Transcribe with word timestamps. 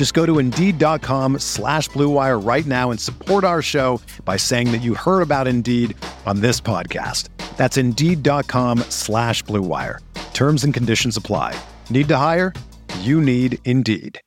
Just 0.00 0.14
go 0.14 0.24
to 0.24 0.38
Indeed.com 0.38 1.40
slash 1.40 1.90
BlueWire 1.90 2.42
right 2.42 2.64
now 2.64 2.90
and 2.90 2.98
support 2.98 3.44
our 3.44 3.60
show 3.60 4.00
by 4.24 4.38
saying 4.38 4.72
that 4.72 4.78
you 4.78 4.94
heard 4.94 5.20
about 5.20 5.46
Indeed 5.46 5.94
on 6.24 6.40
this 6.40 6.58
podcast. 6.58 7.28
That's 7.58 7.76
Indeed.com 7.76 8.78
slash 8.88 9.44
BlueWire. 9.44 9.98
Terms 10.32 10.64
and 10.64 10.72
conditions 10.72 11.18
apply. 11.18 11.54
Need 11.90 12.08
to 12.08 12.16
hire? 12.16 12.54
You 13.00 13.20
need 13.20 13.58
Indeed. 13.66 14.22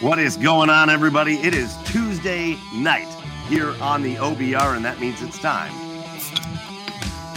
What 0.00 0.18
is 0.18 0.36
going 0.36 0.68
on, 0.68 0.90
everybody? 0.90 1.34
It 1.34 1.54
is 1.54 1.76
Tuesday 1.84 2.56
night 2.74 3.06
here 3.48 3.70
on 3.80 4.02
the 4.02 4.16
OBR, 4.16 4.74
and 4.74 4.84
that 4.84 4.98
means 4.98 5.22
it's 5.22 5.38
time 5.38 5.85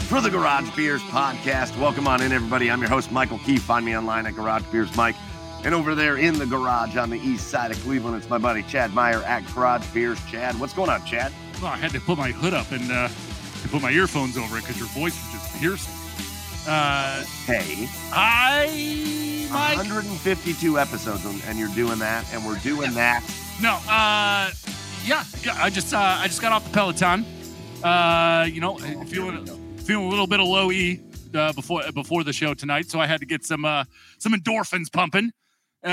for 0.09 0.21
the 0.21 0.29
Garage 0.29 0.75
Beers 0.75 1.02
podcast. 1.03 1.77
Welcome 1.79 2.07
on 2.07 2.21
in, 2.21 2.31
everybody. 2.31 2.71
I'm 2.71 2.79
your 2.81 2.89
host, 2.89 3.11
Michael 3.11 3.38
Keefe. 3.39 3.61
Find 3.61 3.85
me 3.85 3.95
online 3.95 4.25
at 4.25 4.35
Garage 4.35 4.63
Beers 4.71 4.93
Mike. 4.95 5.16
And 5.63 5.75
over 5.75 5.93
there 5.93 6.17
in 6.17 6.39
the 6.39 6.45
garage 6.45 6.95
on 6.97 7.09
the 7.09 7.19
east 7.19 7.49
side 7.49 7.69
of 7.71 7.79
Cleveland, 7.81 8.16
it's 8.17 8.29
my 8.29 8.38
buddy 8.38 8.63
Chad 8.63 8.93
Meyer 8.93 9.21
at 9.23 9.45
Garage 9.53 9.85
Beers. 9.93 10.17
Chad, 10.25 10.59
what's 10.59 10.73
going 10.73 10.89
on, 10.89 11.05
Chad? 11.05 11.31
Well, 11.61 11.71
I 11.71 11.77
had 11.77 11.91
to 11.91 11.99
put 11.99 12.17
my 12.17 12.31
hood 12.31 12.53
up 12.53 12.71
and 12.71 12.91
uh, 12.91 13.09
put 13.69 13.81
my 13.81 13.91
earphones 13.91 14.38
over 14.38 14.57
it 14.57 14.61
because 14.61 14.77
your 14.79 14.88
voice 14.89 15.16
was 15.31 15.41
just 15.41 15.59
piercing. 15.59 15.93
Uh, 16.67 17.23
hey, 17.45 17.88
I 18.11 19.47
Mike. 19.51 19.77
152 19.77 20.79
episodes, 20.79 21.25
and- 21.25 21.41
and 21.47 21.57
you're 21.59 21.67
doing 21.69 21.99
that, 21.99 22.25
and 22.33 22.45
we're 22.45 22.57
doing 22.59 22.94
that. 22.94 23.23
No, 23.61 23.73
uh, 23.89 24.51
yeah, 25.05 25.23
yeah, 25.44 25.55
I 25.63 25.69
just 25.69 25.94
uh, 25.94 25.97
I 26.19 26.27
just 26.27 26.41
got 26.41 26.51
off 26.51 26.63
the 26.66 26.69
Peloton. 26.71 27.25
Uh, 27.83 28.45
you 28.51 28.59
know, 28.61 28.77
Oh, 28.81 29.03
feeling 29.05 29.45
feeling 29.89 30.05
a 30.05 30.09
little 30.09 30.27
bit 30.27 30.39
of 30.39 30.47
low 30.47 30.71
E 30.71 31.01
uh, 31.33 31.51
before 31.53 31.81
before 31.93 32.23
the 32.23 32.31
show 32.31 32.53
tonight, 32.53 32.87
so 32.91 32.99
I 32.99 33.07
had 33.07 33.19
to 33.21 33.25
get 33.25 33.43
some 33.43 33.65
uh, 33.65 33.85
some 34.19 34.33
endorphins 34.33 34.91
pumping. 34.93 35.31
Uh, 35.83 35.87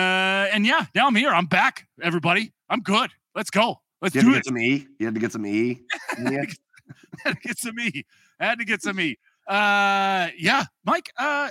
and 0.53 0.67
yeah, 0.67 0.85
now 0.95 1.07
I'm 1.07 1.15
here. 1.15 1.31
I'm 1.31 1.47
back, 1.47 1.87
everybody. 2.03 2.53
I'm 2.69 2.81
good. 2.81 3.11
Let's 3.35 3.49
go. 3.49 3.81
Let's 4.03 4.15
You 4.15 4.21
had 4.21 4.25
to 4.27 4.31
do 4.31 4.35
get 4.35 4.41
it. 4.41 4.45
some 4.45 4.59
E. 4.59 4.87
You 4.99 5.07
had 5.07 5.15
to 5.15 5.21
get 5.21 5.33
some 5.33 5.47
E. 5.47 5.81
Yeah. 6.31 6.45
had 7.25 7.41
to 7.41 7.49
get 7.49 7.59
some 7.59 7.81
E. 7.81 8.05
I 8.39 8.45
had 8.45 8.59
to 8.59 8.67
get 8.67 8.83
some 8.83 9.01
E. 9.01 9.17
Uh, 9.49 10.29
yeah, 10.37 10.65
Mike. 10.85 11.11
Uh, 11.19 11.49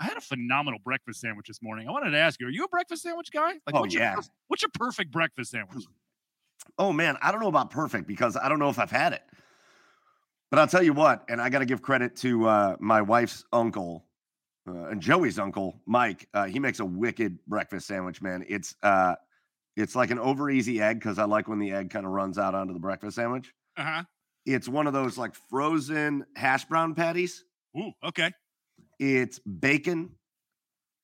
I 0.00 0.04
had 0.04 0.16
a 0.16 0.20
phenomenal 0.20 0.80
breakfast 0.82 1.20
sandwich 1.20 1.46
this 1.46 1.62
morning. 1.62 1.86
I 1.86 1.92
wanted 1.92 2.10
to 2.10 2.18
ask 2.18 2.40
you: 2.40 2.48
Are 2.48 2.50
you 2.50 2.64
a 2.64 2.68
breakfast 2.68 3.04
sandwich 3.04 3.30
guy? 3.32 3.52
Like, 3.66 3.74
Oh, 3.74 3.82
what's 3.82 3.94
yeah. 3.94 4.16
perf- 4.16 4.30
what's 4.48 4.62
your 4.62 4.70
perfect 4.74 5.12
breakfast 5.12 5.52
sandwich? 5.52 5.84
Oh 6.78 6.92
man, 6.92 7.16
I 7.20 7.30
don't 7.30 7.40
know 7.40 7.48
about 7.48 7.70
perfect 7.70 8.08
because 8.08 8.36
I 8.36 8.48
don't 8.48 8.58
know 8.58 8.70
if 8.70 8.78
I've 8.80 8.90
had 8.90 9.12
it. 9.12 9.22
But 10.54 10.60
I'll 10.60 10.68
tell 10.68 10.84
you 10.84 10.92
what, 10.92 11.24
and 11.28 11.42
I 11.42 11.48
got 11.48 11.58
to 11.58 11.64
give 11.66 11.82
credit 11.82 12.14
to 12.18 12.46
uh, 12.46 12.76
my 12.78 13.02
wife's 13.02 13.44
uncle 13.52 14.04
uh, 14.68 14.84
and 14.84 15.02
Joey's 15.02 15.36
uncle, 15.40 15.80
Mike. 15.84 16.28
Uh, 16.32 16.44
he 16.44 16.60
makes 16.60 16.78
a 16.78 16.84
wicked 16.84 17.40
breakfast 17.48 17.88
sandwich, 17.88 18.22
man. 18.22 18.44
It's 18.48 18.76
uh, 18.84 19.16
it's 19.76 19.96
like 19.96 20.12
an 20.12 20.20
over 20.20 20.48
easy 20.50 20.80
egg 20.80 21.00
because 21.00 21.18
I 21.18 21.24
like 21.24 21.48
when 21.48 21.58
the 21.58 21.72
egg 21.72 21.90
kind 21.90 22.06
of 22.06 22.12
runs 22.12 22.38
out 22.38 22.54
onto 22.54 22.72
the 22.72 22.78
breakfast 22.78 23.16
sandwich. 23.16 23.52
Uh 23.76 23.82
huh. 23.82 24.02
It's 24.46 24.68
one 24.68 24.86
of 24.86 24.92
those 24.92 25.18
like 25.18 25.34
frozen 25.50 26.24
hash 26.36 26.66
brown 26.66 26.94
patties. 26.94 27.44
Ooh, 27.76 27.90
okay. 28.04 28.30
It's 29.00 29.40
bacon. 29.40 30.10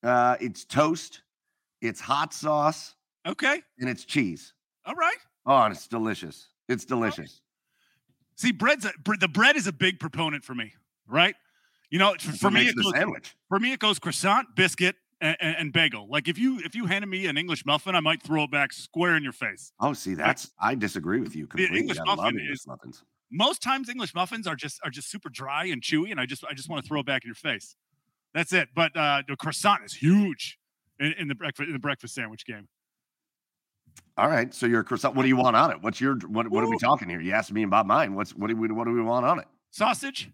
Uh, 0.04 0.36
it's 0.40 0.64
toast. 0.64 1.22
It's 1.80 2.00
hot 2.00 2.32
sauce 2.32 2.94
Okay. 3.26 3.60
and 3.80 3.90
it's 3.90 4.04
cheese. 4.04 4.54
All 4.86 4.94
right. 4.94 5.18
Oh, 5.44 5.56
and 5.56 5.74
it's 5.74 5.88
delicious. 5.88 6.50
It's 6.68 6.84
delicious. 6.84 7.40
See, 8.40 8.52
bread's 8.52 8.86
a, 8.86 8.92
bre- 9.04 9.16
the 9.20 9.28
bread 9.28 9.56
is 9.56 9.66
a 9.66 9.72
big 9.72 10.00
proponent 10.00 10.44
for 10.44 10.54
me, 10.54 10.72
right? 11.06 11.34
You 11.90 11.98
know, 11.98 12.14
for, 12.18 12.32
for 12.32 12.50
me, 12.50 12.68
it 12.68 12.74
goes, 12.74 12.90
sandwich. 12.94 13.36
for 13.50 13.58
me, 13.60 13.72
it 13.72 13.80
goes 13.80 13.98
croissant, 13.98 14.56
biscuit, 14.56 14.96
and, 15.20 15.36
and, 15.40 15.72
bagel. 15.74 16.08
Like 16.08 16.26
if 16.26 16.38
you 16.38 16.58
if 16.60 16.74
you 16.74 16.86
handed 16.86 17.08
me 17.08 17.26
an 17.26 17.36
English 17.36 17.66
muffin, 17.66 17.94
I 17.94 18.00
might 18.00 18.22
throw 18.22 18.44
it 18.44 18.50
back 18.50 18.72
square 18.72 19.14
in 19.14 19.22
your 19.22 19.34
face. 19.34 19.72
Oh, 19.78 19.92
see, 19.92 20.14
that's 20.14 20.52
I 20.58 20.74
disagree 20.74 21.20
with 21.20 21.36
you 21.36 21.46
completely. 21.46 21.80
English 21.80 21.98
I 21.98 22.04
love 22.04 22.16
muffin 22.16 22.38
English 22.38 22.60
is- 22.60 22.66
muffins. 22.66 23.04
most 23.30 23.60
times 23.60 23.90
English 23.90 24.14
muffins 24.14 24.46
are 24.46 24.56
just 24.56 24.80
are 24.84 24.90
just 24.90 25.10
super 25.10 25.28
dry 25.28 25.66
and 25.66 25.82
chewy, 25.82 26.10
and 26.10 26.18
I 26.18 26.24
just 26.24 26.42
I 26.48 26.54
just 26.54 26.70
want 26.70 26.82
to 26.82 26.88
throw 26.88 27.00
it 27.00 27.06
back 27.06 27.24
in 27.24 27.28
your 27.28 27.34
face. 27.34 27.76
That's 28.32 28.54
it. 28.54 28.70
But 28.74 28.96
uh, 28.96 29.22
the 29.28 29.36
croissant 29.36 29.84
is 29.84 29.92
huge 29.92 30.58
in, 30.98 31.12
in 31.18 31.28
the 31.28 31.34
breakfast 31.34 31.66
in 31.66 31.74
the 31.74 31.78
breakfast 31.78 32.14
sandwich 32.14 32.46
game. 32.46 32.68
All 34.16 34.28
right, 34.28 34.52
so 34.52 34.66
your 34.66 34.82
croissant. 34.82 35.14
What 35.14 35.22
do 35.22 35.28
you 35.28 35.36
want 35.36 35.56
on 35.56 35.70
it? 35.70 35.82
What's 35.82 36.00
your 36.00 36.16
what? 36.26 36.48
What 36.48 36.62
are 36.62 36.68
we 36.68 36.78
talking 36.78 37.08
here? 37.08 37.20
You 37.20 37.32
asked 37.32 37.52
me 37.52 37.62
about 37.62 37.86
mine. 37.86 38.14
What's 38.14 38.34
what 38.34 38.48
do 38.48 38.56
we 38.56 38.68
what 38.68 38.84
do 38.84 38.92
we 38.92 39.00
want 39.00 39.24
on 39.24 39.38
it? 39.38 39.46
Sausage, 39.70 40.30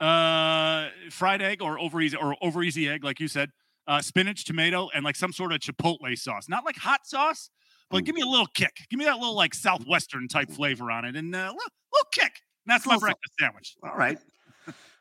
uh, 0.00 0.88
fried 1.10 1.40
egg 1.40 1.62
or 1.62 1.78
over 1.78 2.00
easy 2.00 2.16
or 2.16 2.36
over 2.42 2.62
easy 2.62 2.88
egg, 2.88 3.04
like 3.04 3.20
you 3.20 3.28
said, 3.28 3.50
uh, 3.86 4.02
spinach, 4.02 4.44
tomato, 4.44 4.90
and 4.94 5.04
like 5.04 5.16
some 5.16 5.32
sort 5.32 5.52
of 5.52 5.60
chipotle 5.60 6.18
sauce. 6.18 6.48
Not 6.48 6.64
like 6.64 6.76
hot 6.76 7.06
sauce, 7.06 7.48
but 7.90 7.98
Ooh. 7.98 8.02
give 8.02 8.14
me 8.14 8.22
a 8.22 8.26
little 8.26 8.48
kick. 8.54 8.76
Give 8.90 8.98
me 8.98 9.04
that 9.06 9.16
little 9.16 9.36
like 9.36 9.54
southwestern 9.54 10.28
type 10.28 10.50
flavor 10.50 10.90
on 10.90 11.04
it, 11.04 11.16
and 11.16 11.34
uh, 11.34 11.38
little, 11.38 11.56
little 11.92 12.08
kick. 12.12 12.32
And 12.66 12.72
that's 12.72 12.86
my 12.86 12.98
breakfast 12.98 13.32
sandwich. 13.40 13.76
All 13.82 13.96
right. 13.96 14.18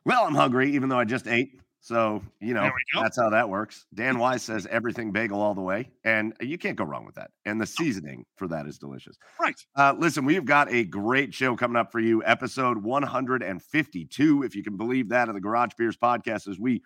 Well, 0.04 0.24
I'm 0.26 0.34
hungry, 0.34 0.74
even 0.74 0.90
though 0.90 0.98
I 1.00 1.06
just 1.06 1.28
ate. 1.28 1.61
So 1.84 2.22
you 2.40 2.54
know 2.54 2.62
There 2.62 2.72
we 2.74 2.84
go. 2.94 3.02
that's 3.02 3.18
how 3.18 3.32
that 3.32 3.50
works. 3.50 3.88
Dan 3.94 4.20
Wise 4.20 4.44
says 4.44 4.68
everything 4.70 5.12
bagel 5.12 5.42
all 5.42 5.56
the 5.56 5.62
way, 5.62 5.90
and 6.04 6.34
you 6.40 6.58
can't 6.60 6.78
go 6.78 6.84
wrong 6.84 7.06
with 7.06 7.16
that. 7.16 7.32
And 7.46 7.60
the 7.60 7.66
seasoning 7.66 8.24
for 8.36 8.48
that 8.50 8.68
is 8.68 8.78
delicious. 8.78 9.18
Right. 9.40 9.56
Uh, 9.76 9.96
listen, 9.98 10.24
we've 10.24 10.46
got 10.46 10.72
a 10.72 10.84
great 10.84 11.34
show 11.34 11.56
coming 11.56 11.78
up 11.78 11.92
for 11.92 12.00
you, 12.00 12.24
episode 12.24 12.78
152, 12.78 14.44
if 14.44 14.56
you 14.56 14.64
can 14.64 14.78
believe 14.78 15.10
that, 15.10 15.28
of 15.28 15.34
the 15.34 15.42
Garage 15.42 15.72
Beers 15.76 15.98
podcast 15.98 16.48
as 16.48 16.60
we 16.60 16.84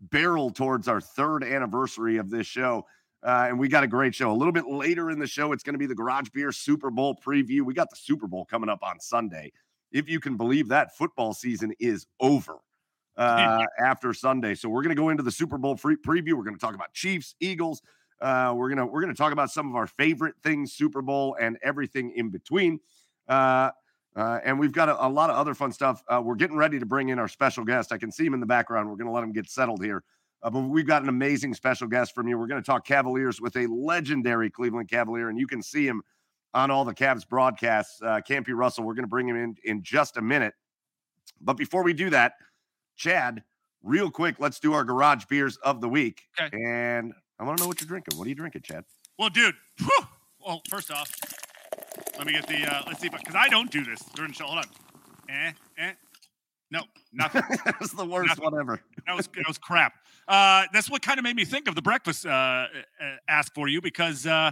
barrel 0.00 0.50
towards 0.50 0.86
our 0.86 1.00
third 1.00 1.42
anniversary 1.42 2.16
of 2.18 2.30
this 2.30 2.46
show. 2.46 2.86
Uh, 3.26 3.46
and 3.48 3.58
we 3.58 3.66
got 3.66 3.82
a 3.82 3.88
great 3.88 4.14
show. 4.14 4.30
A 4.30 4.34
little 4.34 4.52
bit 4.52 4.68
later 4.68 5.10
in 5.10 5.18
the 5.18 5.26
show, 5.26 5.50
it's 5.50 5.64
going 5.64 5.74
to 5.74 5.78
be 5.78 5.86
the 5.86 5.94
Garage 5.94 6.28
Beer 6.28 6.52
Super 6.52 6.90
Bowl 6.90 7.18
preview. 7.26 7.62
We 7.62 7.74
got 7.74 7.90
the 7.90 7.96
Super 7.96 8.28
Bowl 8.28 8.44
coming 8.44 8.68
up 8.68 8.78
on 8.82 9.00
Sunday. 9.00 9.50
If 9.90 10.08
you 10.08 10.20
can 10.20 10.36
believe 10.36 10.68
that, 10.68 10.96
football 10.96 11.34
season 11.34 11.72
is 11.80 12.06
over 12.20 12.58
uh, 13.16 13.64
after 13.78 14.12
Sunday. 14.12 14.54
So 14.54 14.68
we're 14.68 14.82
going 14.82 14.94
to 14.94 15.00
go 15.00 15.08
into 15.08 15.22
the 15.22 15.30
Super 15.30 15.58
Bowl 15.58 15.76
free 15.76 15.96
preview. 15.96 16.34
We're 16.34 16.44
going 16.44 16.54
to 16.56 16.60
talk 16.60 16.74
about 16.74 16.92
Chiefs, 16.92 17.34
Eagles. 17.40 17.82
Uh, 18.20 18.54
we're 18.56 18.70
gonna 18.70 18.86
we're 18.86 19.02
gonna 19.02 19.12
talk 19.12 19.32
about 19.32 19.50
some 19.50 19.68
of 19.68 19.76
our 19.76 19.86
favorite 19.86 20.34
things, 20.42 20.72
Super 20.72 21.02
Bowl, 21.02 21.36
and 21.38 21.58
everything 21.62 22.12
in 22.16 22.30
between. 22.30 22.80
Uh, 23.28 23.70
uh, 24.16 24.40
and 24.42 24.58
we've 24.58 24.72
got 24.72 24.88
a, 24.88 25.06
a 25.06 25.08
lot 25.08 25.28
of 25.28 25.36
other 25.36 25.54
fun 25.54 25.70
stuff. 25.70 26.02
Uh, 26.08 26.22
we're 26.24 26.34
getting 26.34 26.56
ready 26.56 26.78
to 26.78 26.86
bring 26.86 27.10
in 27.10 27.18
our 27.18 27.28
special 27.28 27.64
guest. 27.64 27.92
I 27.92 27.98
can 27.98 28.10
see 28.10 28.24
him 28.24 28.32
in 28.32 28.40
the 28.40 28.46
background. 28.46 28.88
We're 28.88 28.96
going 28.96 29.08
to 29.08 29.12
let 29.12 29.22
him 29.22 29.32
get 29.32 29.50
settled 29.50 29.84
here. 29.84 30.02
Uh, 30.42 30.48
but 30.48 30.60
we've 30.60 30.86
got 30.86 31.02
an 31.02 31.10
amazing 31.10 31.52
special 31.52 31.86
guest 31.86 32.14
from 32.14 32.26
you. 32.26 32.38
We're 32.38 32.46
going 32.46 32.62
to 32.62 32.66
talk 32.66 32.86
Cavaliers 32.86 33.40
with 33.40 33.54
a 33.56 33.66
legendary 33.66 34.48
Cleveland 34.48 34.88
Cavalier, 34.88 35.28
and 35.28 35.38
you 35.38 35.46
can 35.46 35.62
see 35.62 35.86
him 35.86 36.02
on 36.54 36.70
all 36.70 36.86
the 36.86 36.94
Cavs 36.94 37.28
broadcasts. 37.28 38.00
Uh, 38.00 38.20
Campy 38.26 38.56
Russell. 38.56 38.84
We're 38.84 38.94
going 38.94 39.04
to 39.04 39.08
bring 39.08 39.28
him 39.28 39.36
in 39.36 39.56
in 39.64 39.82
just 39.82 40.16
a 40.16 40.22
minute. 40.22 40.54
But 41.42 41.58
before 41.58 41.82
we 41.82 41.92
do 41.92 42.08
that, 42.10 42.34
Chad, 42.96 43.42
real 43.82 44.10
quick, 44.10 44.36
let's 44.38 44.58
do 44.60 44.72
our 44.72 44.84
garage 44.84 45.24
beers 45.26 45.56
of 45.58 45.80
the 45.80 45.88
week. 45.88 46.22
Okay. 46.40 46.56
And 46.64 47.12
I 47.38 47.44
want 47.44 47.58
to 47.58 47.62
know 47.64 47.68
what 47.68 47.80
you're 47.80 47.88
drinking. 47.88 48.18
What 48.18 48.26
are 48.26 48.28
you 48.28 48.34
drinking, 48.34 48.62
Chad? 48.62 48.84
Well, 49.18 49.28
dude. 49.30 49.54
whew. 49.78 49.90
Well, 50.44 50.62
first 50.70 50.90
off, 50.90 51.10
let 52.16 52.26
me 52.26 52.32
get 52.32 52.46
the. 52.46 52.62
Uh, 52.64 52.82
let's 52.86 53.00
see, 53.00 53.08
because 53.08 53.34
I 53.34 53.48
don't 53.48 53.70
do 53.70 53.84
this 53.84 54.00
during 54.14 54.30
the 54.30 54.34
show. 54.36 54.44
Hold 54.46 54.58
on. 54.58 54.64
Eh, 55.28 55.52
eh. 55.78 55.92
No, 56.70 56.82
nothing. 57.12 57.42
That's 57.64 57.92
the 57.92 58.04
worst 58.04 58.28
Nothing. 58.28 58.44
one 58.44 58.60
ever. 58.60 58.80
that 59.06 59.16
was 59.16 59.26
that 59.28 59.46
was 59.46 59.58
crap. 59.58 59.94
Uh, 60.28 60.64
that's 60.72 60.90
what 60.90 61.02
kind 61.02 61.18
of 61.18 61.22
made 61.24 61.36
me 61.36 61.44
think 61.44 61.68
of 61.68 61.76
the 61.76 61.82
breakfast 61.82 62.26
uh, 62.26 62.30
uh, 62.30 62.66
ask 63.28 63.54
for 63.54 63.68
you 63.68 63.80
because 63.80 64.26
uh, 64.26 64.50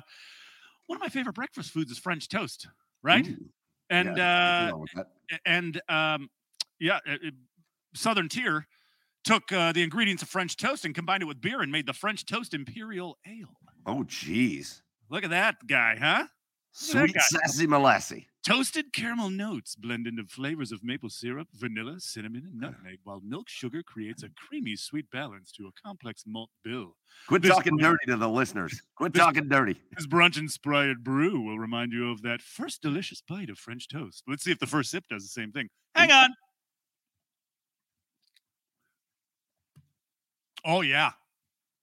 one 0.86 0.96
of 0.96 1.00
my 1.00 1.08
favorite 1.08 1.34
breakfast 1.34 1.72
foods 1.72 1.90
is 1.90 1.98
French 1.98 2.28
toast. 2.28 2.68
Right? 3.02 3.26
Ooh. 3.28 3.36
And 3.90 4.16
Yeah, 4.16 4.70
uh, 4.72 4.84
that. 4.94 5.06
and 5.44 5.80
um, 5.88 6.30
yeah, 6.78 6.98
uh, 7.08 7.16
Southern 7.94 8.28
Tier 8.28 8.66
took 9.24 9.50
uh, 9.52 9.72
the 9.72 9.82
ingredients 9.82 10.22
of 10.22 10.28
French 10.28 10.56
toast 10.56 10.84
and 10.84 10.94
combined 10.94 11.22
it 11.22 11.26
with 11.26 11.40
beer 11.40 11.60
and 11.62 11.72
made 11.72 11.86
the 11.86 11.92
French 11.92 12.26
toast 12.26 12.52
imperial 12.54 13.18
ale. 13.26 13.56
Oh, 13.86 14.04
geez. 14.04 14.82
Look 15.10 15.24
at 15.24 15.30
that 15.30 15.56
guy, 15.66 15.96
huh? 15.98 16.26
Sweet 16.72 17.14
guy. 17.14 17.20
sassy 17.20 17.66
molassie. 17.66 18.26
Toasted 18.44 18.92
caramel 18.92 19.30
notes 19.30 19.74
blend 19.74 20.06
into 20.06 20.24
flavors 20.24 20.70
of 20.72 20.84
maple 20.84 21.08
syrup, 21.08 21.48
vanilla, 21.54 21.98
cinnamon, 21.98 22.42
and 22.50 22.60
nutmeg, 22.60 22.98
while 23.04 23.22
milk 23.24 23.48
sugar 23.48 23.82
creates 23.82 24.22
a 24.22 24.28
creamy 24.36 24.76
sweet 24.76 25.10
balance 25.10 25.50
to 25.52 25.66
a 25.66 25.70
complex 25.82 26.24
malt 26.26 26.50
bill. 26.62 26.96
Quit 27.28 27.40
This 27.42 27.52
talking 27.52 27.78
dirty 27.78 28.04
to 28.08 28.16
the 28.16 28.28
listeners. 28.28 28.82
Quit 28.96 29.14
this- 29.14 29.22
talking 29.22 29.48
dirty. 29.48 29.80
This 29.96 30.06
brunch 30.06 30.36
inspired 30.36 31.02
brew 31.04 31.40
will 31.40 31.58
remind 31.58 31.92
you 31.92 32.10
of 32.10 32.20
that 32.22 32.42
first 32.42 32.82
delicious 32.82 33.22
bite 33.26 33.48
of 33.48 33.58
French 33.58 33.88
toast. 33.88 34.24
Let's 34.28 34.44
see 34.44 34.50
if 34.52 34.58
the 34.58 34.66
first 34.66 34.90
sip 34.90 35.04
does 35.08 35.22
the 35.22 35.28
same 35.28 35.52
thing. 35.52 35.68
Hang 35.94 36.10
on. 36.10 36.30
Oh, 40.64 40.80
yeah. 40.80 41.10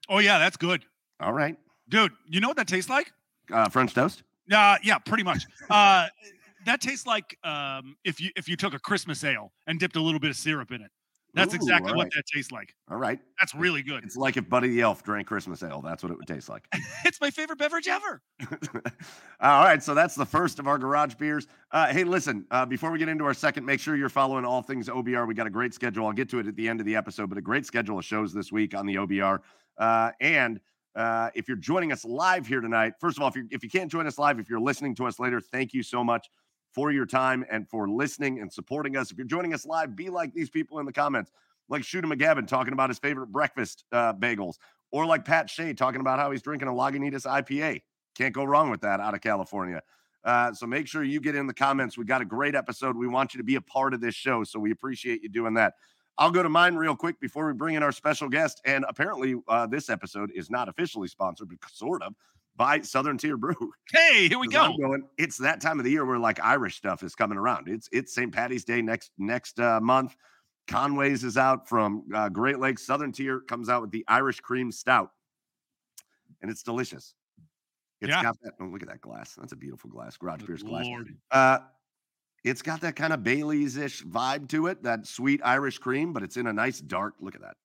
Oh, 0.10 0.19
yeah, 0.19 0.39
that's 0.39 0.57
good. 0.57 0.83
All 1.19 1.33
right. 1.33 1.56
Dude, 1.89 2.12
you 2.28 2.39
know 2.39 2.48
what 2.48 2.57
that 2.57 2.68
tastes 2.68 2.89
like? 2.89 3.12
Uh, 3.51 3.69
French 3.69 3.94
toast. 3.94 4.24
Uh, 4.51 4.78
yeah, 4.83 4.98
pretty 4.98 5.24
much. 5.24 5.45
Uh, 5.69 6.07
that 6.66 6.81
tastes 6.81 7.07
like 7.07 7.38
um, 7.45 7.95
if 8.04 8.19
you 8.19 8.30
if 8.36 8.50
you 8.50 8.57
took 8.57 8.74
a 8.74 8.80
Christmas 8.80 9.24
ale 9.24 9.54
and 9.68 9.80
dipped 9.80 9.95
a 9.95 10.01
little 10.01 10.19
bit 10.19 10.30
of 10.30 10.36
syrup 10.36 10.72
in 10.72 10.81
it. 10.81 10.92
That's 11.33 11.54
Ooh, 11.54 11.57
exactly 11.57 11.92
all 11.92 11.98
what 11.98 12.10
that 12.13 12.25
tastes 12.25 12.51
like. 12.51 12.75
All 12.89 12.98
right. 12.98 13.19
That's 13.39 13.56
really 13.56 13.81
good. 13.81 14.04
It's 14.04 14.18
like 14.18 14.36
if 14.36 14.50
Buddy 14.50 14.69
the 14.69 14.81
Elf 14.81 15.04
drank 15.04 15.28
Christmas 15.28 15.63
ale. 15.63 15.81
That's 15.81 16.04
what 16.04 16.12
it 16.12 16.18
would 16.18 16.28
taste 16.28 16.50
like. 16.50 16.68
It's 17.06 17.19
my 17.19 17.31
favorite 17.31 17.57
beverage 17.57 17.88
ever. 17.88 18.22
all 19.39 19.63
right. 19.63 19.81
So 19.81 19.94
that's 19.94 20.16
the 20.16 20.25
first 20.25 20.60
of 20.60 20.68
our 20.68 20.78
garage 20.78 21.16
beers. 21.16 21.48
Uh, 21.72 21.88
hey, 21.88 22.04
listen, 22.04 22.45
uh, 22.51 22.66
before 22.66 22.92
we 22.92 23.00
get 23.00 23.10
into 23.10 23.24
our 23.25 23.33
second, 23.33 23.66
make 23.66 23.80
sure 23.80 23.95
you're 23.95 24.10
following 24.10 24.45
all 24.45 24.62
things 24.62 24.88
OBR. 24.88 25.28
We 25.28 25.33
got 25.33 25.48
a 25.48 25.51
great 25.51 25.74
schedule. 25.74 26.06
I'll 26.06 26.13
get 26.13 26.30
to 26.30 26.39
it 26.39 26.48
at 26.48 26.56
the 26.56 26.68
end 26.68 26.80
of 26.80 26.86
the 26.86 26.95
episode, 26.95 27.30
but 27.30 27.38
a 27.38 27.42
great 27.42 27.66
schedule 27.66 27.98
of 27.98 28.06
shows 28.06 28.33
this 28.33 28.51
week 28.51 28.75
on 28.75 28.86
the 28.86 28.95
OBR. 28.95 29.39
Uh, 29.78 30.12
and 30.19 30.60
uh, 30.95 31.30
if 31.33 31.48
you're 31.48 31.57
joining 31.57 31.92
us 31.92 32.06
live 32.06 32.45
here 32.45 32.62
tonight, 32.62 32.94
first 33.00 33.18
of 33.18 33.24
all, 33.24 33.30
if 33.30 33.36
you 33.36 33.48
if 33.51 33.63
you 33.63 33.69
can't 33.69 33.89
join 33.89 34.06
us 34.06 34.18
live, 34.18 34.39
if 34.39 34.50
you're 34.50 34.60
listening 34.60 34.94
to 34.95 35.07
us 35.07 35.19
later, 35.19 35.39
thank 35.39 35.74
you 35.74 35.81
so 35.81 36.04
much 36.04 36.30
for 36.73 36.91
your 36.91 37.06
time 37.06 37.45
and 37.50 37.68
for 37.69 37.89
listening 37.89 38.39
and 38.39 38.51
supporting 38.51 38.95
us. 38.95 39.12
If 39.12 39.18
you're 39.18 39.27
joining 39.27 39.53
us 39.53 39.65
live, 39.65 39.95
be 39.95 40.09
like 40.09 40.33
these 40.33 40.50
people 40.50 40.79
in 40.79 40.85
the 40.85 40.94
comments, 40.94 41.31
like 41.69 41.83
Shooter 41.83 42.07
McGavin 42.07 42.47
talking 42.47 42.73
about 42.73 42.89
his 42.89 43.00
favorite 43.00 43.27
breakfast 43.27 43.85
uh, 43.91 44.13
bagels, 44.13 44.56
or 44.91 45.06
like 45.06 45.25
Pat 45.25 45.50
Shea 45.50 45.73
talking 45.73 46.01
about 46.01 46.19
how 46.19 46.31
he's 46.31 46.41
drinking 46.41 46.68
a 46.68 46.71
Lagunitas 46.71 47.25
IPA. 47.25 47.81
Can't 48.15 48.33
go 48.33 48.44
wrong 48.44 48.69
with 48.69 48.81
that 48.81 49.00
out 49.00 49.13
of 49.13 49.21
California. 49.21 49.81
Uh, 50.23 50.53
so 50.53 50.68
make 50.68 50.88
sure 50.88 51.03
you 51.03 51.19
get 51.19 51.35
in 51.35 51.47
the 51.47 51.53
comments. 51.53 51.97
We 51.97 52.06
got 52.06 52.21
a 52.21 52.25
great 52.25 52.56
episode. 52.56 52.95
We 52.95 53.07
want 53.07 53.33
you 53.33 53.39
to 53.39 53.44
be 53.44 53.56
a 53.56 53.62
part 53.62 53.94
of 53.94 54.01
this 54.01 54.15
show. 54.15 54.44
So 54.44 54.59
we 54.59 54.71
appreciate 54.71 55.23
you 55.23 55.29
doing 55.29 55.53
that. 55.56 55.73
I'll 56.18 56.31
go 56.31 56.44
to 56.44 56.50
mine 56.50 56.75
real 56.75 56.95
quick 56.95 57.19
before 57.19 57.47
we 57.47 57.53
bring 57.53 57.75
in 57.75 57.83
our 57.83 57.91
special 57.91 58.29
guest. 58.29 58.62
And 58.65 58.85
apparently, 58.88 59.35
uh, 59.47 59.65
this 59.65 59.89
episode 59.89 60.31
is 60.35 60.50
not 60.51 60.69
officially 60.69 61.07
sponsored, 61.07 61.50
but 61.50 61.57
sort 61.71 62.03
of 62.03 62.13
by 62.61 62.79
Southern 62.81 63.17
Tier 63.17 63.37
Brew. 63.37 63.55
Hey, 63.91 64.29
here 64.29 64.37
we 64.39 64.47
go. 64.47 64.77
Going, 64.77 65.03
it's 65.17 65.37
that 65.37 65.59
time 65.59 65.79
of 65.79 65.83
the 65.83 65.91
year 65.91 66.05
where 66.05 66.19
like 66.19 66.39
Irish 66.39 66.77
stuff 66.77 67.01
is 67.03 67.15
coming 67.15 67.37
around. 67.37 67.67
It's 67.67 67.89
it's 67.91 68.13
St. 68.13 68.31
Patty's 68.31 68.63
Day 68.63 68.81
next 68.81 69.11
next 69.17 69.59
uh, 69.59 69.81
month. 69.81 70.15
Conway's 70.67 71.23
is 71.23 71.37
out 71.37 71.67
from 71.67 72.03
uh, 72.13 72.29
Great 72.29 72.59
Lakes. 72.59 72.85
Southern 72.85 73.11
Tier 73.11 73.41
comes 73.41 73.67
out 73.67 73.81
with 73.81 73.91
the 73.91 74.05
Irish 74.07 74.39
Cream 74.39 74.71
Stout, 74.71 75.09
and 76.41 76.51
it's 76.51 76.61
delicious. 76.61 77.15
It's 77.99 78.11
Yeah. 78.11 78.21
got 78.21 78.37
that. 78.43 78.53
Oh, 78.61 78.65
look 78.65 78.83
at 78.83 78.89
that 78.89 79.01
glass. 79.01 79.35
That's 79.35 79.51
a 79.53 79.57
beautiful 79.57 79.89
glass. 79.89 80.15
Garage 80.15 80.43
Beers 80.43 80.63
glass. 80.63 80.85
Uh, 81.31 81.57
it's 82.43 82.61
got 82.61 82.81
that 82.81 82.95
kind 82.95 83.11
of 83.11 83.23
Bailey's 83.23 83.75
ish 83.75 84.03
vibe 84.03 84.47
to 84.49 84.67
it. 84.67 84.83
That 84.83 85.07
sweet 85.07 85.41
Irish 85.43 85.79
cream, 85.79 86.13
but 86.13 86.23
it's 86.23 86.37
in 86.37 86.47
a 86.47 86.53
nice 86.53 86.79
dark. 86.79 87.15
Look 87.19 87.35
at 87.35 87.41
that. 87.41 87.57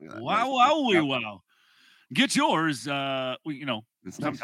Look 0.00 0.10
at 0.10 0.16
that 0.16 0.22
Wow, 0.22 0.36
nice 0.36 0.48
wow, 0.48 0.88
we 0.88 1.00
wow. 1.00 1.42
Get 2.14 2.36
yours. 2.36 2.88
Uh, 2.88 3.36
you 3.44 3.66
know, 3.66 3.82
It's 4.04 4.18
nice. 4.18 4.40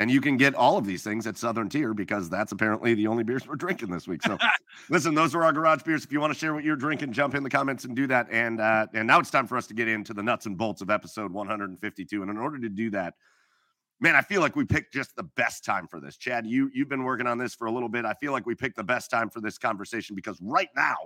And 0.00 0.10
you 0.10 0.20
can 0.20 0.36
get 0.36 0.56
all 0.56 0.76
of 0.76 0.86
these 0.86 1.04
things 1.04 1.24
at 1.26 1.36
Southern 1.36 1.68
Tier 1.68 1.94
because 1.94 2.28
that's 2.28 2.50
apparently 2.50 2.94
the 2.94 3.06
only 3.06 3.22
beers 3.22 3.46
we're 3.48 3.54
drinking 3.54 3.90
this 3.90 4.08
week. 4.08 4.22
So, 4.22 4.36
listen, 4.90 5.14
those 5.14 5.34
are 5.34 5.44
our 5.44 5.52
garage 5.52 5.82
beers. 5.82 6.04
If 6.04 6.12
you 6.12 6.20
want 6.20 6.32
to 6.32 6.38
share 6.38 6.52
what 6.52 6.64
you're 6.64 6.76
drinking, 6.76 7.12
jump 7.12 7.34
in 7.34 7.44
the 7.44 7.50
comments 7.50 7.84
and 7.84 7.94
do 7.94 8.06
that. 8.08 8.26
And 8.30 8.60
uh, 8.60 8.88
and 8.92 9.06
now 9.06 9.20
it's 9.20 9.30
time 9.30 9.46
for 9.46 9.56
us 9.56 9.66
to 9.68 9.74
get 9.74 9.86
into 9.86 10.12
the 10.12 10.22
nuts 10.22 10.46
and 10.46 10.58
bolts 10.58 10.82
of 10.82 10.90
episode 10.90 11.32
152. 11.32 12.22
And 12.22 12.30
in 12.30 12.38
order 12.38 12.58
to 12.58 12.68
do 12.68 12.90
that, 12.90 13.14
man, 14.00 14.16
I 14.16 14.20
feel 14.22 14.40
like 14.40 14.56
we 14.56 14.64
picked 14.64 14.92
just 14.92 15.14
the 15.14 15.22
best 15.22 15.64
time 15.64 15.86
for 15.86 16.00
this. 16.00 16.16
Chad, 16.16 16.44
you 16.44 16.70
you've 16.74 16.88
been 16.88 17.04
working 17.04 17.28
on 17.28 17.38
this 17.38 17.54
for 17.54 17.66
a 17.66 17.70
little 17.70 17.88
bit. 17.88 18.04
I 18.04 18.14
feel 18.14 18.32
like 18.32 18.46
we 18.46 18.56
picked 18.56 18.76
the 18.76 18.84
best 18.84 19.10
time 19.10 19.30
for 19.30 19.40
this 19.40 19.58
conversation 19.58 20.16
because 20.16 20.38
right 20.42 20.70
now, 20.74 20.96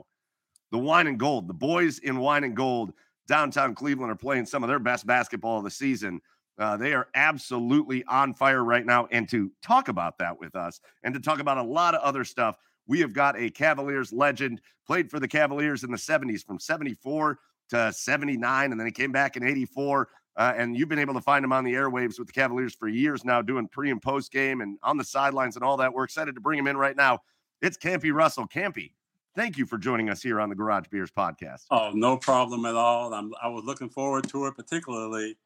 the 0.72 0.78
wine 0.78 1.08
and 1.08 1.18
gold, 1.18 1.46
the 1.46 1.54
boys 1.54 1.98
in 1.98 2.18
wine 2.18 2.44
and 2.44 2.56
gold 2.56 2.94
downtown 3.28 3.74
Cleveland 3.74 4.10
are 4.10 4.16
playing 4.16 4.46
some 4.46 4.64
of 4.64 4.68
their 4.68 4.78
best 4.78 5.06
basketball 5.06 5.58
of 5.58 5.64
the 5.64 5.70
season. 5.70 6.20
Uh, 6.58 6.76
they 6.76 6.92
are 6.92 7.08
absolutely 7.14 8.02
on 8.04 8.34
fire 8.34 8.64
right 8.64 8.84
now. 8.84 9.06
And 9.12 9.28
to 9.28 9.52
talk 9.62 9.88
about 9.88 10.18
that 10.18 10.40
with 10.40 10.56
us 10.56 10.80
and 11.04 11.14
to 11.14 11.20
talk 11.20 11.38
about 11.38 11.58
a 11.58 11.62
lot 11.62 11.94
of 11.94 12.02
other 12.02 12.24
stuff, 12.24 12.56
we 12.88 13.00
have 13.00 13.12
got 13.12 13.38
a 13.38 13.50
Cavaliers 13.50 14.12
legend, 14.12 14.60
played 14.86 15.10
for 15.10 15.20
the 15.20 15.28
Cavaliers 15.28 15.84
in 15.84 15.92
the 15.92 15.98
70s 15.98 16.44
from 16.44 16.58
74 16.58 17.38
to 17.70 17.92
79, 17.92 18.70
and 18.72 18.80
then 18.80 18.86
he 18.86 18.92
came 18.92 19.12
back 19.12 19.36
in 19.36 19.46
84. 19.46 20.08
Uh, 20.36 20.54
and 20.56 20.76
you've 20.76 20.88
been 20.88 21.00
able 21.00 21.14
to 21.14 21.20
find 21.20 21.44
him 21.44 21.52
on 21.52 21.64
the 21.64 21.74
airwaves 21.74 22.18
with 22.18 22.28
the 22.28 22.32
Cavaliers 22.32 22.74
for 22.74 22.88
years 22.88 23.24
now, 23.24 23.42
doing 23.42 23.68
pre 23.68 23.90
and 23.90 24.00
post 24.00 24.32
game 24.32 24.60
and 24.60 24.78
on 24.82 24.96
the 24.96 25.04
sidelines 25.04 25.56
and 25.56 25.64
all 25.64 25.76
that. 25.76 25.92
We're 25.92 26.04
excited 26.04 26.34
to 26.34 26.40
bring 26.40 26.58
him 26.58 26.66
in 26.66 26.76
right 26.76 26.96
now. 26.96 27.18
It's 27.60 27.76
Campy 27.76 28.12
Russell. 28.12 28.46
Campy, 28.46 28.92
thank 29.38 29.56
you 29.56 29.64
for 29.64 29.78
joining 29.78 30.10
us 30.10 30.20
here 30.20 30.40
on 30.40 30.48
the 30.48 30.54
Garage 30.56 30.86
Beers 30.90 31.12
podcast. 31.12 31.66
Oh, 31.70 31.92
no 31.94 32.16
problem 32.16 32.66
at 32.66 32.74
all. 32.74 33.14
I'm, 33.14 33.32
I 33.40 33.46
was 33.46 33.64
looking 33.64 33.88
forward 33.88 34.28
to 34.30 34.46
it, 34.46 34.56
particularly 34.56 35.36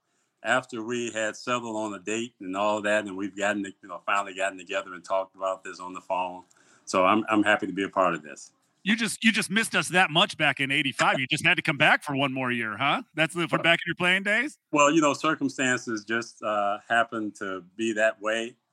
after 0.42 0.82
we 0.82 1.12
had 1.12 1.36
settled 1.36 1.76
on 1.76 1.92
a 1.92 1.98
date 1.98 2.32
and 2.40 2.56
all 2.56 2.80
that, 2.80 3.04
and 3.04 3.14
we've 3.14 3.36
gotten, 3.36 3.62
you 3.64 3.88
know, 3.88 4.00
finally 4.06 4.34
gotten 4.34 4.56
together 4.56 4.94
and 4.94 5.04
talked 5.04 5.36
about 5.36 5.62
this 5.62 5.78
on 5.78 5.92
the 5.92 6.00
phone. 6.00 6.44
So 6.86 7.04
I'm, 7.04 7.22
I'm 7.28 7.42
happy 7.42 7.66
to 7.66 7.72
be 7.74 7.84
a 7.84 7.88
part 7.90 8.14
of 8.14 8.22
this. 8.22 8.52
You 8.82 8.96
just 8.96 9.22
you 9.22 9.30
just 9.30 9.48
missed 9.48 9.76
us 9.76 9.88
that 9.90 10.10
much 10.10 10.36
back 10.36 10.58
in 10.58 10.72
'85. 10.72 11.20
You 11.20 11.28
just 11.30 11.46
had 11.46 11.54
to 11.54 11.62
come 11.62 11.76
back 11.76 12.02
for 12.02 12.16
one 12.16 12.32
more 12.32 12.50
year, 12.50 12.76
huh? 12.76 13.02
That's 13.14 13.32
the, 13.32 13.46
for 13.46 13.58
back 13.58 13.78
in 13.78 13.84
your 13.86 13.94
playing 13.94 14.24
days. 14.24 14.58
Well, 14.72 14.90
you 14.90 15.00
know, 15.00 15.14
circumstances 15.14 16.04
just 16.04 16.42
uh, 16.42 16.78
happened 16.88 17.36
to 17.36 17.62
be 17.76 17.92
that 17.92 18.20
way. 18.20 18.56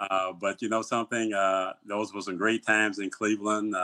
Uh, 0.00 0.32
but 0.32 0.62
you 0.62 0.68
know 0.68 0.80
something, 0.80 1.34
uh, 1.34 1.72
those 1.86 2.14
were 2.14 2.22
some 2.22 2.38
great 2.38 2.64
times 2.64 2.98
in 2.98 3.10
Cleveland. 3.10 3.74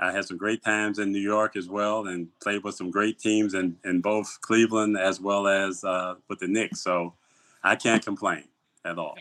I 0.00 0.12
had 0.12 0.24
some 0.24 0.36
great 0.36 0.62
times 0.62 0.98
in 0.98 1.10
New 1.12 1.20
York 1.20 1.56
as 1.56 1.68
well, 1.68 2.06
and 2.06 2.28
played 2.40 2.62
with 2.62 2.76
some 2.76 2.90
great 2.90 3.18
teams 3.18 3.54
in, 3.54 3.76
in 3.84 4.00
both 4.00 4.40
Cleveland 4.40 4.96
as 4.96 5.20
well 5.20 5.48
as 5.48 5.82
uh, 5.82 6.14
with 6.28 6.38
the 6.38 6.48
Knicks. 6.48 6.80
So 6.80 7.14
I 7.64 7.74
can't 7.74 8.04
complain 8.04 8.44
at 8.84 8.98
all. 8.98 9.16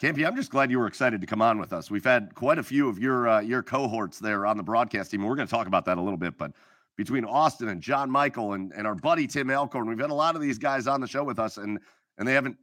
Campy, 0.00 0.26
I'm 0.26 0.36
just 0.36 0.50
glad 0.50 0.70
you 0.70 0.78
were 0.78 0.86
excited 0.86 1.20
to 1.20 1.26
come 1.26 1.40
on 1.40 1.58
with 1.58 1.72
us. 1.72 1.90
We've 1.90 2.04
had 2.04 2.34
quite 2.34 2.58
a 2.58 2.62
few 2.62 2.88
of 2.88 2.98
your 2.98 3.28
uh, 3.28 3.40
your 3.40 3.62
cohorts 3.62 4.18
there 4.18 4.46
on 4.46 4.56
the 4.56 4.62
broadcast 4.62 5.10
team. 5.10 5.24
We're 5.24 5.36
going 5.36 5.48
to 5.48 5.50
talk 5.50 5.66
about 5.66 5.84
that 5.86 5.98
a 5.98 6.00
little 6.00 6.16
bit, 6.16 6.36
but 6.36 6.52
between 6.96 7.24
Austin 7.24 7.68
and 7.68 7.80
John 7.80 8.10
Michael 8.10 8.52
and, 8.52 8.72
and 8.76 8.86
our 8.86 8.94
buddy 8.94 9.26
Tim 9.26 9.50
Alcorn, 9.50 9.88
we've 9.88 9.98
had 9.98 10.10
a 10.10 10.14
lot 10.14 10.36
of 10.36 10.42
these 10.42 10.58
guys 10.58 10.86
on 10.86 11.00
the 11.00 11.06
show 11.06 11.24
with 11.24 11.38
us, 11.38 11.56
and 11.56 11.78
and 12.18 12.28
they 12.28 12.34
haven't 12.34 12.56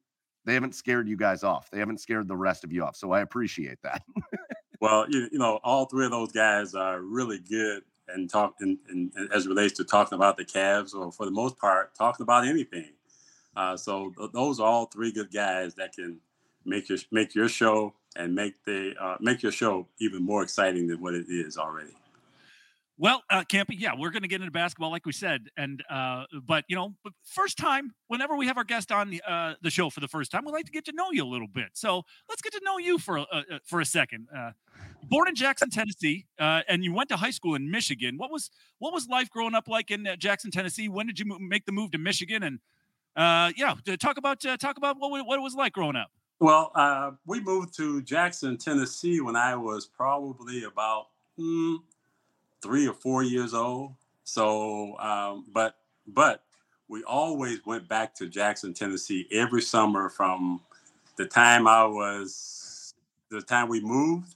they 0.46 0.54
haven't 0.54 0.76
scared 0.76 1.08
you 1.08 1.18
guys 1.18 1.44
off. 1.44 1.70
They 1.70 1.80
haven't 1.80 2.00
scared 2.00 2.28
the 2.28 2.36
rest 2.36 2.64
of 2.64 2.72
you 2.72 2.84
off. 2.84 2.96
So 2.96 3.12
I 3.12 3.22
appreciate 3.22 3.82
that. 3.84 4.04
Well, 4.80 5.06
you, 5.10 5.30
you 5.32 5.38
know, 5.38 5.60
all 5.64 5.86
three 5.86 6.06
of 6.06 6.12
those 6.12 6.32
guys 6.32 6.74
are 6.74 7.02
really 7.02 7.38
good 7.38 7.84
and 8.08 8.28
talk 8.28 8.56
and, 8.62 8.80
and, 8.90 9.12
and 9.16 9.32
as 9.32 9.48
relates 9.48 9.78
to 9.78 9.84
talking 9.84 10.16
about 10.16 10.38
the 10.38 10.44
Cavs, 10.44 10.96
or 10.96 11.12
for 11.12 11.26
the 11.26 11.32
most 11.32 11.58
part, 11.58 11.94
talking 11.96 12.24
about 12.24 12.48
anything. 12.48 12.90
Uh, 13.56 13.78
so 13.78 14.12
th- 14.18 14.32
those 14.34 14.60
are 14.60 14.68
all 14.68 14.88
three 14.88 15.12
good 15.12 15.32
guys 15.32 15.76
that 15.76 15.94
can 15.94 16.20
make 16.66 16.90
your 16.90 16.98
make 17.12 17.36
your 17.36 17.48
show 17.48 17.94
and 18.16 18.34
make 18.34 18.56
the 18.66 18.94
uh, 19.00 19.18
make 19.20 19.44
your 19.44 19.52
show 19.52 19.88
even 20.00 20.24
more 20.24 20.42
exciting 20.42 20.88
than 20.88 21.00
what 21.00 21.14
it 21.14 21.28
is 21.30 21.58
already. 21.58 21.96
Well, 23.02 23.24
uh, 23.32 23.44
Campy, 23.52 23.80
yeah, 23.80 23.94
we're 23.98 24.12
going 24.12 24.22
to 24.22 24.28
get 24.28 24.42
into 24.42 24.52
basketball, 24.52 24.92
like 24.92 25.08
we 25.08 25.12
said, 25.12 25.48
and 25.58 25.84
uh, 25.90 26.26
but 26.46 26.66
you 26.68 26.76
know, 26.76 26.94
first 27.24 27.58
time, 27.58 27.96
whenever 28.10 28.36
we 28.38 28.46
have 28.46 28.58
our 28.58 28.64
guest 28.64 28.92
on 28.92 29.10
the, 29.10 29.24
uh, 29.28 29.56
the 29.64 29.72
show 29.72 29.90
for 29.90 30.02
the 30.02 30.08
first 30.08 30.32
time, 30.32 30.44
we 30.46 30.52
like 30.52 30.66
to 30.66 30.72
get 30.72 30.86
to 30.86 30.92
know 30.92 31.10
you 31.12 31.24
a 31.24 31.26
little 31.26 31.48
bit. 31.48 31.70
So 31.74 32.04
let's 32.30 32.44
get 32.44 32.54
to 32.54 32.62
know 32.64 32.78
you 32.78 33.00
for 33.00 33.18
a, 33.18 33.22
uh, 33.24 33.42
for 33.66 33.82
a 33.82 33.86
second. 33.86 34.28
Uh, 34.38 34.52
born 35.10 35.28
in 35.28 35.34
Jackson, 35.34 35.72
Tennessee, 35.72 36.28
uh, 36.40 36.62
and 36.70 36.84
you 36.84 36.94
went 36.94 37.10
to 37.10 37.18
high 37.18 37.32
school 37.32 37.56
in 37.56 37.72
Michigan. 37.72 38.20
What 38.20 38.30
was 38.30 38.52
what 38.78 38.94
was 38.94 39.08
life 39.08 39.32
growing 39.32 39.56
up 39.56 39.68
like 39.68 39.90
in 39.90 40.06
uh, 40.06 40.16
Jackson, 40.16 40.52
Tennessee? 40.52 40.88
When 40.88 41.08
did 41.08 41.18
you 41.18 41.26
make 41.40 41.66
the 41.66 41.72
move 41.72 41.90
to 41.94 41.98
Michigan? 41.98 42.44
And 42.44 42.60
uh, 43.16 43.52
yeah, 43.58 43.74
talk 44.00 44.18
about 44.18 44.46
uh, 44.46 44.58
talk 44.58 44.78
about 44.78 44.98
what 45.00 45.26
what 45.26 45.40
it 45.40 45.42
was 45.42 45.56
like 45.56 45.74
growing 45.74 45.96
up. 45.96 46.12
Well, 46.40 46.72
uh, 46.76 47.14
we 47.26 47.40
moved 47.40 47.76
to 47.78 48.04
Jackson, 48.04 48.60
Tennessee 48.60 49.22
when 49.22 49.36
I 49.36 49.56
was 49.56 49.88
probably 49.88 50.66
about 50.66 51.08
hmm, 51.36 51.78
three 52.62 52.88
or 52.88 52.94
four 52.94 53.24
years 53.24 53.54
old. 53.54 53.94
So, 54.24 54.98
um, 55.00 55.46
but 55.52 55.76
but 56.08 56.44
we 56.88 57.04
always 57.04 57.66
went 57.66 57.88
back 57.88 58.14
to 58.16 58.28
Jackson, 58.28 58.74
Tennessee 58.74 59.28
every 59.32 59.62
summer 59.62 60.10
from 60.10 60.62
the 61.18 61.26
time 61.26 61.68
I 61.68 61.86
was 61.86 62.94
the 63.30 63.42
time 63.42 63.70
we 63.70 63.80
moved 63.82 64.36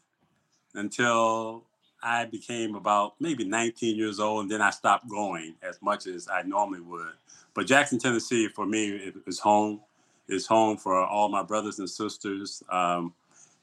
until 0.73 1.63
I 2.01 2.25
became 2.25 2.75
about 2.75 3.15
maybe 3.19 3.43
19 3.43 3.95
years 3.95 4.19
old, 4.19 4.43
and 4.43 4.51
then 4.51 4.61
I 4.61 4.69
stopped 4.69 5.09
going 5.09 5.55
as 5.61 5.81
much 5.81 6.07
as 6.07 6.27
I 6.27 6.43
normally 6.43 6.81
would. 6.81 7.13
But 7.53 7.67
Jackson, 7.67 7.99
Tennessee, 7.99 8.47
for 8.47 8.65
me, 8.65 9.11
is 9.25 9.39
home. 9.39 9.81
Is 10.27 10.47
home 10.47 10.77
for 10.77 11.05
all 11.05 11.29
my 11.29 11.43
brothers 11.43 11.77
and 11.77 11.89
sisters. 11.89 12.63
Um, 12.69 13.13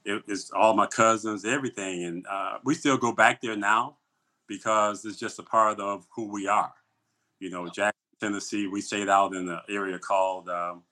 it, 0.05 0.23
it's 0.29 0.53
all 0.53 0.75
my 0.75 0.87
cousins, 0.87 1.45
everything, 1.45 2.05
and 2.05 2.27
uh, 2.31 2.59
we 2.65 2.75
still 2.75 2.97
go 2.97 3.13
back 3.13 3.41
there 3.41 3.57
now 3.57 3.97
because 4.47 5.05
it's 5.05 5.19
just 5.19 5.39
a 5.39 5.43
part 5.43 5.81
of 5.81 6.07
who 6.15 6.29
we 6.29 6.47
are. 6.49 6.73
You 7.41 7.51
know, 7.51 7.67
Jackson, 7.69 8.01
Tennessee. 8.21 8.67
We 8.67 8.81
stayed 8.81 9.09
out 9.09 9.35
in 9.35 9.47
the 9.47 9.61
area 9.69 9.99
called. 9.99 10.49
Um, 10.49 10.83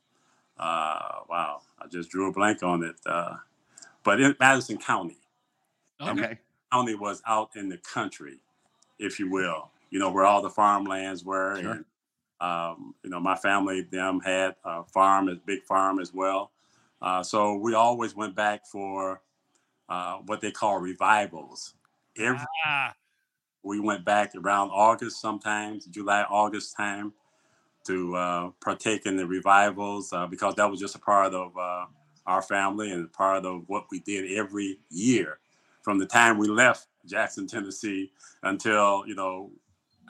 uh, 0.58 1.20
wow, 1.28 1.62
I 1.80 1.86
just 1.86 2.10
drew 2.10 2.28
a 2.28 2.32
blank 2.32 2.62
on 2.62 2.82
it. 2.82 2.96
Uh, 3.06 3.36
but 4.02 4.20
in 4.20 4.34
Madison 4.38 4.78
County. 4.78 5.16
Okay. 6.00 6.38
County 6.72 6.94
was 6.94 7.22
out 7.26 7.50
in 7.56 7.68
the 7.68 7.78
country, 7.78 8.38
if 8.98 9.18
you 9.18 9.30
will. 9.30 9.70
You 9.90 9.98
know 9.98 10.10
where 10.10 10.24
all 10.24 10.40
the 10.40 10.50
farmlands 10.50 11.24
were, 11.24 11.60
Sure. 11.60 11.72
and 11.72 11.84
um, 12.40 12.94
you 13.02 13.10
know 13.10 13.20
my 13.20 13.36
family 13.36 13.82
them 13.82 14.20
had 14.20 14.54
a 14.64 14.84
farm, 14.84 15.28
a 15.28 15.34
big 15.34 15.64
farm 15.64 15.98
as 15.98 16.14
well. 16.14 16.52
Uh, 17.02 17.22
so 17.22 17.56
we 17.56 17.74
always 17.74 18.14
went 18.14 18.34
back 18.34 18.66
for 18.66 19.20
uh, 19.88 20.18
what 20.26 20.40
they 20.40 20.50
call 20.50 20.78
revivals. 20.78 21.74
Every 22.16 22.38
Ah, 22.64 22.94
we 23.62 23.80
went 23.80 24.04
back 24.04 24.32
around 24.36 24.70
August, 24.70 25.20
sometimes 25.20 25.86
July, 25.86 26.22
August 26.30 26.76
time, 26.76 27.12
to 27.86 28.14
uh, 28.16 28.50
partake 28.62 29.06
in 29.06 29.16
the 29.16 29.26
revivals 29.26 30.12
uh, 30.12 30.26
because 30.26 30.54
that 30.56 30.70
was 30.70 30.78
just 30.80 30.94
a 30.94 30.98
part 30.98 31.32
of 31.34 31.56
uh, 31.56 31.86
our 32.26 32.42
family 32.42 32.90
and 32.92 33.10
part 33.12 33.44
of 33.44 33.62
what 33.68 33.86
we 33.90 34.00
did 34.00 34.30
every 34.38 34.78
year 34.90 35.38
from 35.82 35.98
the 35.98 36.06
time 36.06 36.36
we 36.38 36.46
left 36.48 36.86
Jackson, 37.06 37.46
Tennessee, 37.46 38.12
until 38.42 39.04
you 39.06 39.14
know 39.14 39.50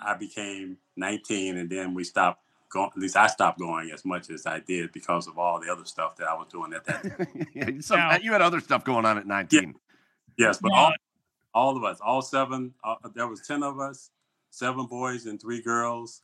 I 0.02 0.14
became 0.14 0.76
19, 0.96 1.58
and 1.58 1.70
then 1.70 1.94
we 1.94 2.02
stopped 2.04 2.42
going. 2.70 2.90
At 2.94 2.98
least 2.98 3.16
I 3.16 3.28
stopped 3.28 3.58
going 3.60 3.90
as 3.92 4.04
much 4.04 4.30
as 4.30 4.46
I 4.46 4.58
did 4.60 4.90
because 4.92 5.28
of 5.28 5.38
all 5.38 5.60
the 5.60 5.70
other 5.70 5.84
stuff 5.84 6.16
that 6.16 6.28
I 6.28 6.34
was 6.34 6.48
doing 6.50 6.72
at 6.72 6.84
that. 6.86 7.02
time. 7.02 7.46
Yeah, 7.54 7.70
some- 7.80 7.98
Now- 8.00 8.16
you 8.18 8.32
had 8.32 8.42
other 8.42 8.60
stuff 8.60 8.84
going 8.84 9.04
on 9.06 9.16
at 9.18 9.26
19. 9.26 9.74
yes, 10.36 10.58
but 10.60 10.72
Yeah. 10.72 10.78
all 10.78 10.92
all 11.54 11.76
of 11.76 11.84
us, 11.84 11.98
all 12.00 12.22
seven, 12.22 12.74
uh, 12.84 12.96
there 13.14 13.28
was 13.28 13.40
10 13.46 13.62
of 13.62 13.80
us, 13.80 14.10
seven 14.50 14.86
boys 14.86 15.26
and 15.26 15.40
three 15.40 15.62
girls. 15.62 16.22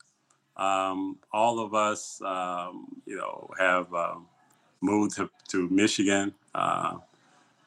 Um, 0.56 1.18
all 1.32 1.60
of 1.60 1.74
us, 1.74 2.20
um, 2.22 2.86
you 3.06 3.16
know, 3.16 3.50
have 3.58 3.92
um 3.94 4.26
moved 4.80 5.16
to, 5.16 5.30
to 5.48 5.68
Michigan. 5.68 6.34
Uh, 6.54 6.98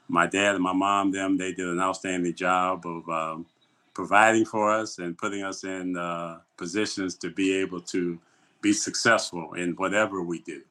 my 0.08 0.28
dad 0.28 0.56
and 0.56 0.64
my 0.64 0.74
mom, 0.74 1.12
them, 1.12 1.38
they 1.38 1.54
did 1.54 1.68
an 1.68 1.80
outstanding 1.80 2.34
job 2.36 2.86
of 2.86 3.08
um, 3.10 3.46
providing 3.94 4.46
for 4.46 4.72
us 4.72 5.00
and 5.00 5.18
putting 5.18 5.44
us 5.44 5.64
in 5.64 5.98
uh, 5.98 6.40
positions 6.58 7.16
to 7.16 7.30
be 7.30 7.56
able 7.56 7.82
to 7.82 8.20
be 8.62 8.74
successful 8.74 9.54
in 9.54 9.74
whatever 9.74 10.22
we 10.22 10.40
do. 10.42 10.62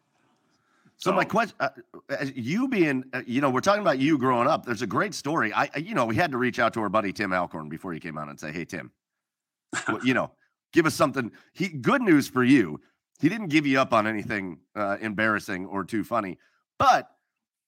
So 0.98 1.12
my 1.12 1.24
question, 1.24 1.56
uh, 1.60 1.68
as 2.10 2.32
you 2.34 2.66
being, 2.66 3.04
uh, 3.12 3.22
you 3.24 3.40
know, 3.40 3.50
we're 3.50 3.60
talking 3.60 3.82
about 3.82 4.00
you 4.00 4.18
growing 4.18 4.48
up. 4.48 4.66
There's 4.66 4.82
a 4.82 4.86
great 4.86 5.14
story. 5.14 5.52
I, 5.52 5.70
you 5.76 5.94
know, 5.94 6.04
we 6.04 6.16
had 6.16 6.32
to 6.32 6.38
reach 6.38 6.58
out 6.58 6.74
to 6.74 6.80
our 6.80 6.88
buddy 6.88 7.12
Tim 7.12 7.32
Alcorn 7.32 7.68
before 7.68 7.92
he 7.92 8.00
came 8.00 8.18
on 8.18 8.28
and 8.28 8.38
say, 8.38 8.50
"Hey, 8.50 8.64
Tim, 8.64 8.90
well, 9.88 10.04
you 10.04 10.12
know, 10.12 10.32
give 10.72 10.86
us 10.86 10.94
something." 10.94 11.30
He 11.54 11.68
good 11.68 12.02
news 12.02 12.26
for 12.26 12.42
you. 12.42 12.80
He 13.20 13.28
didn't 13.28 13.48
give 13.48 13.64
you 13.64 13.80
up 13.80 13.92
on 13.92 14.08
anything 14.08 14.58
uh, 14.74 14.96
embarrassing 15.00 15.66
or 15.66 15.84
too 15.84 16.02
funny, 16.02 16.36
but 16.80 17.08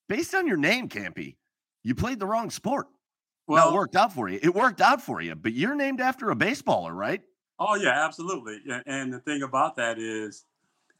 based 0.08 0.34
on 0.34 0.48
your 0.48 0.56
name, 0.56 0.88
Campy, 0.88 1.36
you 1.84 1.94
played 1.94 2.18
the 2.18 2.26
wrong 2.26 2.50
sport. 2.50 2.88
Well, 3.46 3.70
it 3.70 3.74
worked 3.74 3.96
out 3.96 4.12
for 4.12 4.28
you. 4.28 4.40
It 4.42 4.54
worked 4.54 4.80
out 4.80 5.00
for 5.00 5.20
you, 5.20 5.36
but 5.36 5.52
you're 5.52 5.76
named 5.76 6.00
after 6.00 6.30
a 6.32 6.36
baseballer, 6.36 6.92
right? 6.92 7.22
Oh 7.60 7.76
yeah, 7.76 8.04
absolutely. 8.04 8.60
Yeah, 8.66 8.80
And 8.86 9.12
the 9.12 9.20
thing 9.20 9.42
about 9.42 9.76
that 9.76 9.98
is, 9.98 10.44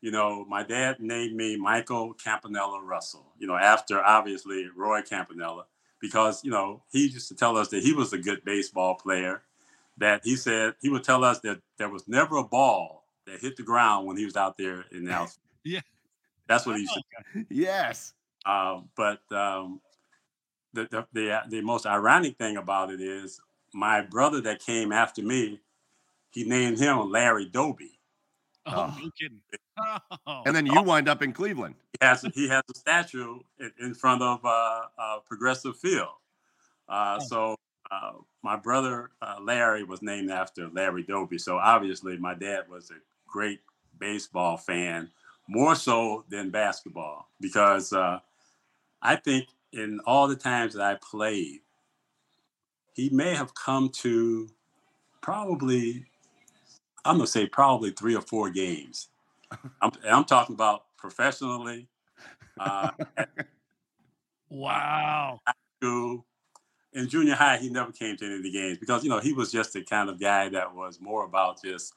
you 0.00 0.10
know, 0.10 0.44
my 0.48 0.62
dad 0.62 1.00
named 1.00 1.34
me 1.36 1.56
Michael 1.56 2.14
Campanella 2.14 2.80
Russell. 2.82 3.26
You 3.38 3.46
know, 3.46 3.56
after 3.56 4.00
obviously 4.02 4.68
Roy 4.76 5.02
Campanella, 5.02 5.66
because 6.00 6.42
you 6.44 6.50
know 6.50 6.82
he 6.90 7.06
used 7.08 7.28
to 7.28 7.34
tell 7.34 7.56
us 7.56 7.68
that 7.68 7.82
he 7.82 7.92
was 7.92 8.12
a 8.12 8.18
good 8.18 8.44
baseball 8.44 8.94
player. 8.94 9.42
That 9.98 10.22
he 10.24 10.36
said 10.36 10.74
he 10.80 10.88
would 10.88 11.04
tell 11.04 11.24
us 11.24 11.40
that 11.40 11.60
there 11.78 11.90
was 11.90 12.08
never 12.08 12.36
a 12.38 12.44
ball 12.44 13.04
that 13.26 13.40
hit 13.40 13.56
the 13.56 13.62
ground 13.62 14.06
when 14.06 14.16
he 14.16 14.24
was 14.24 14.36
out 14.36 14.56
there 14.56 14.84
in 14.92 15.04
the 15.04 15.12
outfield. 15.12 15.36
Yeah. 15.64 15.80
that's 16.48 16.64
what 16.64 16.78
he 16.78 16.86
said. 16.86 17.44
Yes. 17.50 18.14
Uh, 18.46 18.80
but 18.96 19.20
um, 19.30 19.82
the, 20.72 20.86
the 20.90 21.06
the 21.12 21.42
the 21.50 21.60
most 21.60 21.84
ironic 21.84 22.38
thing 22.38 22.56
about 22.56 22.90
it 22.90 23.00
is 23.02 23.38
my 23.74 24.00
brother 24.00 24.40
that 24.40 24.60
came 24.60 24.90
after 24.90 25.22
me, 25.22 25.60
he 26.30 26.44
named 26.44 26.78
him 26.78 27.10
Larry 27.10 27.44
Doby. 27.44 27.98
oh, 28.66 28.72
Oh. 28.72 28.98
no 29.02 29.10
kidding. 29.20 29.40
Oh, 30.26 30.42
And 30.44 30.54
then 30.54 30.66
you 30.66 30.82
wind 30.82 31.08
up 31.08 31.22
in 31.22 31.32
Cleveland. 31.32 31.74
He 31.98 32.06
has 32.06 32.24
he 32.34 32.48
has 32.48 32.62
a 32.70 32.78
statue 32.78 33.38
in, 33.58 33.72
in 33.80 33.94
front 33.94 34.22
of 34.22 34.44
uh, 34.44 34.80
uh, 34.98 35.18
Progressive 35.26 35.76
Field. 35.76 36.08
Uh, 36.88 37.18
Oh. 37.20 37.24
So 37.26 37.56
uh, 37.90 38.12
my 38.42 38.56
brother 38.56 39.10
uh, 39.22 39.36
Larry 39.40 39.84
was 39.84 40.02
named 40.02 40.30
after 40.30 40.68
Larry 40.68 41.02
Doby. 41.02 41.38
So 41.38 41.58
obviously 41.58 42.16
my 42.16 42.34
dad 42.34 42.68
was 42.68 42.90
a 42.90 42.94
great 43.28 43.60
baseball 43.98 44.56
fan, 44.56 45.10
more 45.48 45.74
so 45.74 46.24
than 46.28 46.50
basketball, 46.50 47.28
because 47.40 47.92
uh, 47.92 48.18
I 49.02 49.16
think 49.16 49.48
in 49.72 50.00
all 50.06 50.28
the 50.28 50.36
times 50.36 50.74
that 50.74 50.82
I 50.82 50.96
played, 50.96 51.60
he 52.92 53.08
may 53.10 53.34
have 53.34 53.54
come 53.54 53.88
to 54.00 54.48
probably 55.20 56.06
I'm 57.04 57.16
gonna 57.16 57.26
say 57.26 57.46
probably 57.46 57.90
three 57.90 58.14
or 58.14 58.20
four 58.22 58.50
games. 58.50 59.08
I'm, 59.80 59.90
I'm 60.04 60.24
talking 60.24 60.54
about 60.54 60.84
professionally, 60.96 61.88
uh, 62.58 62.90
wow. 64.50 65.40
school. 65.80 66.26
In 66.92 67.08
junior 67.08 67.34
high, 67.36 67.56
he 67.58 67.68
never 67.68 67.92
came 67.92 68.16
to 68.16 68.26
any 68.26 68.34
of 68.36 68.42
the 68.42 68.50
games 68.50 68.78
because 68.78 69.04
you 69.04 69.10
know 69.10 69.20
he 69.20 69.32
was 69.32 69.52
just 69.52 69.72
the 69.72 69.82
kind 69.82 70.10
of 70.10 70.18
guy 70.18 70.48
that 70.48 70.74
was 70.74 71.00
more 71.00 71.24
about 71.24 71.62
just 71.62 71.94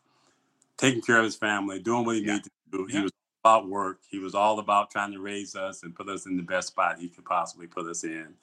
taking 0.78 1.02
care 1.02 1.18
of 1.18 1.26
his 1.26 1.36
family, 1.36 1.80
doing 1.80 2.06
what 2.06 2.16
he 2.16 2.22
Yeah. 2.22 2.34
needed 2.36 2.44
to 2.72 2.78
do. 2.78 2.88
Yeah. 2.90 2.98
He 2.98 3.04
was 3.04 3.12
about 3.44 3.68
work. 3.68 4.02
He 4.10 4.20
was 4.20 4.36
all 4.36 4.60
about 4.60 4.92
trying 4.92 5.12
to 5.14 5.20
raise 5.20 5.56
us 5.56 5.84
and 5.84 5.96
put 5.96 6.08
us 6.10 6.28
in 6.28 6.38
the 6.38 6.44
best 6.44 6.70
spot 6.70 7.00
he 7.00 7.10
could 7.10 7.26
possibly 7.26 7.66
put 7.68 7.88
us 7.88 8.04
in, 8.04 8.36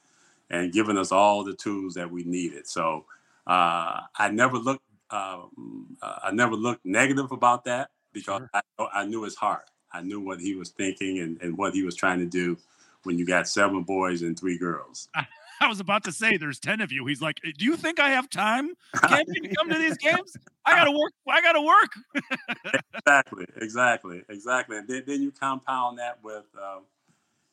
and 0.51 0.73
giving 0.73 0.99
us 0.99 1.13
all 1.13 1.45
the 1.45 1.55
tools 1.55 1.95
that 1.95 2.11
we 2.11 2.25
needed. 2.25 2.67
So 2.67 3.07
uh, 3.47 4.01
I 4.19 4.31
never 4.33 4.59
looked. 4.59 4.83
Um, 5.11 5.97
uh, 6.03 6.19
I 6.25 6.31
never 6.33 6.55
looked 6.55 6.85
negative 6.85 7.33
about 7.33 7.65
that 7.65 7.91
because 8.13 8.43
Sure. 8.55 8.63
I, 8.79 9.01
I 9.01 9.05
knew 9.07 9.23
his 9.23 9.37
heart. 9.37 9.71
I 9.93 10.03
knew 10.03 10.21
what 10.21 10.41
he 10.41 10.55
was 10.55 10.71
thinking 10.71 11.19
and, 11.19 11.41
and 11.43 11.57
what 11.59 11.75
he 11.75 11.83
was 11.83 11.97
trying 11.97 12.21
to 12.21 12.27
do 12.27 12.57
when 13.03 13.19
you 13.19 13.27
got 13.27 13.49
seven 13.49 13.83
boys 13.83 14.23
and 14.23 14.39
three 14.39 14.59
girls. 14.59 15.09
I 15.63 15.67
was 15.67 15.79
about 15.79 16.05
to 16.05 16.13
say 16.13 16.39
there's 16.39 16.59
10 16.59 16.81
of 16.81 16.91
you. 16.91 17.05
He's 17.05 17.21
like, 17.21 17.39
Do 17.43 17.65
you 17.67 17.77
think 17.77 18.01
I 18.01 18.11
have 18.11 18.31
time? 18.31 18.71
Can't 19.07 19.29
you 19.29 19.51
come 19.51 19.69
to 19.69 19.77
these 19.77 19.99
games? 19.99 20.35
I 20.65 20.71
gotta 20.73 20.91
work. 20.91 21.13
I 21.29 21.43
gotta 21.43 21.61
work. 21.61 22.83
exactly, 22.95 23.47
exactly, 23.57 24.23
exactly. 24.31 24.79
And 24.79 24.89
then, 24.89 25.03
then 25.07 25.23
you 25.23 25.31
compound 25.33 25.99
that 25.99 26.19
with, 26.25 26.47
um, 26.57 26.85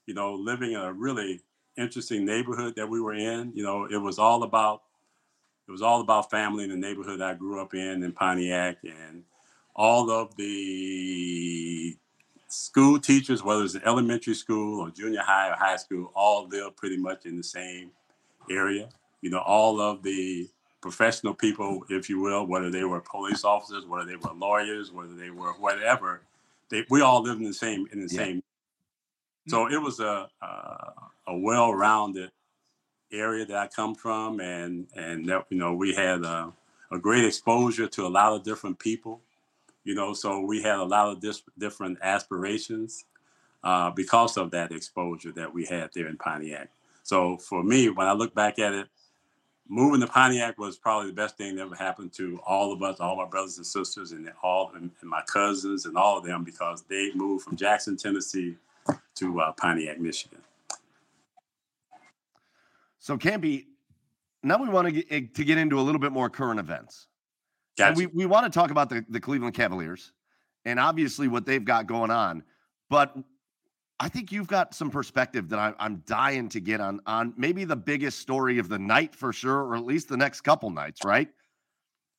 you 0.06 0.14
know, 0.14 0.36
living 0.36 0.72
in 0.72 0.80
a 0.80 0.94
really 0.94 1.42
interesting 1.76 2.26
neighborhood 2.26 2.76
that 2.78 2.88
we 2.90 3.02
were 3.02 3.14
in. 3.14 3.52
You 3.54 3.64
know, 3.64 3.86
it 3.86 3.98
was 3.98 4.20
all 4.20 4.44
about 4.44 4.84
it 5.68 5.72
was 5.72 5.82
all 5.82 6.00
about 6.00 6.32
family 6.32 6.64
in 6.64 6.70
the 6.70 6.78
neighborhood 6.78 7.20
I 7.22 7.34
grew 7.34 7.62
up 7.62 7.74
in 7.74 8.04
in 8.04 8.14
Pontiac, 8.14 8.78
and 8.84 9.24
all 9.77 10.10
of 10.10 10.36
the 10.36 11.96
school 12.48 13.00
teachers, 13.00 13.43
whether 13.43 13.63
it's 13.63 13.75
elementary 13.86 14.34
school 14.34 14.81
or 14.81 14.89
junior 14.89 15.22
high 15.22 15.50
or 15.50 15.55
high 15.55 15.75
school, 15.75 16.12
all 16.15 16.48
live 16.48 16.75
pretty 16.75 16.98
much 16.98 17.25
in 17.25 17.38
the 17.38 17.43
same 17.43 17.91
area. 18.50 18.89
You 19.22 19.29
know, 19.29 19.39
all 19.39 19.79
of 19.79 20.03
the 20.03 20.50
professional 20.81 21.34
people, 21.34 21.84
if 21.89 22.10
you 22.10 22.19
will, 22.19 22.46
whether 22.48 22.69
they 22.72 22.84
were 22.84 23.01
police 23.01 23.43
officers, 23.43 23.86
whether 23.86 24.05
they 24.05 24.15
were 24.15 24.34
lawyers, 24.34 24.91
whether 24.91 25.13
they 25.15 25.29
were 25.29 25.53
whatever, 25.53 26.22
they, 26.69 26.86
we 26.89 27.01
all 27.01 27.22
lived 27.22 27.39
in 27.39 27.48
the 27.48 27.53
same 27.53 27.88
in 27.91 28.00
the 28.00 28.13
Yeah. 28.13 28.24
same. 28.24 28.38
Mm. 28.38 29.51
So 29.51 29.67
it 29.72 29.81
was 29.81 30.00
a 30.00 30.29
a, 30.41 30.93
a 31.27 31.38
well-rounded 31.38 32.31
area 33.12 33.46
that 33.46 33.57
I 33.57 33.67
come 33.67 33.96
from, 33.96 34.39
and 34.39 34.88
and 34.96 35.25
that, 35.29 35.46
you 35.50 35.57
know 35.57 35.74
we 35.74 35.93
had 35.93 36.24
a, 36.24 36.51
a 36.91 37.00
great 37.00 37.25
exposure 37.25 37.88
to 37.88 38.05
a 38.05 38.10
lot 38.10 38.34
of 38.34 38.43
different 38.43 38.79
people. 38.79 39.22
You 39.88 39.96
know, 39.96 40.13
so 40.13 40.41
we 40.41 40.62
had 40.62 40.79
a 40.79 40.84
lot 40.84 41.08
of 41.08 41.22
dis- 41.22 41.44
different 41.58 41.98
aspirations 42.01 43.06
uh, 43.63 43.89
because 43.89 44.36
of 44.36 44.51
that 44.51 44.74
exposure 44.74 45.32
that 45.32 45.53
we 45.53 45.65
had 45.65 45.91
there 45.94 46.08
in 46.08 46.17
Pontiac. 46.17 46.70
So 47.03 47.38
for 47.38 47.63
me, 47.63 47.88
when 47.88 48.06
I 48.06 48.12
look 48.12 48.36
back 48.36 48.60
at 48.60 48.74
it, 48.74 48.89
moving 49.70 50.01
to 50.01 50.08
Pontiac 50.08 50.58
was 50.58 50.75
probably 50.75 51.08
the 51.08 51.15
best 51.15 51.38
thing 51.38 51.56
that 51.56 51.62
ever 51.62 51.75
happened 51.75 52.12
to 52.15 52.38
all 52.46 52.74
of 52.74 52.84
us, 52.84 53.00
all 53.00 53.15
my 53.15 53.24
brothers 53.24 53.56
and 53.56 53.65
sisters, 53.65 54.12
and 54.12 54.29
all 54.44 54.74
and, 54.75 54.91
my 55.03 55.22
cousins 55.25 55.86
and 55.86 55.96
all 55.96 56.17
of 56.17 56.25
them 56.25 56.44
because 56.44 56.84
they 56.89 57.13
moved 57.13 57.46
from 57.46 57.56
Jackson, 57.56 57.96
Tennessee, 57.96 58.58
to 59.15 59.39
uh, 59.39 59.53
Pontiac, 59.53 60.01
Michigan. 60.01 60.41
So 63.00 63.17
Campy, 63.17 63.67
now 64.44 64.62
we 64.62 64.67
want 64.67 64.89
to 64.89 64.91
get 64.91 65.06
eh, 65.10 65.22
to 65.34 65.46
get 65.46 65.58
into 65.58 65.79
a 65.79 65.82
little 65.82 66.01
bit 66.01 66.12
more 66.12 66.29
current 66.29 66.60
events. 66.60 67.08
Gotcha. 67.77 67.89
And 67.89 67.98
we, 67.98 68.05
we 68.07 68.25
want 68.25 68.51
to 68.51 68.60
talk 68.60 68.72
about 68.72 68.89
the, 68.89 69.05
the 69.10 69.19
Cleveland 69.19 69.53
Cavaliers 69.53 70.12
and 70.65 70.79
obviously 70.79 71.27
what 71.27 71.46
they've 71.46 71.63
got 71.63 71.88
going 71.88 72.12
on. 72.12 72.43
But 72.89 73.15
I 74.00 74.10
think 74.10 74.31
you've 74.31 74.48
got 74.48 74.74
some 74.74 74.89
perspective 74.91 75.50
that 75.50 75.60
I, 75.60 75.74
I'm 75.79 76.03
dying 76.05 76.50
to 76.50 76.60
get 76.60 76.81
on 76.81 77.00
on 77.05 77.34
maybe 77.38 77.63
the 77.65 77.75
biggest 77.75 78.19
story 78.19 78.60
of 78.60 78.69
the 78.69 78.79
night 78.79 79.15
for 79.15 79.31
sure, 79.34 79.63
or 79.63 79.75
at 79.75 79.86
least 79.86 80.10
the 80.10 80.17
next 80.17 80.41
couple 80.41 80.69
nights, 80.69 81.03
right? 81.03 81.29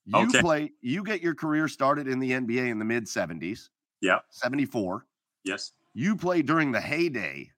You 0.06 0.28
Okay. 0.28 0.40
play, 0.40 0.72
you 0.80 1.04
get 1.04 1.20
your 1.20 1.34
career 1.34 1.68
started 1.68 2.08
in 2.08 2.18
the 2.18 2.30
NBA 2.32 2.68
in 2.70 2.78
the 2.78 2.84
mid 2.84 3.04
70s, 3.04 3.68
Yeah. 4.00 4.20
74. 4.30 5.06
Yes. 5.44 5.72
You 5.94 6.16
play 6.16 6.42
during 6.42 6.72
the 6.72 6.80
heyday 6.80 7.50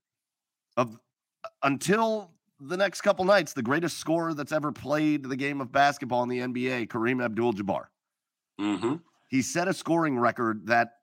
of 0.77 0.99
uh, 1.45 1.49
until 1.63 2.33
the 2.61 2.77
next 2.77 3.01
couple 3.01 3.25
nights, 3.25 3.53
the 3.53 3.63
greatest 3.63 3.99
scorer 3.99 4.35
that's 4.35 4.53
ever 4.53 4.71
played 4.73 5.25
the 5.25 5.37
game 5.37 5.61
of 5.61 5.73
basketball 5.73 6.23
in 6.23 6.29
the 6.29 6.41
NBA, 6.41 6.89
Kareem 6.89 7.25
Abdul 7.25 7.55
Jabbar. 7.55 7.85
Mm-hmm. 8.61 8.97
He 9.29 9.43
set 9.43 9.69
a 9.69 9.73
scoring 9.75 10.19
record 10.19 10.67
that 10.67 10.95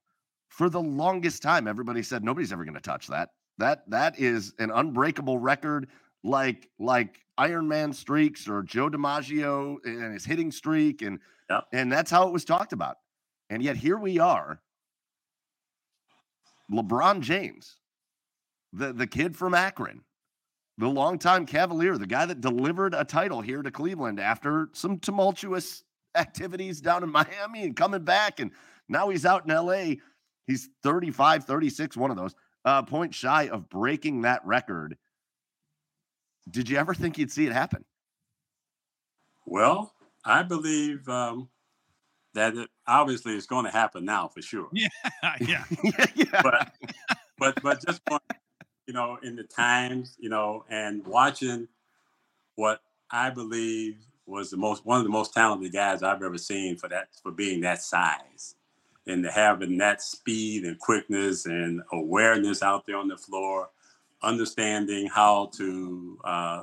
for 0.49 0.69
the 0.69 0.81
longest 0.81 1.41
time 1.41 1.67
everybody 1.67 2.03
said 2.03 2.23
nobody's 2.23 2.53
ever 2.53 2.63
going 2.63 2.75
to 2.75 2.81
touch 2.81 3.07
that. 3.07 3.29
That 3.57 3.89
that 3.89 4.19
is 4.19 4.53
an 4.59 4.69
unbreakable 4.71 5.39
record 5.39 5.87
like 6.23 6.69
like 6.79 7.19
Iron 7.37 7.67
Man 7.67 7.91
streaks 7.93 8.47
or 8.47 8.61
Joe 8.63 8.89
DiMaggio 8.89 9.77
and 9.83 10.13
his 10.13 10.25
hitting 10.25 10.51
streak 10.51 11.01
and 11.01 11.19
Yep. 11.49 11.63
and 11.71 11.91
that's 11.91 12.11
how 12.11 12.27
it 12.27 12.33
was 12.33 12.43
talked 12.43 12.73
about. 12.73 12.97
And 13.49 13.63
yet 13.63 13.77
here 13.77 13.97
we 13.97 14.19
are 14.19 14.59
LeBron 16.71 17.21
James, 17.21 17.77
the 18.73 18.91
the 18.91 19.07
kid 19.07 19.35
from 19.35 19.53
Akron, 19.53 20.01
the 20.77 20.87
longtime 20.87 21.45
Cavalier, 21.45 21.97
the 21.97 22.07
guy 22.07 22.25
that 22.25 22.41
delivered 22.41 22.93
a 22.93 23.03
title 23.03 23.41
here 23.41 23.61
to 23.61 23.71
Cleveland 23.71 24.19
after 24.19 24.69
some 24.73 24.99
tumultuous 24.99 25.83
activities 26.15 26.81
down 26.81 27.03
in 27.03 27.11
Miami 27.11 27.63
and 27.63 27.75
coming 27.75 28.03
back. 28.03 28.39
And 28.39 28.51
now 28.87 29.09
he's 29.09 29.25
out 29.25 29.47
in 29.47 29.55
LA. 29.55 29.95
He's 30.45 30.69
35, 30.83 31.43
36, 31.43 31.97
one 31.97 32.11
of 32.11 32.17
those, 32.17 32.35
uh, 32.63 32.83
points 32.83 33.17
shy 33.17 33.49
of 33.49 33.69
breaking 33.69 34.21
that 34.21 34.45
record. 34.45 34.97
Did 36.49 36.69
you 36.69 36.77
ever 36.77 36.93
think 36.93 37.17
you'd 37.17 37.31
see 37.31 37.45
it 37.45 37.51
happen? 37.51 37.83
Well, 39.45 39.93
I 40.23 40.43
believe 40.43 41.07
um, 41.09 41.49
that 42.33 42.55
it 42.55 42.69
obviously 42.85 43.35
is 43.35 43.45
going 43.45 43.65
to 43.65 43.71
happen 43.71 44.05
now 44.05 44.27
for 44.27 44.41
sure. 44.41 44.69
yeah. 44.73 44.87
yeah. 45.41 45.63
yeah. 46.15 46.41
But 46.43 46.73
but 47.37 47.61
but 47.61 47.85
just 47.85 48.03
going, 48.05 48.21
you 48.87 48.93
know, 48.93 49.19
in 49.21 49.35
the 49.35 49.43
times, 49.43 50.15
you 50.19 50.29
know, 50.29 50.63
and 50.69 51.05
watching 51.05 51.67
what 52.55 52.81
I 53.11 53.29
believe 53.29 53.97
was 54.25 54.49
the 54.49 54.57
most 54.57 54.85
one 54.85 54.97
of 54.97 55.03
the 55.03 55.09
most 55.09 55.33
talented 55.33 55.71
guys 55.71 56.03
I've 56.03 56.23
ever 56.23 56.37
seen 56.37 56.77
for 56.77 56.89
that 56.89 57.09
for 57.21 57.31
being 57.31 57.61
that 57.61 57.81
size 57.81 58.55
and 59.05 59.25
having 59.25 59.77
that 59.77 60.01
speed 60.01 60.65
and 60.65 60.79
quickness 60.79 61.45
and 61.45 61.81
awareness 61.93 62.61
out 62.61 62.85
there 62.85 62.97
on 62.97 63.07
the 63.07 63.17
floor, 63.17 63.69
understanding 64.21 65.07
how 65.07 65.49
to 65.57 66.19
uh, 66.25 66.61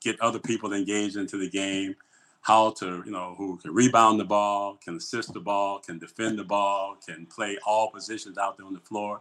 get 0.00 0.20
other 0.20 0.38
people 0.38 0.72
engaged 0.72 1.16
into 1.16 1.36
the 1.36 1.50
game, 1.50 1.96
how 2.42 2.70
to, 2.70 3.02
you 3.04 3.10
know, 3.10 3.34
who 3.38 3.56
can 3.56 3.72
rebound 3.74 4.20
the 4.20 4.24
ball, 4.24 4.78
can 4.84 4.96
assist 4.96 5.32
the 5.32 5.40
ball, 5.40 5.80
can 5.80 5.98
defend 5.98 6.38
the 6.38 6.44
ball, 6.44 6.96
can 7.06 7.26
play 7.26 7.58
all 7.66 7.90
positions 7.90 8.38
out 8.38 8.56
there 8.56 8.66
on 8.66 8.74
the 8.74 8.80
floor. 8.80 9.20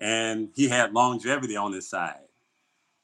And 0.00 0.48
he 0.54 0.68
had 0.68 0.94
longevity 0.94 1.56
on 1.56 1.72
his 1.72 1.88
side. 1.88 2.24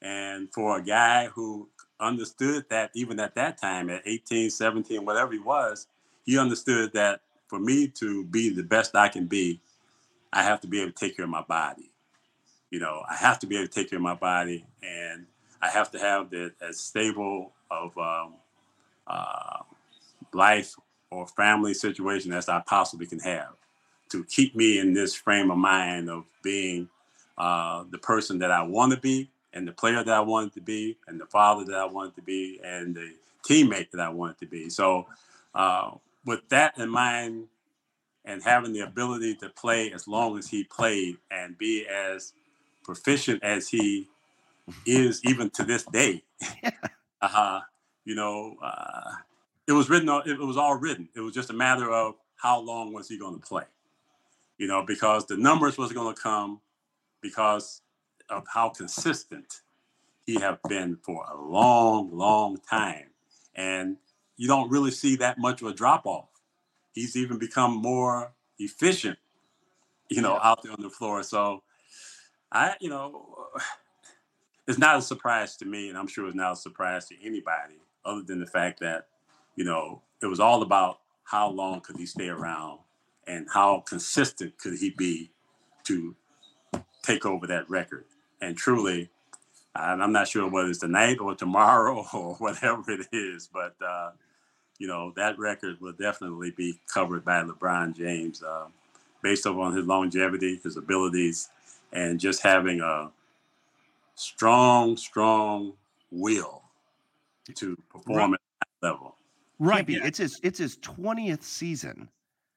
And 0.00 0.52
for 0.52 0.78
a 0.78 0.82
guy 0.82 1.26
who 1.26 1.68
understood 2.00 2.66
that 2.70 2.90
even 2.94 3.20
at 3.20 3.34
that 3.34 3.60
time, 3.60 3.90
at 3.90 4.02
18, 4.04 4.50
17, 4.50 5.04
whatever 5.04 5.32
he 5.32 5.38
was, 5.38 5.86
he 6.24 6.38
understood 6.38 6.92
that 6.94 7.20
for 7.48 7.58
me 7.58 7.88
to 7.88 8.24
be 8.24 8.50
the 8.50 8.62
best 8.62 8.94
I 8.94 9.08
can 9.08 9.26
be, 9.26 9.60
I 10.32 10.42
have 10.42 10.60
to 10.62 10.66
be 10.66 10.80
able 10.80 10.92
to 10.92 10.96
take 10.96 11.16
care 11.16 11.24
of 11.24 11.30
my 11.30 11.42
body. 11.42 11.90
You 12.70 12.80
know, 12.80 13.02
I 13.08 13.14
have 13.14 13.38
to 13.40 13.46
be 13.46 13.56
able 13.56 13.68
to 13.68 13.72
take 13.72 13.90
care 13.90 13.98
of 13.98 14.02
my 14.02 14.14
body, 14.14 14.66
and 14.82 15.26
I 15.62 15.68
have 15.68 15.90
to 15.92 15.98
have 15.98 16.30
the 16.30 16.52
as 16.60 16.80
stable 16.80 17.52
of 17.70 17.96
um, 17.96 18.34
uh, 19.06 19.60
life 20.34 20.74
or 21.10 21.26
family 21.28 21.74
situation 21.74 22.32
as 22.32 22.48
I 22.48 22.60
possibly 22.66 23.06
can 23.06 23.20
have 23.20 23.54
to 24.10 24.24
keep 24.24 24.54
me 24.54 24.78
in 24.78 24.92
this 24.92 25.14
frame 25.14 25.50
of 25.50 25.58
mind 25.58 26.08
of 26.08 26.24
being 26.42 26.88
uh, 27.38 27.84
the 27.90 27.98
person 27.98 28.38
that 28.38 28.50
I 28.50 28.62
want 28.62 28.92
to 28.92 29.00
be, 29.00 29.28
and 29.52 29.66
the 29.66 29.72
player 29.72 30.04
that 30.04 30.14
I 30.14 30.20
wanted 30.20 30.52
to 30.54 30.60
be, 30.60 30.96
and 31.06 31.20
the 31.20 31.26
father 31.26 31.64
that 31.64 31.76
I 31.76 31.84
wanted 31.84 32.14
to 32.16 32.22
be, 32.22 32.60
and 32.64 32.94
the 32.94 33.12
teammate 33.48 33.90
that 33.92 34.00
I 34.00 34.08
wanted 34.08 34.38
to 34.38 34.46
be. 34.46 34.68
So, 34.68 35.06
uh, 35.54 35.92
with 36.24 36.48
that 36.50 36.78
in 36.78 36.90
mind, 36.90 37.46
and 38.24 38.42
having 38.42 38.72
the 38.72 38.80
ability 38.80 39.36
to 39.36 39.48
play 39.50 39.92
as 39.92 40.08
long 40.08 40.36
as 40.36 40.48
he 40.48 40.64
played 40.64 41.16
and 41.30 41.56
be 41.56 41.86
as 41.86 42.32
proficient 42.82 43.42
as 43.42 43.68
he 43.68 44.08
is 44.84 45.20
even 45.24 45.48
to 45.50 45.62
this 45.62 45.84
day, 45.84 46.22
uh, 47.22 47.60
you 48.04 48.14
know, 48.14 48.56
uh, 48.62 49.12
it 49.66 49.72
was 49.72 49.88
written. 49.88 50.08
It 50.26 50.38
was 50.38 50.56
all 50.56 50.76
written. 50.76 51.08
It 51.14 51.20
was 51.20 51.34
just 51.34 51.50
a 51.50 51.54
matter 51.54 51.90
of 51.90 52.14
how 52.36 52.60
long 52.60 52.92
was 52.92 53.08
he 53.08 53.18
going 53.18 53.34
to 53.34 53.46
play. 53.46 53.64
You 54.58 54.66
know, 54.66 54.84
because 54.84 55.26
the 55.26 55.36
numbers 55.36 55.76
was 55.76 55.92
going 55.92 56.14
to 56.14 56.20
come 56.20 56.60
because 57.20 57.82
of 58.28 58.44
how 58.52 58.70
consistent 58.70 59.60
he 60.24 60.40
have 60.40 60.58
been 60.68 60.96
for 61.02 61.24
a 61.32 61.40
long, 61.40 62.10
long 62.12 62.58
time, 62.68 63.10
and 63.54 63.96
you 64.36 64.48
don't 64.48 64.70
really 64.70 64.90
see 64.90 65.16
that 65.16 65.38
much 65.38 65.62
of 65.62 65.68
a 65.68 65.74
drop 65.74 66.06
off. 66.06 66.28
He's 66.92 67.16
even 67.16 67.38
become 67.38 67.76
more 67.76 68.32
efficient, 68.58 69.18
you 70.08 70.22
know, 70.22 70.38
out 70.42 70.62
there 70.62 70.72
on 70.72 70.82
the 70.82 70.90
floor. 70.90 71.22
So, 71.22 71.62
I, 72.50 72.74
you 72.80 72.88
know, 72.88 73.46
it's 74.66 74.78
not 74.78 74.98
a 74.98 75.02
surprise 75.02 75.56
to 75.58 75.64
me, 75.64 75.88
and 75.88 75.98
I'm 75.98 76.08
sure 76.08 76.26
it's 76.26 76.34
not 76.34 76.52
a 76.52 76.56
surprise 76.56 77.06
to 77.08 77.14
anybody, 77.22 77.76
other 78.04 78.22
than 78.22 78.40
the 78.40 78.46
fact 78.46 78.80
that, 78.80 79.08
you 79.54 79.64
know, 79.64 80.02
it 80.22 80.26
was 80.26 80.40
all 80.40 80.62
about 80.62 81.00
how 81.24 81.48
long 81.48 81.80
could 81.80 81.96
he 81.96 82.06
stay 82.06 82.28
around 82.28 82.80
and 83.26 83.46
how 83.52 83.80
consistent 83.80 84.56
could 84.58 84.78
he 84.78 84.90
be 84.90 85.30
to 85.84 86.14
take 87.02 87.24
over 87.24 87.46
that 87.46 87.68
record. 87.70 88.04
And 88.40 88.56
truly, 88.56 89.08
and 89.74 90.02
I'm 90.02 90.12
not 90.12 90.28
sure 90.28 90.48
whether 90.48 90.68
it's 90.68 90.80
tonight 90.80 91.18
or 91.20 91.34
tomorrow 91.34 92.04
or 92.14 92.34
whatever 92.34 92.90
it 92.90 93.06
is, 93.12 93.48
but 93.52 93.74
uh, 93.84 94.10
you 94.78 94.86
know 94.86 95.12
that 95.16 95.38
record 95.38 95.80
will 95.80 95.92
definitely 95.92 96.50
be 96.50 96.78
covered 96.92 97.24
by 97.24 97.42
LeBron 97.42 97.96
James, 97.96 98.42
uh, 98.42 98.66
based 99.22 99.46
upon 99.46 99.74
his 99.74 99.86
longevity, 99.86 100.60
his 100.62 100.76
abilities, 100.76 101.48
and 101.92 102.20
just 102.20 102.42
having 102.42 102.80
a 102.80 103.10
strong, 104.16 104.96
strong 104.96 105.72
will 106.10 106.62
to 107.54 107.76
perform 107.90 108.34
at 108.34 108.40
that 108.60 108.86
level. 108.86 109.14
Right. 109.58 109.88
Yeah. 109.88 110.00
It's 110.04 110.18
his 110.18 110.40
it's 110.42 110.58
his 110.58 110.76
20th 110.78 111.42
season. 111.42 112.08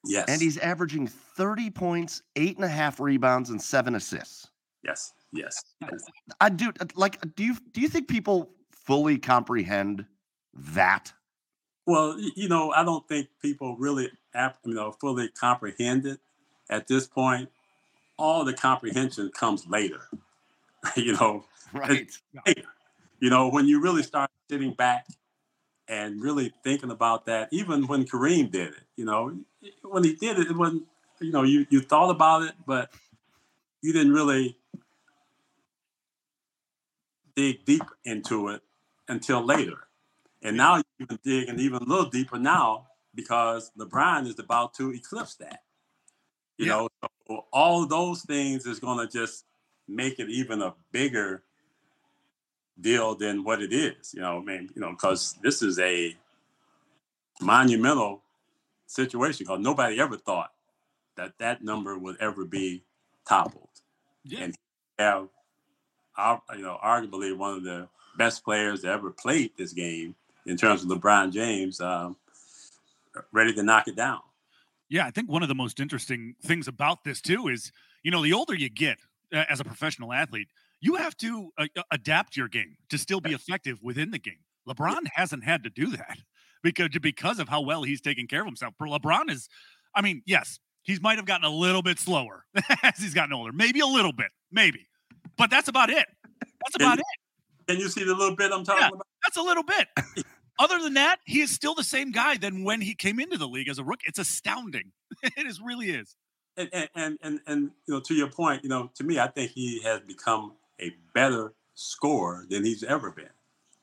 Yes, 0.05 0.25
And 0.29 0.41
he's 0.41 0.57
averaging 0.57 1.07
30 1.07 1.69
points, 1.71 2.21
eight 2.35 2.55
and 2.55 2.65
a 2.65 2.69
half 2.69 2.99
rebounds, 2.99 3.49
and 3.49 3.61
seven 3.61 3.95
assists. 3.95 4.47
yes, 4.83 5.13
yes. 5.33 5.63
I 6.39 6.49
do 6.49 6.71
like 6.95 7.35
do 7.35 7.43
you 7.43 7.57
do 7.71 7.81
you 7.81 7.89
think 7.89 8.07
people 8.07 8.51
fully 8.71 9.17
comprehend 9.17 10.05
that? 10.53 11.11
Well, 11.85 12.19
you 12.35 12.47
know, 12.47 12.71
I 12.71 12.83
don't 12.83 13.07
think 13.07 13.29
people 13.41 13.75
really, 13.77 14.09
you 14.35 14.73
know, 14.73 14.91
fully 14.91 15.29
comprehend 15.29 16.05
it 16.05 16.19
at 16.69 16.87
this 16.87 17.07
point. 17.07 17.49
All 18.17 18.45
the 18.45 18.53
comprehension 18.53 19.31
comes 19.31 19.67
later. 19.67 20.01
you 20.95 21.13
know, 21.13 21.45
Right. 21.73 22.11
you 23.19 23.29
know, 23.29 23.49
when 23.49 23.67
you 23.67 23.81
really 23.81 24.03
start 24.03 24.29
sitting 24.49 24.73
back 24.73 25.07
and 25.87 26.21
really 26.21 26.53
thinking 26.63 26.91
about 26.91 27.25
that, 27.25 27.49
even 27.51 27.87
when 27.87 28.05
Kareem 28.05 28.51
did 28.51 28.69
it, 28.69 28.83
you 28.95 29.05
know, 29.05 29.35
when 29.83 30.03
he 30.03 30.15
did 30.15 30.39
it, 30.39 30.47
it 30.47 30.55
wasn't, 30.55 30.83
you 31.19 31.31
know, 31.31 31.43
you, 31.43 31.65
you 31.69 31.81
thought 31.81 32.09
about 32.09 32.43
it, 32.43 32.53
but 32.65 32.91
you 33.81 33.93
didn't 33.93 34.13
really 34.13 34.57
dig 37.35 37.65
deep 37.65 37.83
into 38.05 38.49
it 38.49 38.61
until 39.07 39.43
later. 39.43 39.87
And 40.41 40.55
now 40.55 40.81
you 40.97 41.05
can 41.05 41.19
dig 41.23 41.49
and 41.49 41.59
even 41.59 41.81
a 41.81 41.85
little 41.85 42.09
deeper 42.09 42.37
now 42.37 42.87
because 43.15 43.71
LeBron 43.77 44.27
is 44.27 44.39
about 44.39 44.73
to 44.75 44.93
eclipse 44.93 45.35
that. 45.35 45.63
You 46.57 46.67
Yeah. 46.67 46.71
know, 46.73 46.89
so 47.27 47.45
all 47.51 47.85
those 47.85 48.23
things 48.23 48.65
is 48.65 48.79
going 48.79 49.05
to 49.05 49.11
just 49.11 49.45
make 49.87 50.19
it 50.19 50.29
even 50.29 50.61
a 50.61 50.75
bigger 50.91 51.43
deal 52.79 53.15
than 53.15 53.43
what 53.43 53.61
it 53.61 53.73
is. 53.73 54.13
You 54.13 54.21
know, 54.21 54.37
I 54.39 54.41
mean, 54.41 54.69
you 54.75 54.81
know, 54.81 54.91
because 54.91 55.33
this 55.41 55.61
is 55.61 55.79
a 55.79 56.15
monumental 57.41 58.23
situation 58.89 59.45
because 59.45 59.59
nobody 59.59 59.99
ever 59.99 60.17
thought 60.17 60.51
that 61.15 61.37
that 61.37 61.63
number 61.63 61.97
would 61.97 62.17
ever 62.19 62.45
be 62.45 62.83
toppled. 63.27 63.69
Yeah. 64.23 64.45
And 64.45 64.57
have, 64.97 65.27
you 66.55 66.61
know, 66.61 66.77
arguably 66.83 67.35
one 67.35 67.53
of 67.53 67.63
the 67.63 67.87
best 68.17 68.43
players 68.43 68.81
that 68.81 68.91
ever 68.91 69.11
played 69.11 69.51
this 69.57 69.73
game 69.73 70.15
in 70.45 70.57
terms 70.57 70.83
of 70.83 70.89
LeBron 70.89 71.31
James, 71.31 71.79
um, 71.79 72.15
ready 73.31 73.53
to 73.53 73.63
knock 73.63 73.87
it 73.87 73.95
down. 73.95 74.19
Yeah, 74.89 75.05
I 75.05 75.11
think 75.11 75.29
one 75.29 75.43
of 75.43 75.49
the 75.49 75.55
most 75.55 75.79
interesting 75.79 76.35
things 76.43 76.67
about 76.67 77.03
this 77.03 77.21
too 77.21 77.47
is, 77.47 77.71
you 78.03 78.11
know, 78.11 78.23
the 78.23 78.33
older 78.33 78.55
you 78.55 78.69
get 78.69 78.97
uh, 79.33 79.45
as 79.49 79.59
a 79.59 79.63
professional 79.63 80.11
athlete, 80.11 80.47
you 80.81 80.95
have 80.95 81.15
to 81.17 81.51
uh, 81.57 81.67
adapt 81.91 82.35
your 82.35 82.47
game 82.47 82.75
to 82.89 82.97
still 82.97 83.21
be 83.21 83.33
effective 83.33 83.81
within 83.83 84.09
the 84.11 84.19
game. 84.19 84.39
LeBron 84.67 85.07
hasn't 85.13 85.43
had 85.43 85.63
to 85.63 85.69
do 85.69 85.87
that 85.87 86.17
because 86.63 86.89
because 87.01 87.39
of 87.39 87.49
how 87.49 87.61
well 87.61 87.83
he's 87.83 88.01
taking 88.01 88.27
care 88.27 88.41
of 88.41 88.45
himself. 88.45 88.73
LeBron 88.81 89.29
is, 89.29 89.49
I 89.95 90.01
mean, 90.01 90.21
yes, 90.25 90.59
he 90.83 90.97
might 90.99 91.17
have 91.17 91.25
gotten 91.25 91.45
a 91.45 91.53
little 91.53 91.81
bit 91.81 91.99
slower 91.99 92.45
as 92.83 92.97
he's 92.97 93.13
gotten 93.13 93.33
older, 93.33 93.51
maybe 93.51 93.79
a 93.79 93.85
little 93.85 94.13
bit, 94.13 94.31
maybe, 94.51 94.87
but 95.37 95.49
that's 95.49 95.67
about 95.67 95.89
it. 95.89 96.07
That's 96.41 96.75
about 96.75 96.97
can, 96.97 96.99
it. 96.99 97.67
Can 97.67 97.79
you 97.79 97.89
see 97.89 98.03
the 98.03 98.15
little 98.15 98.35
bit 98.35 98.51
I'm 98.51 98.63
talking 98.63 98.81
yeah, 98.81 98.89
about? 98.89 99.07
That's 99.23 99.37
a 99.37 99.41
little 99.41 99.63
bit. 99.63 99.87
Other 100.59 100.79
than 100.79 100.95
that, 100.95 101.19
he 101.25 101.39
is 101.39 101.51
still 101.51 101.73
the 101.73 101.83
same 101.83 102.11
guy 102.11 102.35
than 102.35 102.65
when 102.65 102.81
he 102.81 102.93
came 102.93 103.19
into 103.19 103.37
the 103.37 103.47
league 103.47 103.69
as 103.69 103.79
a 103.79 103.83
rookie. 103.83 104.05
It's 104.07 104.19
astounding. 104.19 104.91
it 105.23 105.47
is 105.47 105.61
really 105.61 105.91
is. 105.91 106.15
And, 106.57 106.89
and 106.93 107.17
and 107.21 107.39
and 107.47 107.71
you 107.87 107.93
know, 107.93 107.99
to 108.01 108.13
your 108.13 108.27
point, 108.27 108.63
you 108.63 108.69
know, 108.69 108.91
to 108.95 109.05
me, 109.05 109.17
I 109.17 109.27
think 109.27 109.51
he 109.51 109.81
has 109.83 110.01
become 110.01 110.53
a 110.81 110.93
better 111.13 111.53
scorer 111.75 112.45
than 112.49 112.65
he's 112.65 112.83
ever 112.83 113.11
been. 113.11 113.29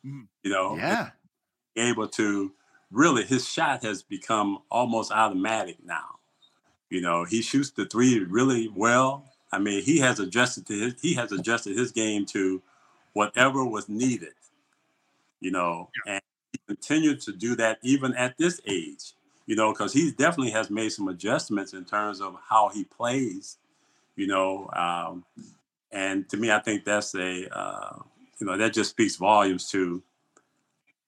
Mm. 0.05 0.27
You 0.43 0.51
know, 0.51 0.77
yeah, 0.77 1.11
able 1.77 2.09
to 2.09 2.53
really 2.91 3.25
his 3.25 3.49
shot 3.49 3.83
has 3.83 4.03
become 4.03 4.59
almost 4.71 5.13
automatic 5.13 5.77
now. 5.85 6.17
You 6.91 7.01
know, 7.01 7.25
he 7.25 7.43
shoots 7.43 7.71
the 7.71 7.87
three 7.87 8.21
really 8.21 8.69
well. 8.75 9.25
I 9.53 9.59
mean, 9.59 9.83
he 9.83 9.99
has 9.99 10.21
adjusted 10.21 10.67
to 10.67 10.73
his 10.75 10.95
he 11.01 11.15
has 11.15 11.33
adjusted 11.33 11.77
his 11.77 11.93
game 11.93 12.27
to 12.27 12.63
whatever 13.13 13.65
was 13.65 13.89
needed. 13.89 14.35
You 15.41 15.51
know, 15.51 15.91
yeah. 16.07 16.15
and 16.15 16.23
he 16.53 16.59
continued 16.67 17.21
to 17.23 17.33
do 17.33 17.57
that 17.57 17.79
even 17.83 18.15
at 18.15 18.37
this 18.39 18.61
age. 18.67 19.13
You 19.47 19.55
know, 19.55 19.73
because 19.73 19.93
he 19.93 20.11
definitely 20.11 20.51
has 20.53 20.71
made 20.71 20.91
some 20.91 21.09
adjustments 21.09 21.73
in 21.73 21.85
terms 21.85 22.21
of 22.21 22.37
how 22.49 22.69
he 22.69 22.85
plays. 22.85 23.59
You 24.17 24.27
know, 24.27 24.69
um, 24.73 25.25
and 25.93 26.29
to 26.31 26.37
me, 26.37 26.51
I 26.51 26.59
think 26.61 26.85
that's 26.85 27.15
a 27.15 27.49
uh, 27.57 27.99
you 28.41 28.47
know 28.47 28.57
that 28.57 28.73
just 28.73 28.91
speaks 28.91 29.17
volumes 29.17 29.71
to 29.71 30.03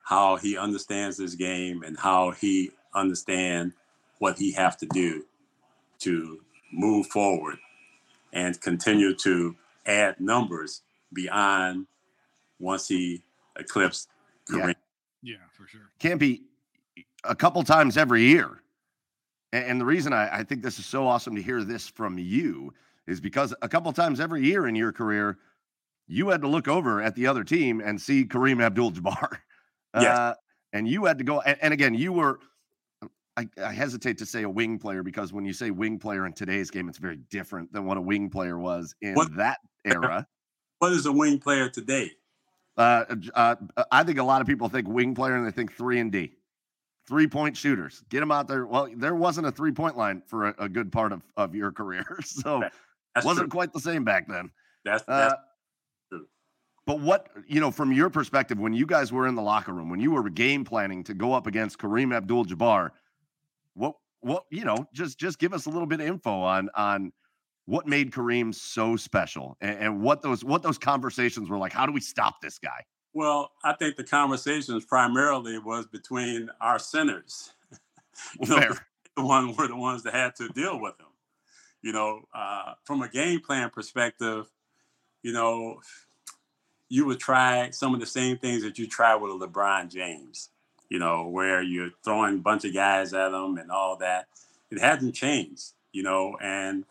how 0.09 0.37
he 0.37 0.57
understands 0.57 1.19
this 1.19 1.35
game 1.35 1.83
and 1.83 1.99
how 1.99 2.31
he 2.31 2.71
understand 2.95 3.75
what 4.21 4.39
he 4.39 4.51
have 4.51 4.75
to 4.75 4.87
do 4.87 5.23
to 5.99 6.41
move 6.73 7.07
forward 7.09 7.59
and 8.33 8.59
continue 8.63 9.15
to 9.15 9.55
add 9.85 10.19
numbers 10.19 10.81
beyond 11.13 11.87
once 12.59 12.89
he 12.89 13.23
eclipsed 13.59 14.09
Kareem. 14.51 14.75
Yeah, 15.23 15.35
yeah 15.35 15.47
for 15.53 15.67
sure. 15.67 15.91
Campy 16.01 16.41
a 17.25 17.35
couple 17.35 17.63
times 17.63 17.99
every 17.99 18.23
year. 18.23 18.63
And 19.53 19.79
the 19.79 19.85
reason 19.85 20.15
I, 20.15 20.39
I 20.39 20.43
think 20.43 20.63
this 20.63 20.79
is 20.79 20.87
so 20.87 21.07
awesome 21.07 21.37
to 21.37 21.43
hear 21.43 21.65
this 21.65 21.87
from 21.87 22.19
you 22.19 22.73
is 23.07 23.21
because 23.21 23.55
a 23.61 23.69
couple 23.69 23.93
times 23.93 24.21
every 24.21 24.43
year 24.43 24.69
in 24.69 24.75
your 24.75 24.93
career, 24.93 25.37
you 26.07 26.29
had 26.29 26.41
to 26.41 26.49
look 26.49 26.67
over 26.67 27.03
at 27.03 27.15
the 27.15 27.27
other 27.27 27.45
team 27.45 27.83
and 27.83 28.01
see 28.01 28.25
Kareem 28.25 28.63
Abdul 28.63 28.93
Jabbar. 28.93 29.37
Yes. 30.01 30.19
Uh, 30.19 30.35
and 30.73 30.89
you 30.89 31.05
had 31.05 31.19
to 31.19 31.25
go. 31.25 31.41
And, 31.41 31.59
and 31.63 31.73
again, 31.73 31.95
you 31.95 32.13
were. 32.13 32.41
I, 33.37 33.47
I, 33.63 33.73
hesitate 33.73 34.19
to 34.19 34.27
say 34.27 34.43
a 34.43 34.51
wing 34.51 34.81
player 34.81 35.05
because 35.05 35.33
when 35.33 35.45
you 35.45 35.53
say 35.53 35.71
wing 35.71 36.01
player 36.01 36.27
in 36.27 36.33
today's 36.33 36.73
game, 36.73 36.89
it's 36.89 36.99
very 36.99 37.19
different 37.31 37.73
than 37.73 37.85
what 37.85 37.97
a 37.97 38.01
wing 38.01 38.31
player 38.31 38.59
was 38.59 38.97
in 39.01 39.15
what, 39.15 39.37
that 39.37 39.59
era. 39.85 40.27
What 40.81 40.93
is 40.93 41.07
a 41.07 41.13
wing 41.13 41.39
player 41.39 41.69
today? 41.69 42.11
Uh, 42.77 43.05
uh, 43.35 43.57
I 43.93 44.03
think 44.03 44.19
a 44.19 44.25
lot 44.25 44.41
of 44.41 44.47
people 44.47 44.69
think 44.69 44.89
wing 44.89 45.15
player 45.15 45.37
and 45.37 45.47
they 45.47 45.51
think 45.51 45.73
three 45.73 46.01
and 46.01 46.11
D, 46.11 46.33
three 47.09 47.27
point 47.27 47.57
shooters. 47.57 48.03
Get 48.09 48.21
them 48.21 48.31
out 48.31 48.47
there. 48.47 48.67
Well, 48.67 48.89
there 48.97 49.15
wasn't 49.15 49.47
a 49.47 49.53
three 49.53 49.73
point 49.73 49.97
line 49.97 50.23
for 50.27 50.49
a, 50.49 50.55
a 50.59 50.69
good 50.69 50.93
part 50.93 51.13
of, 51.13 51.23
of 51.37 51.55
your 51.55 51.73
career, 51.73 52.19
so 52.25 52.63
it 52.63 52.73
wasn't 53.25 53.51
true. 53.51 53.57
quite 53.57 53.73
the 53.73 53.81
same 53.81 54.05
back 54.05 54.29
then. 54.29 54.51
That's, 54.85 55.05
that's 55.05 55.35
uh, 55.35 55.37
but 56.89 57.01
what, 57.01 57.29
you 57.47 57.61
know, 57.61 57.71
from 57.71 57.93
your 57.93 58.09
perspective, 58.09 58.59
when 58.59 58.73
you 58.73 58.87
guys 58.87 59.13
were 59.13 59.27
in 59.27 59.35
the 59.35 59.43
locker 59.43 59.75
room, 59.75 59.91
when 59.91 60.01
you 60.01 60.11
were 60.11 60.27
game 60.31 60.65
planning 60.65 61.05
to 61.05 61.13
go 61.13 61.35
up 61.35 61.47
against 61.47 61.79
Kareem 61.79 62.17
Abdul 62.17 62.47
Jabbar, 62.47 62.93
what, 63.75 63.97
what, 64.21 64.45
you 64.51 64.65
know, 64.65 64.87
just 64.95 65.19
just 65.19 65.39
give 65.39 65.53
us 65.53 65.67
a 65.67 65.69
little 65.69 65.87
bit 65.87 66.01
of 66.01 66.07
info 66.07 66.41
on 66.41 66.71
on 66.75 67.13
what 67.67 67.87
made 67.87 68.11
Kareem 68.11 68.55
so 68.55 68.97
special 68.97 69.59
and, 69.61 69.79
and 69.79 70.01
what 70.01 70.23
those 70.23 70.43
what 70.43 70.63
those 70.63 70.79
conversations 70.79 71.51
were 71.51 71.59
like. 71.59 71.75
How 71.75 71.85
do 71.85 71.93
we 71.93 72.01
stop 72.01 72.41
this 72.41 72.59
guy? 72.59 72.83
Well, 73.13 73.51
I 73.63 73.75
think 73.75 73.97
the 73.97 74.05
conversations 74.05 74.87
primarily 74.87 75.59
was 75.59 75.87
between 75.89 76.49
our 76.63 76.79
centers. 76.79 77.53
you 78.41 78.49
know, 78.49 78.75
the 79.15 79.27
one 79.27 79.55
were 79.57 79.69
the 79.69 79.77
ones 79.77 80.05
that 80.05 80.15
had 80.15 80.37
to 80.37 80.49
deal 80.49 80.81
with 80.81 80.99
him. 80.99 81.07
You 81.83 81.93
know, 81.93 82.23
uh, 82.35 82.73
from 82.85 83.03
a 83.03 83.11
game 83.11 83.41
plan 83.41 83.69
perspective, 83.69 84.47
you 85.23 85.33
know, 85.35 85.81
you 86.89 87.05
would 87.07 87.19
try 87.19 87.71
some 87.71 87.95
of 87.95 88.01
the 88.01 88.07
same 88.07 88.39
things 88.39 88.63
that 88.63 88.79
you 88.79 88.87
try 88.87 89.15
with 89.15 89.31
a 89.31 89.47
LeBron 89.47 89.91
James, 89.91 90.51
you 90.89 90.99
know, 90.99 91.29
where 91.29 91.63
you're 91.63 91.91
throwing 92.05 92.37
a 92.37 92.39
bunch 92.39 92.65
of 92.65 92.75
guys 92.75 93.13
at 93.13 93.31
them 93.31 93.59
and 93.59 93.71
all 93.71 93.97
that. 93.97 94.27
It 94.71 94.81
hasn't 94.81 95.15
changed, 95.15 95.73
you 95.93 96.03
know, 96.03 96.37
and 96.41 96.85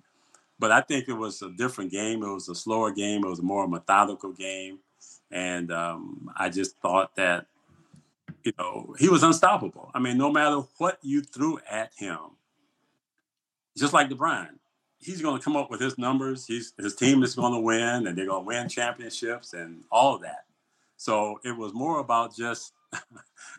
but 0.59 0.71
I 0.71 0.81
think 0.81 1.07
it 1.07 1.13
was 1.13 1.41
a 1.41 1.51
different 1.51 1.91
game. 1.91 2.23
It 2.23 2.33
was 2.33 2.49
a 2.49 2.55
slower 2.55 2.91
game. 2.91 3.23
It 3.23 3.29
was 3.29 3.39
a 3.39 3.43
more 3.43 3.67
methodical 3.67 4.31
game, 4.31 4.79
and 5.31 5.71
um, 5.71 6.31
I 6.35 6.49
just 6.49 6.77
thought 6.77 7.15
that, 7.15 7.45
you 8.43 8.53
know, 8.57 8.95
he 8.97 9.09
was 9.09 9.23
unstoppable. 9.23 9.91
I 9.93 9.99
mean, 9.99 10.17
no 10.17 10.31
matter 10.31 10.61
what 10.77 10.97
you 11.03 11.21
threw 11.21 11.59
at 11.69 11.91
him, 11.95 12.19
just 13.77 13.93
like 13.93 14.09
LeBron, 14.09 14.49
he's 14.99 15.21
going 15.21 15.37
to 15.37 15.43
come 15.43 15.55
up 15.55 15.69
with 15.69 15.79
his 15.79 15.97
numbers. 15.97 16.45
He's 16.45 16.73
his 16.77 16.95
team 16.95 17.23
is 17.23 17.35
going 17.35 17.53
to 17.53 17.59
win, 17.59 18.07
and 18.07 18.17
they're 18.17 18.25
going 18.25 18.43
to 18.43 18.47
win 18.47 18.69
championships 18.69 19.53
and 19.53 19.83
all 19.91 20.15
of 20.15 20.21
that. 20.21 20.45
So 20.97 21.39
it 21.43 21.55
was 21.55 21.73
more 21.73 21.99
about 21.99 22.35
just 22.35 22.73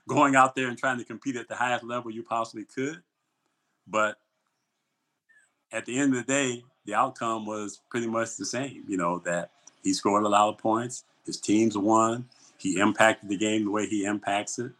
going 0.08 0.34
out 0.34 0.54
there 0.54 0.68
and 0.68 0.76
trying 0.76 0.98
to 0.98 1.04
compete 1.04 1.36
at 1.36 1.48
the 1.48 1.54
highest 1.54 1.84
level 1.84 2.10
you 2.10 2.22
possibly 2.22 2.64
could. 2.64 3.02
But 3.86 4.18
at 5.72 5.86
the 5.86 5.98
end 5.98 6.14
of 6.14 6.26
the 6.26 6.32
day, 6.32 6.64
the 6.84 6.94
outcome 6.94 7.46
was 7.46 7.80
pretty 7.90 8.06
much 8.06 8.36
the 8.36 8.46
same. 8.46 8.84
You 8.88 8.96
know 8.96 9.20
that 9.20 9.50
he 9.82 9.92
scored 9.92 10.24
a 10.24 10.28
lot 10.28 10.48
of 10.48 10.58
points. 10.58 11.04
His 11.24 11.40
teams 11.40 11.76
won. 11.76 12.26
He 12.56 12.80
impacted 12.80 13.28
the 13.28 13.36
game 13.36 13.64
the 13.64 13.70
way 13.70 13.86
he 13.86 14.04
impacts 14.04 14.58
it. 14.58 14.72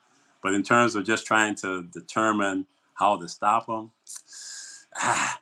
But 0.42 0.55
in 0.55 0.62
terms 0.62 0.97
of 0.97 1.05
just 1.05 1.27
trying 1.27 1.55
to 1.57 1.85
determine 1.85 2.66
how 2.94 3.16
to 3.16 3.29
stop 3.29 3.68
him, 3.68 3.90
ah, 4.97 5.40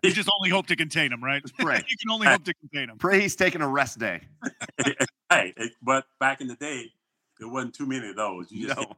You 0.04 0.12
just 0.12 0.30
only 0.38 0.48
hope 0.48 0.66
to 0.68 0.76
contain 0.76 1.12
him, 1.12 1.22
right? 1.22 1.42
Pray. 1.58 1.76
you 1.76 1.96
can 2.00 2.10
only 2.10 2.26
hope 2.26 2.44
to 2.44 2.54
contain 2.54 2.88
him. 2.88 2.96
Pray 2.96 3.20
he's 3.20 3.36
taking 3.36 3.60
a 3.60 3.68
rest 3.68 3.98
day. 3.98 4.22
hey, 5.30 5.54
but 5.82 6.06
back 6.18 6.40
in 6.40 6.46
the 6.46 6.56
day, 6.56 6.86
there 7.38 7.48
wasn't 7.48 7.74
too 7.74 7.86
many 7.86 8.08
of 8.08 8.16
those. 8.16 8.50
You 8.50 8.68
just 8.68 8.80
no. 8.80 8.96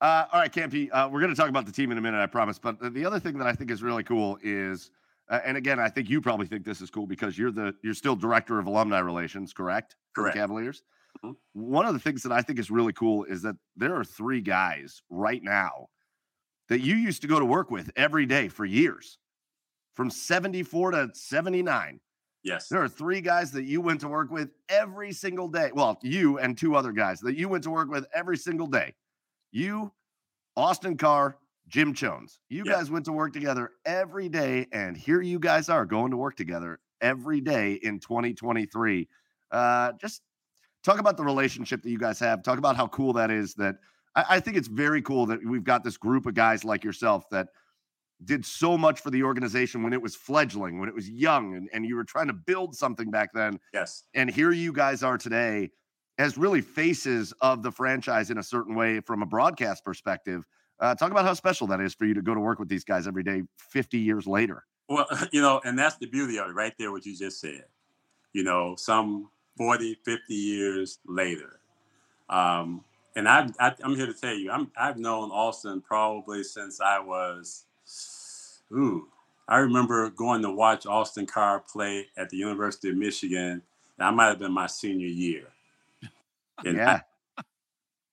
Uh, 0.00 0.26
all 0.32 0.40
right, 0.40 0.52
Campy, 0.52 0.88
uh, 0.92 1.08
we're 1.10 1.20
going 1.20 1.32
to 1.32 1.36
talk 1.36 1.48
about 1.48 1.66
the 1.66 1.72
team 1.72 1.90
in 1.90 1.98
a 1.98 2.00
minute, 2.00 2.22
I 2.22 2.26
promise. 2.26 2.58
But 2.58 2.94
the 2.94 3.04
other 3.04 3.18
thing 3.18 3.36
that 3.38 3.46
I 3.46 3.52
think 3.52 3.70
is 3.70 3.82
really 3.82 4.04
cool 4.04 4.38
is, 4.42 4.90
uh, 5.28 5.40
and 5.44 5.56
again, 5.56 5.80
I 5.80 5.88
think 5.88 6.08
you 6.08 6.20
probably 6.20 6.46
think 6.46 6.64
this 6.64 6.80
is 6.80 6.88
cool 6.88 7.06
because 7.06 7.36
you're 7.36 7.50
the 7.50 7.74
you're 7.82 7.94
still 7.94 8.16
director 8.16 8.58
of 8.58 8.66
alumni 8.66 9.00
relations, 9.00 9.52
correct? 9.52 9.96
Correct. 10.14 10.36
Cavaliers. 10.36 10.82
Mm-hmm. 11.24 11.32
One 11.52 11.84
of 11.84 11.94
the 11.94 12.00
things 12.00 12.22
that 12.22 12.32
I 12.32 12.42
think 12.42 12.58
is 12.58 12.70
really 12.70 12.92
cool 12.92 13.24
is 13.24 13.42
that 13.42 13.56
there 13.76 13.96
are 13.96 14.04
three 14.04 14.40
guys 14.40 15.02
right 15.10 15.42
now 15.42 15.88
that 16.68 16.80
you 16.80 16.94
used 16.96 17.22
to 17.22 17.28
go 17.28 17.38
to 17.38 17.44
work 17.44 17.70
with 17.70 17.90
every 17.96 18.26
day 18.26 18.48
for 18.48 18.64
years 18.64 19.18
from 19.94 20.10
74 20.10 20.92
to 20.92 21.10
79. 21.12 22.00
Yes. 22.44 22.68
There 22.68 22.82
are 22.82 22.88
three 22.88 23.20
guys 23.20 23.50
that 23.52 23.64
you 23.64 23.80
went 23.80 24.00
to 24.02 24.08
work 24.08 24.30
with 24.30 24.50
every 24.68 25.12
single 25.12 25.48
day. 25.48 25.70
Well, 25.74 25.98
you 26.02 26.38
and 26.38 26.56
two 26.56 26.76
other 26.76 26.92
guys 26.92 27.20
that 27.20 27.36
you 27.36 27.48
went 27.48 27.64
to 27.64 27.70
work 27.70 27.90
with 27.90 28.06
every 28.14 28.36
single 28.36 28.68
day. 28.68 28.94
You, 29.50 29.92
Austin 30.56 30.96
Carr, 30.96 31.36
Jim 31.66 31.94
Jones. 31.94 32.40
You 32.48 32.62
yep. 32.64 32.76
guys 32.76 32.90
went 32.90 33.04
to 33.06 33.12
work 33.12 33.32
together 33.32 33.72
every 33.84 34.28
day. 34.28 34.66
And 34.72 34.96
here 34.96 35.20
you 35.20 35.38
guys 35.38 35.68
are 35.68 35.84
going 35.84 36.10
to 36.12 36.16
work 36.16 36.36
together 36.36 36.78
every 37.00 37.40
day 37.40 37.74
in 37.74 37.98
2023. 37.98 39.08
Uh, 39.50 39.92
just 40.00 40.22
talk 40.84 41.00
about 41.00 41.16
the 41.16 41.24
relationship 41.24 41.82
that 41.82 41.90
you 41.90 41.98
guys 41.98 42.18
have. 42.20 42.42
Talk 42.42 42.58
about 42.58 42.76
how 42.76 42.86
cool 42.88 43.12
that 43.14 43.30
is 43.30 43.54
that 43.54 43.76
I, 44.14 44.24
I 44.30 44.40
think 44.40 44.56
it's 44.56 44.68
very 44.68 45.02
cool 45.02 45.26
that 45.26 45.44
we've 45.44 45.64
got 45.64 45.84
this 45.84 45.96
group 45.96 46.26
of 46.26 46.34
guys 46.34 46.64
like 46.64 46.84
yourself 46.84 47.28
that 47.30 47.48
did 48.24 48.44
so 48.44 48.76
much 48.76 49.00
for 49.00 49.10
the 49.10 49.22
organization 49.22 49.82
when 49.82 49.92
it 49.92 50.02
was 50.02 50.16
fledgling, 50.16 50.80
when 50.80 50.88
it 50.88 50.94
was 50.94 51.08
young, 51.08 51.54
and, 51.54 51.68
and 51.72 51.86
you 51.86 51.94
were 51.94 52.04
trying 52.04 52.26
to 52.26 52.32
build 52.32 52.74
something 52.74 53.10
back 53.10 53.30
then. 53.32 53.58
Yes. 53.72 54.04
And 54.14 54.28
here 54.28 54.50
you 54.50 54.72
guys 54.72 55.02
are 55.02 55.16
today 55.18 55.70
as 56.18 56.36
really 56.36 56.60
faces 56.60 57.32
of 57.40 57.62
the 57.62 57.70
franchise 57.70 58.30
in 58.30 58.38
a 58.38 58.42
certain 58.42 58.74
way 58.74 59.00
from 59.00 59.22
a 59.22 59.26
broadcast 59.26 59.84
perspective. 59.84 60.44
Uh, 60.80 60.94
talk 60.94 61.10
about 61.10 61.24
how 61.24 61.34
special 61.34 61.66
that 61.68 61.80
is 61.80 61.94
for 61.94 62.06
you 62.06 62.14
to 62.14 62.22
go 62.22 62.34
to 62.34 62.40
work 62.40 62.58
with 62.58 62.68
these 62.68 62.84
guys 62.84 63.06
every 63.06 63.22
day 63.22 63.42
50 63.56 63.98
years 63.98 64.26
later. 64.26 64.64
Well, 64.88 65.06
you 65.32 65.40
know, 65.40 65.60
and 65.64 65.78
that's 65.78 65.96
the 65.96 66.06
beauty 66.06 66.38
of 66.38 66.48
it 66.48 66.54
right 66.54 66.74
there, 66.78 66.90
what 66.90 67.06
you 67.06 67.16
just 67.16 67.40
said. 67.40 67.64
You 68.32 68.42
know, 68.42 68.74
some 68.76 69.30
40, 69.56 69.96
50 70.04 70.34
years 70.34 70.98
later, 71.06 71.60
Um, 72.28 72.84
and 73.18 73.28
I, 73.28 73.48
I, 73.58 73.74
am 73.82 73.96
here 73.96 74.06
to 74.06 74.14
tell 74.14 74.32
you, 74.32 74.52
I'm, 74.52 74.70
I've 74.76 74.96
known 74.96 75.32
Austin 75.32 75.80
probably 75.80 76.44
since 76.44 76.80
I 76.80 77.00
was, 77.00 77.64
ooh, 78.72 79.08
I 79.48 79.58
remember 79.58 80.08
going 80.10 80.40
to 80.42 80.52
watch 80.52 80.86
Austin 80.86 81.26
Carr 81.26 81.58
play 81.58 82.06
at 82.16 82.30
the 82.30 82.36
University 82.36 82.90
of 82.90 82.96
Michigan. 82.96 83.60
And 83.98 84.06
I 84.06 84.12
might 84.12 84.26
have 84.26 84.38
been 84.38 84.52
my 84.52 84.68
senior 84.68 85.08
year. 85.08 85.48
And 86.64 86.76
yeah. 86.76 87.00
I, 87.36 87.42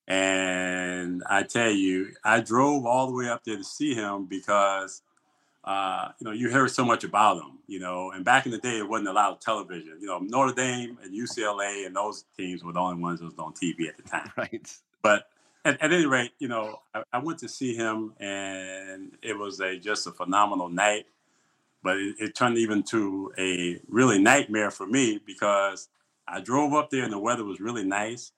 and 0.07 1.23
I 1.29 1.43
tell 1.43 1.69
you, 1.69 2.11
I 2.23 2.39
drove 2.39 2.87
all 2.87 3.05
the 3.05 3.13
way 3.13 3.29
up 3.29 3.43
there 3.43 3.57
to 3.57 3.63
see 3.63 3.93
him 3.93 4.25
because, 4.25 5.03
uh, 5.65 6.09
you 6.19 6.25
know, 6.25 6.31
you 6.31 6.49
heard 6.49 6.71
so 6.71 6.83
much 6.83 7.03
about 7.03 7.37
him, 7.37 7.59
you 7.67 7.79
know, 7.79 8.09
and 8.09 8.25
back 8.25 8.47
in 8.47 8.51
the 8.51 8.57
day, 8.57 8.79
it 8.79 8.89
wasn't 8.89 9.09
a 9.09 9.13
lot 9.13 9.33
of 9.33 9.39
television. 9.39 9.97
You 10.01 10.07
know, 10.07 10.17
Notre 10.17 10.53
Dame 10.53 10.97
and 11.03 11.13
UCLA 11.13 11.85
and 11.85 11.95
those 11.95 12.25
teams 12.35 12.63
were 12.63 12.73
the 12.73 12.79
only 12.79 12.99
ones 12.99 13.19
that 13.19 13.25
was 13.25 13.37
on 13.37 13.53
TV 13.53 13.87
at 13.87 13.97
the 13.97 14.03
time. 14.03 14.31
Right. 14.37 14.75
But 15.05 15.27
at, 15.63 15.79
at 15.83 15.93
any 15.93 16.07
rate, 16.07 16.31
you 16.39 16.47
know, 16.47 16.79
I, 16.95 17.03
I, 17.13 17.19
went 17.19 17.37
to 17.39 17.47
see 17.47 17.75
him 17.75 18.13
and 18.19 19.11
it 19.21 19.37
was 19.37 19.59
a 19.59 19.77
just 19.77 20.07
a 20.07 20.11
phenomenal 20.11 20.67
night 20.67 21.05
but 21.83 21.97
it, 21.97 22.15
it, 22.19 22.35
turned 22.35 22.57
even 22.57 22.81
to 22.81 23.31
a 23.37 23.79
really 23.87 24.17
nightmare 24.17 24.71
for 24.71 24.87
me 24.87 25.19
because 25.23 25.89
I 26.27 26.41
drove 26.41 26.73
up 26.73 26.89
there 26.89 27.03
and 27.03 27.13
the 27.13 27.19
weather 27.19 27.43
was 27.43 27.59
really 27.59 27.83
nice. 27.83 28.31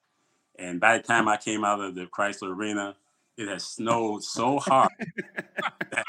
And 0.58 0.78
by 0.78 0.98
the 0.98 1.02
time 1.02 1.28
I 1.28 1.38
came 1.38 1.64
out 1.64 1.80
of 1.80 1.94
the 1.94 2.04
Chrysler 2.04 2.54
Arena, 2.54 2.94
it 3.38 3.48
had 3.48 3.62
snowed 3.62 4.22
so 4.22 4.58
hard 4.58 4.90
that 5.90 6.04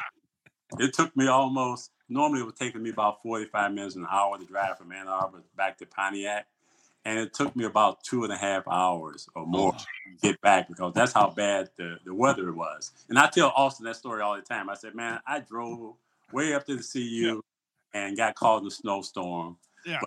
it 0.79 0.93
took 0.93 1.15
me 1.15 1.27
almost, 1.27 1.91
normally 2.09 2.41
it 2.41 2.45
would 2.45 2.57
take 2.57 2.75
me 2.75 2.89
about 2.89 3.23
45 3.23 3.71
minutes, 3.71 3.95
an 3.95 4.05
hour 4.11 4.37
to 4.37 4.43
drive 4.43 4.77
from 4.77 4.91
Ann 4.91 5.07
Arbor 5.07 5.41
back 5.55 5.77
to 5.77 5.85
Pontiac. 5.85 6.45
And 7.05 7.17
it 7.17 7.33
took 7.33 7.55
me 7.55 7.65
about 7.65 8.03
two 8.03 8.23
and 8.23 8.33
a 8.33 8.37
half 8.37 8.67
hours 8.67 9.27
or 9.35 9.45
more 9.45 9.73
oh, 9.73 9.77
to 9.79 10.27
get 10.27 10.39
back 10.41 10.67
because 10.67 10.93
that's 10.93 11.13
how 11.13 11.29
bad 11.29 11.69
the, 11.77 11.97
the 12.05 12.13
weather 12.13 12.51
was. 12.51 12.91
And 13.07 13.17
I 13.17 13.27
tell 13.27 13.53
Austin 13.55 13.85
that 13.85 13.95
story 13.95 14.21
all 14.21 14.35
the 14.35 14.41
time. 14.41 14.69
I 14.69 14.75
said, 14.75 14.95
man, 14.95 15.19
I 15.25 15.39
drove 15.39 15.95
way 16.31 16.53
up 16.53 16.65
there 16.65 16.77
to 16.77 16.83
see 16.83 17.07
you 17.07 17.43
yeah. 17.93 18.01
and 18.01 18.17
got 18.17 18.35
caught 18.35 18.61
in 18.61 18.67
a 18.67 18.71
snowstorm. 18.71 19.57
Yeah. 19.85 19.99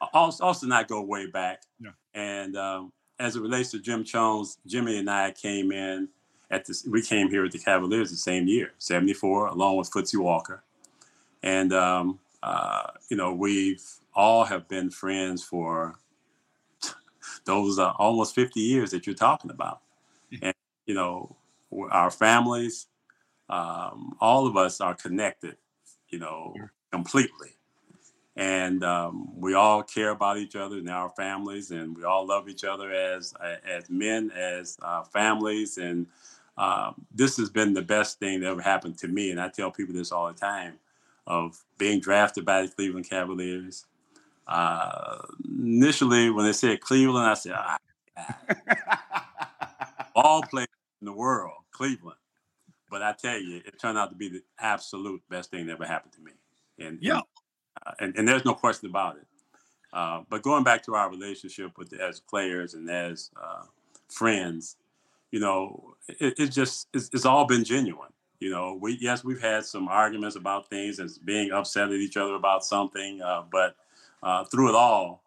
But 0.00 0.10
also, 0.12 0.44
also 0.44 0.66
not 0.66 0.88
go 0.88 1.00
way 1.02 1.26
back. 1.26 1.62
Yeah. 1.80 1.90
And 2.12 2.56
um, 2.56 2.92
as 3.18 3.36
it 3.36 3.40
relates 3.40 3.70
to 3.70 3.78
Jim 3.78 4.04
Jones, 4.04 4.58
Jimmy 4.66 4.98
and 4.98 5.08
I 5.08 5.30
came 5.30 5.70
in 5.70 6.08
at 6.50 6.66
this. 6.66 6.84
We 6.84 7.02
came 7.02 7.30
here 7.30 7.44
at 7.44 7.52
the 7.52 7.58
Cavaliers 7.58 8.10
the 8.10 8.16
same 8.16 8.46
year, 8.46 8.72
'74, 8.78 9.48
along 9.48 9.76
with 9.76 9.90
Footsy 9.90 10.18
Walker, 10.18 10.62
and 11.42 11.72
um, 11.72 12.18
uh, 12.42 12.88
you 13.08 13.16
know 13.16 13.32
we've 13.32 13.82
all 14.14 14.44
have 14.44 14.68
been 14.68 14.90
friends 14.90 15.42
for 15.42 15.98
those 17.44 17.78
uh, 17.78 17.92
almost 17.98 18.34
50 18.34 18.60
years 18.60 18.90
that 18.90 19.06
you're 19.06 19.14
talking 19.14 19.50
about, 19.50 19.80
and 20.42 20.54
you 20.86 20.94
know 20.94 21.36
our 21.90 22.10
families, 22.10 22.86
um, 23.48 24.16
all 24.20 24.46
of 24.46 24.56
us 24.56 24.80
are 24.80 24.94
connected 24.94 25.56
you 26.12 26.18
know, 26.18 26.54
completely. 26.92 27.56
And 28.36 28.84
um, 28.84 29.28
we 29.34 29.54
all 29.54 29.82
care 29.82 30.10
about 30.10 30.38
each 30.38 30.54
other 30.54 30.76
and 30.76 30.88
our 30.88 31.10
families, 31.10 31.70
and 31.70 31.96
we 31.96 32.04
all 32.04 32.26
love 32.26 32.48
each 32.48 32.64
other 32.64 32.90
as 32.92 33.34
as 33.68 33.90
men, 33.90 34.30
as 34.30 34.78
uh, 34.80 35.02
families. 35.02 35.76
And 35.76 36.06
uh, 36.56 36.92
this 37.14 37.36
has 37.38 37.50
been 37.50 37.74
the 37.74 37.82
best 37.82 38.18
thing 38.20 38.40
that 38.40 38.46
ever 38.46 38.62
happened 38.62 38.96
to 38.98 39.08
me. 39.08 39.32
And 39.32 39.40
I 39.40 39.48
tell 39.48 39.70
people 39.70 39.94
this 39.94 40.12
all 40.12 40.28
the 40.28 40.38
time: 40.38 40.74
of 41.26 41.62
being 41.76 42.00
drafted 42.00 42.46
by 42.46 42.62
the 42.62 42.68
Cleveland 42.68 43.08
Cavaliers. 43.08 43.86
Uh, 44.46 45.18
initially, 45.44 46.30
when 46.30 46.44
they 46.44 46.52
said 46.52 46.80
Cleveland, 46.80 47.26
I 47.26 47.34
said, 47.34 47.54
ah, 47.56 47.78
all 50.14 50.42
players 50.42 50.68
in 51.00 51.06
the 51.06 51.12
world, 51.12 51.54
Cleveland. 51.70 52.18
But 52.90 53.02
I 53.02 53.12
tell 53.12 53.38
you, 53.38 53.62
it 53.64 53.80
turned 53.80 53.96
out 53.96 54.10
to 54.10 54.16
be 54.16 54.28
the 54.28 54.42
absolute 54.60 55.22
best 55.30 55.50
thing 55.50 55.66
that 55.66 55.72
ever 55.72 55.86
happened 55.86 56.12
to 56.14 56.20
me. 56.20 56.32
And 56.78 56.98
yeah, 57.00 57.14
and, 57.14 57.22
uh, 57.86 57.92
and, 58.00 58.18
and, 58.18 58.28
there's 58.28 58.44
no 58.44 58.54
question 58.54 58.90
about 58.90 59.16
it. 59.16 59.26
Uh, 59.92 60.22
but 60.28 60.42
going 60.42 60.64
back 60.64 60.82
to 60.84 60.94
our 60.94 61.10
relationship 61.10 61.76
with 61.78 61.90
the, 61.90 62.02
as 62.02 62.20
players 62.20 62.74
and 62.74 62.90
as 62.90 63.30
uh, 63.42 63.62
friends, 64.08 64.76
you 65.30 65.40
know, 65.40 65.94
it, 66.08 66.38
it 66.38 66.46
just 66.48 66.88
it's, 66.92 67.08
it's, 67.12 67.24
all 67.24 67.46
been 67.46 67.64
genuine. 67.64 68.10
You 68.40 68.50
know, 68.50 68.78
we 68.80 68.98
yes 69.00 69.24
we've 69.24 69.40
had 69.40 69.64
some 69.64 69.88
arguments 69.88 70.36
about 70.36 70.68
things 70.68 70.98
and 70.98 71.10
being 71.24 71.52
upset 71.52 71.88
at 71.88 71.94
each 71.94 72.16
other 72.16 72.34
about 72.34 72.64
something, 72.64 73.22
uh, 73.22 73.42
but 73.50 73.76
uh, 74.22 74.44
through 74.44 74.70
it 74.70 74.74
all, 74.74 75.22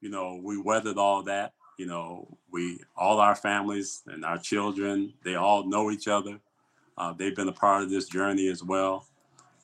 you 0.00 0.08
know, 0.08 0.40
we 0.42 0.58
weathered 0.58 0.98
all 0.98 1.22
that. 1.24 1.54
You 1.78 1.86
know, 1.86 2.36
we 2.50 2.80
all 2.96 3.20
our 3.20 3.34
families 3.34 4.02
and 4.06 4.24
our 4.24 4.38
children, 4.38 5.14
they 5.24 5.34
all 5.36 5.66
know 5.66 5.90
each 5.90 6.08
other. 6.08 6.38
Uh, 6.98 7.14
they've 7.14 7.34
been 7.34 7.48
a 7.48 7.52
part 7.52 7.82
of 7.82 7.90
this 7.90 8.08
journey 8.08 8.48
as 8.48 8.62
well. 8.62 9.06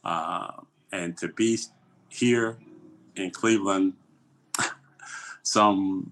Uh, 0.05 0.53
and 0.93 1.17
to 1.19 1.29
be 1.29 1.59
here 2.09 2.57
in 3.17 3.31
Cleveland, 3.31 3.95
some 5.43 6.11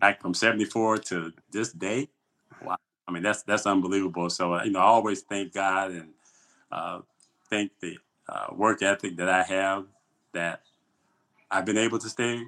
back 0.00 0.20
from 0.20 0.34
74 0.34 0.98
to 0.98 1.32
this 1.50 1.72
day, 1.72 2.08
wow. 2.62 2.76
I 3.08 3.12
mean, 3.12 3.22
that's 3.22 3.42
that's 3.42 3.66
unbelievable. 3.66 4.28
So, 4.28 4.54
uh, 4.54 4.64
you 4.64 4.72
know, 4.72 4.80
I 4.80 4.84
always 4.84 5.22
thank 5.22 5.54
God 5.54 5.92
and 5.92 6.08
uh, 6.70 7.00
thank 7.48 7.72
the 7.80 7.96
uh, 8.28 8.48
work 8.52 8.82
ethic 8.82 9.16
that 9.16 9.28
I 9.28 9.42
have 9.42 9.86
that 10.32 10.62
I've 11.52 11.66
been 11.66 11.78
able 11.78 12.00
to 12.00 12.08
stay 12.08 12.42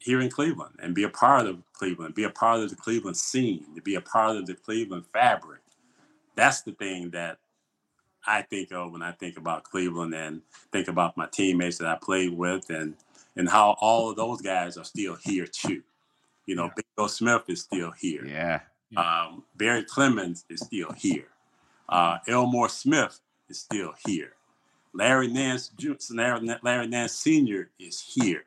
here 0.00 0.20
in 0.20 0.30
Cleveland 0.30 0.74
and 0.82 0.94
be 0.94 1.04
a 1.04 1.08
part 1.08 1.46
of 1.46 1.62
Cleveland, 1.74 2.14
be 2.14 2.24
a 2.24 2.30
part 2.30 2.60
of 2.60 2.70
the 2.70 2.76
Cleveland 2.76 3.16
scene, 3.16 3.66
to 3.76 3.82
be 3.82 3.94
a 3.94 4.00
part 4.00 4.36
of 4.36 4.46
the 4.46 4.54
Cleveland 4.54 5.04
fabric 5.12 5.60
that's 6.40 6.62
the 6.62 6.72
thing 6.72 7.10
that 7.10 7.38
I 8.26 8.42
think 8.42 8.72
of 8.72 8.92
when 8.92 9.02
I 9.02 9.12
think 9.12 9.36
about 9.36 9.64
Cleveland 9.64 10.14
and 10.14 10.42
think 10.72 10.88
about 10.88 11.16
my 11.16 11.26
teammates 11.26 11.78
that 11.78 11.88
I 11.88 11.96
played 11.96 12.36
with 12.36 12.70
and 12.70 12.94
and 13.36 13.48
how 13.48 13.76
all 13.80 14.10
of 14.10 14.16
those 14.16 14.42
guys 14.42 14.76
are 14.76 14.84
still 14.84 15.16
here 15.22 15.46
too. 15.46 15.82
You 16.46 16.56
know, 16.56 16.64
yeah. 16.76 16.82
Bill 16.96 17.08
Smith 17.08 17.44
is 17.48 17.62
still 17.62 17.92
here. 17.92 18.26
Yeah. 18.26 18.60
Um, 18.96 19.44
Barry 19.56 19.84
Clemens 19.84 20.44
is 20.50 20.60
still 20.60 20.90
here. 20.92 21.28
Uh, 21.88 22.18
Elmore 22.26 22.68
Smith 22.68 23.20
is 23.48 23.60
still 23.60 23.94
here. 24.04 24.32
Larry 24.92 25.28
Nance, 25.28 25.70
Larry 26.10 26.86
Nance 26.86 27.12
Sr. 27.12 27.70
is 27.78 28.00
here. 28.00 28.44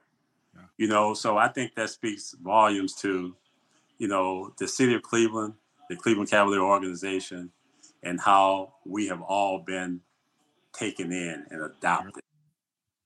Yeah. 0.55 0.61
You 0.77 0.87
know, 0.87 1.13
so 1.13 1.37
I 1.37 1.47
think 1.47 1.75
that 1.75 1.89
speaks 1.89 2.35
volumes 2.41 2.95
to, 2.95 3.35
you 3.97 4.07
know, 4.07 4.53
the 4.57 4.67
city 4.67 4.93
of 4.93 5.01
Cleveland, 5.01 5.53
the 5.89 5.95
Cleveland 5.95 6.29
Cavalier 6.29 6.61
organization, 6.61 7.51
and 8.03 8.19
how 8.19 8.73
we 8.85 9.07
have 9.07 9.21
all 9.21 9.59
been 9.59 10.01
taken 10.73 11.11
in 11.11 11.45
and 11.49 11.61
adopted 11.61 12.23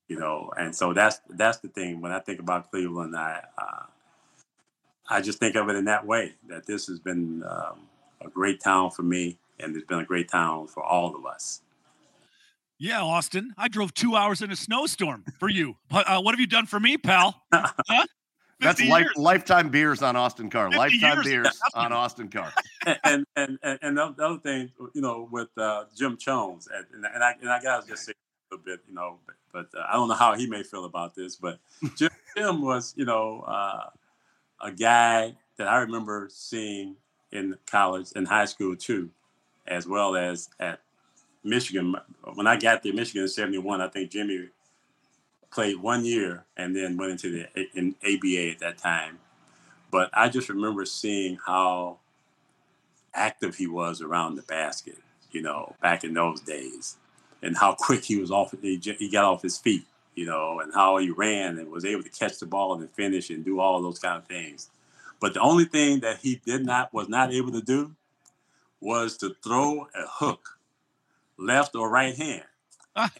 you 0.07 0.17
know 0.17 0.51
and 0.57 0.75
so 0.75 0.93
that's 0.93 1.19
that's 1.31 1.59
the 1.59 1.67
thing 1.67 2.01
when 2.01 2.11
i 2.11 2.19
think 2.19 2.39
about 2.39 2.69
cleveland 2.71 3.15
i 3.15 3.41
uh, 3.57 3.83
i 5.09 5.21
just 5.21 5.39
think 5.39 5.55
of 5.55 5.69
it 5.69 5.75
in 5.75 5.85
that 5.85 6.05
way 6.05 6.33
that 6.47 6.65
this 6.65 6.87
has 6.87 6.99
been 6.99 7.43
um, 7.47 7.79
a 8.21 8.29
great 8.29 8.61
town 8.61 8.89
for 8.89 9.03
me 9.03 9.37
and 9.59 9.75
it's 9.75 9.85
been 9.85 9.99
a 9.99 10.05
great 10.05 10.29
town 10.29 10.67
for 10.67 10.83
all 10.83 11.15
of 11.15 11.25
us 11.25 11.61
yeah 12.79 13.01
austin 13.01 13.53
i 13.57 13.67
drove 13.67 13.93
two 13.93 14.15
hours 14.15 14.41
in 14.41 14.51
a 14.51 14.55
snowstorm 14.55 15.23
for 15.39 15.49
you 15.49 15.75
uh, 15.91 16.19
what 16.21 16.33
have 16.33 16.39
you 16.39 16.47
done 16.47 16.65
for 16.65 16.79
me 16.79 16.97
pal 16.97 17.43
huh? 17.53 18.05
That's 18.59 18.83
life, 18.83 19.05
lifetime 19.15 19.69
beers 19.69 20.01
on 20.01 20.15
Austin 20.15 20.49
Carr. 20.49 20.71
Lifetime 20.71 21.23
beers 21.23 21.59
on 21.75 21.93
Austin 21.93 22.27
Carr. 22.27 22.51
and, 23.03 23.23
and 23.35 23.59
and 23.61 23.79
and 23.83 23.97
the 23.97 24.15
other 24.17 24.39
thing, 24.39 24.71
you 24.95 25.01
know, 25.01 25.27
with 25.31 25.49
uh, 25.57 25.83
Jim 25.95 26.17
Jones, 26.17 26.67
and, 26.73 27.05
and 27.05 27.23
I 27.23 27.35
and 27.39 27.51
I 27.51 27.61
gotta 27.61 27.87
just 27.87 28.05
say 28.05 28.13
a 28.51 28.57
bit, 28.57 28.79
you 28.87 28.95
know, 28.95 29.19
but, 29.25 29.35
but 29.71 29.79
uh, 29.79 29.85
I 29.89 29.93
don't 29.93 30.07
know 30.07 30.15
how 30.15 30.35
he 30.35 30.47
may 30.47 30.63
feel 30.63 30.85
about 30.85 31.15
this, 31.15 31.35
but 31.35 31.59
Jim, 31.95 32.09
Jim 32.35 32.61
was, 32.61 32.93
you 32.97 33.05
know, 33.05 33.41
uh, 33.41 33.89
a 34.61 34.71
guy 34.71 35.35
that 35.57 35.67
I 35.67 35.79
remember 35.79 36.27
seeing 36.31 36.95
in 37.31 37.57
college, 37.65 38.11
in 38.15 38.25
high 38.25 38.45
school 38.45 38.75
too, 38.75 39.09
as 39.67 39.87
well 39.87 40.15
as 40.15 40.49
at 40.59 40.79
Michigan. 41.43 41.95
When 42.33 42.47
I 42.47 42.57
got 42.57 42.83
there, 42.83 42.93
Michigan 42.93 43.23
in 43.23 43.29
'71, 43.29 43.81
I 43.81 43.87
think 43.87 44.11
Jimmy 44.11 44.49
played 45.51 45.77
one 45.77 46.05
year 46.05 46.43
and 46.57 46.75
then 46.75 46.97
went 46.97 47.11
into 47.11 47.31
the 47.31 47.67
in 47.73 47.95
ABA 48.03 48.51
at 48.51 48.59
that 48.59 48.77
time. 48.77 49.19
But 49.91 50.09
I 50.13 50.29
just 50.29 50.49
remember 50.49 50.85
seeing 50.85 51.37
how 51.45 51.99
active 53.13 53.55
he 53.55 53.67
was 53.67 54.01
around 54.01 54.35
the 54.35 54.41
basket, 54.43 54.97
you 55.31 55.41
know, 55.41 55.75
back 55.81 56.03
in 56.03 56.13
those 56.13 56.41
days, 56.41 56.97
and 57.41 57.57
how 57.57 57.73
quick 57.73 58.03
he 58.03 58.17
was 58.17 58.31
off. 58.31 58.53
He, 58.61 58.79
he 58.99 59.09
got 59.09 59.25
off 59.25 59.41
his 59.41 59.57
feet, 59.57 59.85
you 60.15 60.25
know, 60.25 60.59
and 60.59 60.73
how 60.73 60.97
he 60.97 61.09
ran 61.09 61.57
and 61.57 61.71
was 61.71 61.85
able 61.85 62.03
to 62.03 62.09
catch 62.09 62.39
the 62.39 62.45
ball 62.45 62.73
and 62.73 62.89
finish 62.91 63.29
and 63.29 63.45
do 63.45 63.59
all 63.59 63.81
those 63.81 63.99
kind 63.99 64.17
of 64.17 64.25
things. 64.25 64.69
But 65.19 65.33
the 65.33 65.41
only 65.41 65.65
thing 65.65 66.01
that 66.01 66.19
he 66.19 66.41
did 66.45 66.65
not 66.65 66.93
was 66.93 67.09
not 67.09 67.33
able 67.33 67.51
to 67.51 67.61
do 67.61 67.95
was 68.79 69.17
to 69.17 69.35
throw 69.43 69.87
a 69.95 70.05
hook, 70.07 70.56
left 71.37 71.75
or 71.75 71.89
right 71.89 72.15
hand. 72.15 72.43
Ah. 72.95 73.11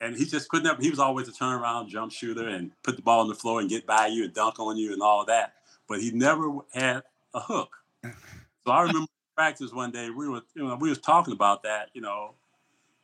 and 0.00 0.16
he 0.16 0.24
just 0.24 0.48
couldn't. 0.48 0.80
He 0.80 0.90
was 0.90 0.98
always 0.98 1.28
a 1.28 1.32
turnaround 1.32 1.88
jump 1.88 2.12
shooter 2.12 2.48
and 2.48 2.70
put 2.82 2.96
the 2.96 3.02
ball 3.02 3.20
on 3.20 3.28
the 3.28 3.34
floor 3.34 3.60
and 3.60 3.68
get 3.68 3.86
by 3.86 4.06
you 4.06 4.24
and 4.24 4.32
dunk 4.32 4.60
on 4.60 4.76
you 4.76 4.92
and 4.92 5.02
all 5.02 5.24
that. 5.24 5.54
But 5.88 6.00
he 6.00 6.12
never 6.12 6.50
had 6.72 7.02
a 7.34 7.40
hook. 7.40 7.76
So 8.04 8.72
I 8.72 8.82
remember 8.82 9.08
practice 9.36 9.72
one 9.72 9.90
day 9.90 10.10
we 10.10 10.28
were 10.28 10.42
you 10.54 10.62
know 10.62 10.76
we 10.76 10.88
was 10.88 11.00
talking 11.00 11.32
about 11.32 11.64
that 11.64 11.88
you 11.92 12.00
know, 12.00 12.34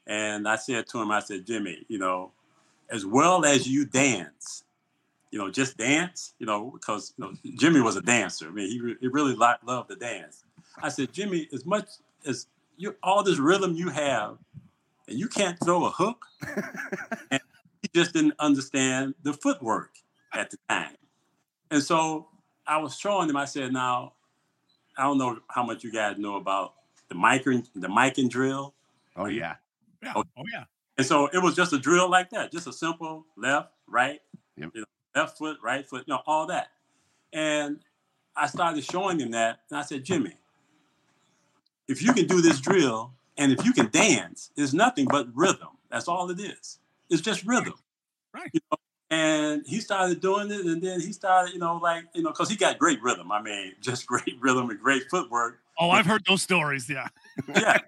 and 0.06 0.46
I 0.46 0.56
said 0.56 0.86
to 0.88 1.02
him 1.02 1.10
I 1.10 1.20
said 1.20 1.46
Jimmy 1.46 1.84
you 1.88 1.98
know, 1.98 2.32
as 2.90 3.04
well 3.04 3.44
as 3.44 3.66
you 3.66 3.84
dance, 3.84 4.64
you 5.32 5.38
know 5.38 5.50
just 5.50 5.76
dance 5.76 6.34
you 6.38 6.46
know 6.46 6.70
because 6.70 7.12
you 7.16 7.24
know 7.24 7.32
Jimmy 7.58 7.80
was 7.80 7.96
a 7.96 8.02
dancer. 8.02 8.46
I 8.46 8.50
mean 8.50 8.70
he 8.70 8.80
re- 8.80 8.96
he 9.00 9.08
really 9.08 9.34
liked, 9.34 9.66
loved 9.66 9.90
to 9.90 9.96
dance. 9.96 10.44
I 10.80 10.88
said 10.88 11.12
Jimmy 11.12 11.48
as 11.52 11.66
much 11.66 11.88
as 12.24 12.46
you 12.80 12.96
all 13.02 13.22
this 13.22 13.38
rhythm 13.38 13.74
you 13.74 13.90
have, 13.90 14.38
and 15.08 15.18
you 15.18 15.28
can't 15.28 15.58
throw 15.62 15.84
a 15.86 15.90
hook, 15.90 16.24
and 17.30 17.40
he 17.82 17.88
just 17.94 18.12
didn't 18.12 18.34
understand 18.38 19.14
the 19.22 19.32
footwork 19.32 19.90
at 20.32 20.50
the 20.50 20.56
time, 20.68 20.96
and 21.70 21.82
so 21.82 22.28
I 22.66 22.78
was 22.78 22.96
showing 22.96 23.28
him. 23.28 23.36
I 23.36 23.44
said 23.44 23.72
now 23.72 24.14
I 24.96 25.02
don't 25.04 25.18
know 25.18 25.38
how 25.48 25.62
much 25.62 25.84
you 25.84 25.92
guys 25.92 26.18
know 26.18 26.36
about 26.36 26.74
the 27.08 27.14
Mikan 27.14 27.66
the 27.74 27.88
Mikan 27.88 28.28
drill. 28.30 28.74
Oh 29.16 29.26
yeah. 29.26 29.56
Yeah. 30.02 30.12
Oh, 30.16 30.24
yeah. 30.52 30.64
And 30.96 31.06
so 31.06 31.26
it 31.26 31.42
was 31.42 31.54
just 31.54 31.72
a 31.74 31.78
drill 31.78 32.08
like 32.08 32.30
that, 32.30 32.52
just 32.52 32.66
a 32.66 32.72
simple 32.72 33.26
left, 33.36 33.70
right, 33.86 34.20
Yep. 34.56 34.70
you 34.74 34.80
know, 34.80 34.86
left 35.14 35.36
foot, 35.38 35.58
right 35.62 35.86
foot, 35.86 36.04
you 36.06 36.14
know, 36.14 36.22
all 36.26 36.46
that. 36.46 36.68
And 37.32 37.80
I 38.36 38.46
started 38.46 38.82
showing 38.84 39.18
him 39.20 39.30
that, 39.32 39.60
and 39.70 39.78
I 39.78 39.82
said, 39.82 40.04
Jimmy, 40.04 40.34
if 41.90 42.02
you 42.02 42.12
can 42.12 42.26
do 42.26 42.40
this 42.40 42.60
drill 42.60 43.12
and 43.36 43.50
if 43.52 43.64
you 43.64 43.72
can 43.72 43.90
dance, 43.90 44.50
it's 44.56 44.72
nothing 44.72 45.06
but 45.06 45.26
rhythm. 45.34 45.68
That's 45.90 46.06
all 46.06 46.30
it 46.30 46.38
is. 46.38 46.78
It's 47.10 47.20
just 47.20 47.44
rhythm. 47.44 47.74
Right. 48.32 48.48
You 48.52 48.60
know? 48.70 48.78
And 49.12 49.66
he 49.66 49.80
started 49.80 50.20
doing 50.20 50.52
it, 50.52 50.64
and 50.64 50.80
then 50.80 51.00
he 51.00 51.12
started, 51.12 51.52
you 51.52 51.58
know, 51.58 51.78
like, 51.78 52.04
you 52.14 52.22
know, 52.22 52.30
because 52.30 52.48
he 52.48 52.56
got 52.56 52.78
great 52.78 53.02
rhythm. 53.02 53.32
I 53.32 53.42
mean, 53.42 53.72
just 53.80 54.06
great 54.06 54.36
rhythm 54.38 54.70
and 54.70 54.78
great 54.78 55.10
footwork. 55.10 55.58
Oh, 55.80 55.90
I've 55.90 56.06
heard 56.06 56.22
those 56.28 56.42
stories. 56.42 56.88
Yeah. 56.88 57.08
Yeah. 57.48 57.78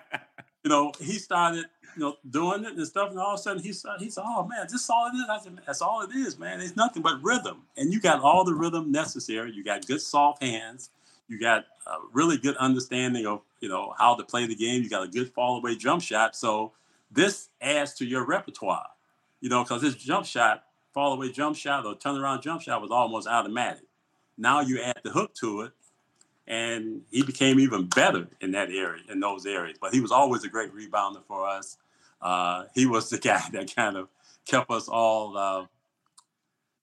you 0.62 0.68
know, 0.68 0.92
he 1.00 1.14
started, 1.14 1.64
you 1.96 2.02
know, 2.02 2.16
doing 2.28 2.64
it 2.64 2.74
and 2.74 2.86
stuff, 2.86 3.10
and 3.10 3.18
all 3.18 3.32
of 3.32 3.40
a 3.40 3.42
sudden 3.42 3.62
he 3.62 3.72
said, 3.72 3.92
he 3.98 4.10
said, 4.10 4.24
"Oh 4.26 4.44
man, 4.44 4.66
this 4.70 4.82
is 4.82 4.90
all 4.90 5.06
it 5.06 5.16
is." 5.16 5.24
I 5.30 5.38
said, 5.38 5.58
"That's 5.64 5.80
all 5.80 6.02
it 6.02 6.14
is, 6.14 6.38
man. 6.38 6.60
It's 6.60 6.76
nothing 6.76 7.02
but 7.02 7.22
rhythm, 7.22 7.62
and 7.76 7.92
you 7.92 8.00
got 8.00 8.20
all 8.20 8.44
the 8.44 8.54
rhythm 8.54 8.92
necessary. 8.92 9.52
You 9.52 9.64
got 9.64 9.86
good 9.86 10.02
soft 10.02 10.42
hands. 10.42 10.90
You 11.28 11.38
got 11.38 11.66
a 11.86 11.96
really 12.12 12.38
good 12.38 12.56
understanding 12.56 13.26
of, 13.26 13.42
you 13.60 13.68
know, 13.68 13.94
how 13.98 14.14
to 14.14 14.24
play 14.24 14.46
the 14.46 14.54
game. 14.54 14.82
You 14.82 14.88
got 14.88 15.04
a 15.04 15.08
good 15.08 15.32
fall 15.32 15.58
away 15.58 15.76
jump 15.76 16.02
shot. 16.02 16.34
So 16.34 16.72
this 17.10 17.48
adds 17.60 17.94
to 17.94 18.06
your 18.06 18.24
repertoire, 18.24 18.86
you 19.40 19.48
know, 19.48 19.62
because 19.62 19.82
this 19.82 19.94
jump 19.94 20.26
shot, 20.26 20.64
fall 20.92 21.12
away 21.12 21.30
jump 21.30 21.56
shot 21.56 21.86
or 21.86 21.94
turnaround 21.94 22.42
jump 22.42 22.62
shot 22.62 22.80
was 22.80 22.90
almost 22.90 23.28
automatic. 23.28 23.84
Now 24.36 24.60
you 24.60 24.80
add 24.80 25.00
the 25.04 25.10
hook 25.10 25.34
to 25.36 25.62
it, 25.62 25.72
and 26.46 27.02
he 27.10 27.22
became 27.22 27.60
even 27.60 27.86
better 27.86 28.26
in 28.40 28.52
that 28.52 28.70
area, 28.70 29.02
in 29.10 29.20
those 29.20 29.44
areas. 29.44 29.76
But 29.80 29.92
he 29.92 30.00
was 30.00 30.12
always 30.12 30.44
a 30.44 30.48
great 30.48 30.74
rebounder 30.74 31.22
for 31.26 31.46
us. 31.46 31.76
Uh, 32.22 32.64
he 32.74 32.86
was 32.86 33.10
the 33.10 33.18
guy 33.30 33.42
that 33.52 33.74
kind 33.74 33.96
of 33.96 34.08
kept 34.46 34.70
us 34.70 34.88
all, 34.88 35.36
uh, 35.36 35.66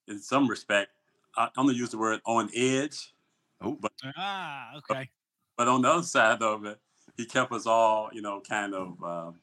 in 0.08 0.20
some 0.20 0.48
respect, 0.48 0.92
I'm 1.36 1.50
gonna 1.56 1.74
use 1.74 1.90
the 1.90 1.98
word 1.98 2.22
on 2.26 2.50
edge. 2.56 3.14
Oh, 3.62 3.78
Ah, 4.18 4.76
okay. 4.78 5.10
But 5.58 5.68
on 5.68 5.82
the 5.82 5.90
other 5.90 6.04
side 6.04 6.42
of 6.42 6.66
it, 6.66 6.78
he 7.18 7.26
kept 7.26 7.52
us 7.52 7.66
all, 7.66 8.10
you 8.12 8.22
know, 8.22 8.42
kind 8.42 8.74
of, 8.74 9.02
um, 9.04 9.36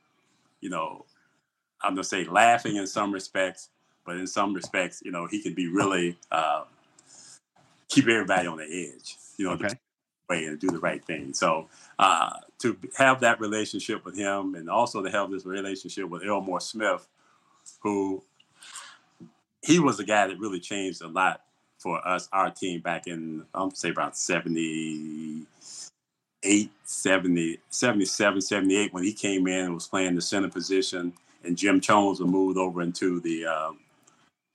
you 0.60 0.68
know, 0.68 1.04
I'm 1.82 1.94
gonna 1.94 2.04
say 2.04 2.24
laughing 2.24 2.76
in 2.76 2.86
some 2.86 3.12
respects, 3.12 3.70
but 4.04 4.16
in 4.16 4.26
some 4.26 4.54
respects, 4.54 5.02
you 5.04 5.10
know, 5.10 5.26
he 5.26 5.42
could 5.42 5.54
be 5.54 5.68
really 5.68 6.16
uh, 6.30 6.64
keep 7.88 8.06
everybody 8.08 8.46
on 8.46 8.58
the 8.58 8.64
edge, 8.64 9.16
you 9.36 9.46
know, 9.46 9.52
okay. 9.52 9.68
the 9.68 9.78
way 10.28 10.44
and 10.44 10.58
do 10.60 10.68
the 10.68 10.78
right 10.78 11.04
thing. 11.04 11.34
So 11.34 11.68
uh, 11.98 12.34
to 12.60 12.76
have 12.96 13.20
that 13.20 13.40
relationship 13.40 14.04
with 14.04 14.16
him, 14.16 14.54
and 14.54 14.68
also 14.68 15.02
to 15.02 15.10
have 15.10 15.30
this 15.30 15.46
relationship 15.46 16.08
with 16.08 16.24
Elmore 16.24 16.60
Smith, 16.60 17.08
who 17.80 18.22
he 19.62 19.78
was 19.78 19.96
the 19.96 20.04
guy 20.04 20.26
that 20.26 20.38
really 20.38 20.60
changed 20.60 21.02
a 21.02 21.08
lot 21.08 21.42
for 21.82 22.06
us, 22.06 22.28
our 22.32 22.50
team 22.50 22.80
back 22.80 23.08
in, 23.08 23.44
I'm 23.54 23.74
say 23.74 23.90
about 23.90 24.16
78, 24.16 26.70
70, 26.84 27.58
77, 27.68 28.40
78, 28.40 28.94
when 28.94 29.02
he 29.02 29.12
came 29.12 29.48
in 29.48 29.64
and 29.66 29.74
was 29.74 29.88
playing 29.88 30.14
the 30.14 30.22
center 30.22 30.48
position, 30.48 31.12
and 31.44 31.58
Jim 31.58 31.80
Chones 31.80 32.20
was 32.20 32.28
moved 32.28 32.56
over 32.56 32.82
into 32.82 33.18
the 33.20 33.46
um, 33.46 33.80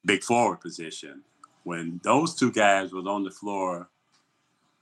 big 0.05 0.23
forward 0.23 0.61
position. 0.61 1.21
When 1.63 1.99
those 2.03 2.33
two 2.33 2.51
guys 2.51 2.93
was 2.93 3.05
on 3.05 3.25
the 3.25 3.31
floor, 3.31 3.89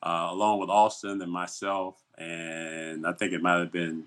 uh, 0.04 0.28
along 0.30 0.60
with 0.60 0.70
Austin 0.70 1.20
and 1.22 1.32
myself, 1.32 1.96
and 2.18 3.08
I 3.08 3.14
think 3.14 3.34
it 3.34 3.42
might 3.42 3.58
have 3.58 3.72
been 3.72 4.04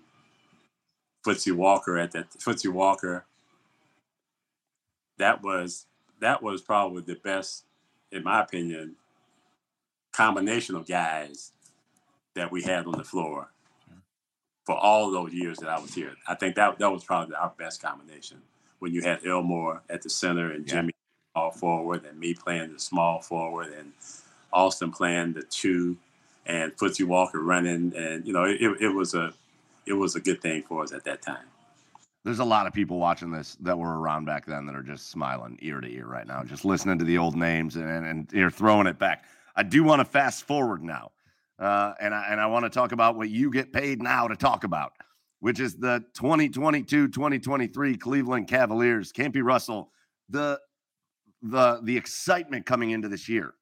Footsie 1.26 1.52
Walker 1.52 1.98
at 1.98 2.12
that 2.12 2.30
Footsie 2.38 2.72
Walker. 2.72 3.26
That 5.18 5.42
was 5.42 5.86
that 6.20 6.42
was 6.42 6.62
probably 6.62 7.02
the 7.02 7.16
best, 7.16 7.64
in 8.12 8.24
my 8.24 8.40
opinion, 8.42 8.96
combination 10.12 10.74
of 10.74 10.86
guys 10.86 11.52
that 12.34 12.50
we 12.50 12.62
had 12.62 12.86
on 12.86 12.98
the 12.98 13.04
floor 13.04 13.48
for 14.64 14.76
all 14.76 15.10
those 15.10 15.32
years 15.32 15.58
that 15.58 15.68
I 15.68 15.78
was 15.78 15.94
here. 15.94 16.14
I 16.26 16.34
think 16.34 16.56
that 16.56 16.78
that 16.78 16.92
was 16.92 17.04
probably 17.04 17.34
our 17.34 17.52
best 17.58 17.82
combination 17.82 18.42
when 18.80 18.92
you 18.92 19.02
had 19.02 19.24
Elmore 19.26 19.82
at 19.88 20.02
the 20.02 20.10
center 20.10 20.52
and 20.52 20.66
Yeah. 20.66 20.74
Jimmy 20.74 20.92
all 21.34 21.50
forward 21.50 22.04
and 22.04 22.18
me 22.18 22.34
playing 22.34 22.72
the 22.72 22.78
small 22.78 23.20
forward 23.20 23.72
and 23.72 23.92
Austin 24.52 24.90
playing 24.90 25.34
the 25.34 25.42
two 25.42 25.96
and 26.46 26.76
Footsie 26.76 27.06
Walker 27.06 27.40
running 27.40 27.94
and 27.96 28.26
you 28.26 28.32
know 28.32 28.44
it, 28.44 28.60
it 28.80 28.88
was 28.94 29.14
a 29.14 29.32
it 29.86 29.92
was 29.92 30.16
a 30.16 30.20
good 30.20 30.40
thing 30.40 30.62
for 30.62 30.82
us 30.82 30.92
at 30.92 31.04
that 31.04 31.22
time. 31.22 31.46
There's 32.24 32.40
a 32.40 32.44
lot 32.44 32.66
of 32.66 32.72
people 32.72 32.98
watching 32.98 33.30
this 33.30 33.56
that 33.60 33.78
were 33.78 33.98
around 33.98 34.24
back 34.24 34.44
then 34.44 34.66
that 34.66 34.74
are 34.74 34.82
just 34.82 35.10
smiling 35.10 35.58
ear 35.62 35.80
to 35.80 35.88
ear 35.88 36.06
right 36.06 36.26
now, 36.26 36.42
just 36.42 36.64
listening 36.64 36.98
to 36.98 37.04
the 37.04 37.16
old 37.16 37.36
names 37.36 37.76
and 37.76 37.88
and, 37.88 38.28
you're 38.32 38.50
throwing 38.50 38.86
it 38.86 38.98
back. 38.98 39.24
I 39.56 39.62
do 39.62 39.82
want 39.84 40.00
to 40.00 40.04
fast 40.04 40.44
forward 40.44 40.82
now, 40.82 41.12
uh, 41.58 41.94
and 42.00 42.14
I 42.14 42.28
and 42.30 42.40
I 42.40 42.46
want 42.46 42.64
to 42.64 42.70
talk 42.70 42.92
about 42.92 43.16
what 43.16 43.30
you 43.30 43.50
get 43.50 43.72
paid 43.72 44.02
now 44.02 44.28
to 44.28 44.36
talk 44.36 44.64
about, 44.64 44.92
which 45.40 45.60
is 45.60 45.76
the 45.76 46.04
2022-2023 46.18 48.00
Cleveland 48.00 48.48
Cavaliers. 48.48 49.12
Campy 49.12 49.42
Russell, 49.42 49.92
the 50.28 50.60
the 51.42 51.80
the 51.84 51.96
excitement 51.96 52.66
coming 52.66 52.90
into 52.90 53.08
this 53.08 53.28
year, 53.28 53.54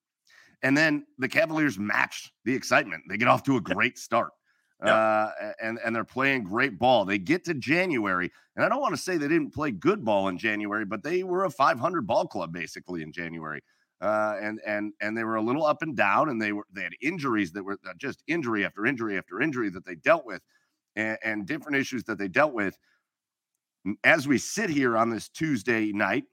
and 0.63 0.77
then 0.77 1.05
the 1.19 1.29
Cavaliers 1.29 1.79
match 1.79 2.33
the 2.45 2.55
excitement. 2.55 3.05
They 3.09 3.19
get 3.19 3.29
off 3.29 3.43
to 3.45 3.57
a 3.57 3.61
great 3.61 3.99
start. 3.99 4.33
Yeah. 4.85 4.95
Uh, 4.95 5.53
and 5.63 5.79
and 5.85 5.97
they're 5.97 6.05
playing 6.05 6.45
great 6.45 6.79
ball. 6.79 7.05
They 7.07 7.19
get 7.19 7.45
to 7.47 7.55
January, 7.55 8.31
and 8.55 8.65
I 8.65 8.69
don't 8.69 8.81
want 8.81 8.95
to 8.95 9.01
say 9.01 9.17
they 9.17 9.29
didn't 9.29 9.55
play 9.55 9.71
good 9.71 10.05
ball 10.05 10.29
in 10.29 10.37
January, 10.37 10.85
but 10.85 11.03
they 11.03 11.23
were 11.23 11.45
a 11.45 11.51
500 11.51 12.07
ball 12.07 12.27
club 12.27 12.53
basically 12.53 13.03
in 13.03 13.11
January. 13.11 13.63
Uh, 14.03 14.37
and 14.41 14.61
and 14.67 14.93
and 15.01 15.17
they 15.17 15.25
were 15.25 15.37
a 15.37 15.43
little 15.43 15.65
up 15.65 15.81
and 15.81 15.97
down, 15.97 16.29
and 16.29 16.41
they 16.43 16.53
were 16.53 16.67
they 16.71 16.83
had 16.83 16.93
injuries 17.01 17.53
that 17.53 17.63
were 17.65 17.79
uh, 17.89 17.95
just 17.97 18.23
injury 18.27 18.67
after 18.67 18.85
injury 18.85 19.17
after 19.17 19.41
injury 19.41 19.71
that 19.71 19.87
they 19.87 19.95
dealt 19.95 20.27
with, 20.27 20.43
and, 20.95 21.17
and 21.25 21.47
different 21.47 21.79
issues 21.79 22.05
that 22.05 22.19
they 22.19 22.29
dealt 22.29 22.53
with. 22.53 22.77
As 24.05 24.29
we 24.29 24.37
sit 24.37 24.69
here 24.69 24.97
on 24.99 25.09
this 25.09 25.29
Tuesday 25.31 25.93
night, 25.93 26.25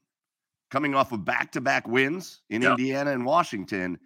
coming 0.71 0.95
off 0.95 1.11
of 1.13 1.23
back 1.23 1.51
to 1.53 1.61
back 1.61 1.87
wins 1.87 2.41
in 2.49 2.63
Yep. 2.63 2.71
Indiana 2.71 3.11
and 3.11 3.25
Washington, 3.25 3.99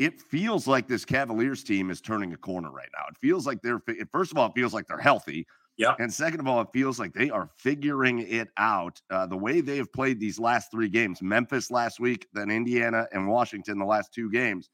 it 0.00 0.20
feels 0.22 0.66
like 0.66 0.88
this 0.88 1.04
Cavaliers 1.06 1.64
team 1.64 1.90
is 1.90 2.00
turning 2.02 2.34
a 2.34 2.38
corner 2.38 2.72
right 2.72 2.90
now. 2.98 3.04
It 3.10 3.18
feels 3.18 3.46
like 3.46 3.62
they're 3.62 3.82
first 4.12 4.32
of 4.32 4.38
all, 4.38 4.48
it 4.48 4.54
feels 4.56 4.74
like 4.74 4.88
they're 4.88 4.98
healthy. 4.98 5.46
Yeah. 5.76 5.96
And 5.98 6.12
second 6.12 6.40
of 6.40 6.48
all, 6.48 6.62
it 6.62 6.68
feels 6.72 6.98
like 6.98 7.14
they 7.14 7.30
are 7.30 7.50
figuring 7.58 8.20
it 8.20 8.48
out. 8.58 9.00
Uh, 9.10 9.26
the 9.26 9.38
way 9.38 9.60
they 9.62 9.78
have 9.78 9.92
played 9.92 10.20
these 10.20 10.38
last 10.40 10.70
three 10.72 10.88
games, 10.88 11.22
Memphis 11.22 11.70
last 11.70 12.00
week, 12.00 12.26
then 12.32 12.50
Indiana 12.50 13.06
and 13.12 13.28
Washington 13.28 13.78
the 13.78 13.86
last 13.86 14.14
two 14.14 14.30
games. 14.30 14.70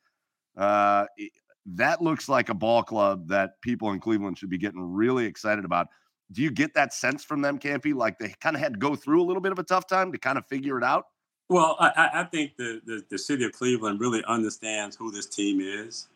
Uh, 0.57 1.07
it- 1.17 1.33
that 1.69 2.01
looks 2.03 2.29
like 2.29 2.49
a 2.49 2.55
ball 2.55 2.83
club 2.85 3.29
that 3.29 3.61
people 3.63 3.91
in 3.93 4.01
Cleveland 4.01 4.39
should 4.39 4.51
be 4.51 4.59
getting 4.59 4.81
really 4.81 5.27
excited 5.27 5.65
about. 5.65 5.89
Do 6.33 6.43
you 6.43 6.51
get 6.53 6.75
that 6.75 6.95
sense 6.95 7.25
from 7.25 7.43
them, 7.43 7.59
Campy? 7.59 7.95
Like 7.95 8.19
they 8.21 8.35
kind 8.41 8.57
of 8.57 8.63
had 8.63 8.75
to 8.75 8.79
go 8.79 8.97
through 8.97 9.23
a 9.23 9.27
little 9.27 9.43
bit 9.43 9.53
of 9.53 9.59
a 9.59 9.65
tough 9.65 9.87
time 9.89 10.13
to 10.13 10.19
kind 10.19 10.39
of 10.39 10.47
figure 10.47 10.79
it 10.79 10.85
out? 10.85 11.07
Well, 11.49 11.77
I, 11.79 12.11
I- 12.15 12.25
think 12.25 12.57
the, 12.57 12.81
the, 12.85 13.05
the 13.09 13.19
city 13.19 13.45
of 13.45 13.53
Cleveland 13.53 14.01
really 14.01 14.25
understands 14.27 14.97
who 14.97 15.11
this 15.11 15.27
team 15.27 15.61
is. 15.61 16.09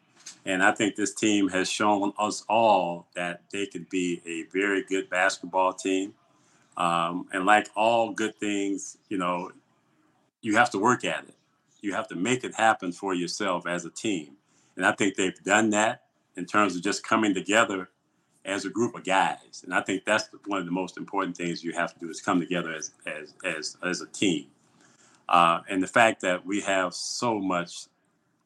And 0.44 0.62
I 0.62 0.72
think 0.72 0.96
this 0.96 1.14
team 1.14 1.48
has 1.48 1.68
shown 1.70 2.12
us 2.18 2.44
all 2.48 3.06
that 3.14 3.42
they 3.52 3.66
could 3.66 3.88
be 3.90 4.22
a 4.26 4.44
very 4.52 4.82
good 4.84 5.08
basketball 5.10 5.72
team. 5.72 6.14
Um, 6.76 7.28
and 7.32 7.46
like 7.46 7.68
all 7.76 8.12
good 8.12 8.36
things, 8.36 8.98
you 9.08 9.18
know, 9.18 9.52
you 10.40 10.56
have 10.56 10.70
to 10.70 10.78
work 10.78 11.04
at 11.04 11.24
it. 11.24 11.34
You 11.80 11.94
have 11.94 12.08
to 12.08 12.16
make 12.16 12.44
it 12.44 12.54
happen 12.54 12.92
for 12.92 13.14
yourself 13.14 13.66
as 13.66 13.84
a 13.84 13.90
team. 13.90 14.32
And 14.76 14.86
I 14.86 14.92
think 14.92 15.16
they've 15.16 15.42
done 15.44 15.70
that 15.70 16.02
in 16.36 16.46
terms 16.46 16.76
of 16.76 16.82
just 16.82 17.04
coming 17.04 17.34
together 17.34 17.90
as 18.44 18.64
a 18.64 18.70
group 18.70 18.94
of 18.94 19.04
guys. 19.04 19.62
And 19.64 19.74
I 19.74 19.82
think 19.82 20.04
that's 20.04 20.28
one 20.46 20.60
of 20.60 20.66
the 20.66 20.72
most 20.72 20.96
important 20.96 21.36
things 21.36 21.62
you 21.62 21.72
have 21.72 21.92
to 21.94 22.00
do 22.00 22.08
is 22.10 22.20
come 22.20 22.40
together 22.40 22.72
as 22.74 22.92
as 23.06 23.34
as, 23.44 23.76
as 23.82 24.00
a 24.00 24.06
team. 24.06 24.46
Uh, 25.30 25.60
and 25.70 25.82
the 25.82 25.86
fact 25.86 26.20
that 26.20 26.44
we 26.44 26.60
have 26.60 26.92
so 26.92 27.38
much 27.38 27.86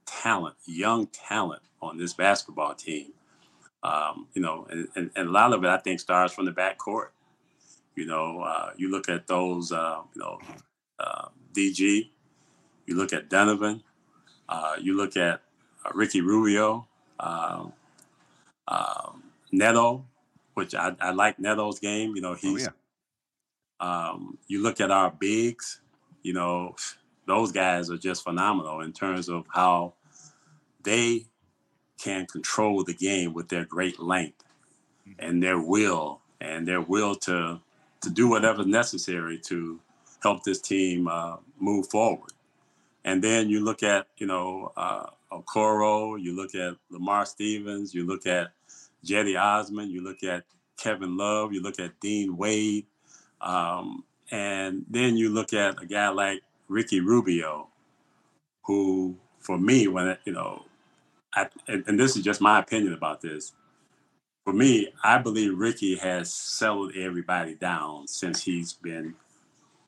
talent, 0.05 0.55
young 0.67 1.07
talent 1.09 1.63
on 1.81 1.99
this 1.99 2.15
basketball 2.15 2.75
team. 2.75 3.13
Um, 3.83 4.29
you 4.33 4.41
know, 4.41 4.67
and, 4.71 4.89
and, 4.97 5.11
and, 5.15 5.29
a 5.29 5.31
lot 5.31 5.53
of 5.53 5.63
it 5.63 5.69
I 5.69 5.77
think 5.77 6.01
starts 6.01 6.33
from 6.33 6.47
the 6.47 6.53
back 6.53 6.79
court. 6.79 7.13
You 7.97 8.07
know, 8.07 8.41
uh, 8.41 8.71
you 8.77 8.91
look 8.91 9.11
at 9.11 9.27
those, 9.27 9.73
uh, 9.73 10.01
you 10.15 10.23
know, 10.23 10.39
uh, 10.99 11.29
DG, 11.53 12.09
you 12.87 12.97
look 12.97 13.13
at 13.13 13.29
Donovan, 13.29 13.83
uh, 14.49 14.77
you 14.81 14.97
look 14.97 15.17
at 15.19 15.43
uh, 15.85 15.91
Ricky 15.95 16.23
Rubio, 16.23 16.89
um, 17.21 17.73
um, 18.69 19.23
Neto, 19.53 20.05
which 20.55 20.75
I, 20.75 20.95
I, 21.01 21.11
like 21.11 21.39
Neto's 21.39 21.79
game. 21.79 22.17
You 22.17 22.23
know, 22.23 22.33
oh, 22.33 22.35
he's. 22.35 22.67
Oh, 22.67 22.73
yeah. 23.81 24.09
um, 24.11 24.39
you 24.49 24.63
look 24.63 24.81
at 24.81 24.91
our 24.91 25.11
bigs. 25.11 25.81
You 26.25 26.33
know, 26.33 26.75
those 27.27 27.53
guys 27.53 27.91
are 27.91 27.97
just 27.97 28.25
phenomenal 28.25 28.81
in 28.81 28.93
terms 28.93 29.29
of 29.29 29.47
how 29.49 29.95
they 30.83 31.27
can 32.03 32.27
control 32.27 32.83
the 32.83 32.95
game 32.95 33.33
with 33.33 33.49
their 33.49 33.65
great 33.65 34.01
length 34.01 34.43
mm-hmm. 35.09 35.13
and 35.25 35.43
their 35.43 35.61
will 35.61 36.21
and 36.41 36.67
their 36.67 36.81
will 36.81 37.15
to 37.15 37.61
to 38.03 38.11
do 38.11 38.29
whatever's 38.29 38.67
necessary 38.67 39.39
to 39.39 39.81
help 40.23 40.43
this 40.43 40.61
team 40.61 41.09
uh, 41.09 41.37
move 41.59 41.89
forward. 41.89 42.33
And 43.05 43.23
then 43.23 43.49
you 43.49 43.65
look 43.65 43.83
at, 43.83 44.09
you 44.17 44.27
know, 44.27 44.73
uh, 44.77 45.07
Okoro, 45.33 46.21
you 46.21 46.35
look 46.35 46.55
at 46.55 46.77
Lamar 46.91 47.27
Stevens, 47.27 47.95
you 47.95 48.05
look 48.07 48.27
at 48.27 48.53
Cedi 49.05 49.41
Osman, 49.41 49.91
you 49.91 50.03
look 50.03 50.23
at 50.23 50.45
Kevin 50.77 51.17
Love, 51.17 51.53
you 51.53 51.63
look 51.63 51.79
at 51.79 51.99
Dean 52.01 52.37
Wade, 52.37 52.87
um, 53.41 54.05
and 54.35 54.85
then 54.91 55.17
you 55.17 55.31
look 55.31 55.53
at 55.53 55.81
a 55.81 55.87
guy 55.87 56.09
like 56.09 56.43
Ricky 56.67 56.99
Rubio, 56.99 57.69
who, 58.65 59.15
for 59.39 59.57
me, 59.57 59.87
when 59.87 60.17
you 60.25 60.33
know, 60.33 60.65
I, 61.33 61.47
and, 61.69 61.85
and 61.87 62.01
this 62.01 62.17
is 62.17 62.25
just 62.25 62.41
my 62.41 62.59
opinion 62.59 62.95
about 62.95 63.21
this. 63.21 63.53
For 64.43 64.53
me, 64.53 64.89
I 65.05 65.19
believe 65.19 65.57
Ricky 65.57 65.95
has 65.99 66.35
settled 66.35 66.97
everybody 66.97 67.55
down 67.55 68.09
since 68.09 68.43
he's 68.43 68.73
been 68.73 69.15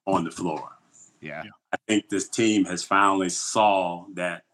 on 0.06 0.22
the 0.22 0.30
floor. 0.30 0.70
Yeah. 1.20 1.42
I 1.72 1.76
think 1.88 2.08
this 2.08 2.28
team 2.28 2.66
has 2.66 2.84
finally 2.84 3.30
saw 3.30 4.04
that, 4.14 4.44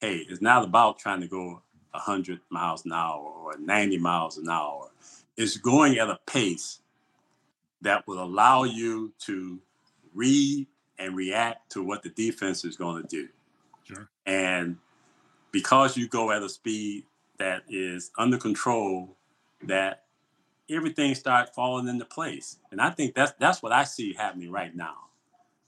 hey, 0.00 0.24
it's 0.28 0.40
not 0.40 0.62
about 0.62 1.00
trying 1.00 1.20
to 1.22 1.26
go 1.26 1.62
100 1.90 2.38
miles 2.50 2.84
an 2.84 2.92
hour 2.92 3.24
or 3.24 3.58
90 3.58 3.98
miles 3.98 4.38
an 4.38 4.48
hour. 4.48 4.88
It's 5.36 5.56
going 5.56 5.98
at 5.98 6.08
a 6.08 6.20
pace 6.26 6.78
that 7.82 8.06
will 8.06 8.22
allow 8.22 8.64
you 8.64 9.12
to 9.20 9.60
read 10.14 10.66
and 10.98 11.16
react 11.16 11.70
to 11.72 11.82
what 11.82 12.02
the 12.02 12.08
defense 12.10 12.64
is 12.64 12.76
going 12.76 13.02
to 13.02 13.08
do. 13.08 13.28
Sure. 13.84 14.08
And 14.24 14.78
because 15.52 15.96
you 15.96 16.08
go 16.08 16.30
at 16.30 16.42
a 16.42 16.48
speed 16.48 17.04
that 17.38 17.62
is 17.68 18.10
under 18.18 18.38
control, 18.38 19.16
that 19.62 20.04
everything 20.70 21.14
starts 21.14 21.50
falling 21.54 21.88
into 21.88 22.04
place. 22.04 22.58
And 22.70 22.80
I 22.80 22.90
think 22.90 23.14
that's 23.14 23.32
that's 23.38 23.62
what 23.62 23.72
I 23.72 23.84
see 23.84 24.14
happening 24.14 24.50
right 24.50 24.74
now. 24.74 24.94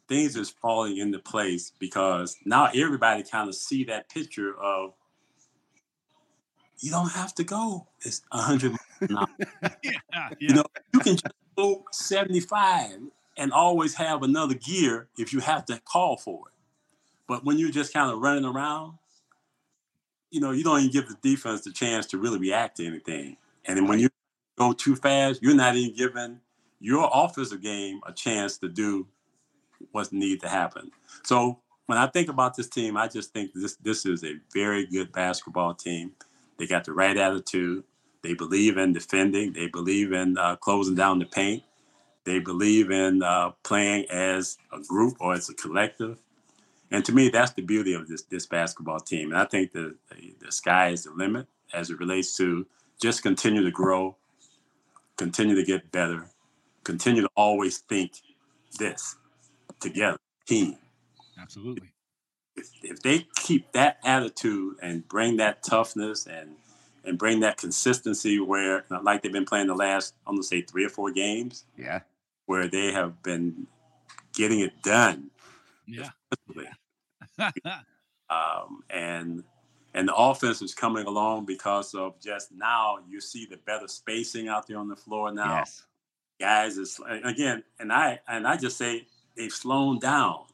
Things 0.08 0.36
is 0.36 0.48
falling 0.48 0.96
into 0.96 1.18
place 1.18 1.72
because 1.78 2.36
now 2.44 2.70
everybody 2.74 3.22
kind 3.22 3.48
of 3.48 3.54
see 3.54 3.84
that 3.84 4.08
picture 4.08 4.54
of 4.58 4.94
you 6.80 6.90
don't 6.90 7.10
have 7.10 7.34
to 7.34 7.42
go 7.44 7.88
it's 8.02 8.22
100 8.30 8.76
yeah, 9.08 9.24
yeah. 9.82 10.28
You 10.38 10.54
know, 10.54 10.64
you 10.94 11.00
can 11.00 11.16
just 11.16 11.34
go 11.58 11.84
75 11.90 13.00
and 13.36 13.52
always 13.52 13.94
have 13.94 14.22
another 14.22 14.54
gear 14.54 15.08
if 15.18 15.32
you 15.32 15.40
have 15.40 15.64
to 15.66 15.80
call 15.84 16.16
for 16.16 16.48
it. 16.48 16.54
But 17.26 17.44
when 17.44 17.58
you're 17.58 17.70
just 17.70 17.92
kind 17.92 18.10
of 18.10 18.20
running 18.20 18.44
around, 18.44 18.94
you 20.30 20.40
know, 20.40 20.52
you 20.52 20.62
don't 20.62 20.78
even 20.78 20.92
give 20.92 21.08
the 21.08 21.16
defense 21.20 21.62
the 21.62 21.72
chance 21.72 22.06
to 22.06 22.18
really 22.18 22.38
react 22.38 22.76
to 22.76 22.86
anything. 22.86 23.36
And 23.64 23.76
then 23.76 23.88
when 23.88 23.98
you 23.98 24.08
go 24.56 24.72
too 24.72 24.94
fast, 24.94 25.42
you're 25.42 25.54
not 25.54 25.74
even 25.74 25.96
giving 25.96 26.40
your 26.80 27.10
offensive 27.12 27.60
game 27.60 28.00
a 28.06 28.12
chance 28.12 28.56
to 28.58 28.68
do 28.68 29.06
what's 29.90 30.12
needed 30.12 30.40
to 30.40 30.48
happen. 30.48 30.90
So 31.24 31.58
when 31.86 31.98
I 31.98 32.06
think 32.06 32.28
about 32.28 32.56
this 32.56 32.68
team, 32.68 32.96
I 32.96 33.08
just 33.08 33.32
think 33.32 33.52
this 33.54 33.76
this 33.76 34.06
is 34.06 34.22
a 34.22 34.34
very 34.52 34.86
good 34.86 35.12
basketball 35.12 35.74
team. 35.74 36.12
They 36.58 36.66
got 36.66 36.84
the 36.84 36.92
right 36.92 37.16
attitude. 37.16 37.84
They 38.22 38.34
believe 38.34 38.76
in 38.76 38.92
defending. 38.92 39.52
They 39.52 39.68
believe 39.68 40.12
in 40.12 40.36
uh, 40.38 40.56
closing 40.56 40.94
down 40.94 41.18
the 41.18 41.26
paint. 41.26 41.62
They 42.24 42.40
believe 42.40 42.90
in 42.90 43.22
uh, 43.22 43.52
playing 43.62 44.06
as 44.10 44.58
a 44.72 44.80
group 44.80 45.16
or 45.20 45.34
as 45.34 45.48
a 45.48 45.54
collective. 45.54 46.18
And 46.90 47.04
to 47.04 47.12
me, 47.12 47.28
that's 47.28 47.52
the 47.52 47.62
beauty 47.62 47.92
of 47.94 48.08
this 48.08 48.22
this 48.22 48.46
basketball 48.46 49.00
team. 49.00 49.30
And 49.30 49.40
I 49.40 49.44
think 49.44 49.72
the, 49.72 49.94
the, 50.10 50.34
the 50.40 50.52
sky 50.52 50.88
is 50.88 51.04
the 51.04 51.12
limit 51.12 51.46
as 51.72 51.90
it 51.90 51.98
relates 51.98 52.36
to 52.38 52.66
just 53.00 53.22
continue 53.22 53.62
to 53.62 53.70
grow, 53.70 54.16
continue 55.16 55.54
to 55.54 55.64
get 55.64 55.90
better, 55.92 56.28
continue 56.84 57.22
to 57.22 57.30
always 57.36 57.78
think 57.78 58.12
this 58.78 59.16
together, 59.80 60.18
team. 60.46 60.76
Absolutely. 61.40 61.90
If, 62.56 62.70
if 62.82 63.02
they 63.02 63.26
keep 63.36 63.72
that 63.72 63.98
attitude 64.04 64.76
and 64.82 65.06
bring 65.06 65.36
that 65.36 65.62
toughness 65.62 66.26
and 66.26 66.56
and 67.08 67.18
bring 67.18 67.40
that 67.40 67.56
consistency 67.56 68.38
where 68.38 68.84
like 69.02 69.22
they've 69.22 69.32
been 69.32 69.46
playing 69.46 69.66
the 69.66 69.74
last 69.74 70.14
I'm 70.26 70.34
gonna 70.34 70.42
say 70.42 70.60
three 70.60 70.84
or 70.84 70.90
four 70.90 71.10
games. 71.10 71.64
Yeah. 71.76 72.00
Where 72.46 72.68
they 72.68 72.92
have 72.92 73.22
been 73.22 73.66
getting 74.34 74.60
it 74.60 74.82
done. 74.82 75.30
Yeah. 75.86 76.10
um, 78.30 78.82
and 78.90 79.42
and 79.94 80.08
the 80.08 80.14
offense 80.14 80.60
is 80.62 80.74
coming 80.74 81.06
along 81.06 81.46
because 81.46 81.94
of 81.94 82.20
just 82.20 82.52
now 82.52 82.98
you 83.08 83.20
see 83.20 83.46
the 83.46 83.56
better 83.56 83.88
spacing 83.88 84.48
out 84.48 84.66
there 84.66 84.78
on 84.78 84.88
the 84.88 84.96
floor 84.96 85.32
now. 85.32 85.56
Yes. 85.56 85.84
Guys 86.38 86.78
it's 86.78 87.00
again, 87.24 87.64
and 87.80 87.92
I 87.92 88.20
and 88.28 88.46
I 88.46 88.56
just 88.56 88.76
say 88.76 89.06
they've 89.36 89.52
slowed 89.52 90.00
down, 90.00 90.44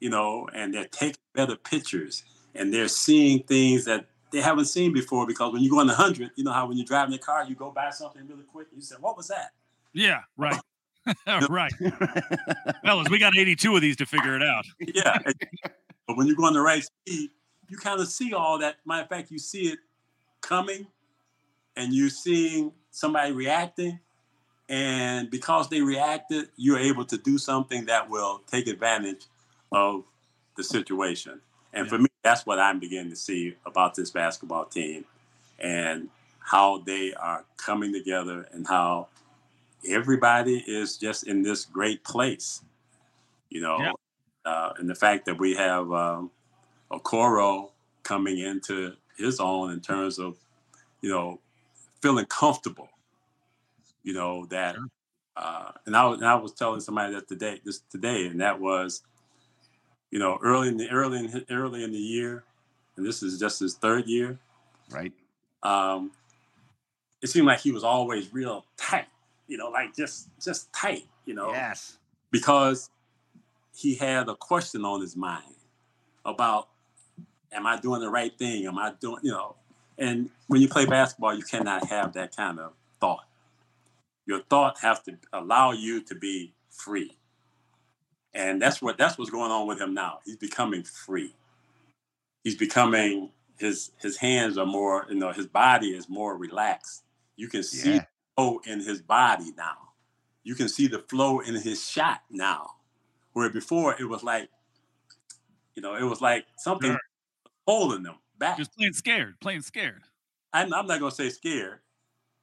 you 0.00 0.10
know, 0.10 0.48
and 0.52 0.74
they're 0.74 0.86
taking 0.86 1.16
better 1.34 1.56
pictures 1.56 2.24
and 2.54 2.72
they're 2.72 2.88
seeing 2.88 3.42
things 3.42 3.84
that 3.86 4.06
they 4.34 4.40
haven't 4.40 4.64
seen 4.64 4.92
before 4.92 5.26
because 5.26 5.52
when 5.52 5.62
you 5.62 5.70
go 5.70 5.78
on 5.78 5.86
the 5.86 5.94
hundred, 5.94 6.32
you 6.34 6.42
know 6.42 6.50
how 6.50 6.66
when 6.66 6.76
you're 6.76 6.84
driving 6.84 7.12
the 7.12 7.18
car, 7.18 7.44
you 7.44 7.54
go 7.54 7.70
buy 7.70 7.90
something 7.90 8.26
really 8.26 8.42
quick 8.42 8.66
and 8.72 8.80
you 8.80 8.84
say, 8.84 8.96
What 9.00 9.16
was 9.16 9.28
that? 9.28 9.52
Yeah, 9.92 10.22
right. 10.36 10.60
right. 11.48 11.72
Fellas, 12.84 13.08
we 13.10 13.18
got 13.18 13.36
82 13.36 13.76
of 13.76 13.82
these 13.82 13.96
to 13.96 14.06
figure 14.06 14.34
it 14.34 14.42
out. 14.42 14.64
yeah. 14.80 15.18
But 16.06 16.16
when 16.16 16.26
you 16.26 16.34
go 16.34 16.46
on 16.46 16.54
the 16.54 16.60
right 16.60 16.82
speed, 16.82 17.30
you 17.68 17.76
kind 17.76 18.00
of 18.00 18.08
see 18.08 18.32
all 18.34 18.58
that. 18.58 18.76
Matter 18.84 19.02
of 19.02 19.08
fact, 19.08 19.30
you 19.30 19.38
see 19.38 19.68
it 19.68 19.78
coming 20.40 20.86
and 21.76 21.92
you're 21.92 22.10
seeing 22.10 22.72
somebody 22.90 23.32
reacting. 23.32 24.00
And 24.68 25.30
because 25.30 25.68
they 25.68 25.82
reacted, 25.82 26.48
you're 26.56 26.78
able 26.78 27.04
to 27.04 27.18
do 27.18 27.36
something 27.38 27.84
that 27.84 28.08
will 28.08 28.42
take 28.46 28.66
advantage 28.66 29.26
of 29.72 30.04
the 30.56 30.64
situation. 30.64 31.40
And 31.74 31.88
for 31.88 31.98
me, 31.98 32.08
that's 32.22 32.46
what 32.46 32.58
I'm 32.58 32.80
beginning 32.80 33.10
to 33.10 33.16
see 33.16 33.56
about 33.66 33.94
this 33.94 34.10
basketball 34.10 34.64
team 34.64 35.04
and 35.58 36.08
how 36.38 36.78
they 36.78 37.12
are 37.14 37.44
coming 37.56 37.92
together 37.92 38.46
and 38.52 38.66
how 38.66 39.08
everybody 39.88 40.64
is 40.66 40.96
just 40.96 41.26
in 41.26 41.42
this 41.42 41.64
great 41.64 42.04
place, 42.04 42.62
you 43.50 43.60
know. 43.60 43.78
Yeah. 43.78 43.92
Uh, 44.46 44.72
and 44.78 44.88
the 44.88 44.94
fact 44.94 45.26
that 45.26 45.38
we 45.38 45.54
have 45.54 45.90
um, 45.92 46.30
Okoro 46.92 47.70
coming 48.02 48.38
into 48.38 48.92
his 49.16 49.40
own 49.40 49.70
in 49.72 49.80
terms 49.80 50.18
of, 50.18 50.36
you 51.00 51.10
know, 51.10 51.40
feeling 52.02 52.26
comfortable. 52.26 52.88
You 54.02 54.12
know 54.12 54.44
that, 54.50 54.76
uh, 55.34 55.72
and 55.86 55.96
I 55.96 56.04
was 56.04 56.18
and 56.18 56.28
I 56.28 56.34
was 56.34 56.52
telling 56.52 56.80
somebody 56.80 57.14
that 57.14 57.26
today, 57.26 57.58
this 57.64 57.80
today, 57.90 58.26
and 58.26 58.38
that 58.42 58.60
was, 58.60 59.02
you 60.14 60.20
know, 60.20 60.38
early 60.44 60.68
in 60.68 60.76
the 60.76 60.88
early 60.90 61.18
in 61.18 61.44
early 61.50 61.82
in 61.82 61.90
the 61.90 61.98
year, 61.98 62.44
and 62.96 63.04
this 63.04 63.20
is 63.20 63.36
just 63.36 63.58
his 63.58 63.74
third 63.74 64.06
year, 64.06 64.38
right? 64.88 65.12
Um, 65.64 66.12
it 67.20 67.26
seemed 67.26 67.48
like 67.48 67.58
he 67.58 67.72
was 67.72 67.82
always 67.82 68.32
real 68.32 68.64
tight, 68.76 69.08
you 69.48 69.56
know, 69.56 69.70
like 69.70 69.96
just 69.96 70.28
just 70.40 70.72
tight, 70.72 71.02
you 71.26 71.34
know. 71.34 71.50
Yes. 71.50 71.98
Because 72.30 72.90
he 73.74 73.96
had 73.96 74.28
a 74.28 74.36
question 74.36 74.84
on 74.84 75.00
his 75.00 75.16
mind 75.16 75.56
about 76.24 76.68
am 77.50 77.66
I 77.66 77.80
doing 77.80 78.00
the 78.00 78.08
right 78.08 78.36
thing? 78.38 78.66
Am 78.66 78.78
I 78.78 78.92
doing, 79.00 79.18
you 79.24 79.32
know? 79.32 79.56
And 79.98 80.30
when 80.46 80.60
you 80.60 80.68
play 80.68 80.86
basketball, 80.86 81.34
you 81.34 81.42
cannot 81.42 81.88
have 81.88 82.12
that 82.12 82.36
kind 82.36 82.60
of 82.60 82.72
thought. 83.00 83.26
Your 84.26 84.42
thought 84.42 84.78
has 84.80 85.00
to 85.00 85.18
allow 85.32 85.72
you 85.72 86.04
to 86.04 86.14
be 86.14 86.52
free. 86.70 87.16
And 88.34 88.60
that's 88.60 88.82
what 88.82 88.98
that's 88.98 89.16
what's 89.16 89.30
going 89.30 89.50
on 89.50 89.66
with 89.66 89.80
him 89.80 89.94
now. 89.94 90.18
He's 90.24 90.36
becoming 90.36 90.82
free. 90.82 91.34
He's 92.42 92.56
becoming 92.56 93.30
his 93.58 93.92
his 94.00 94.16
hands 94.16 94.58
are 94.58 94.66
more, 94.66 95.06
you 95.08 95.16
know, 95.16 95.32
his 95.32 95.46
body 95.46 95.88
is 95.88 96.08
more 96.08 96.36
relaxed. 96.36 97.04
You 97.36 97.48
can 97.48 97.62
see 97.62 97.94
yeah. 97.94 98.04
flow 98.36 98.60
in 98.66 98.80
his 98.80 99.00
body 99.00 99.52
now. 99.56 99.76
You 100.42 100.54
can 100.54 100.68
see 100.68 100.88
the 100.88 100.98
flow 100.98 101.40
in 101.40 101.54
his 101.54 101.88
shot 101.88 102.22
now. 102.30 102.70
Where 103.32 103.50
before 103.50 104.00
it 104.00 104.08
was 104.08 104.22
like, 104.22 104.48
you 105.74 105.82
know, 105.82 105.94
it 105.94 106.04
was 106.04 106.20
like 106.20 106.46
something 106.56 106.90
sure. 106.90 107.00
holding 107.66 108.02
them. 108.02 108.16
back. 108.38 108.56
Just 108.56 108.76
playing 108.76 108.92
scared, 108.92 109.40
playing 109.40 109.62
scared. 109.62 110.02
I'm, 110.52 110.72
I'm 110.72 110.86
not 110.86 111.00
going 111.00 111.10
to 111.10 111.16
say 111.16 111.30
scared. 111.30 111.80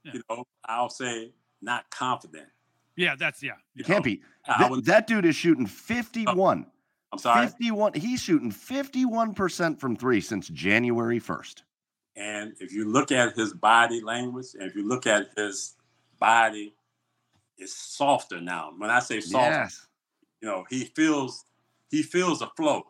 Yeah. 0.04 0.14
You 0.16 0.22
know, 0.30 0.44
I'll 0.66 0.90
say 0.90 1.32
not 1.62 1.90
confident. 1.90 2.48
Yeah, 2.96 3.16
that's 3.18 3.42
yeah. 3.42 3.54
You 3.74 3.84
yeah. 3.84 3.88
can't 3.88 4.00
oh, 4.00 4.04
be. 4.04 4.22
That, 4.48 4.86
that 4.86 5.08
dude 5.08 5.26
is 5.26 5.36
shooting 5.36 5.66
51. 5.66 6.66
I'm 7.12 7.20
sorry. 7.20 7.48
51. 7.48 7.94
He's 7.94 8.22
shooting 8.22 8.52
51% 8.52 9.80
from 9.80 9.96
three 9.96 10.22
since 10.22 10.48
January 10.48 11.20
1st. 11.20 11.62
And 12.16 12.54
if 12.60 12.74
you 12.74 12.86
look 12.86 13.12
at 13.12 13.36
his 13.36 13.54
body 13.54 14.02
language, 14.02 14.48
and 14.54 14.64
if 14.64 14.76
you 14.76 14.88
look 14.88 15.08
at 15.08 15.30
his 15.38 15.76
body, 16.20 16.74
it's 17.58 17.74
softer 17.74 18.42
now. 18.42 18.72
When 18.78 18.90
I 18.90 19.00
say 19.00 19.22
soft, 19.22 19.52
Yes. 19.52 19.88
you 20.42 20.48
know, 20.48 20.66
he 20.70 20.86
feels 20.86 21.46
he 21.90 22.04
feels 22.04 22.42
a 22.42 22.48
flow. 22.56 22.84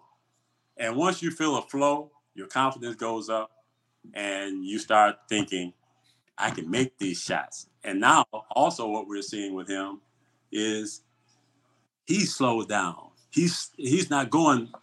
And 0.78 0.96
once 0.96 1.22
you 1.22 1.32
feel 1.32 1.58
a 1.58 1.62
flow, 1.62 2.12
your 2.34 2.48
confidence 2.48 2.96
goes 2.96 3.30
up 3.30 3.52
and 4.14 4.64
you 4.66 4.80
start 4.80 5.16
thinking, 5.28 5.74
I 6.42 6.50
can 6.50 6.70
make 6.70 6.98
these 6.98 7.22
shots. 7.22 7.68
And 7.84 8.00
now 8.00 8.26
also 8.52 8.88
what 8.88 9.08
we're 9.08 9.22
seeing 9.22 9.54
with 9.54 9.68
him 9.68 10.02
is 10.52 11.02
he's 12.06 12.36
slowed 12.36 12.68
down. 12.68 13.10
He's 13.30 13.70
he's 13.78 14.10
not 14.10 14.30
going 14.30 14.74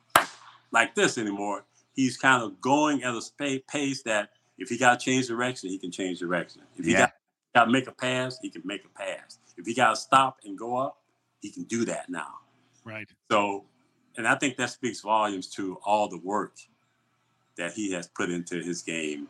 like 0.70 0.94
this 0.94 1.18
anymore. 1.18 1.64
He's 1.94 2.16
kind 2.16 2.42
of 2.42 2.60
going 2.60 3.02
at 3.02 3.14
a 3.14 3.60
pace 3.68 4.02
that 4.04 4.30
if 4.56 4.68
he 4.68 4.78
got 4.78 4.98
to 4.98 5.04
change 5.04 5.26
direction, 5.26 5.68
he 5.68 5.78
can 5.78 5.90
change 5.90 6.20
direction. 6.20 6.62
If 6.76 6.84
he 6.84 6.92
Yeah. 6.92 6.98
got, 6.98 7.12
got 7.54 7.64
to 7.64 7.70
make 7.70 7.88
a 7.88 7.92
pass, 7.92 8.38
he 8.40 8.50
can 8.50 8.62
make 8.64 8.84
a 8.84 8.88
pass. 8.88 9.38
If 9.56 9.66
he 9.66 9.74
got 9.74 9.90
to 9.90 9.96
stop 9.96 10.38
and 10.44 10.56
go 10.56 10.76
up, 10.76 11.02
he 11.40 11.50
can 11.50 11.64
do 11.64 11.84
that 11.86 12.08
now. 12.08 12.34
Right. 12.84 13.08
So, 13.30 13.64
and 14.16 14.26
I 14.26 14.36
think 14.36 14.56
that 14.56 14.70
speaks 14.70 15.00
volumes 15.00 15.48
to 15.54 15.78
all 15.84 16.08
the 16.08 16.18
work 16.18 16.54
that 17.56 17.72
he 17.72 17.92
has 17.92 18.06
put 18.08 18.30
into 18.30 18.62
his 18.62 18.82
game 18.82 19.28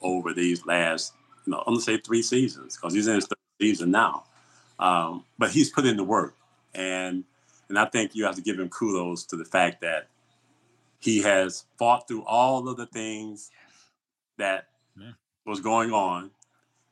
over 0.00 0.34
these 0.34 0.66
last, 0.66 1.14
you 1.46 1.50
know, 1.52 1.58
I'm 1.66 1.74
gonna 1.74 1.80
say 1.80 1.98
three 1.98 2.22
seasons 2.22 2.76
because 2.76 2.94
he's 2.94 3.06
in 3.06 3.16
his 3.16 3.26
third 3.26 3.38
season 3.60 3.90
now. 3.90 4.24
Um, 4.78 5.24
but 5.38 5.50
he's 5.50 5.70
put 5.70 5.86
in 5.86 5.96
the 5.96 6.04
work, 6.04 6.34
and 6.74 7.24
and 7.68 7.78
I 7.78 7.86
think 7.86 8.14
you 8.14 8.24
have 8.24 8.34
to 8.36 8.42
give 8.42 8.58
him 8.58 8.68
kudos 8.68 9.24
to 9.26 9.36
the 9.36 9.44
fact 9.44 9.80
that 9.82 10.08
he 11.00 11.22
has 11.22 11.64
fought 11.78 12.08
through 12.08 12.24
all 12.24 12.68
of 12.68 12.76
the 12.76 12.86
things 12.86 13.50
that 14.38 14.68
Yeah. 14.98 15.12
was 15.46 15.60
going 15.60 15.92
on, 15.92 16.30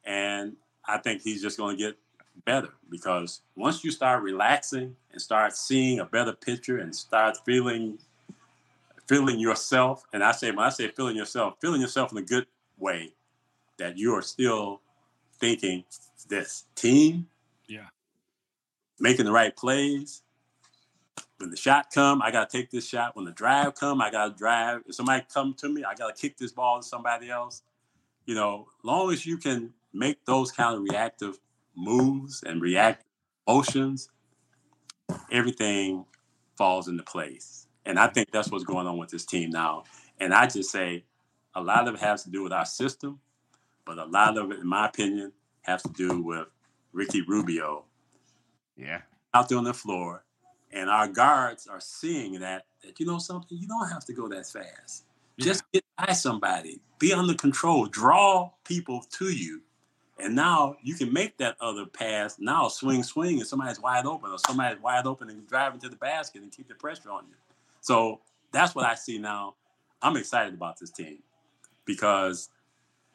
and 0.05 0.57
I 0.85 0.99
think 0.99 1.23
he's 1.23 1.43
just 1.43 1.57
going 1.57 1.77
to 1.77 1.83
get 1.83 1.99
better 2.45 2.71
because 2.91 3.43
once 3.57 3.85
you 3.85 3.91
start 3.91 4.23
relaxing 4.23 4.97
and 5.13 5.21
start 5.21 5.57
seeing 5.57 6.01
a 6.01 6.05
better 6.05 6.33
picture 6.33 6.79
and 6.79 6.95
start 6.95 7.37
feeling 7.45 7.99
feeling 9.07 9.39
yourself 9.39 10.05
and 10.13 10.25
i 10.25 10.33
say 10.33 10.51
when 10.51 10.65
i 10.65 10.71
say 10.71 10.89
feeling 10.89 11.15
yourself 11.17 11.55
feeling 11.61 11.81
yourself 11.81 12.11
in 12.11 12.19
a 12.19 12.23
good 12.23 12.47
way 12.79 13.13
that 13.83 13.99
you 13.99 14.15
are 14.15 14.23
still 14.23 14.81
thinking 15.39 15.85
this 16.29 16.65
team 16.75 17.27
Yeah. 17.67 17.89
making 19.01 19.25
the 19.25 19.33
right 19.33 19.55
plays 19.57 20.23
when 21.39 21.51
the 21.51 21.57
shot 21.57 21.87
come 21.93 22.23
i 22.23 22.31
gotta 22.31 22.51
take 22.51 22.71
this 22.71 22.87
shot 22.87 23.17
when 23.17 23.25
the 23.25 23.33
drive 23.33 23.75
come 23.75 24.01
i 24.01 24.11
gotta 24.11 24.35
drive 24.37 24.83
if 24.87 24.95
somebody 24.95 25.25
come 25.33 25.55
to 25.55 25.69
me 25.69 25.83
i 25.85 25.95
gotta 25.95 26.15
kick 26.15 26.37
this 26.39 26.53
ball 26.53 26.81
to 26.81 26.87
somebody 26.87 27.29
else 27.29 27.63
you 28.27 28.35
know 28.35 28.69
long 28.85 29.13
as 29.13 29.27
you 29.27 29.37
can 29.37 29.73
make 29.93 30.25
those 30.25 30.53
kind 30.53 30.77
of 30.77 30.83
reactive 30.83 31.39
moves 31.75 32.43
and 32.43 32.61
react 32.61 33.05
motions, 33.47 34.09
everything 35.31 36.05
falls 36.57 36.89
into 36.89 37.03
place. 37.03 37.67
And 37.85 37.99
I 37.99 38.07
think 38.07 38.31
that's 38.31 38.51
what's 38.51 38.65
going 38.65 38.87
on 38.87 38.99
with 38.99 39.11
this 39.11 39.27
team 39.27 39.51
now. 39.51 39.85
And 40.21 40.33
I 40.33 40.47
just 40.47 40.71
say 40.71 41.05
a 41.55 41.61
lot 41.63 41.89
of 41.89 41.95
it 41.95 42.01
has 42.01 42.23
to 42.25 42.31
do 42.31 42.43
with 42.43 42.53
our 42.53 42.65
system, 42.65 43.21
but 43.85 43.99
a 43.99 44.05
lot 44.05 44.39
of 44.39 44.51
it, 44.53 44.61
in 44.61 44.67
my 44.67 44.87
opinion, 44.87 45.33
has 45.63 45.83
to 45.83 45.91
do 45.91 46.21
with 46.23 46.49
Ricky 46.93 47.23
Rubio 47.23 47.85
Yeah. 48.77 49.03
out 49.35 49.49
there 49.49 49.59
on 49.59 49.65
the 49.65 49.75
floor. 49.75 50.25
And 50.71 50.89
our 50.89 51.07
guards 51.09 51.67
are 51.67 51.81
seeing 51.81 52.41
that, 52.41 52.67
that 52.83 52.99
you 52.99 53.07
know 53.07 53.19
something, 53.19 53.59
you 53.59 53.69
don't 53.69 53.89
have 53.91 54.05
to 54.07 54.13
go 54.13 54.29
that 54.29 54.47
fast. 54.47 55.05
Just 55.39 55.65
get 55.73 55.85
by 55.99 56.13
somebody, 56.13 56.81
be 56.99 57.13
under 57.13 57.35
control, 57.35 57.87
draw 57.87 58.51
people 58.65 59.03
to 59.13 59.31
you. 59.31 59.63
And 60.19 60.35
now 60.37 60.77
you 60.83 60.95
can 60.95 61.13
make 61.13 61.37
that 61.39 61.57
other 61.61 61.85
pass. 61.87 62.39
Now 62.39 62.69
swing, 62.69 63.03
swing, 63.03 63.39
and 63.39 63.47
somebody's 63.47 63.81
wide 63.81 64.07
open, 64.07 64.31
or 64.31 64.39
somebody's 64.47 64.81
wide 64.81 65.07
open 65.07 65.29
and 65.31 65.47
driving 65.49 65.81
to 65.81 65.89
the 65.89 65.97
basket 65.97 66.43
and 66.43 66.53
keep 66.53 66.69
the 66.69 66.75
pressure 66.75 67.11
on 67.11 67.25
you. 67.29 67.35
So 67.81 68.21
that's 68.53 68.75
what 68.75 68.85
I 68.85 68.95
see 68.95 69.19
now. 69.19 69.55
I'm 70.01 70.17
excited 70.17 70.55
about 70.55 70.79
this 70.79 70.91
team 70.91 71.19
because, 71.85 72.51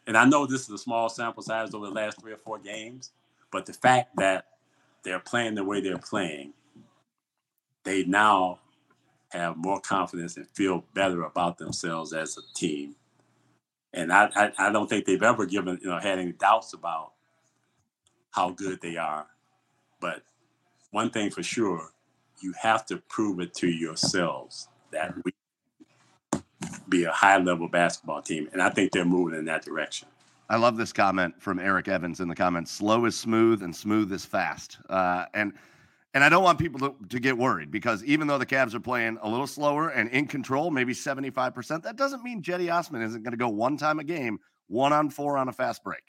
and 0.08 0.18
I 0.18 0.26
know 0.26 0.46
this 0.46 0.62
is 0.62 0.70
a 0.70 0.78
small 0.78 1.10
sample 1.10 1.44
size 1.44 1.74
over 1.74 1.88
the 1.88 1.92
last 1.92 2.22
three 2.22 2.32
or 2.32 2.38
four 2.38 2.58
games, 2.58 3.12
but 3.52 3.66
the 3.66 3.74
fact 3.74 4.16
that 4.16 4.46
they're 5.04 5.20
playing 5.20 5.56
the 5.56 5.64
way 5.64 5.82
they're 5.82 5.98
playing, 5.98 6.54
they 7.84 8.06
now 8.06 8.60
have 9.30 9.58
more 9.58 9.82
confidence 9.82 10.38
and 10.38 10.48
feel 10.50 10.86
better 10.94 11.24
about 11.24 11.58
themselves 11.58 12.14
as 12.14 12.38
a 12.38 12.42
team. 12.56 12.96
And 13.94 14.12
I, 14.12 14.30
I, 14.36 14.52
I 14.58 14.72
don't 14.72 14.90
think 14.90 15.06
they've 15.06 15.22
ever 15.22 15.46
given, 15.46 15.78
you 15.82 15.90
know, 15.90 16.00
had 16.00 16.20
any 16.20 16.32
doubts 16.32 16.74
about 16.74 17.12
how 18.32 18.52
good 18.52 18.80
they 18.82 18.96
are. 18.96 19.28
But 20.00 20.24
one 20.92 21.10
thing 21.10 21.30
for 21.32 21.44
sure, 21.44 21.92
you 22.40 22.54
have 22.62 22.86
to 22.86 22.98
prove 23.10 23.40
it 23.42 23.54
to 23.56 23.68
yourselves 23.68 24.70
that 24.92 25.14
we 25.26 25.34
be 26.90 27.04
a 27.04 27.12
high 27.12 27.38
level 27.38 27.68
basketball 27.68 28.22
team. 28.22 28.50
And 28.54 28.62
I 28.62 28.70
think 28.70 28.92
they're 28.92 29.06
moving 29.06 29.38
in 29.38 29.46
that 29.46 29.64
direction. 29.64 30.08
I 30.50 30.56
love 30.56 30.78
this 30.78 30.94
comment 30.94 31.36
from 31.42 31.60
Eric 31.60 31.88
Evans 31.88 32.20
in 32.20 32.28
the 32.28 32.36
comments. 32.36 32.72
Slow 32.72 33.06
is 33.06 33.18
smooth 33.18 33.64
and 33.64 33.76
smooth 33.76 34.12
is 34.12 34.26
fast. 34.26 34.78
Uh, 34.90 35.26
and 35.34 35.54
and 36.14 36.24
I 36.24 36.30
don't 36.30 36.44
want 36.44 36.58
people 36.58 36.80
to, 36.80 36.96
to 37.10 37.20
get 37.20 37.38
worried 37.38 37.70
because 37.70 38.04
even 38.04 38.28
though 38.28 38.38
the 38.38 38.46
Cavs 38.46 38.74
are 38.74 38.80
playing 38.80 39.20
a 39.22 39.30
little 39.30 39.46
slower 39.46 39.90
and 39.90 40.10
in 40.10 40.26
control, 40.26 40.72
maybe 40.72 40.94
75%, 40.94 41.84
that 41.84 41.96
doesn't 41.96 42.24
mean 42.24 42.42
Cedi 42.42 42.74
Osman 42.74 43.02
isn't 43.04 43.22
going 43.24 43.34
to 43.34 43.38
go 43.38 43.50
one 43.50 43.78
time 43.78 44.00
a 44.00 44.04
game, 44.04 44.40
one 44.68 44.94
on 44.94 45.10
four 45.10 45.38
on 45.38 45.50
a 45.50 45.54
fast 45.54 45.84
break. 45.84 46.02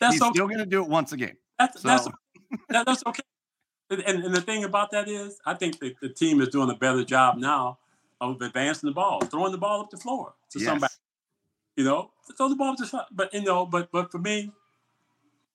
That's 0.00 0.14
He's 0.14 0.22
okay. 0.22 0.30
still 0.32 0.46
going 0.46 0.58
to 0.60 0.66
do 0.66 0.82
it 0.82 0.88
once 0.88 1.12
a 1.12 1.16
game. 1.16 1.36
That's, 1.58 1.80
So- 1.80 1.88
that's, 1.88 2.08
that's 2.70 3.02
okay. 3.06 3.22
And, 3.90 4.22
and 4.22 4.34
the 4.34 4.42
thing 4.42 4.64
about 4.64 4.90
that 4.92 5.08
is, 5.08 5.40
I 5.46 5.54
think 5.54 5.80
the, 5.80 5.94
the 6.02 6.10
team 6.10 6.40
is 6.40 6.48
doing 6.48 6.70
a 6.70 6.74
better 6.74 7.02
job 7.04 7.38
now 7.38 7.78
of 8.20 8.40
advancing 8.42 8.88
the 8.88 8.94
ball, 8.94 9.20
throwing 9.20 9.52
the 9.52 9.58
ball 9.58 9.80
up 9.82 9.90
the 9.90 9.96
floor 9.96 10.34
to 10.50 10.58
Yes. 10.58 10.66
somebody. 10.66 10.94
You 11.76 11.84
know, 11.84 12.10
throw 12.36 12.48
the 12.48 12.56
ball 12.56 12.72
up 12.72 12.78
the 12.78 12.86
floor. 12.86 13.06
But 13.12 13.32
you 13.32 13.42
know, 13.42 13.64
but 13.66 13.90
but 13.92 14.10
for 14.10 14.18
me, 14.18 14.52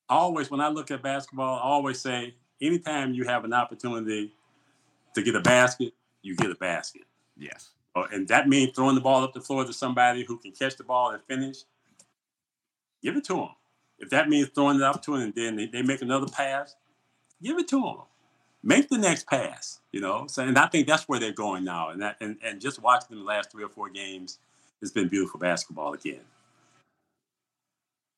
I 0.10 0.16
always 0.16 0.50
when 0.50 0.62
I 0.62 0.70
look 0.70 0.92
at 0.92 1.02
basketball, 1.02 1.60
I 1.60 1.64
always 1.64 2.00
say, 2.00 2.36
anytime 2.62 3.14
you 3.14 3.26
have 3.26 3.44
an 3.44 3.54
opportunity 3.54 4.34
to 5.16 5.22
get 5.22 5.36
a 5.36 5.42
basket, 5.42 5.94
you 6.22 6.36
get 6.36 6.52
a 6.52 6.56
basket. 6.56 7.04
Yes. 7.38 7.72
Uh, 7.96 8.06
and 8.12 8.28
that 8.30 8.48
means 8.48 8.72
throwing 8.74 8.96
the 8.96 9.02
ball 9.02 9.24
up 9.24 9.34
the 9.34 9.42
floor 9.42 9.66
to 9.66 9.74
somebody 9.74 10.24
who 10.24 10.38
can 10.38 10.52
catch 10.52 10.78
the 10.78 10.84
ball 10.84 11.12
and 11.12 11.22
finish. 11.24 11.58
Give 13.04 13.16
it 13.18 13.26
to 13.26 13.34
them. 13.36 13.50
If 14.00 14.10
that 14.10 14.30
means 14.30 14.50
throwing 14.50 14.78
it 14.78 14.84
up 14.84 15.02
to 15.04 15.12
them 15.12 15.22
and 15.22 15.36
then 15.36 15.56
they, 15.56 15.66
they 15.68 15.82
make 15.82 16.02
another 16.02 16.28
pass, 16.28 16.76
give 17.42 17.58
it 17.60 17.68
to 17.70 17.82
them. 17.82 17.98
Make 18.64 18.90
the 18.90 18.98
next 18.98 19.28
pass. 19.28 19.80
You 19.92 20.00
know, 20.00 20.26
so 20.28 20.44
and 20.44 20.58
I 20.58 20.68
think 20.68 20.88
that's 20.88 21.04
where 21.04 21.20
they're 21.20 21.34
going 21.34 21.64
now. 21.64 21.90
And 21.90 22.02
that 22.02 22.18
and, 22.22 22.38
and 22.44 22.62
just 22.62 22.82
watching 22.82 23.18
the 23.18 23.24
last 23.24 23.52
three 23.52 23.64
or 23.64 23.70
four 23.70 23.90
games, 23.90 24.40
it's 24.82 24.92
been 24.92 25.10
beautiful 25.10 25.40
basketball 25.40 25.94
again. 25.94 26.22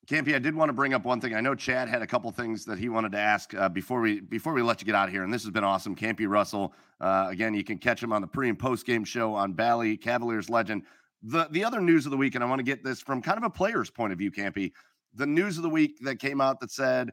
Campy, 0.07 0.35
I 0.35 0.39
did 0.39 0.53
want 0.53 0.69
to 0.69 0.73
bring 0.73 0.93
up 0.93 1.03
one 1.03 1.19
thing. 1.19 1.33
I 1.33 1.41
know 1.41 1.55
Chad 1.55 1.89
had 1.89 2.03
a 2.03 2.07
couple 2.07 2.31
things 2.31 2.63
that 2.65 2.77
he 2.77 2.89
wanted 2.89 3.11
to 3.13 3.17
ask 3.17 3.55
uh, 3.55 3.67
before 3.67 4.01
we 4.01 4.19
before 4.19 4.53
we 4.53 4.61
let 4.61 4.79
you 4.79 4.85
get 4.85 4.93
out 4.93 5.07
of 5.07 5.13
here, 5.13 5.23
and 5.23 5.33
this 5.33 5.41
has 5.43 5.51
been 5.51 5.63
awesome. 5.63 5.95
Campy 5.95 6.29
Russell, 6.29 6.73
uh, 7.01 7.27
again, 7.29 7.55
you 7.55 7.63
can 7.63 7.79
catch 7.79 8.03
him 8.03 8.13
on 8.13 8.21
the 8.21 8.27
pre 8.27 8.49
and 8.49 8.59
post 8.59 8.85
game 8.85 9.03
show 9.03 9.33
on 9.33 9.53
Bally 9.53 9.97
Cavaliers 9.97 10.47
legend. 10.47 10.83
The 11.23 11.47
the 11.49 11.63
other 11.63 11.81
news 11.81 12.05
of 12.05 12.11
the 12.11 12.17
week, 12.17 12.35
and 12.35 12.43
I 12.43 12.47
want 12.47 12.59
to 12.59 12.63
get 12.63 12.83
this 12.83 13.01
from 13.01 13.19
kind 13.21 13.37
of 13.39 13.43
a 13.43 13.49
player's 13.49 13.89
point 13.89 14.13
of 14.13 14.19
view, 14.19 14.31
Campy. 14.31 14.73
The 15.15 15.25
news 15.25 15.57
of 15.57 15.63
the 15.63 15.69
week 15.69 15.97
that 16.01 16.19
came 16.19 16.39
out 16.39 16.59
that 16.59 16.71
said, 16.71 17.09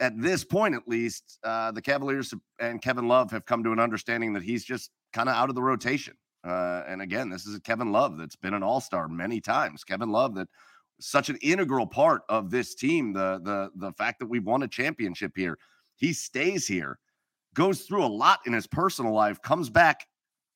at 0.00 0.20
this 0.20 0.44
point 0.44 0.74
at 0.74 0.88
least, 0.88 1.38
uh, 1.44 1.70
the 1.70 1.82
Cavaliers 1.82 2.32
and 2.58 2.80
Kevin 2.80 3.06
Love 3.06 3.30
have 3.30 3.44
come 3.44 3.62
to 3.64 3.72
an 3.72 3.78
understanding 3.78 4.32
that 4.32 4.42
he's 4.42 4.64
just 4.64 4.90
kind 5.12 5.28
of 5.28 5.34
out 5.34 5.50
of 5.50 5.54
the 5.54 5.62
rotation. 5.62 6.14
Uh, 6.42 6.82
and 6.88 7.02
again, 7.02 7.28
this 7.28 7.46
is 7.46 7.54
a 7.54 7.60
Kevin 7.60 7.92
Love 7.92 8.16
that's 8.16 8.36
been 8.36 8.54
an 8.54 8.62
All 8.62 8.80
Star 8.80 9.08
many 9.08 9.40
times. 9.40 9.84
Kevin 9.84 10.10
Love 10.10 10.34
that 10.36 10.48
such 10.98 11.28
an 11.28 11.36
integral 11.42 11.86
part 11.86 12.22
of 12.28 12.50
this 12.50 12.74
team. 12.74 13.12
The 13.12 13.40
the 13.42 13.70
the 13.76 13.92
fact 13.92 14.18
that 14.20 14.26
we've 14.26 14.44
won 14.44 14.62
a 14.62 14.68
championship 14.68 15.32
here, 15.36 15.58
he 15.96 16.12
stays 16.14 16.66
here, 16.66 16.98
goes 17.54 17.82
through 17.82 18.04
a 18.04 18.08
lot 18.08 18.40
in 18.46 18.54
his 18.54 18.66
personal 18.66 19.12
life, 19.12 19.42
comes 19.42 19.68
back 19.68 20.06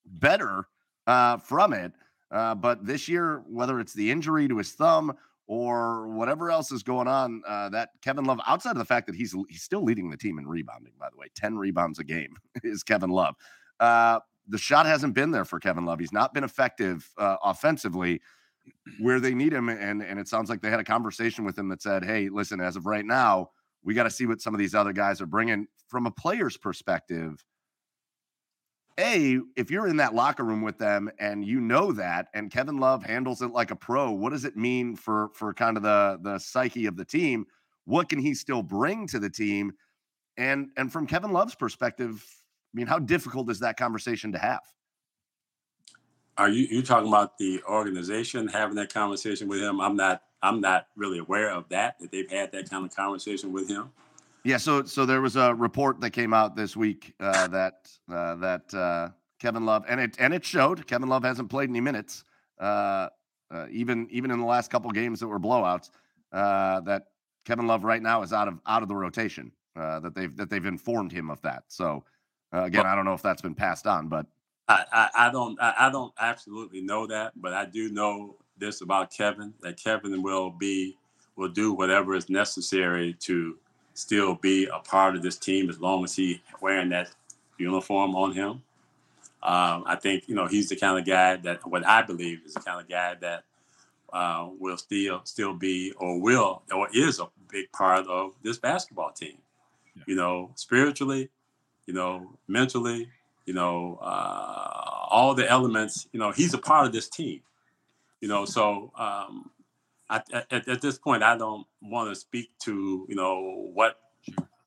better 0.06 0.68
uh, 1.06 1.36
from 1.36 1.72
it. 1.74 1.92
Uh, 2.30 2.54
but 2.54 2.84
this 2.86 3.08
year, 3.08 3.42
whether 3.46 3.78
it's 3.78 3.92
the 3.92 4.10
injury 4.10 4.48
to 4.48 4.56
his 4.58 4.72
thumb 4.72 5.14
or 5.46 6.08
whatever 6.08 6.50
else 6.50 6.72
is 6.72 6.82
going 6.82 7.08
on, 7.08 7.42
uh, 7.46 7.68
that 7.70 7.90
Kevin 8.02 8.24
Love, 8.24 8.40
outside 8.46 8.72
of 8.72 8.78
the 8.78 8.84
fact 8.84 9.06
that 9.06 9.16
he's 9.16 9.34
he's 9.48 9.62
still 9.62 9.82
leading 9.84 10.10
the 10.10 10.16
team 10.16 10.38
in 10.38 10.46
rebounding, 10.48 10.92
by 10.98 11.08
the 11.10 11.16
way, 11.18 11.26
ten 11.34 11.56
rebounds 11.58 11.98
a 11.98 12.04
game 12.04 12.36
is 12.64 12.82
Kevin 12.82 13.10
Love. 13.10 13.34
Uh, 13.80 14.20
the 14.48 14.58
shot 14.58 14.86
hasn't 14.86 15.14
been 15.14 15.30
there 15.30 15.44
for 15.44 15.60
Kevin 15.60 15.84
Love. 15.86 16.00
He's 16.00 16.12
not 16.12 16.34
been 16.34 16.44
effective 16.44 17.10
uh, 17.18 17.36
offensively. 17.44 18.20
where 19.00 19.20
they 19.20 19.34
need 19.34 19.52
him. 19.52 19.68
And 19.68 20.02
and 20.02 20.18
it 20.18 20.28
sounds 20.28 20.50
like 20.50 20.60
they 20.62 20.70
had 20.70 20.80
a 20.80 20.84
conversation 20.84 21.44
with 21.44 21.58
him 21.58 21.68
that 21.68 21.82
said, 21.82 22.04
"Hey, 22.04 22.28
listen, 22.28 22.60
as 22.60 22.76
of 22.76 22.86
right 22.86 23.04
now, 23.04 23.50
we 23.82 23.94
got 23.94 24.04
to 24.04 24.10
see 24.10 24.26
what 24.26 24.40
some 24.40 24.54
of 24.54 24.58
these 24.58 24.74
other 24.74 24.92
guys 24.92 25.20
are 25.20 25.26
bringing 25.26 25.66
from 25.88 26.06
a 26.06 26.10
player's 26.10 26.56
perspective." 26.56 27.44
A, 28.98 29.40
if 29.56 29.70
you're 29.70 29.88
in 29.88 29.96
that 29.96 30.14
locker 30.14 30.44
room 30.44 30.62
with 30.62 30.78
them 30.78 31.10
and 31.18 31.44
you 31.44 31.60
know 31.60 31.90
that, 31.92 32.28
and 32.32 32.50
Kevin 32.50 32.78
Love 32.78 33.02
handles 33.02 33.42
it 33.42 33.50
like 33.50 33.72
a 33.72 33.76
pro, 33.76 34.12
what 34.12 34.30
does 34.30 34.44
it 34.44 34.56
mean 34.56 34.94
for 34.94 35.30
for 35.34 35.52
kind 35.52 35.76
of 35.76 35.82
the 35.82 36.18
the 36.22 36.38
psyche 36.38 36.86
of 36.86 36.96
the 36.96 37.04
team? 37.04 37.46
What 37.86 38.08
can 38.08 38.20
he 38.20 38.34
still 38.34 38.62
bring 38.62 39.06
to 39.08 39.18
the 39.18 39.30
team? 39.30 39.72
And 40.36 40.68
and 40.76 40.92
from 40.92 41.06
Kevin 41.08 41.32
Love's 41.32 41.56
perspective, 41.56 42.24
I 42.72 42.76
mean, 42.76 42.86
how 42.86 43.00
difficult 43.00 43.50
is 43.50 43.58
that 43.60 43.76
conversation 43.76 44.30
to 44.32 44.38
have? 44.38 44.62
Are 46.38 46.48
you 46.48 46.66
you 46.70 46.82
talking 46.82 47.08
about 47.08 47.36
the 47.38 47.62
organization 47.64 48.46
having 48.46 48.76
that 48.76 48.94
conversation 48.94 49.48
with 49.48 49.60
him? 49.60 49.80
I'm 49.80 49.96
not 49.96 50.22
I'm 50.40 50.60
not 50.60 50.86
really 50.94 51.18
aware 51.18 51.50
of 51.50 51.68
that 51.70 51.98
that 51.98 52.12
they've 52.12 52.30
had 52.30 52.52
that 52.52 52.70
kind 52.70 52.84
of 52.84 52.94
conversation 52.94 53.52
with 53.52 53.68
him. 53.68 53.90
Yeah, 54.44 54.58
so 54.58 54.84
so 54.84 55.06
there 55.06 55.22
was 55.22 55.36
a 55.36 55.54
report 55.54 56.00
that 56.02 56.10
came 56.10 56.34
out 56.34 56.54
this 56.54 56.76
week 56.76 57.14
uh, 57.18 57.48
that 57.48 57.88
uh, 58.12 58.34
that 58.36 58.74
uh, 58.74 59.08
Kevin 59.40 59.64
Love 59.64 59.84
and 59.88 59.98
it 59.98 60.16
and 60.18 60.34
it 60.34 60.44
showed 60.44 60.86
Kevin 60.86 61.08
Love 61.08 61.24
hasn't 61.24 61.48
played 61.48 61.70
any 61.70 61.80
minutes, 61.80 62.24
uh, 62.60 63.08
uh, 63.50 63.66
even 63.70 64.06
even 64.10 64.30
in 64.30 64.38
the 64.38 64.44
last 64.44 64.70
couple 64.70 64.90
games 64.90 65.18
that 65.20 65.28
were 65.28 65.40
blowouts. 65.40 65.90
Uh, 66.30 66.80
that 66.80 67.06
Kevin 67.46 67.66
Love 67.66 67.84
right 67.84 68.02
now 68.02 68.20
is 68.22 68.34
out 68.34 68.46
of 68.46 68.58
out 68.66 68.82
of 68.82 68.88
the 68.88 68.94
rotation. 68.94 69.50
that 69.74 70.12
they've 70.14 70.36
that 70.36 70.50
they've 70.50 70.66
informed 70.66 71.10
him 71.10 71.30
of 71.30 71.40
that. 71.40 71.64
So 71.68 72.04
again, 72.52 72.84
I 72.84 72.94
don't 72.94 73.06
know 73.06 73.14
if 73.14 73.22
that's 73.22 73.42
been 73.42 73.54
passed 73.54 73.86
on, 73.86 74.08
but 74.08 74.26
I, 74.68 74.84
I, 74.92 75.08
I 75.16 75.32
don't 75.32 75.58
I, 75.58 75.74
I 75.78 75.90
don't 75.90 76.12
absolutely 76.20 76.82
know 76.82 77.06
that, 77.06 77.32
but 77.36 77.54
I 77.54 77.64
do 77.64 77.90
know 77.90 78.36
this 78.58 78.82
about 78.82 79.10
Kevin 79.10 79.54
that 79.62 79.82
Kevin 79.82 80.22
will 80.22 80.50
be 80.50 80.98
will 81.36 81.48
do 81.48 81.72
whatever 81.72 82.14
is 82.14 82.28
necessary 82.28 83.14
to 83.20 83.56
still 83.94 84.34
be 84.34 84.66
a 84.66 84.78
part 84.80 85.16
of 85.16 85.22
this 85.22 85.38
team 85.38 85.70
as 85.70 85.80
long 85.80 86.04
as 86.04 86.14
he 86.14 86.42
wearing 86.60 86.90
that 86.90 87.10
uniform 87.58 88.14
on 88.14 88.32
him. 88.32 88.62
Um, 89.42 89.84
I 89.86 89.96
think 89.96 90.28
you 90.28 90.34
know 90.34 90.46
he's 90.46 90.68
the 90.68 90.76
kind 90.76 90.98
of 90.98 91.04
guy 91.04 91.36
that 91.36 91.66
what 91.66 91.86
I 91.86 92.02
believe 92.02 92.40
is 92.44 92.54
the 92.54 92.60
kind 92.60 92.80
of 92.80 92.88
guy 92.88 93.14
that 93.20 93.44
uh, 94.12 94.48
will 94.58 94.76
still 94.76 95.20
still 95.24 95.54
be 95.54 95.92
or 95.96 96.20
will 96.20 96.62
or 96.74 96.88
is 96.92 97.20
a 97.20 97.28
big 97.50 97.70
part 97.72 98.06
of 98.06 98.32
this 98.42 98.58
basketball 98.58 99.12
team. 99.12 99.38
Yeah. 99.96 100.02
You 100.06 100.16
know, 100.16 100.50
spiritually, 100.54 101.30
you 101.86 101.94
know, 101.94 102.30
mentally, 102.48 103.08
you 103.44 103.54
know, 103.54 103.98
uh, 104.00 105.06
all 105.10 105.34
the 105.34 105.48
elements. 105.50 106.08
You 106.12 106.20
know, 106.20 106.30
he's 106.30 106.54
a 106.54 106.58
part 106.58 106.86
of 106.86 106.92
this 106.92 107.08
team. 107.08 107.40
You 108.20 108.28
know, 108.28 108.46
so 108.46 108.90
um, 108.96 109.50
I, 110.08 110.22
at, 110.50 110.68
at 110.68 110.80
this 110.80 110.98
point, 110.98 111.22
I 111.22 111.36
don't 111.36 111.66
want 111.82 112.10
to 112.10 112.14
speak 112.14 112.50
to 112.60 113.06
you 113.08 113.14
know 113.14 113.70
what 113.72 113.98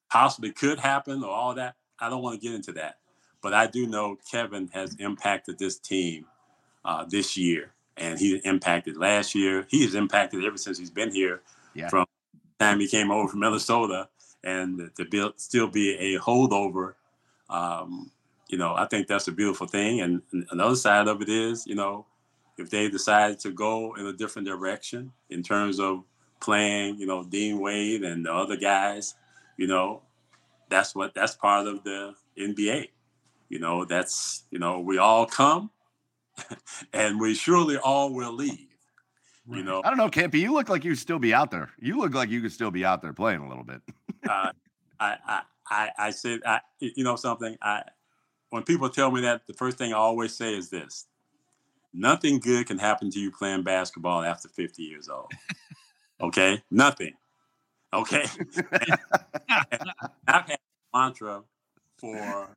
possibly 0.09 0.51
could 0.51 0.79
happen 0.79 1.23
or 1.23 1.29
all 1.29 1.55
that. 1.55 1.75
I 1.99 2.09
don't 2.09 2.21
want 2.21 2.39
to 2.39 2.45
get 2.45 2.55
into 2.55 2.71
that, 2.73 2.97
but 3.41 3.53
I 3.53 3.67
do 3.67 3.87
know 3.87 4.17
Kevin 4.29 4.69
has 4.73 4.95
impacted 4.95 5.59
this 5.59 5.77
team 5.77 6.25
uh, 6.85 7.05
this 7.07 7.37
year, 7.37 7.73
and 7.95 8.19
he 8.19 8.37
impacted 8.43 8.97
last 8.97 9.35
year. 9.35 9.65
He 9.69 9.83
has 9.83 9.95
impacted 9.95 10.43
ever 10.43 10.57
since 10.57 10.77
he's 10.77 10.91
been 10.91 11.11
here. 11.11 11.41
Yeah. 11.73 11.89
From 11.89 12.05
time 12.59 12.79
he 12.79 12.87
came 12.87 13.11
over 13.11 13.27
from 13.27 13.41
Minnesota, 13.41 14.09
and 14.43 14.89
to 14.95 15.05
be, 15.05 15.29
still 15.37 15.67
be 15.67 15.95
a 16.15 16.19
holdover 16.19 16.95
um, 17.49 18.11
you 18.49 18.57
know, 18.57 18.73
I 18.75 18.85
think 18.85 19.07
that's 19.07 19.27
a 19.27 19.31
beautiful 19.31 19.67
thing. 19.67 20.01
And, 20.01 20.21
and 20.31 20.45
another 20.51 20.75
side 20.75 21.07
of 21.07 21.21
it 21.21 21.29
is, 21.29 21.65
you 21.67 21.75
know, 21.75 22.05
if 22.57 22.69
they 22.69 22.89
decide 22.89 23.39
to 23.39 23.51
go 23.51 23.95
in 23.95 24.07
a 24.07 24.13
different 24.13 24.47
direction 24.47 25.11
in 25.29 25.43
terms 25.43 25.79
of 25.79 26.03
playing, 26.39 26.99
you 26.99 27.05
know, 27.05 27.23
Dean 27.23 27.59
Wade 27.59 28.03
and 28.03 28.25
the 28.25 28.33
other 28.33 28.57
guys, 28.57 29.15
you 29.57 29.67
know, 29.67 30.01
that's 30.69 30.95
what 30.95 31.13
that's 31.13 31.35
part 31.35 31.67
of 31.67 31.83
the 31.83 32.13
NBA. 32.37 32.89
You 33.49 33.59
know, 33.59 33.85
that's 33.85 34.43
you 34.51 34.59
know, 34.59 34.79
we 34.79 34.97
all 34.97 35.25
come 35.25 35.69
and 36.93 37.19
we 37.19 37.33
surely 37.33 37.77
all 37.77 38.13
will 38.13 38.33
leave. 38.33 38.67
You 39.49 39.63
know, 39.63 39.81
I 39.85 39.89
don't 39.89 39.97
know, 39.97 40.09
Campy. 40.09 40.39
You 40.39 40.51
look 40.51 40.67
like 40.67 40.83
you 40.83 40.93
still 40.95 41.19
be 41.19 41.33
out 41.33 41.51
there. 41.51 41.69
You 41.79 41.97
look 41.97 42.13
like 42.13 42.29
you 42.29 42.41
could 42.41 42.51
still 42.51 42.71
be 42.71 42.83
out 42.83 43.01
there 43.01 43.13
playing 43.13 43.39
a 43.39 43.47
little 43.47 43.63
bit. 43.63 43.81
uh, 44.29 44.51
I, 44.99 45.15
I, 45.25 45.41
I, 45.69 45.89
I 45.97 46.09
said, 46.09 46.41
I, 46.45 46.59
you 46.79 47.05
know, 47.05 47.15
something. 47.15 47.57
I, 47.61 47.83
when 48.49 48.63
people 48.63 48.89
tell 48.89 49.09
me 49.09 49.21
that, 49.21 49.47
the 49.47 49.53
first 49.53 49.77
thing 49.77 49.93
I 49.93 49.97
always 49.97 50.35
say 50.35 50.53
is 50.53 50.69
this 50.69 51.05
nothing 51.93 52.39
good 52.39 52.67
can 52.67 52.77
happen 52.77 53.09
to 53.11 53.19
you 53.19 53.31
playing 53.31 53.63
basketball 53.63 54.23
after 54.23 54.47
50 54.49 54.83
years 54.83 55.09
old. 55.09 55.31
Okay? 56.21 56.61
Nothing. 56.71 57.13
Okay? 57.93 58.25
I've 60.27 60.47
had 60.47 60.59
mantra 60.93 61.43
for 61.97 62.49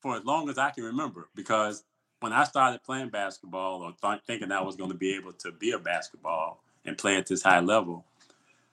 for 0.00 0.16
as 0.16 0.24
long 0.24 0.50
as 0.50 0.58
I 0.58 0.70
can 0.70 0.84
remember 0.84 1.28
because 1.34 1.84
when 2.20 2.32
I 2.32 2.44
started 2.44 2.82
playing 2.82 3.08
basketball 3.08 3.82
or 3.82 3.94
th- 4.02 4.22
thinking 4.26 4.52
I 4.52 4.60
was 4.60 4.76
going 4.76 4.90
to 4.90 4.96
be 4.96 5.14
able 5.14 5.32
to 5.32 5.52
be 5.52 5.72
a 5.72 5.78
basketball 5.78 6.62
and 6.84 6.96
play 6.98 7.16
at 7.16 7.26
this 7.26 7.42
high 7.42 7.60
level, 7.60 8.04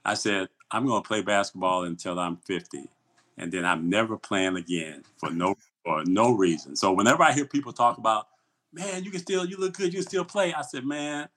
I 0.03 0.13
said, 0.13 0.49
I'm 0.72 0.86
going 0.86 1.01
to 1.01 1.07
play 1.07 1.22
basketball 1.22 1.84
until 1.84 2.19
I'm 2.19 2.38
50. 2.38 2.89
And 3.38 3.51
then 3.51 3.65
I'm 3.65 3.89
never 3.89 4.17
playing 4.17 4.57
again 4.57 5.03
for 5.17 5.32
no 5.32 5.55
for 5.84 6.03
no 6.05 6.32
reason. 6.32 6.76
So 6.76 6.91
whenever 6.91 7.24
I 7.24 7.32
hear 7.32 7.45
people 7.45 7.74
talk 7.74 7.97
about, 7.97 8.28
man, 8.74 9.03
you 9.03 9.11
can 9.11 9.19
still, 9.19 9.45
you 9.45 9.57
look 9.57 9.78
good, 9.78 9.93
you 9.93 9.99
can 9.99 10.07
still 10.07 10.26
play, 10.26 10.53
I 10.53 10.61
said, 10.61 10.86
man, 10.86 11.28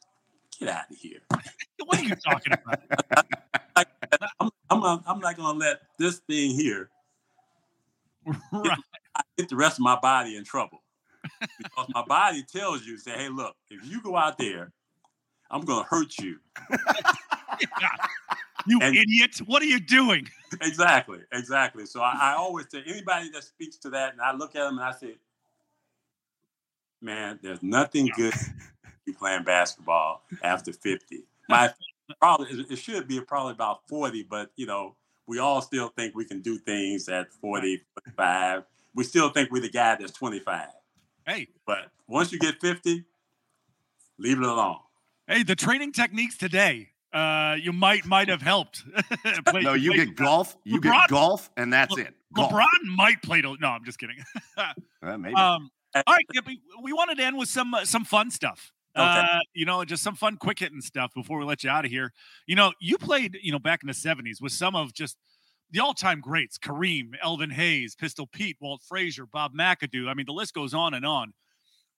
get 0.58 0.68
out 0.68 0.90
of 0.90 0.96
here. 0.96 1.20
what 1.84 1.98
are 1.98 2.04
you 2.04 2.14
talking 2.16 2.52
about? 2.52 2.80
I'm, 4.40 4.50
I'm, 4.70 5.02
I'm, 5.06 5.18
not 5.18 5.36
going 5.36 5.58
to 5.58 5.66
let 5.66 5.80
this 5.98 6.18
thing 6.20 6.54
here 6.54 6.90
right. 8.52 8.78
get 9.36 9.48
the 9.48 9.56
rest 9.56 9.78
of 9.78 9.82
my 9.82 9.98
body 10.00 10.36
in 10.36 10.44
trouble. 10.44 10.82
because 11.58 11.88
my 11.92 12.04
body 12.04 12.44
tells 12.44 12.84
you, 12.84 12.96
say, 12.98 13.12
hey, 13.12 13.28
look, 13.28 13.56
if 13.70 13.84
you 13.88 14.00
go 14.00 14.16
out 14.16 14.38
there, 14.38 14.72
I'm 15.50 15.62
going 15.62 15.82
to 15.82 15.88
hurt 15.88 16.18
you. 16.18 16.38
you 18.66 18.78
and, 18.80 18.96
idiot. 18.96 19.38
What 19.46 19.62
are 19.62 19.66
you 19.66 19.80
doing? 19.80 20.28
exactly, 20.60 21.18
exactly. 21.32 21.86
So 21.86 22.00
I, 22.00 22.16
I, 22.20 22.34
always 22.34 22.66
say 22.70 22.82
anybody 22.86 23.30
that 23.30 23.44
speaks 23.44 23.76
to 23.78 23.90
that, 23.90 24.12
and 24.12 24.20
I 24.20 24.32
look 24.32 24.54
at 24.54 24.64
them 24.64 24.78
and 24.78 24.86
I 24.86 24.92
say, 24.92 25.16
man, 27.04 27.38
there's 27.42 27.62
nothing 27.62 28.10
good 28.16 28.34
you 29.06 29.14
playing 29.14 29.44
basketball 29.44 30.22
after 30.42 30.72
50. 30.72 31.24
My 31.48 31.72
probably 32.20 32.48
it 32.70 32.76
should 32.76 33.06
be 33.06 33.20
probably 33.20 33.52
about 33.52 33.86
40, 33.88 34.24
but 34.24 34.50
you 34.56 34.66
know, 34.66 34.96
we 35.26 35.38
all 35.38 35.62
still 35.62 35.88
think 35.88 36.14
we 36.14 36.24
can 36.24 36.40
do 36.40 36.58
things 36.58 37.08
at 37.08 37.32
40, 37.34 37.82
45. 38.16 38.64
We 38.94 39.04
still 39.04 39.28
think 39.28 39.50
we're 39.50 39.60
the 39.60 39.70
guy 39.70 39.96
that's 39.96 40.12
25. 40.12 40.68
Hey. 41.26 41.48
But 41.66 41.90
once 42.06 42.32
you 42.32 42.38
get 42.38 42.60
50, 42.60 43.04
leave 44.18 44.38
it 44.38 44.44
alone. 44.44 44.78
Hey, 45.26 45.42
the 45.42 45.56
training 45.56 45.92
techniques 45.92 46.36
today 46.36 46.90
uh, 47.14 47.56
you 47.60 47.72
might 47.72 48.04
might 48.04 48.28
have 48.28 48.42
helped. 48.42 48.82
play, 49.46 49.62
no, 49.62 49.74
you 49.74 49.94
get 49.94 50.16
golf. 50.16 50.56
You 50.64 50.80
LeBron, 50.80 50.82
get 50.82 51.08
golf, 51.08 51.48
and 51.56 51.72
that's 51.72 51.94
Le- 51.94 52.02
it. 52.02 52.14
Golf. 52.34 52.52
LeBron 52.52 52.96
might 52.96 53.22
play. 53.22 53.40
To, 53.40 53.56
no, 53.60 53.68
I'm 53.68 53.84
just 53.84 54.00
kidding. 54.00 54.16
uh, 54.56 55.16
maybe. 55.16 55.34
Um, 55.34 55.70
all 55.94 56.14
right, 56.14 56.26
we, 56.46 56.60
we 56.82 56.92
wanted 56.92 57.18
to 57.18 57.24
end 57.24 57.36
with 57.36 57.48
some 57.48 57.74
uh, 57.74 57.84
some 57.84 58.04
fun 58.04 58.30
stuff. 58.30 58.72
Okay. 58.96 59.04
Uh, 59.04 59.40
you 59.54 59.66
know, 59.66 59.84
just 59.84 60.02
some 60.04 60.14
fun, 60.14 60.36
quick 60.36 60.60
hitting 60.60 60.80
stuff 60.80 61.12
before 61.14 61.38
we 61.38 61.44
let 61.44 61.64
you 61.64 61.70
out 61.70 61.84
of 61.84 61.90
here. 61.90 62.12
You 62.46 62.54
know, 62.54 62.72
you 62.80 62.96
played, 62.96 63.36
you 63.42 63.50
know, 63.50 63.58
back 63.58 63.82
in 63.82 63.88
the 63.88 63.92
'70s 63.92 64.40
with 64.40 64.52
some 64.52 64.76
of 64.76 64.92
just 64.92 65.16
the 65.70 65.80
all-time 65.80 66.20
greats: 66.20 66.58
Kareem, 66.58 67.12
Elvin 67.22 67.50
Hayes, 67.50 67.96
Pistol 67.96 68.26
Pete, 68.26 68.56
Walt 68.60 68.82
Frazier, 68.86 69.26
Bob 69.26 69.52
McAdoo. 69.54 70.08
I 70.08 70.14
mean, 70.14 70.26
the 70.26 70.32
list 70.32 70.54
goes 70.54 70.74
on 70.74 70.94
and 70.94 71.04
on. 71.04 71.32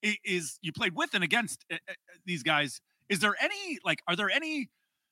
It 0.01 0.17
is 0.25 0.57
you 0.61 0.71
played 0.71 0.95
with 0.95 1.13
and 1.13 1.23
against 1.23 1.65
uh, 1.71 1.75
uh, 1.87 1.93
these 2.25 2.43
guys? 2.43 2.81
Is 3.09 3.19
there 3.19 3.35
any 3.39 3.77
like? 3.85 4.01
Are 4.07 4.15
there 4.15 4.29
any 4.29 4.69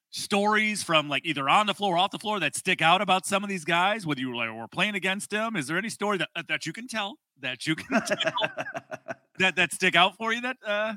stories 0.09 0.81
from 0.81 1.09
like 1.09 1.25
either 1.25 1.49
on 1.49 1.67
the 1.67 1.73
floor 1.73 1.95
or 1.95 1.97
off 1.97 2.11
the 2.11 2.19
floor 2.19 2.39
that 2.39 2.55
stick 2.55 2.81
out 2.81 3.01
about 3.01 3.25
some 3.25 3.43
of 3.43 3.49
these 3.49 3.65
guys, 3.65 4.05
whether 4.05 4.21
you 4.21 4.29
were, 4.29 4.35
like, 4.35 4.51
were 4.51 4.67
playing 4.67 4.95
against 4.95 5.29
them? 5.29 5.55
Is 5.55 5.67
there 5.67 5.77
any 5.77 5.89
story 5.89 6.17
that 6.17 6.29
that 6.47 6.65
you 6.65 6.73
can 6.73 6.87
tell 6.87 7.17
that 7.41 7.67
you 7.67 7.75
can 7.75 8.01
tell 8.07 8.33
that 9.39 9.55
that 9.55 9.73
stick 9.73 9.95
out 9.95 10.17
for 10.17 10.33
you? 10.33 10.41
That 10.41 10.57
uh, 10.65 10.93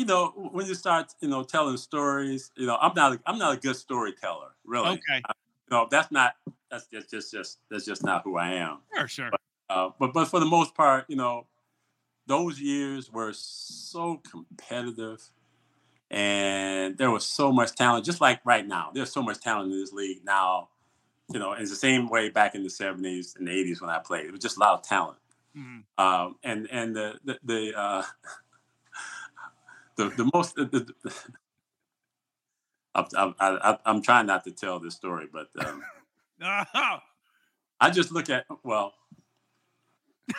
you 0.00 0.04
know, 0.04 0.28
when 0.52 0.66
you 0.66 0.74
start, 0.74 1.12
you 1.20 1.28
know, 1.28 1.42
telling 1.42 1.76
stories, 1.76 2.50
you 2.56 2.66
know, 2.66 2.78
I'm 2.80 2.94
not, 2.94 3.12
a, 3.12 3.20
I'm 3.26 3.38
not 3.38 3.56
a 3.56 3.60
good 3.60 3.76
storyteller, 3.76 4.48
really. 4.64 4.88
Okay. 4.90 5.22
I, 5.24 5.32
you 5.70 5.76
know, 5.76 5.88
that's 5.90 6.10
not, 6.10 6.34
that's 6.70 6.86
just, 6.86 7.10
just, 7.10 7.32
just, 7.32 7.58
that's 7.70 7.84
just 7.84 8.02
not 8.02 8.22
who 8.24 8.36
I 8.36 8.52
am. 8.54 8.78
Sure, 8.94 9.08
sure. 9.08 9.30
But, 9.30 9.40
uh, 9.68 9.90
but, 9.98 10.12
but 10.12 10.26
for 10.26 10.40
the 10.40 10.46
most 10.46 10.74
part, 10.74 11.04
you 11.08 11.16
know, 11.16 11.46
those 12.26 12.60
years 12.60 13.12
were 13.12 13.32
so 13.34 14.22
competitive 14.30 15.20
and 16.10 16.98
there 16.98 17.10
was 17.10 17.24
so 17.24 17.52
much 17.52 17.74
talent, 17.74 18.04
just 18.04 18.20
like 18.20 18.40
right 18.44 18.66
now. 18.66 18.90
There's 18.92 19.12
so 19.12 19.22
much 19.22 19.40
talent 19.40 19.72
in 19.72 19.78
this 19.78 19.92
league 19.92 20.24
now. 20.24 20.68
You 21.32 21.38
know, 21.38 21.52
it's 21.52 21.70
the 21.70 21.76
same 21.76 22.08
way 22.08 22.28
back 22.28 22.54
in 22.54 22.64
the 22.64 22.68
'70s 22.68 23.38
and 23.38 23.46
'80s 23.48 23.80
when 23.80 23.90
I 23.90 24.00
played. 24.00 24.26
It 24.26 24.32
was 24.32 24.40
just 24.40 24.56
a 24.56 24.60
lot 24.60 24.74
of 24.74 24.82
talent, 24.82 25.18
mm-hmm. 25.56 26.04
um, 26.04 26.36
and 26.42 26.68
and 26.70 26.96
the 26.96 27.18
the 27.24 27.38
the, 27.44 27.78
uh, 27.78 28.02
the 29.96 30.08
the 30.10 30.30
most. 30.34 30.56
The, 30.56 30.64
the, 30.64 31.12
I'm, 32.92 33.34
I, 33.38 33.78
am 33.86 34.02
trying 34.02 34.26
not 34.26 34.42
to 34.44 34.50
tell 34.50 34.80
this 34.80 34.96
story, 34.96 35.28
but 35.32 35.48
um, 35.64 35.82
I 37.80 37.90
just 37.90 38.10
look 38.10 38.28
at 38.28 38.46
well, 38.64 38.94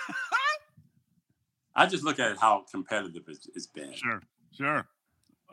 I 1.76 1.86
just 1.86 2.04
look 2.04 2.20
at 2.20 2.38
how 2.38 2.66
competitive 2.70 3.24
it's, 3.30 3.48
it's 3.56 3.68
been. 3.68 3.94
Sure, 3.94 4.22
sure, 4.52 4.86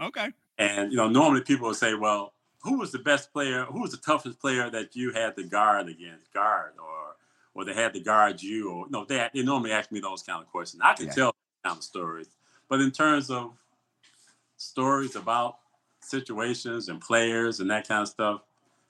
okay. 0.01 0.31
And 0.59 0.91
you 0.91 0.97
know, 0.97 1.09
normally 1.09 1.43
people 1.43 1.69
will 1.69 1.75
say, 1.75 1.95
"Well, 1.95 2.33
who 2.63 2.79
was 2.79 2.93
the 2.93 2.99
best 2.99 3.33
player? 3.33 3.65
Who 3.65 3.81
was 3.81 3.93
the 3.93 3.99
toughest 3.99 4.41
player 4.41 4.71
that 4.71 4.97
you 4.97 5.13
had 5.13 5.37
to 5.37 5.45
guard 5.45 5.89
against, 5.89 6.33
guard, 6.33 6.73
or 6.79 7.17
or 7.55 7.65
they 7.65 7.75
had 7.75 7.95
to 7.95 8.01
guard 8.01 8.43
you?" 8.43 8.71
Or 8.71 8.87
no, 8.91 9.05
they 9.05 9.29
they 9.35 9.43
normally 9.43 9.73
ask 9.73 9.93
me 9.93 10.01
those 10.01 10.23
kind 10.23 10.43
of 10.43 10.49
questions. 10.49 10.83
I 10.85 10.95
can 10.95 11.07
yeah. 11.07 11.13
tell 11.13 11.35
kind 11.65 11.79
of 11.79 11.85
stories, 11.85 12.29
but 12.69 12.81
in 12.81 12.91
terms 12.91 13.31
of 13.31 13.53
stories 14.57 15.17
about 15.17 15.59
situations 16.01 16.89
and 16.89 17.01
players 17.01 17.61
and 17.61 17.71
that 17.71 17.87
kind 17.87 18.03
of 18.03 18.09
stuff, 18.09 18.41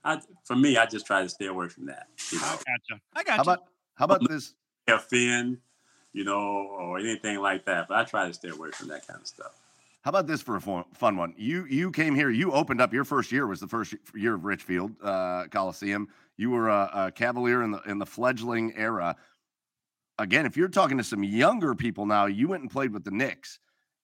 I, 0.04 0.20
for 0.44 0.56
me, 0.56 0.76
I 0.76 0.86
just 0.86 1.06
try 1.06 1.22
to 1.22 1.28
stay 1.28 1.46
away 1.46 1.68
from 1.68 1.86
that. 1.86 2.06
You 2.30 2.40
know? 2.40 2.46
I 2.46 2.50
gotcha. 2.50 3.02
I 3.14 3.22
gotcha. 3.24 3.36
How 3.36 3.42
about 3.42 3.64
how 3.94 4.04
about 4.04 4.28
this? 4.28 4.54
Offend, 4.86 5.58
you 6.12 6.24
know, 6.24 6.38
or 6.38 6.98
anything 6.98 7.40
like 7.40 7.66
that. 7.66 7.88
But 7.88 7.98
I 7.98 8.04
try 8.04 8.26
to 8.26 8.32
stay 8.32 8.48
away 8.48 8.70
from 8.70 8.88
that 8.88 9.06
kind 9.06 9.20
of 9.20 9.26
stuff. 9.26 9.58
How 10.02 10.10
about 10.10 10.26
this 10.26 10.40
for 10.40 10.56
a 10.56 10.60
fun 10.60 11.16
one? 11.16 11.34
You 11.36 11.66
you 11.66 11.90
came 11.90 12.14
here. 12.14 12.30
You 12.30 12.52
opened 12.52 12.80
up 12.80 12.92
your 12.92 13.04
first 13.04 13.32
year 13.32 13.46
was 13.46 13.60
the 13.60 13.66
first 13.66 13.94
year 14.14 14.34
of 14.34 14.44
Richfield 14.44 14.92
uh, 15.02 15.44
Coliseum. 15.50 16.08
You 16.36 16.50
were 16.50 16.68
a, 16.68 16.90
a 16.94 17.12
Cavalier 17.12 17.62
in 17.62 17.72
the 17.72 17.80
in 17.82 17.98
the 17.98 18.06
fledgling 18.06 18.72
era. 18.76 19.16
Again, 20.18 20.46
if 20.46 20.56
you're 20.56 20.68
talking 20.68 20.98
to 20.98 21.04
some 21.04 21.24
younger 21.24 21.74
people 21.74 22.06
now, 22.06 22.26
you 22.26 22.48
went 22.48 22.62
and 22.62 22.70
played 22.70 22.92
with 22.92 23.04
the 23.04 23.10
Knicks. 23.10 23.58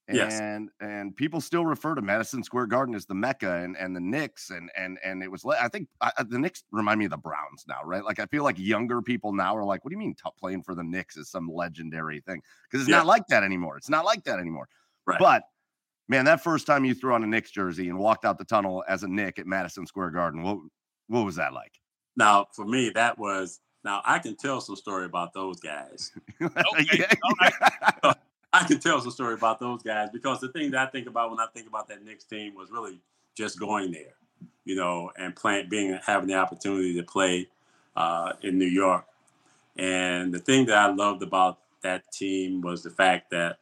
And 0.07 0.17
yes. 0.17 0.39
and 0.81 1.15
people 1.15 1.41
still 1.41 1.65
refer 1.65 1.95
to 1.95 2.01
Madison 2.01 2.43
Square 2.43 2.67
Garden 2.67 2.93
as 2.93 3.07
the 3.07 3.15
Mecca 3.15 3.63
and, 3.63 3.75
and 3.75 3.95
the 3.95 3.99
Knicks 3.99 4.51
and 4.51 4.69
and 4.77 4.99
and 5.03 5.23
it 5.23 5.31
was 5.31 5.43
I 5.45 5.67
think 5.67 5.87
I, 5.99 6.11
the 6.27 6.37
Knicks 6.37 6.63
remind 6.71 6.99
me 6.99 7.05
of 7.05 7.11
the 7.11 7.17
Browns 7.17 7.65
now, 7.67 7.79
right? 7.83 8.03
Like 8.03 8.19
I 8.19 8.27
feel 8.27 8.43
like 8.43 8.59
younger 8.59 9.01
people 9.01 9.33
now 9.33 9.57
are 9.57 9.63
like, 9.63 9.83
what 9.83 9.89
do 9.89 9.95
you 9.95 9.99
mean 9.99 10.13
t- 10.13 10.29
playing 10.37 10.61
for 10.61 10.75
the 10.75 10.83
Knicks 10.83 11.17
is 11.17 11.29
some 11.29 11.51
legendary 11.51 12.19
thing? 12.19 12.43
Because 12.69 12.81
it's 12.81 12.89
yeah. 12.91 12.97
not 12.97 13.07
like 13.07 13.25
that 13.27 13.41
anymore. 13.41 13.77
It's 13.77 13.89
not 13.89 14.05
like 14.05 14.23
that 14.25 14.37
anymore. 14.37 14.67
Right. 15.07 15.17
But 15.17 15.43
man, 16.07 16.25
that 16.25 16.41
first 16.41 16.65
time 16.67 16.85
you 16.85 16.93
threw 16.93 17.13
on 17.13 17.23
a 17.23 17.27
Knicks 17.27 17.51
jersey 17.51 17.89
and 17.89 17.97
walked 17.97 18.25
out 18.25 18.37
the 18.37 18.45
tunnel 18.45 18.83
as 18.87 19.03
a 19.03 19.07
Knick 19.07 19.39
at 19.39 19.47
Madison 19.47 19.85
Square 19.85 20.11
Garden, 20.11 20.43
what 20.43 20.59
what 21.07 21.25
was 21.25 21.35
that 21.35 21.53
like? 21.53 21.79
Now, 22.17 22.47
for 22.53 22.65
me, 22.65 22.89
that 22.91 23.17
was 23.17 23.59
now 23.83 24.01
I 24.05 24.19
can 24.19 24.35
tell 24.35 24.61
some 24.61 24.75
story 24.75 25.05
about 25.05 25.33
those 25.33 25.59
guys. 25.59 26.11
okay. 26.41 27.05
I 28.53 28.63
can 28.65 28.79
tell 28.79 29.01
some 29.01 29.11
story 29.11 29.33
about 29.33 29.59
those 29.59 29.83
guys 29.83 30.09
because 30.13 30.39
the 30.39 30.47
thing 30.47 30.71
that 30.71 30.87
I 30.87 30.89
think 30.89 31.07
about 31.07 31.29
when 31.29 31.39
I 31.41 31.47
think 31.53 31.67
about 31.67 31.89
that 31.89 32.05
Knicks 32.05 32.23
team 32.23 32.55
was 32.55 32.71
really 32.71 32.99
just 33.35 33.59
going 33.59 33.91
there, 33.91 34.15
you 34.63 34.77
know, 34.77 35.11
and 35.17 35.35
playing, 35.35 35.67
being 35.67 35.99
having 36.05 36.29
the 36.29 36.35
opportunity 36.35 36.95
to 36.95 37.03
play 37.03 37.49
uh, 37.97 38.31
in 38.43 38.57
New 38.57 38.65
York. 38.65 39.05
And 39.75 40.33
the 40.33 40.39
thing 40.39 40.65
that 40.67 40.77
I 40.77 40.87
loved 40.87 41.21
about 41.21 41.59
that 41.81 42.09
team 42.13 42.61
was 42.61 42.81
the 42.81 42.91
fact 42.91 43.29
that 43.31 43.57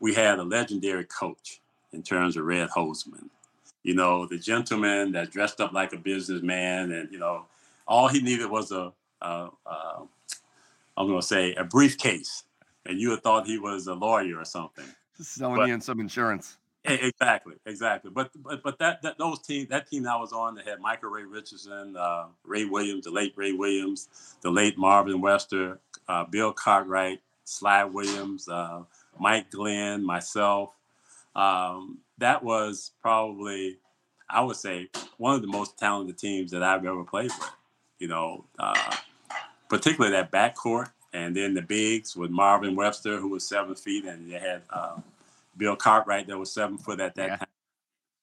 we 0.00 0.14
had 0.14 0.38
a 0.38 0.42
legendary 0.42 1.04
coach 1.04 1.60
in 1.92 2.02
terms 2.02 2.36
of 2.36 2.44
Red 2.44 2.68
Holzman. 2.70 3.28
You 3.82 3.94
know, 3.94 4.26
the 4.26 4.38
gentleman 4.38 5.12
that 5.12 5.30
dressed 5.30 5.60
up 5.60 5.72
like 5.72 5.92
a 5.92 5.96
businessman, 5.96 6.92
and 6.92 7.10
you 7.12 7.18
know, 7.18 7.46
all 7.86 8.08
he 8.08 8.20
needed 8.20 8.50
was 8.50 8.72
a, 8.72 8.92
a, 9.22 9.48
a 9.66 10.02
I'm 10.96 11.06
going 11.06 11.20
to 11.20 11.26
say 11.26 11.54
a 11.54 11.64
briefcase, 11.64 12.44
and 12.84 12.98
you 12.98 13.10
had 13.10 13.22
thought 13.22 13.46
he 13.46 13.58
was 13.58 13.86
a 13.86 13.94
lawyer 13.94 14.38
or 14.38 14.44
something. 14.44 14.84
Selling 15.20 15.56
but, 15.56 15.68
you 15.68 15.74
in 15.74 15.80
some 15.80 16.00
insurance. 16.00 16.58
Exactly, 16.84 17.54
exactly. 17.64 18.10
But 18.10 18.30
but 18.42 18.62
but 18.62 18.78
that 18.78 19.02
that 19.02 19.18
those 19.18 19.40
team 19.40 19.66
that 19.70 19.88
team 19.88 20.06
I 20.06 20.16
was 20.16 20.32
on 20.32 20.54
that 20.54 20.66
had 20.66 20.80
Michael 20.80 21.10
Ray 21.10 21.24
Richardson, 21.24 21.96
uh, 21.96 22.26
Ray 22.44 22.64
Williams, 22.64 23.04
the 23.04 23.10
late 23.10 23.32
Ray 23.36 23.52
Williams, 23.52 24.08
the 24.40 24.50
late 24.50 24.78
Marvin 24.78 25.20
Webster, 25.20 25.78
uh, 26.08 26.24
Bill 26.24 26.52
Cartwright, 26.52 27.20
Sly 27.44 27.84
Williams, 27.84 28.48
uh, 28.48 28.82
Mike 29.18 29.50
Glenn, 29.50 30.04
myself. 30.04 30.74
Um, 31.34 31.98
that 32.18 32.42
was 32.42 32.92
probably, 33.02 33.78
I 34.28 34.42
would 34.42 34.56
say, 34.56 34.88
one 35.18 35.34
of 35.34 35.42
the 35.42 35.48
most 35.48 35.78
talented 35.78 36.18
teams 36.18 36.50
that 36.50 36.62
I've 36.62 36.84
ever 36.84 37.04
played 37.04 37.30
with. 37.38 37.50
You 37.98 38.08
know, 38.08 38.44
uh, 38.58 38.96
particularly 39.68 40.16
that 40.16 40.30
backcourt, 40.30 40.90
and 41.12 41.34
then 41.34 41.54
the 41.54 41.62
bigs 41.62 42.16
with 42.16 42.30
Marvin 42.30 42.76
Webster, 42.76 43.18
who 43.18 43.28
was 43.28 43.46
seven 43.46 43.74
feet, 43.74 44.04
and 44.04 44.30
they 44.30 44.38
had 44.38 44.62
uh, 44.70 44.96
Bill 45.56 45.76
Cartwright 45.76 46.26
that 46.26 46.38
was 46.38 46.52
seven 46.52 46.78
foot 46.78 47.00
at 47.00 47.14
that 47.14 47.28
yeah. 47.28 47.36
time, 47.36 47.48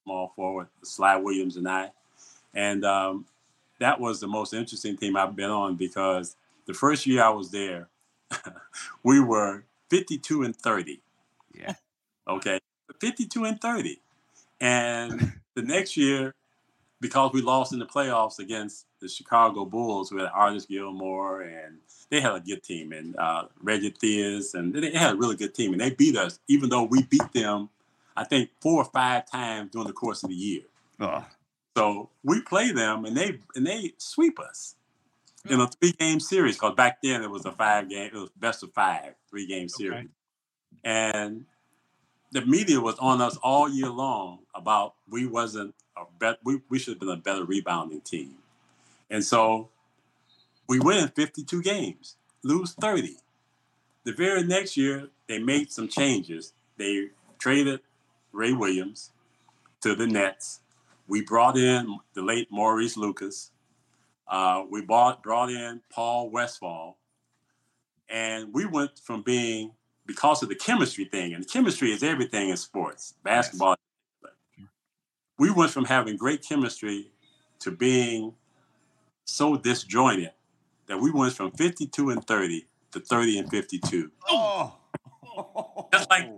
small 0.03 0.33
forward, 0.35 0.67
Sly 0.83 1.15
Williams 1.15 1.57
and 1.57 1.67
I, 1.67 1.91
and 2.53 2.85
um, 2.85 3.25
that 3.79 3.99
was 3.99 4.19
the 4.19 4.27
most 4.27 4.53
interesting 4.53 4.95
team 4.95 5.17
I've 5.17 5.35
been 5.35 5.49
on 5.49 5.75
because 5.75 6.35
the 6.65 6.73
first 6.73 7.05
year 7.05 7.23
I 7.23 7.29
was 7.29 7.49
there, 7.49 7.89
we 9.03 9.19
were 9.19 9.63
52 9.93 10.41
and 10.41 10.55
30. 10.55 11.01
Yeah. 11.53 11.75
Okay. 12.27 12.59
52 12.99 13.45
and 13.45 13.61
30. 13.61 13.99
And 14.59 15.33
the 15.53 15.61
next 15.61 15.95
year, 15.95 16.33
because 16.99 17.31
we 17.31 17.43
lost 17.43 17.73
in 17.73 17.79
the 17.79 17.85
playoffs 17.85 18.39
against 18.39 18.87
the 19.01 19.07
Chicago 19.07 19.65
Bulls, 19.65 20.09
who 20.09 20.17
had 20.17 20.31
Artis 20.33 20.65
Gilmore 20.65 21.41
and 21.41 21.77
they 22.09 22.21
had 22.21 22.33
a 22.33 22.39
good 22.39 22.63
team 22.63 22.91
and 22.91 23.15
uh, 23.17 23.43
Reggie 23.61 23.91
Theus, 23.91 24.55
and 24.55 24.73
they 24.73 24.97
had 24.97 25.13
a 25.13 25.15
really 25.15 25.35
good 25.35 25.53
team. 25.53 25.73
And 25.73 25.81
they 25.81 25.91
beat 25.91 26.17
us, 26.17 26.39
even 26.47 26.69
though 26.69 26.83
we 26.83 27.03
beat 27.03 27.31
them, 27.31 27.69
I 28.17 28.23
think, 28.23 28.49
four 28.61 28.81
or 28.81 28.85
five 28.85 29.29
times 29.29 29.71
during 29.73 29.87
the 29.87 29.93
course 29.93 30.23
of 30.23 30.29
the 30.29 30.35
year. 30.35 30.61
Oh. 30.99 31.23
So 31.77 32.09
we 32.23 32.41
play 32.41 32.71
them 32.71 33.05
and 33.05 33.15
they 33.15 33.39
and 33.55 33.67
they 33.67 33.93
sweep 33.97 34.39
us 34.39 34.73
in 35.47 35.59
a 35.59 35.67
three 35.67 35.91
game 35.91 36.19
series 36.19 36.55
because 36.55 36.73
back 36.73 36.99
then 37.03 37.21
it 37.21 37.29
was 37.29 37.45
a 37.45 37.51
five 37.51 37.89
game, 37.89 38.09
it 38.13 38.17
was 38.17 38.29
best 38.35 38.63
of 38.63 38.73
five, 38.73 39.13
three 39.34 39.47
game 39.47 39.67
series. 39.67 39.97
Okay. 39.97 40.07
And 40.84 41.45
the 42.31 42.45
media 42.45 42.79
was 42.79 42.95
on 42.99 43.19
us 43.19 43.36
all 43.38 43.67
year 43.67 43.89
long 43.89 44.39
about 44.53 44.93
we 45.09 45.25
wasn't 45.25 45.73
a 45.97 46.03
bet 46.19 46.38
we, 46.43 46.61
we 46.69 46.77
should 46.77 46.93
have 46.93 46.99
been 46.99 47.09
a 47.09 47.17
better 47.17 47.43
rebounding 47.43 48.01
team. 48.01 48.36
And 49.09 49.23
so 49.23 49.69
we 50.67 50.79
win 50.79 51.07
52 51.07 51.63
games, 51.63 52.15
lose 52.43 52.73
30. 52.73 53.15
The 54.03 54.13
very 54.13 54.43
next 54.43 54.77
year, 54.77 55.09
they 55.27 55.39
made 55.39 55.71
some 55.71 55.88
changes. 55.88 56.53
They 56.77 57.07
traded 57.39 57.79
Ray 58.31 58.53
Williams 58.53 59.09
to 59.81 59.95
the 59.95 60.05
Nets. 60.05 60.59
We 61.07 61.21
brought 61.21 61.57
in 61.57 61.97
the 62.13 62.21
late 62.21 62.49
Maurice 62.51 62.97
Lucas. 62.97 63.49
Uh, 64.27 64.63
we 64.69 64.81
bought 64.81 65.23
brought 65.23 65.49
in 65.49 65.81
Paul 65.91 66.29
Westphal, 66.29 66.97
and 68.14 68.53
we 68.53 68.66
went 68.66 68.99
from 69.03 69.24
being 69.24 69.72
because 70.05 70.43
of 70.43 70.49
the 70.49 70.55
chemistry 70.55 71.05
thing, 71.05 71.34
and 71.34 71.49
chemistry 71.49 71.91
is 71.91 72.03
everything 72.03 72.49
in 72.49 72.57
sports, 72.57 73.16
basketball. 73.24 73.76
We 75.39 75.49
went 75.49 75.72
from 75.72 75.86
having 75.86 76.16
great 76.16 76.45
chemistry 76.47 77.11
to 77.59 77.72
being 77.72 78.36
so 79.26 79.57
disjointed 79.57 80.32
that 80.86 80.99
we 80.99 81.09
went 81.11 81.34
from 81.34 81.51
52 81.51 82.11
and 82.11 82.26
30 82.26 82.68
to 82.91 82.99
30 82.99 83.39
and 83.39 83.49
52. 83.49 84.11
Oh, 84.30 84.76
just 85.91 86.09
like, 86.09 86.30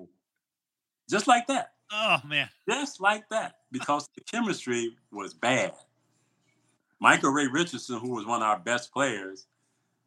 just 1.09 1.27
like 1.27 1.47
that. 1.47 1.73
Oh 1.91 2.17
man, 2.25 2.47
just 2.69 3.01
like 3.01 3.27
that, 3.29 3.55
because 3.71 4.07
the 4.15 4.21
chemistry 4.21 4.95
was 5.11 5.33
bad. 5.33 5.73
Michael 7.01 7.31
Ray 7.31 7.47
Richardson, 7.47 7.99
who 7.99 8.11
was 8.11 8.25
one 8.25 8.41
of 8.41 8.47
our 8.47 8.59
best 8.59 8.93
players, 8.93 9.45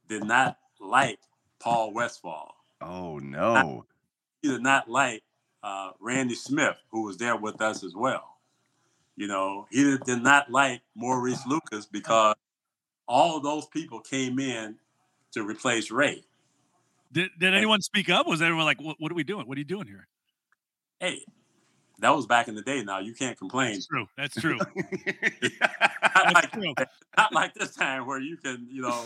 did 0.08 0.24
not 0.24 0.56
like 0.80 1.18
Paul 1.60 1.92
Westphal. 1.92 2.54
Oh 2.80 3.18
no. 3.18 3.86
He 4.42 4.48
did 4.48 4.62
not 4.62 4.88
like 4.88 5.22
uh, 5.62 5.90
Randy 6.00 6.34
Smith, 6.34 6.76
who 6.90 7.02
was 7.02 7.16
there 7.16 7.36
with 7.36 7.60
us 7.60 7.82
as 7.82 7.94
well. 7.94 8.36
You 9.16 9.26
know, 9.26 9.66
he 9.70 9.82
did, 9.82 10.04
did 10.04 10.22
not 10.22 10.50
like 10.50 10.80
Maurice 10.94 11.44
Lucas 11.46 11.86
because 11.86 12.36
all 13.08 13.36
of 13.36 13.42
those 13.42 13.66
people 13.66 14.00
came 14.00 14.38
in 14.38 14.76
to 15.32 15.42
replace 15.42 15.90
Ray. 15.90 16.24
Did, 17.10 17.30
did 17.38 17.54
anyone 17.54 17.80
speak 17.80 18.10
up? 18.10 18.26
Was 18.26 18.42
everyone 18.42 18.64
like, 18.64 18.80
what, 18.80 18.96
what 19.00 19.10
are 19.10 19.14
we 19.14 19.24
doing? 19.24 19.48
What 19.48 19.56
are 19.56 19.58
you 19.58 19.64
doing 19.64 19.86
here? 19.86 20.06
Hey, 21.00 21.24
that 22.00 22.14
was 22.14 22.26
back 22.26 22.48
in 22.48 22.54
the 22.54 22.62
day. 22.62 22.84
Now 22.84 23.00
you 23.00 23.14
can't 23.14 23.36
complain. 23.36 23.72
That's 23.72 23.86
true. 23.86 24.06
That's 24.16 24.40
true. 24.40 24.58
not, 24.76 25.82
That's 26.14 26.34
like, 26.34 26.52
true. 26.52 26.74
not 27.16 27.32
like 27.32 27.54
this 27.54 27.74
time 27.74 28.06
where 28.06 28.20
you 28.20 28.36
can, 28.36 28.68
you 28.70 28.82
know, 28.82 29.04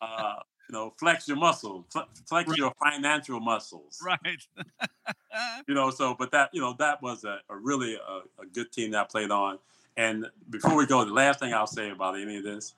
uh, 0.00 0.36
you 0.70 0.78
know, 0.78 0.92
flex 0.98 1.26
your 1.26 1.36
muscles, 1.36 1.84
flex 2.26 2.48
right. 2.48 2.56
your 2.56 2.72
financial 2.80 3.40
muscles. 3.40 4.00
Right. 4.04 4.46
you 5.66 5.74
know, 5.74 5.90
so 5.90 6.14
but 6.14 6.30
that 6.30 6.50
you 6.52 6.60
know 6.60 6.76
that 6.78 7.02
was 7.02 7.24
a, 7.24 7.38
a 7.48 7.56
really 7.56 7.96
a, 7.96 8.42
a, 8.42 8.46
good 8.54 8.70
team 8.70 8.92
that 8.92 9.00
I 9.00 9.04
played 9.04 9.32
on. 9.32 9.58
And 9.96 10.26
before 10.48 10.76
we 10.76 10.86
go, 10.86 11.04
the 11.04 11.12
last 11.12 11.40
thing 11.40 11.52
I'll 11.52 11.66
say 11.66 11.90
about 11.90 12.20
any 12.20 12.36
of 12.36 12.44
this 12.44 12.74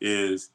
is 0.00 0.52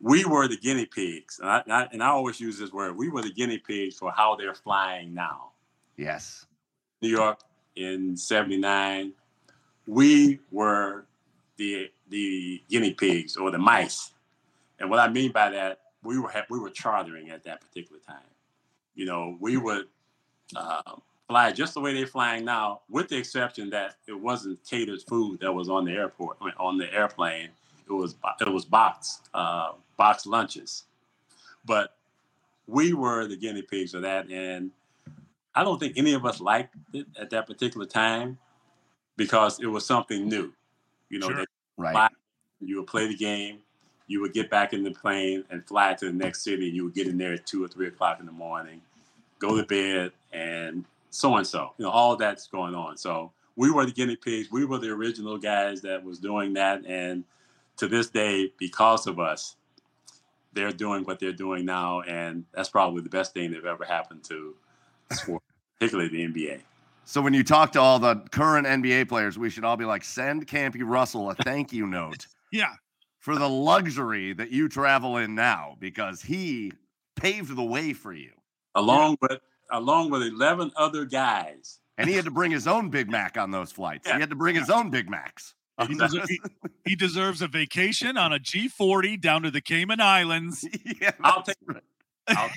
we 0.00 0.24
were 0.24 0.48
the 0.48 0.56
guinea 0.56 0.86
pigs, 0.86 1.38
and 1.38 1.50
I, 1.50 1.60
and 1.60 1.72
I, 1.72 1.88
and 1.92 2.02
I 2.02 2.08
always 2.08 2.40
use 2.40 2.58
this 2.58 2.72
word. 2.72 2.96
We 2.96 3.10
were 3.10 3.20
the 3.20 3.32
guinea 3.32 3.58
pigs 3.58 3.98
for 3.98 4.10
how 4.10 4.36
they're 4.36 4.54
flying 4.54 5.12
now. 5.12 5.50
Yes. 5.98 6.46
New 7.02 7.10
York 7.10 7.40
in 7.76 8.16
'79, 8.16 9.12
we 9.86 10.40
were 10.50 11.04
the 11.58 11.90
the 12.08 12.62
guinea 12.70 12.94
pigs 12.94 13.36
or 13.36 13.50
the 13.50 13.58
mice. 13.58 14.12
And 14.80 14.88
what 14.88 14.98
I 14.98 15.08
mean 15.08 15.32
by 15.32 15.50
that, 15.50 15.80
we 16.06 16.18
were 16.18 16.32
we 16.48 16.58
were 16.58 16.70
chartering 16.70 17.30
at 17.30 17.44
that 17.44 17.60
particular 17.60 18.00
time. 18.06 18.16
You 18.94 19.06
know, 19.06 19.36
we 19.40 19.56
would 19.56 19.86
uh, 20.54 20.82
fly 21.28 21.52
just 21.52 21.74
the 21.74 21.80
way 21.80 21.92
they're 21.94 22.06
flying 22.06 22.44
now, 22.44 22.80
with 22.88 23.08
the 23.08 23.16
exception 23.16 23.70
that 23.70 23.96
it 24.06 24.18
wasn't 24.18 24.58
catered 24.64 25.02
food 25.02 25.40
that 25.40 25.52
was 25.52 25.68
on 25.68 25.84
the 25.84 25.92
airport 25.92 26.38
on 26.58 26.78
the 26.78 26.92
airplane. 26.92 27.50
It 27.88 27.92
was 27.92 28.16
it 28.40 28.48
was 28.48 28.64
box 28.64 29.20
uh, 29.34 29.72
box 29.96 30.26
lunches, 30.26 30.84
but 31.64 31.96
we 32.66 32.94
were 32.94 33.26
the 33.26 33.36
guinea 33.36 33.62
pigs 33.62 33.94
of 33.94 34.02
that, 34.02 34.30
and 34.30 34.70
I 35.54 35.64
don't 35.64 35.78
think 35.78 35.94
any 35.96 36.14
of 36.14 36.24
us 36.26 36.40
liked 36.40 36.74
it 36.92 37.06
at 37.18 37.30
that 37.30 37.46
particular 37.46 37.86
time 37.86 38.38
because 39.16 39.60
it 39.60 39.66
was 39.66 39.86
something 39.86 40.28
new. 40.28 40.52
You 41.08 41.20
know, 41.20 41.28
sure. 41.28 41.44
right. 41.76 42.10
you 42.60 42.76
would 42.78 42.88
play 42.88 43.06
the 43.06 43.16
game, 43.16 43.58
you 44.06 44.20
would 44.20 44.32
get 44.32 44.50
back 44.50 44.72
in 44.72 44.82
the 44.82 44.92
plane 44.92 45.44
and 45.50 45.66
fly 45.66 45.94
to 45.94 46.06
the 46.06 46.12
next 46.12 46.42
city. 46.42 46.66
You 46.66 46.84
would 46.84 46.94
get 46.94 47.08
in 47.08 47.18
there 47.18 47.34
at 47.34 47.46
two 47.46 47.64
or 47.64 47.68
three 47.68 47.88
o'clock 47.88 48.20
in 48.20 48.26
the 48.26 48.32
morning, 48.32 48.80
go 49.38 49.56
to 49.56 49.64
bed, 49.64 50.12
and 50.32 50.84
so 51.10 51.36
and 51.36 51.46
so. 51.46 51.72
You 51.78 51.84
know, 51.84 51.90
all 51.90 52.16
that's 52.16 52.46
going 52.46 52.74
on. 52.74 52.96
So 52.96 53.32
we 53.56 53.70
were 53.70 53.86
the 53.86 53.92
guinea 53.92 54.16
pigs. 54.16 54.50
We 54.50 54.64
were 54.64 54.78
the 54.78 54.90
original 54.90 55.38
guys 55.38 55.80
that 55.82 56.04
was 56.04 56.18
doing 56.18 56.54
that, 56.54 56.84
and 56.86 57.24
to 57.78 57.88
this 57.88 58.08
day, 58.08 58.52
because 58.58 59.06
of 59.06 59.18
us, 59.18 59.56
they're 60.52 60.72
doing 60.72 61.04
what 61.04 61.20
they're 61.20 61.32
doing 61.32 61.64
now, 61.64 62.00
and 62.02 62.44
that's 62.52 62.68
probably 62.68 63.02
the 63.02 63.10
best 63.10 63.34
thing 63.34 63.50
that 63.52 63.64
ever 63.64 63.84
happened 63.84 64.24
to 64.24 64.54
sport, 65.12 65.42
particularly 65.78 66.08
the 66.08 66.26
NBA. 66.26 66.60
So 67.04 67.20
when 67.20 67.34
you 67.34 67.44
talk 67.44 67.72
to 67.72 67.80
all 67.80 67.98
the 67.98 68.16
current 68.32 68.66
NBA 68.66 69.08
players, 69.08 69.38
we 69.38 69.50
should 69.50 69.64
all 69.64 69.76
be 69.76 69.84
like, 69.84 70.02
send 70.02 70.46
Campy 70.48 70.80
Russell 70.82 71.30
a 71.30 71.34
thank 71.34 71.72
you 71.72 71.86
note. 71.86 72.26
yeah. 72.50 72.72
For 73.26 73.34
the 73.34 73.48
luxury 73.48 74.34
that 74.34 74.52
you 74.52 74.68
travel 74.68 75.16
in 75.16 75.34
now, 75.34 75.74
because 75.80 76.22
he 76.22 76.70
paved 77.16 77.56
the 77.56 77.64
way 77.64 77.92
for 77.92 78.12
you. 78.12 78.30
Along 78.76 79.18
yeah. 79.20 79.28
with 79.30 79.40
along 79.72 80.10
with 80.10 80.22
eleven 80.22 80.70
other 80.76 81.04
guys. 81.04 81.80
And 81.98 82.08
he 82.08 82.14
had 82.14 82.26
to 82.26 82.30
bring 82.30 82.52
his 82.52 82.68
own 82.68 82.88
Big 82.88 83.10
Mac 83.10 83.36
on 83.36 83.50
those 83.50 83.72
flights. 83.72 84.06
Yeah. 84.06 84.14
He 84.14 84.20
had 84.20 84.30
to 84.30 84.36
bring 84.36 84.54
his 84.54 84.70
own 84.70 84.90
Big 84.90 85.10
Macs. 85.10 85.54
Uh, 85.76 85.88
he, 85.88 85.96
deserves, 85.96 86.28
he, 86.30 86.40
he, 86.84 86.94
deserves 86.94 87.42
a 87.42 87.48
vacation 87.48 88.16
on 88.16 88.32
a 88.32 88.38
G40 88.38 89.20
down 89.20 89.42
to 89.42 89.50
the 89.50 89.60
Cayman 89.60 90.00
Islands. 90.00 90.64
yeah, 91.00 91.10
I'll 91.20 91.42
take 91.42 91.56
it. 91.68 91.82
I'll- 92.28 92.50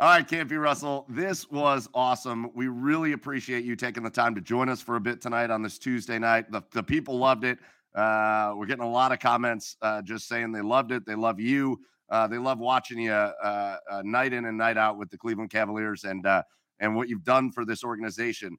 All 0.00 0.08
right, 0.08 0.28
Campy 0.28 0.60
Russell, 0.60 1.06
this 1.08 1.50
was 1.50 1.88
awesome. 1.94 2.50
We 2.54 2.68
really 2.68 3.12
appreciate 3.12 3.64
you 3.64 3.76
taking 3.76 4.02
the 4.02 4.10
time 4.10 4.34
to 4.34 4.42
join 4.42 4.68
us 4.68 4.82
for 4.82 4.96
a 4.96 5.00
bit 5.00 5.22
tonight 5.22 5.50
on 5.50 5.62
this 5.62 5.78
Tuesday 5.78 6.18
night. 6.18 6.52
The, 6.52 6.62
the 6.72 6.82
people 6.82 7.18
loved 7.18 7.44
it. 7.44 7.58
Uh, 7.94 8.54
we're 8.56 8.66
getting 8.66 8.84
a 8.84 8.90
lot 8.90 9.12
of 9.12 9.18
comments 9.18 9.76
uh, 9.82 10.02
just 10.02 10.28
saying 10.28 10.52
they 10.52 10.60
loved 10.60 10.92
it. 10.92 11.06
They 11.06 11.14
love 11.14 11.40
you. 11.40 11.80
Uh, 12.10 12.26
they 12.26 12.38
love 12.38 12.58
watching 12.58 12.98
you 12.98 13.12
uh, 13.12 13.76
uh, 13.90 14.02
night 14.04 14.32
in 14.32 14.46
and 14.46 14.56
night 14.56 14.78
out 14.78 14.98
with 14.98 15.10
the 15.10 15.18
Cleveland 15.18 15.50
Cavaliers 15.50 16.04
and 16.04 16.26
uh, 16.26 16.42
and 16.80 16.94
what 16.94 17.08
you've 17.08 17.24
done 17.24 17.50
for 17.50 17.64
this 17.64 17.84
organization. 17.84 18.56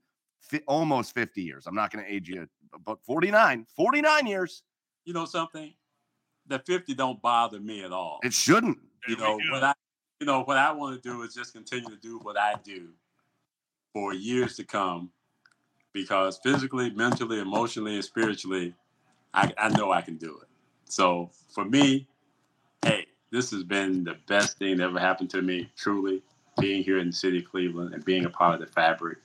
F- 0.51 0.61
almost 0.67 1.13
50 1.13 1.41
years. 1.41 1.67
I'm 1.67 1.75
not 1.75 1.91
going 1.91 2.05
to 2.05 2.11
age 2.11 2.29
you, 2.29 2.47
but 2.85 3.03
49, 3.03 3.65
49 3.75 4.27
years. 4.27 4.63
You 5.05 5.13
know 5.13 5.25
something? 5.25 5.73
The 6.47 6.59
50 6.59 6.93
don't 6.95 7.21
bother 7.21 7.59
me 7.59 7.83
at 7.83 7.91
all. 7.91 8.19
It 8.23 8.33
shouldn't. 8.33 8.77
You 9.07 9.17
know, 9.17 9.39
what 9.51 9.63
I 9.63 9.73
you 10.19 10.25
know, 10.25 10.41
what 10.43 10.57
I 10.57 10.71
want 10.71 11.01
to 11.01 11.09
do 11.09 11.21
is 11.23 11.33
just 11.33 11.53
continue 11.53 11.89
to 11.89 11.95
do 11.95 12.19
what 12.19 12.37
I 12.37 12.55
do 12.63 12.89
for 13.93 14.13
years 14.13 14.55
to 14.57 14.65
come 14.65 15.11
because 15.93 16.39
physically, 16.43 16.89
mentally, 16.91 17.39
emotionally, 17.39 17.95
and 17.95 18.03
spiritually, 18.03 18.75
I, 19.33 19.51
I 19.57 19.69
know 19.69 19.91
I 19.91 20.01
can 20.01 20.17
do 20.17 20.39
it. 20.41 20.47
So 20.85 21.29
for 21.49 21.65
me, 21.65 22.07
hey, 22.83 23.05
this 23.31 23.51
has 23.51 23.63
been 23.63 24.03
the 24.03 24.17
best 24.27 24.57
thing 24.57 24.77
that 24.77 24.85
ever 24.85 24.99
happened 24.99 25.29
to 25.31 25.41
me, 25.41 25.69
truly, 25.77 26.21
being 26.59 26.83
here 26.83 26.97
in 26.97 27.07
the 27.07 27.13
city 27.13 27.39
of 27.39 27.45
Cleveland 27.45 27.93
and 27.93 28.03
being 28.03 28.25
a 28.25 28.29
part 28.29 28.55
of 28.55 28.59
the 28.59 28.67
fabric 28.67 29.19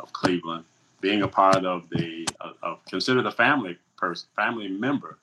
of 0.00 0.12
Cleveland, 0.12 0.64
being 1.00 1.22
a 1.22 1.28
part 1.28 1.64
of 1.64 1.88
the, 1.90 2.26
of, 2.40 2.56
of 2.62 2.84
considered 2.86 3.32
family 3.34 3.78
person, 3.96 4.28
family 4.36 4.68
member 4.68 5.18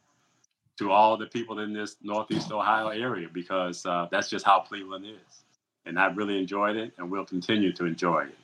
to 0.78 0.92
all 0.92 1.18
the 1.18 1.28
people 1.28 1.60
in 1.60 1.74
this 1.74 1.98
Northeast 2.02 2.52
Ohio 2.52 2.88
area 2.88 3.28
because 3.32 3.86
uh, 3.86 4.08
that's 4.12 4.30
just 4.30 4.46
how 4.46 4.62
Cleveland 4.62 5.06
is. 5.06 5.44
And 5.86 6.00
I 6.00 6.08
really 6.08 6.40
enjoyed 6.40 6.76
it 6.76 6.94
and 6.98 7.12
we'll 7.12 7.26
continue 7.26 7.72
to 7.74 7.86
enjoy 7.86 8.24
it. 8.24 8.36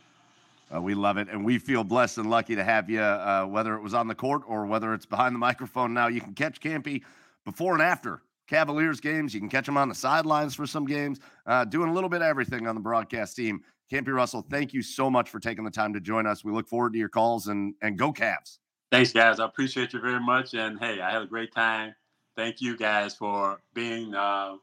Uh, 0.74 0.82
we 0.82 0.94
love 0.94 1.18
it. 1.18 1.28
And 1.30 1.46
we 1.46 1.58
feel 1.58 1.84
blessed 1.84 2.18
and 2.18 2.30
lucky 2.30 2.56
to 2.56 2.64
have 2.64 2.90
you, 2.90 3.02
uh, 3.02 3.46
whether 3.46 3.76
it 3.76 3.82
was 3.82 3.94
on 3.94 4.08
the 4.08 4.16
court 4.16 4.44
or 4.48 4.66
whether 4.66 4.94
it's 4.94 5.06
behind 5.06 5.34
the 5.36 5.40
microphone 5.40 5.94
now. 5.94 6.08
You 6.08 6.22
can 6.22 6.34
catch 6.34 6.60
Campy 6.60 7.04
before 7.46 7.74
and 7.74 7.82
after 7.82 8.22
Cavaliers 8.48 9.00
games. 9.00 9.34
You 9.34 9.40
can 9.40 9.50
catch 9.50 9.68
him 9.68 9.78
on 9.78 9.90
the 9.90 9.96
sidelines 9.96 10.56
for 10.56 10.68
some 10.68 10.86
games, 10.86 11.20
uh, 11.46 11.66
doing 11.66 11.90
a 11.90 11.94
little 11.94 12.10
bit 12.10 12.22
of 12.22 12.28
everything 12.28 12.68
on 12.68 12.76
the 12.76 12.82
broadcast 12.82 13.36
team. 13.36 13.62
Campy 13.92 14.14
Russell, 14.14 14.46
thank 14.50 14.74
you 14.74 14.82
so 14.82 15.10
much 15.10 15.30
for 15.30 15.40
taking 15.40 15.64
the 15.64 15.72
time 15.72 15.94
to 15.94 16.02
join 16.02 16.28
us. 16.28 16.44
We 16.44 16.52
look 16.52 16.68
forward 16.68 16.94
to 16.94 17.00
your 17.00 17.10
calls 17.10 17.48
and, 17.48 17.74
and 17.82 17.98
go 17.98 18.12
Cavs. 18.12 18.58
Thanks, 18.92 19.14
guys. 19.14 19.40
I 19.40 19.46
appreciate 19.46 19.94
you 19.94 20.02
very 20.02 20.20
much. 20.20 20.54
And 20.54 20.78
hey, 20.80 21.00
I 21.00 21.12
had 21.12 21.22
a 21.22 21.28
great 21.28 21.54
time 21.54 21.94
thank 22.38 22.62
you 22.62 22.78
guys 22.78 23.16
for 23.16 23.58
being 23.74 24.14
uh, 24.14 24.54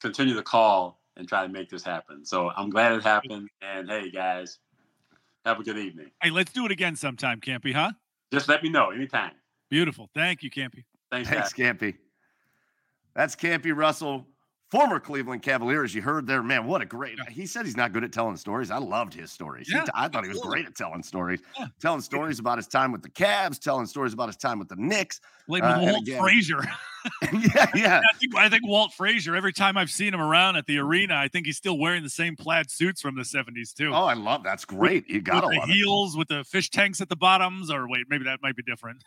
continue 0.00 0.34
to 0.34 0.42
call 0.42 0.98
and 1.16 1.28
try 1.28 1.46
to 1.46 1.52
make 1.52 1.68
this 1.68 1.84
happen. 1.84 2.24
So 2.24 2.50
I'm 2.56 2.70
glad 2.70 2.92
it 2.92 3.04
happened. 3.04 3.48
And 3.60 3.88
hey, 3.88 4.10
guys, 4.10 4.58
have 5.44 5.60
a 5.60 5.62
good 5.62 5.78
evening. 5.78 6.10
Hey, 6.22 6.30
let's 6.30 6.52
do 6.52 6.64
it 6.66 6.72
again 6.72 6.96
sometime, 6.96 7.40
Campy, 7.40 7.72
huh? 7.72 7.92
Just 8.32 8.48
let 8.48 8.62
me 8.62 8.68
know 8.68 8.90
anytime. 8.90 9.32
Beautiful. 9.70 10.08
Thank 10.14 10.42
you, 10.42 10.50
Campy. 10.50 10.84
Thanks, 11.10 11.28
Thanks 11.28 11.52
Campy. 11.52 11.96
That's 13.14 13.36
Campy 13.36 13.76
Russell 13.76 14.26
former 14.72 14.98
Cleveland 14.98 15.42
Cavaliers. 15.42 15.94
You 15.94 16.00
heard 16.00 16.26
there, 16.26 16.42
man. 16.42 16.66
What 16.66 16.80
a 16.80 16.86
great! 16.86 17.18
Yeah. 17.18 17.30
He 17.30 17.46
said 17.46 17.66
he's 17.66 17.76
not 17.76 17.92
good 17.92 18.02
at 18.02 18.12
telling 18.12 18.36
stories. 18.36 18.70
I 18.70 18.78
loved 18.78 19.12
his 19.12 19.30
stories. 19.30 19.70
Yeah, 19.70 19.84
he, 19.84 19.90
I 19.94 20.08
thought 20.08 20.24
he 20.24 20.30
was 20.30 20.40
great 20.40 20.66
at 20.66 20.74
telling 20.74 21.02
stories. 21.02 21.40
Yeah. 21.58 21.66
Telling 21.80 22.00
stories 22.00 22.38
about 22.38 22.56
his 22.56 22.66
time 22.66 22.90
with 22.90 23.02
the 23.02 23.10
Cavs, 23.10 23.60
telling 23.60 23.86
stories 23.86 24.14
about 24.14 24.28
his 24.28 24.36
time 24.36 24.58
with 24.58 24.68
the 24.68 24.76
Knicks. 24.76 25.20
Like 25.46 25.62
with 25.62 25.70
uh, 25.70 25.92
Walt 25.92 26.08
Frazier. 26.18 26.62
yeah, 27.32 27.66
yeah. 27.74 28.00
I 28.00 28.16
think, 28.18 28.36
I 28.36 28.48
think 28.48 28.66
Walt 28.66 28.92
Frazier. 28.92 29.34
Every 29.34 29.52
time 29.52 29.76
I've 29.76 29.90
seen 29.90 30.14
him 30.14 30.20
around 30.20 30.56
at 30.56 30.66
the 30.66 30.78
arena, 30.78 31.14
I 31.14 31.28
think 31.28 31.46
he's 31.46 31.56
still 31.56 31.78
wearing 31.78 32.02
the 32.02 32.10
same 32.10 32.36
plaid 32.36 32.70
suits 32.70 33.00
from 33.00 33.16
the 33.16 33.22
'70s 33.22 33.72
too. 33.74 33.92
Oh, 33.92 34.04
I 34.04 34.14
love 34.14 34.42
that's 34.42 34.64
great. 34.64 35.08
You 35.08 35.20
got 35.20 35.48
the 35.48 35.60
heels 35.60 36.14
it. 36.14 36.18
with 36.18 36.28
the 36.28 36.44
fish 36.44 36.70
tanks 36.70 37.00
at 37.00 37.08
the 37.08 37.16
bottoms, 37.16 37.70
or 37.70 37.88
wait, 37.88 38.06
maybe 38.08 38.24
that 38.24 38.40
might 38.42 38.56
be 38.56 38.62
different. 38.62 39.02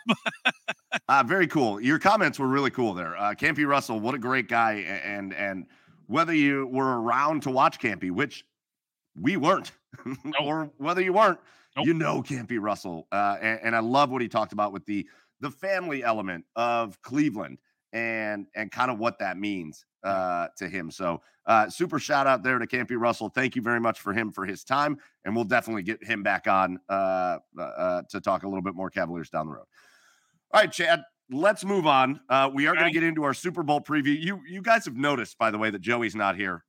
uh, 1.08 1.24
very 1.28 1.48
cool. 1.48 1.80
Your 1.80 2.00
comments 2.00 2.39
were 2.39 2.48
really 2.48 2.72
cool 2.72 2.93
there. 2.93 3.16
Uh, 3.18 3.34
Campy 3.34 3.66
Russell, 3.66 4.00
what 4.00 4.16
a 4.16 4.20
great 4.20 4.48
guy, 4.48 4.74
and 5.04 5.34
and 5.34 5.66
whether 6.08 6.34
you 6.34 6.68
were 6.68 7.02
around 7.02 7.43
to 7.43 7.52
watch 7.52 7.80
Campy, 7.80 8.12
which 8.12 8.46
we 9.20 9.38
weren't, 9.38 9.72
nope. 10.06 10.34
or 10.41 10.72
whether 10.78 11.02
you 11.02 11.14
weren't, 11.14 11.39
nope. 11.76 11.86
you 11.86 11.93
know 11.93 12.22
Campy 12.22 12.60
Russell. 12.60 13.08
Uh, 13.12 13.38
and, 13.41 13.60
and 13.64 13.76
I 13.76 13.80
love 13.80 14.12
what 14.12 14.22
he 14.22 14.28
talked 14.28 14.54
about 14.54 14.74
with 14.74 14.86
the 14.86 15.08
the 15.41 15.52
family 15.52 16.04
element 16.04 16.46
of 16.56 17.02
Cleveland 17.02 17.60
and 17.96 18.46
and 18.56 18.72
kind 18.72 18.91
of 18.91 19.00
what 19.00 19.18
that 19.20 19.38
means 19.38 19.86
uh, 20.04 20.50
to 20.58 20.68
him. 20.68 20.91
So 20.91 21.22
uh, 21.48 21.70
super 21.70 21.98
shout 21.98 22.28
out 22.28 22.43
there 22.43 22.60
to 22.60 22.68
Campy 22.68 23.00
Russell. 23.00 23.30
Thank 23.30 23.56
you 23.56 23.62
very 23.62 23.80
much 23.80 24.02
for 24.02 24.14
him 24.14 24.32
for 24.32 24.46
his 24.46 24.64
time, 24.66 24.98
and 25.24 25.34
we'll 25.34 25.46
definitely 25.46 25.84
get 25.84 26.04
him 26.04 26.22
back 26.22 26.46
on 26.46 26.78
uh, 26.89 27.38
uh, 27.58 27.62
uh 27.62 28.02
to 28.10 28.20
talk 28.20 28.43
a 28.43 28.48
little 28.48 28.62
bit 28.62 28.76
more 28.76 28.89
Cavaliers 28.89 29.30
down 29.30 29.48
the 29.48 29.54
road. 29.54 29.66
All 30.52 30.62
right, 30.62 30.72
Chad 30.72 31.04
let's 31.32 31.66
move 31.66 31.88
on. 31.88 32.20
Uh, 32.30 32.52
we 32.54 32.68
are 32.68 32.74
going 32.74 32.86
to 32.86 32.91
get 32.91 33.02
into 33.02 33.24
our 33.24 33.34
Super 33.34 33.64
Bowl 33.64 33.82
preview. 33.82 34.16
You 34.20 34.41
you 34.48 34.62
guys 34.62 34.86
have 34.86 34.96
noticed, 34.96 35.38
by 35.38 35.52
the 35.52 35.58
way, 35.58 35.70
that 35.70 35.82
Joey's 35.82 36.16
not 36.16 36.36
here. 36.36 36.66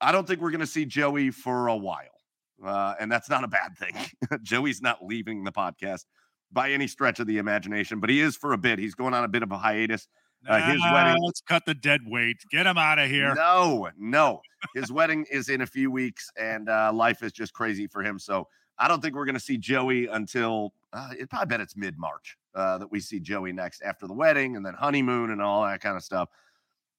I 0.00 0.12
don't 0.12 0.26
think 0.26 0.40
we're 0.40 0.50
going 0.50 0.60
to 0.60 0.66
see 0.66 0.84
Joey 0.84 1.30
for 1.30 1.68
a 1.68 1.76
while, 1.76 2.20
uh, 2.64 2.94
and 2.98 3.10
that's 3.10 3.30
not 3.30 3.44
a 3.44 3.48
bad 3.48 3.78
thing. 3.78 3.96
Joey's 4.42 4.82
not 4.82 5.04
leaving 5.04 5.44
the 5.44 5.52
podcast 5.52 6.04
by 6.52 6.70
any 6.70 6.86
stretch 6.88 7.20
of 7.20 7.26
the 7.26 7.38
imagination, 7.38 8.00
but 8.00 8.10
he 8.10 8.20
is 8.20 8.36
for 8.36 8.52
a 8.52 8.58
bit. 8.58 8.78
He's 8.78 8.94
going 8.94 9.14
on 9.14 9.24
a 9.24 9.28
bit 9.28 9.42
of 9.42 9.52
a 9.52 9.58
hiatus. 9.58 10.08
Uh, 10.48 10.72
his 10.72 10.80
wedding. 10.92 11.22
Let's 11.22 11.40
cut 11.40 11.64
the 11.66 11.74
dead 11.74 12.02
weight. 12.06 12.36
Get 12.50 12.66
him 12.66 12.76
out 12.78 12.98
of 12.98 13.10
here. 13.10 13.34
No, 13.34 13.88
no. 13.96 14.40
His 14.74 14.92
wedding 14.92 15.26
is 15.30 15.48
in 15.48 15.60
a 15.62 15.66
few 15.66 15.90
weeks, 15.90 16.30
and 16.38 16.68
uh, 16.68 16.92
life 16.92 17.22
is 17.22 17.32
just 17.32 17.52
crazy 17.52 17.86
for 17.86 18.02
him. 18.02 18.18
So 18.18 18.48
I 18.78 18.88
don't 18.88 19.02
think 19.02 19.14
we're 19.14 19.24
going 19.24 19.34
to 19.34 19.40
see 19.40 19.56
Joey 19.56 20.06
until 20.06 20.74
uh, 20.92 21.10
it 21.18 21.30
probably 21.30 21.46
bet 21.46 21.60
it's 21.60 21.76
mid 21.76 21.98
March 21.98 22.36
uh, 22.54 22.78
that 22.78 22.90
we 22.90 23.00
see 23.00 23.20
Joey 23.20 23.52
next 23.52 23.82
after 23.82 24.06
the 24.06 24.14
wedding 24.14 24.56
and 24.56 24.64
then 24.64 24.74
honeymoon 24.74 25.30
and 25.30 25.40
all 25.40 25.64
that 25.64 25.80
kind 25.80 25.96
of 25.96 26.02
stuff. 26.02 26.28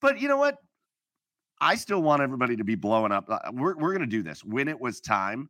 But 0.01 0.19
you 0.19 0.27
know 0.27 0.37
what? 0.37 0.57
I 1.61 1.75
still 1.75 2.01
want 2.01 2.21
everybody 2.21 2.55
to 2.57 2.63
be 2.63 2.75
blowing 2.75 3.11
up. 3.11 3.29
Uh, 3.29 3.39
we're 3.53 3.77
we're 3.77 3.93
gonna 3.93 4.05
do 4.05 4.23
this 4.23 4.43
when 4.43 4.67
it 4.67 4.79
was 4.79 4.99
time. 4.99 5.49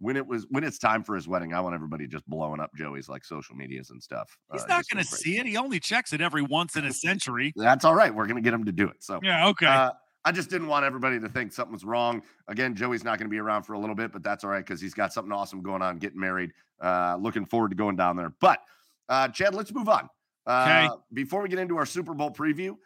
When 0.00 0.16
it 0.16 0.26
was 0.26 0.46
when 0.50 0.62
it's 0.62 0.78
time 0.78 1.02
for 1.02 1.16
his 1.16 1.26
wedding, 1.26 1.52
I 1.52 1.60
want 1.60 1.74
everybody 1.74 2.06
just 2.06 2.28
blowing 2.28 2.60
up 2.60 2.70
Joey's 2.76 3.08
like 3.08 3.24
social 3.24 3.56
medias 3.56 3.90
and 3.90 4.00
stuff. 4.00 4.38
He's 4.52 4.62
uh, 4.62 4.66
not 4.68 4.84
going 4.88 5.04
to 5.04 5.10
see 5.10 5.38
it. 5.38 5.46
He 5.46 5.56
only 5.56 5.80
checks 5.80 6.12
it 6.12 6.20
every 6.20 6.42
once 6.42 6.76
in 6.76 6.84
a 6.84 6.92
century. 6.92 7.52
That's 7.56 7.84
all 7.84 7.94
right. 7.94 8.14
We're 8.14 8.26
going 8.26 8.36
to 8.36 8.42
get 8.42 8.54
him 8.54 8.64
to 8.64 8.72
do 8.72 8.88
it. 8.88 9.02
So 9.02 9.18
yeah, 9.22 9.48
okay. 9.48 9.66
Uh, 9.66 9.90
I 10.24 10.32
just 10.32 10.50
didn't 10.50 10.68
want 10.68 10.84
everybody 10.84 11.18
to 11.18 11.28
think 11.28 11.52
something 11.52 11.72
was 11.72 11.84
wrong. 11.84 12.22
Again, 12.48 12.74
Joey's 12.74 13.02
not 13.02 13.18
going 13.18 13.28
to 13.28 13.30
be 13.30 13.38
around 13.38 13.62
for 13.62 13.72
a 13.72 13.78
little 13.78 13.94
bit, 13.94 14.12
but 14.12 14.22
that's 14.22 14.44
all 14.44 14.50
right 14.50 14.64
because 14.64 14.80
he's 14.80 14.94
got 14.94 15.12
something 15.12 15.32
awesome 15.32 15.62
going 15.62 15.82
on, 15.82 15.98
getting 15.98 16.20
married. 16.20 16.52
Uh, 16.80 17.16
looking 17.20 17.44
forward 17.44 17.70
to 17.70 17.76
going 17.76 17.96
down 17.96 18.16
there. 18.16 18.32
But 18.40 18.60
uh, 19.08 19.28
Chad, 19.28 19.54
let's 19.54 19.72
move 19.72 19.88
on. 19.88 20.08
Uh, 20.46 20.88
okay. 20.88 21.02
Before 21.12 21.42
we 21.42 21.48
get 21.48 21.58
into 21.58 21.76
our 21.76 21.86
Super 21.86 22.14
Bowl 22.14 22.30
preview, 22.30 22.76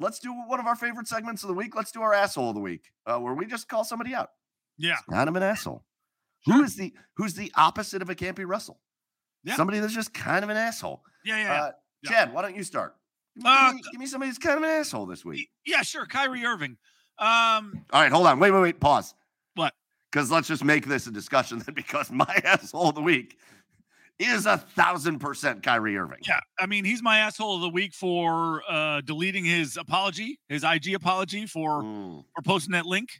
let's 0.00 0.18
do 0.18 0.32
one 0.46 0.60
of 0.60 0.66
our 0.66 0.76
favorite 0.76 1.08
segments 1.08 1.42
of 1.42 1.48
the 1.48 1.54
week. 1.54 1.76
Let's 1.76 1.92
do 1.92 2.02
our 2.02 2.12
asshole 2.12 2.50
of 2.50 2.54
the 2.54 2.60
week, 2.60 2.90
uh, 3.06 3.18
where 3.18 3.34
we 3.34 3.46
just 3.46 3.68
call 3.68 3.84
somebody 3.84 4.14
out. 4.14 4.30
Yeah, 4.78 4.96
kind 5.10 5.28
of 5.28 5.36
an 5.36 5.42
asshole. 5.42 5.84
Who 6.44 6.62
is 6.62 6.76
the 6.76 6.92
who's 7.16 7.34
the 7.34 7.52
opposite 7.56 8.02
of 8.02 8.10
a 8.10 8.14
Campy 8.14 8.46
Russell? 8.46 8.78
Yeah. 9.44 9.56
Somebody 9.56 9.78
that's 9.78 9.94
just 9.94 10.12
kind 10.12 10.44
of 10.44 10.50
an 10.50 10.56
asshole. 10.56 11.02
Yeah, 11.24 11.42
yeah. 11.42 11.62
Uh, 11.62 11.70
yeah. 12.02 12.10
Chad, 12.10 12.34
why 12.34 12.42
don't 12.42 12.56
you 12.56 12.62
start? 12.62 12.96
Uh, 13.44 13.68
give, 13.68 13.74
me, 13.76 13.82
give 13.92 14.00
me 14.00 14.06
somebody 14.06 14.28
who's 14.28 14.38
kind 14.38 14.56
of 14.56 14.62
an 14.62 14.70
asshole 14.70 15.06
this 15.06 15.24
week. 15.24 15.48
Yeah, 15.64 15.82
sure. 15.82 16.06
Kyrie 16.06 16.44
Irving. 16.44 16.76
Um, 17.18 17.84
All 17.92 18.02
right, 18.02 18.12
hold 18.12 18.26
on. 18.26 18.38
Wait, 18.38 18.50
wait, 18.50 18.60
wait. 18.60 18.80
Pause. 18.80 19.14
What? 19.54 19.72
Because 20.10 20.30
let's 20.30 20.48
just 20.48 20.64
make 20.64 20.86
this 20.86 21.06
a 21.06 21.10
discussion 21.10 21.58
then, 21.66 21.74
because 21.74 22.10
my 22.10 22.40
asshole 22.44 22.90
of 22.90 22.94
the 22.94 23.02
week 23.02 23.36
is 24.18 24.46
a 24.46 24.56
thousand 24.56 25.18
percent 25.18 25.62
Kyrie 25.62 25.96
Irving. 25.96 26.20
Yeah, 26.26 26.40
I 26.58 26.66
mean 26.66 26.84
he's 26.84 27.02
my 27.02 27.18
asshole 27.18 27.56
of 27.56 27.60
the 27.60 27.68
week 27.68 27.92
for 27.92 28.62
uh, 28.68 29.02
deleting 29.02 29.44
his 29.44 29.76
apology, 29.76 30.40
his 30.48 30.64
IG 30.64 30.94
apology 30.94 31.46
for 31.46 31.82
mm. 31.82 32.24
for 32.34 32.42
posting 32.42 32.72
that 32.72 32.86
link 32.86 33.10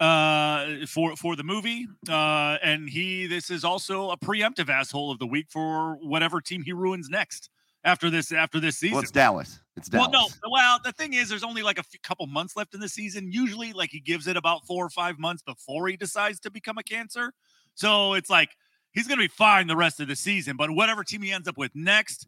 uh 0.00 0.86
for 0.86 1.14
for 1.16 1.36
the 1.36 1.44
movie 1.44 1.86
uh 2.08 2.58
and 2.62 2.88
he 2.88 3.26
this 3.26 3.48
is 3.48 3.64
also 3.64 4.10
a 4.10 4.16
preemptive 4.16 4.68
asshole 4.68 5.10
of 5.10 5.18
the 5.18 5.26
week 5.26 5.46
for 5.48 5.96
whatever 6.02 6.40
team 6.40 6.62
he 6.62 6.72
ruins 6.72 7.08
next 7.08 7.48
after 7.84 8.10
this 8.10 8.32
after 8.32 8.58
this 8.58 8.78
season. 8.78 8.94
Well, 8.94 9.02
it's 9.02 9.10
Dallas. 9.10 9.60
It's 9.76 9.88
Dallas. 9.88 10.08
Well, 10.12 10.28
no. 10.42 10.50
Well, 10.50 10.78
the 10.82 10.92
thing 10.92 11.12
is, 11.12 11.28
there's 11.28 11.44
only 11.44 11.62
like 11.62 11.78
a 11.78 11.82
few, 11.82 12.00
couple 12.00 12.26
months 12.26 12.56
left 12.56 12.74
in 12.74 12.80
the 12.80 12.88
season. 12.88 13.30
Usually, 13.30 13.72
like 13.72 13.90
he 13.90 14.00
gives 14.00 14.26
it 14.26 14.36
about 14.36 14.66
four 14.66 14.84
or 14.84 14.90
five 14.90 15.18
months 15.18 15.42
before 15.42 15.88
he 15.88 15.96
decides 15.96 16.40
to 16.40 16.50
become 16.50 16.78
a 16.78 16.82
cancer. 16.82 17.32
So 17.74 18.14
it's 18.14 18.30
like 18.30 18.50
he's 18.92 19.06
gonna 19.06 19.22
be 19.22 19.28
fine 19.28 19.66
the 19.66 19.76
rest 19.76 20.00
of 20.00 20.08
the 20.08 20.16
season. 20.16 20.56
But 20.56 20.70
whatever 20.70 21.04
team 21.04 21.22
he 21.22 21.32
ends 21.32 21.46
up 21.46 21.58
with 21.58 21.72
next, 21.74 22.26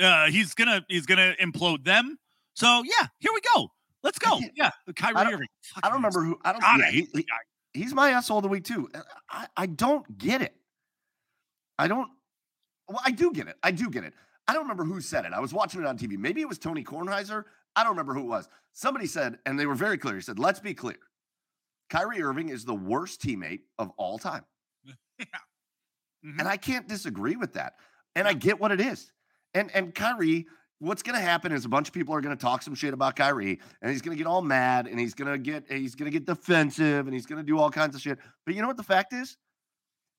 uh, 0.00 0.26
he's 0.26 0.54
gonna 0.54 0.84
he's 0.88 1.06
gonna 1.06 1.34
implode 1.40 1.84
them. 1.84 2.18
So 2.54 2.82
yeah, 2.84 3.08
here 3.18 3.32
we 3.34 3.40
go. 3.54 3.68
Let's 4.04 4.18
go. 4.18 4.38
Yeah, 4.54 4.70
Kyrie 4.94 5.16
I 5.16 5.32
Irving. 5.32 5.48
I 5.82 5.88
don't 5.88 5.96
remember 5.96 6.22
who. 6.22 6.38
I 6.44 6.52
don't. 6.52 6.60
God, 6.60 6.78
yeah, 6.78 6.90
he, 6.90 7.08
he, 7.14 7.26
he's 7.72 7.94
my 7.94 8.10
asshole 8.10 8.38
of 8.38 8.42
the 8.42 8.48
week 8.48 8.64
too. 8.64 8.88
I, 9.30 9.46
I 9.56 9.66
don't 9.66 10.18
get 10.18 10.42
it. 10.42 10.54
I 11.78 11.88
don't. 11.88 12.10
Well, 12.86 13.00
I 13.02 13.10
do 13.10 13.32
get 13.32 13.48
it. 13.48 13.56
I 13.62 13.70
do 13.70 13.88
get 13.88 14.04
it. 14.04 14.12
I 14.46 14.52
don't 14.52 14.62
remember 14.62 14.84
who 14.84 15.00
said 15.00 15.24
it. 15.24 15.32
I 15.32 15.40
was 15.40 15.54
watching 15.54 15.80
it 15.80 15.86
on 15.86 15.96
TV. 15.96 16.18
Maybe 16.18 16.42
it 16.42 16.48
was 16.48 16.58
Tony 16.58 16.84
Kornheiser. 16.84 17.44
I 17.74 17.82
don't 17.82 17.92
remember 17.92 18.12
who 18.12 18.20
it 18.20 18.28
was. 18.28 18.48
Somebody 18.74 19.06
said, 19.06 19.38
and 19.46 19.58
they 19.58 19.64
were 19.64 19.74
very 19.74 19.96
clear. 19.96 20.16
He 20.16 20.20
said, 20.20 20.38
let's 20.38 20.60
be 20.60 20.74
clear. 20.74 20.98
Kyrie 21.88 22.22
Irving 22.22 22.50
is 22.50 22.64
the 22.64 22.74
worst 22.74 23.22
teammate 23.22 23.60
of 23.78 23.90
all 23.96 24.18
time. 24.18 24.44
yeah. 25.18 25.24
mm-hmm. 26.24 26.40
And 26.40 26.46
I 26.46 26.58
can't 26.58 26.86
disagree 26.86 27.36
with 27.36 27.54
that. 27.54 27.74
And 28.16 28.28
I 28.28 28.34
get 28.34 28.60
what 28.60 28.70
it 28.70 28.80
is. 28.80 29.10
And 29.54 29.70
and 29.74 29.94
Kyrie, 29.94 30.46
what's 30.78 31.02
going 31.02 31.18
to 31.18 31.24
happen 31.24 31.52
is 31.52 31.64
a 31.64 31.68
bunch 31.68 31.88
of 31.88 31.94
people 31.94 32.14
are 32.14 32.20
going 32.20 32.36
to 32.36 32.40
talk 32.40 32.62
some 32.62 32.74
shit 32.74 32.94
about 32.94 33.16
Kyrie 33.16 33.60
and 33.80 33.90
he's 33.90 34.02
going 34.02 34.16
to 34.16 34.22
get 34.22 34.28
all 34.28 34.42
mad 34.42 34.86
and 34.86 34.98
he's 34.98 35.14
going 35.14 35.30
to 35.30 35.38
get 35.38 35.70
he's 35.70 35.94
going 35.94 36.10
to 36.10 36.16
get 36.16 36.26
defensive 36.26 37.06
and 37.06 37.14
he's 37.14 37.26
going 37.26 37.40
to 37.40 37.46
do 37.46 37.58
all 37.58 37.70
kinds 37.70 37.94
of 37.94 38.00
shit. 38.00 38.18
But 38.44 38.54
you 38.54 38.62
know 38.62 38.68
what 38.68 38.76
the 38.76 38.82
fact 38.82 39.12
is? 39.12 39.36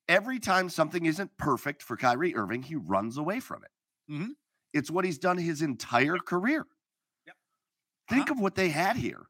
Every 0.07 0.39
time 0.39 0.69
something 0.69 1.05
isn't 1.05 1.35
perfect 1.37 1.81
for 1.81 1.97
Kyrie 1.97 2.35
Irving, 2.35 2.61
he 2.61 2.75
runs 2.75 3.17
away 3.17 3.39
from 3.39 3.63
it. 3.63 4.13
Mm-hmm. 4.13 4.31
It's 4.73 4.91
what 4.91 5.05
he's 5.05 5.17
done 5.17 5.37
his 5.37 5.61
entire 5.61 6.17
career. 6.17 6.67
Yep. 7.25 7.35
Think 8.09 8.21
uh-huh. 8.23 8.33
of 8.33 8.39
what 8.39 8.55
they 8.55 8.69
had 8.69 8.97
here. 8.97 9.25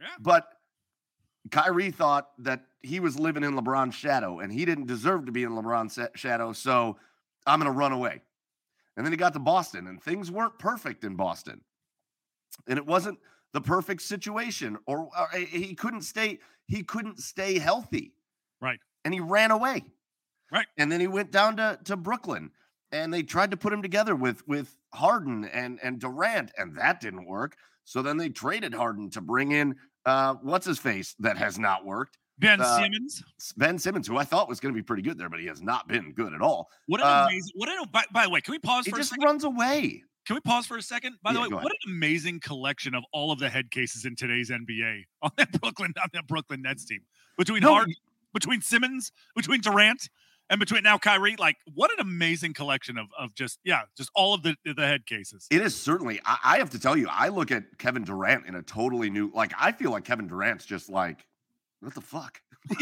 Yeah. 0.00 0.08
But 0.20 0.48
Kyrie 1.50 1.90
thought 1.90 2.30
that 2.38 2.64
he 2.82 3.00
was 3.00 3.18
living 3.18 3.42
in 3.42 3.54
LeBron's 3.54 3.94
shadow 3.94 4.40
and 4.40 4.52
he 4.52 4.64
didn't 4.64 4.86
deserve 4.86 5.26
to 5.26 5.32
be 5.32 5.44
in 5.44 5.50
LeBron's 5.52 5.98
shadow. 6.14 6.52
So 6.52 6.98
I'm 7.46 7.60
going 7.60 7.72
to 7.72 7.76
run 7.76 7.92
away. 7.92 8.22
And 8.96 9.04
then 9.04 9.12
he 9.12 9.16
got 9.16 9.32
to 9.34 9.38
Boston 9.38 9.86
and 9.86 10.02
things 10.02 10.30
weren't 10.30 10.58
perfect 10.58 11.04
in 11.04 11.16
Boston. 11.16 11.60
And 12.66 12.78
it 12.78 12.86
wasn't 12.86 13.18
the 13.52 13.60
perfect 13.60 14.02
situation 14.02 14.78
or, 14.86 15.08
or 15.16 15.28
he 15.38 15.74
couldn't 15.74 16.02
stay 16.02 16.38
he 16.66 16.82
couldn't 16.82 17.20
stay 17.20 17.58
healthy. 17.58 18.14
Right. 18.60 18.80
And 19.04 19.14
he 19.14 19.20
ran 19.20 19.50
away. 19.50 19.84
Right. 20.50 20.66
And 20.78 20.90
then 20.90 21.00
he 21.00 21.06
went 21.06 21.30
down 21.30 21.56
to 21.56 21.78
to 21.84 21.96
Brooklyn 21.96 22.50
and 22.92 23.12
they 23.12 23.22
tried 23.22 23.50
to 23.50 23.56
put 23.56 23.72
him 23.72 23.82
together 23.82 24.14
with 24.14 24.46
with 24.46 24.76
Harden 24.94 25.44
and 25.44 25.78
and 25.82 25.98
Durant, 25.98 26.52
and 26.56 26.76
that 26.76 27.00
didn't 27.00 27.26
work. 27.26 27.56
So 27.84 28.02
then 28.02 28.16
they 28.16 28.28
traded 28.28 28.74
Harden 28.74 29.10
to 29.10 29.20
bring 29.20 29.52
in 29.52 29.76
uh, 30.04 30.34
what's 30.42 30.66
his 30.66 30.78
face 30.78 31.14
that 31.20 31.36
has 31.36 31.58
not 31.58 31.84
worked. 31.84 32.18
Ben 32.38 32.60
uh, 32.60 32.78
Simmons. 32.78 33.22
Ben 33.56 33.78
Simmons, 33.78 34.06
who 34.06 34.16
I 34.16 34.24
thought 34.24 34.48
was 34.48 34.60
going 34.60 34.74
to 34.74 34.78
be 34.78 34.82
pretty 34.82 35.02
good 35.02 35.18
there, 35.18 35.28
but 35.28 35.40
he 35.40 35.46
has 35.46 35.62
not 35.62 35.88
been 35.88 36.12
good 36.12 36.34
at 36.34 36.42
all. 36.42 36.68
What 36.86 37.00
an 37.00 37.06
uh, 37.06 37.26
amazing! 37.28 37.52
What 37.54 37.68
an 37.68 37.78
by, 37.90 38.04
by, 38.12 38.24
the 38.24 38.30
way, 38.30 38.40
can 38.40 38.52
we 38.52 38.58
pause 38.58 38.84
he 38.84 38.90
for 38.90 38.98
just 38.98 39.10
a 39.10 39.14
second? 39.14 39.24
runs 39.24 39.44
away. 39.44 40.02
Can 40.26 40.34
we 40.34 40.40
pause 40.40 40.66
for 40.66 40.76
a 40.76 40.82
second? 40.82 41.16
By 41.22 41.30
yeah, 41.30 41.34
the 41.34 41.56
way, 41.56 41.62
what 41.62 41.72
an 41.72 41.92
amazing 41.92 42.40
collection 42.40 42.94
of 42.94 43.04
all 43.12 43.30
of 43.30 43.38
the 43.38 43.48
head 43.48 43.70
cases 43.70 44.04
in 44.04 44.16
today's 44.16 44.50
NBA 44.50 45.04
on 45.22 45.30
that 45.36 45.52
Brooklyn 45.60 45.94
on 46.02 46.08
that 46.12 46.26
Brooklyn 46.26 46.62
Nets 46.62 46.84
team 46.84 47.00
between 47.38 47.62
no, 47.62 47.74
Harden, 47.74 47.94
between 48.34 48.60
Simmons, 48.60 49.12
between 49.34 49.60
Durant, 49.60 50.08
and 50.50 50.60
between 50.60 50.82
now 50.82 50.98
Kyrie, 50.98 51.36
like 51.36 51.56
what 51.74 51.92
an 51.92 52.00
amazing 52.00 52.54
collection 52.54 52.98
of 52.98 53.06
of 53.18 53.34
just 53.34 53.58
yeah, 53.64 53.82
just 53.96 54.10
all 54.14 54.34
of 54.34 54.42
the 54.42 54.56
the 54.64 54.86
head 54.86 55.06
cases. 55.06 55.46
It 55.50 55.62
is 55.62 55.74
certainly. 55.74 56.20
I, 56.24 56.38
I 56.44 56.58
have 56.58 56.70
to 56.70 56.78
tell 56.78 56.96
you, 56.96 57.08
I 57.10 57.28
look 57.28 57.50
at 57.50 57.78
Kevin 57.78 58.04
Durant 58.04 58.46
in 58.46 58.56
a 58.56 58.62
totally 58.62 59.10
new. 59.10 59.30
Like 59.34 59.52
I 59.58 59.72
feel 59.72 59.90
like 59.90 60.04
Kevin 60.04 60.26
Durant's 60.26 60.64
just 60.64 60.88
like, 60.88 61.24
what 61.86 61.94
the 61.94 62.00
fuck. 62.00 62.40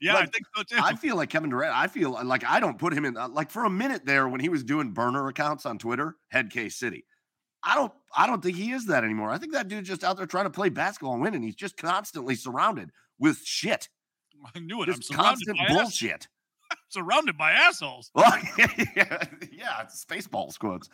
yeah, 0.00 0.14
like, 0.14 0.22
I 0.22 0.26
think 0.26 0.44
so 0.56 0.62
too. 0.62 0.76
I 0.82 0.94
feel 0.94 1.16
like 1.16 1.30
Kevin 1.30 1.50
Durant. 1.50 1.76
I 1.76 1.86
feel 1.86 2.18
like 2.24 2.44
I 2.44 2.60
don't 2.60 2.78
put 2.78 2.92
him 2.92 3.04
in. 3.04 3.14
Like 3.14 3.50
for 3.50 3.64
a 3.64 3.70
minute 3.70 4.04
there, 4.04 4.28
when 4.28 4.40
he 4.40 4.48
was 4.48 4.64
doing 4.64 4.92
burner 4.92 5.28
accounts 5.28 5.66
on 5.66 5.78
Twitter, 5.78 6.16
head 6.28 6.50
case 6.50 6.76
city. 6.76 7.04
I 7.62 7.74
don't. 7.74 7.92
I 8.16 8.26
don't 8.26 8.42
think 8.42 8.56
he 8.56 8.72
is 8.72 8.86
that 8.86 9.04
anymore. 9.04 9.30
I 9.30 9.38
think 9.38 9.52
that 9.52 9.68
dude's 9.68 9.88
just 9.88 10.02
out 10.02 10.16
there 10.16 10.26
trying 10.26 10.46
to 10.46 10.50
play 10.50 10.70
basketball 10.70 11.12
and 11.12 11.22
win, 11.22 11.34
and 11.34 11.44
he's 11.44 11.54
just 11.54 11.76
constantly 11.76 12.34
surrounded 12.34 12.90
with 13.18 13.38
shit. 13.44 13.88
I 14.54 14.58
knew 14.58 14.82
it. 14.82 14.86
Just 14.86 15.12
I'm 15.12 15.18
constant 15.18 15.58
bullshit. 15.68 16.26
surrounded 16.88 17.36
by 17.36 17.52
assholes. 17.52 18.10
Well, 18.14 18.32
yeah, 18.96 19.24
yeah, 19.52 19.84
Spaceballs 19.86 20.58
quotes. 20.58 20.88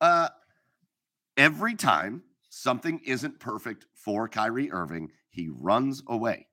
Uh, 0.00 0.28
every 1.36 1.74
time 1.74 2.22
something 2.50 3.00
isn't 3.04 3.40
perfect 3.40 3.86
for 3.94 4.28
Kyrie 4.28 4.70
Irving, 4.70 5.10
he 5.30 5.48
runs 5.48 6.02
away. 6.06 6.46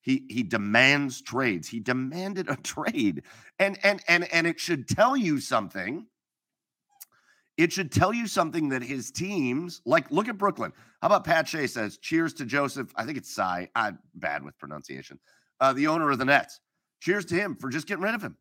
He 0.00 0.24
he 0.28 0.42
demands 0.42 1.20
trades. 1.20 1.68
He 1.68 1.80
demanded 1.80 2.48
a 2.48 2.56
trade, 2.62 3.22
and 3.58 3.78
and 3.82 4.02
and 4.08 4.32
and 4.32 4.46
it 4.46 4.60
should 4.60 4.88
tell 4.88 5.16
you 5.16 5.40
something. 5.40 6.06
It 7.56 7.72
should 7.72 7.90
tell 7.90 8.12
you 8.12 8.28
something 8.28 8.68
that 8.68 8.82
his 8.82 9.10
teams, 9.10 9.82
like, 9.84 10.08
look 10.12 10.28
at 10.28 10.38
Brooklyn. 10.38 10.72
How 11.02 11.06
about 11.06 11.24
Pat 11.24 11.48
Shea 11.48 11.66
says, 11.66 11.98
"Cheers 11.98 12.34
to 12.34 12.44
Joseph." 12.44 12.92
I 12.94 13.04
think 13.04 13.18
it's 13.18 13.30
Tsai. 13.30 13.68
I'm 13.74 13.98
bad 14.14 14.44
with 14.44 14.56
pronunciation. 14.58 15.18
Uh, 15.60 15.72
the 15.72 15.88
owner 15.88 16.10
of 16.10 16.18
the 16.18 16.24
Nets 16.24 16.60
cheers 17.00 17.24
to 17.26 17.34
him 17.34 17.56
for 17.56 17.68
just 17.68 17.86
getting 17.86 18.02
rid 18.02 18.14
of 18.14 18.22
him. 18.22 18.36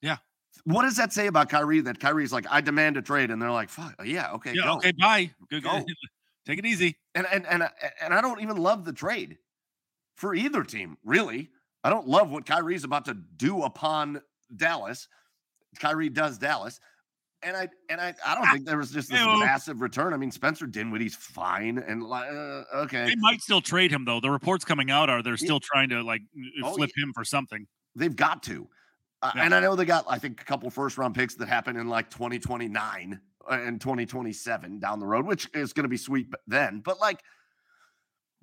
Yeah. 0.00 0.18
What 0.64 0.82
does 0.82 0.96
that 0.96 1.12
say 1.12 1.26
about 1.26 1.48
Kyrie? 1.48 1.80
That 1.80 1.98
Kyrie's 1.98 2.32
like, 2.32 2.46
I 2.50 2.60
demand 2.60 2.96
a 2.96 3.02
trade, 3.02 3.30
and 3.30 3.40
they're 3.40 3.50
like, 3.50 3.68
fuck, 3.68 3.94
yeah, 4.04 4.32
okay, 4.32 4.52
yeah, 4.54 4.64
go. 4.64 4.76
okay, 4.76 4.92
bye, 4.92 5.30
good, 5.50 5.64
go. 5.64 5.84
Take 6.46 6.58
it 6.58 6.66
easy. 6.66 6.96
And 7.14 7.26
and 7.32 7.46
and 7.46 7.68
and 8.00 8.14
I 8.14 8.20
don't 8.20 8.40
even 8.40 8.56
love 8.56 8.84
the 8.84 8.92
trade 8.92 9.38
for 10.22 10.36
either 10.36 10.62
team, 10.62 10.96
really. 11.04 11.50
I 11.82 11.90
don't 11.90 12.06
love 12.06 12.30
what 12.30 12.46
Kyrie's 12.46 12.84
about 12.84 13.06
to 13.06 13.14
do 13.14 13.64
upon 13.64 14.22
Dallas. 14.54 15.08
Kyrie 15.80 16.10
does 16.10 16.38
Dallas. 16.38 16.78
And 17.42 17.56
I 17.56 17.68
and 17.88 18.00
I, 18.00 18.14
I 18.24 18.36
don't 18.36 18.46
think 18.52 18.66
there 18.66 18.78
was 18.78 18.92
just 18.92 19.10
this 19.10 19.18
massive 19.18 19.80
return. 19.80 20.14
I 20.14 20.16
mean, 20.16 20.30
Spencer 20.30 20.64
Dinwiddie's 20.64 21.16
fine, 21.16 21.78
and 21.78 22.04
uh, 22.04 22.62
okay, 22.72 23.06
they 23.06 23.16
might 23.16 23.40
still 23.40 23.60
trade 23.60 23.90
him 23.90 24.04
though. 24.04 24.20
The 24.20 24.30
reports 24.30 24.64
coming 24.64 24.92
out 24.92 25.10
are 25.10 25.24
they're 25.24 25.36
still 25.36 25.56
yeah. 25.56 25.68
trying 25.72 25.88
to 25.88 26.02
like 26.04 26.22
oh, 26.62 26.74
flip 26.74 26.92
yeah. 26.96 27.02
him 27.02 27.12
for 27.12 27.24
something. 27.24 27.66
They've 27.96 28.14
got 28.14 28.44
to, 28.44 28.68
uh, 29.22 29.32
yeah. 29.34 29.44
and 29.44 29.56
I 29.56 29.58
know 29.58 29.74
they 29.74 29.84
got 29.84 30.04
I 30.08 30.20
think 30.20 30.40
a 30.40 30.44
couple 30.44 30.70
first 30.70 30.98
round 30.98 31.16
picks 31.16 31.34
that 31.34 31.48
happen 31.48 31.76
in 31.76 31.88
like 31.88 32.10
2029 32.10 33.20
uh, 33.50 33.54
and 33.54 33.80
2027 33.80 34.78
down 34.78 35.00
the 35.00 35.06
road, 35.06 35.26
which 35.26 35.48
is 35.52 35.72
going 35.72 35.82
to 35.82 35.88
be 35.88 35.96
sweet 35.96 36.28
then. 36.46 36.78
But 36.78 37.00
like 37.00 37.24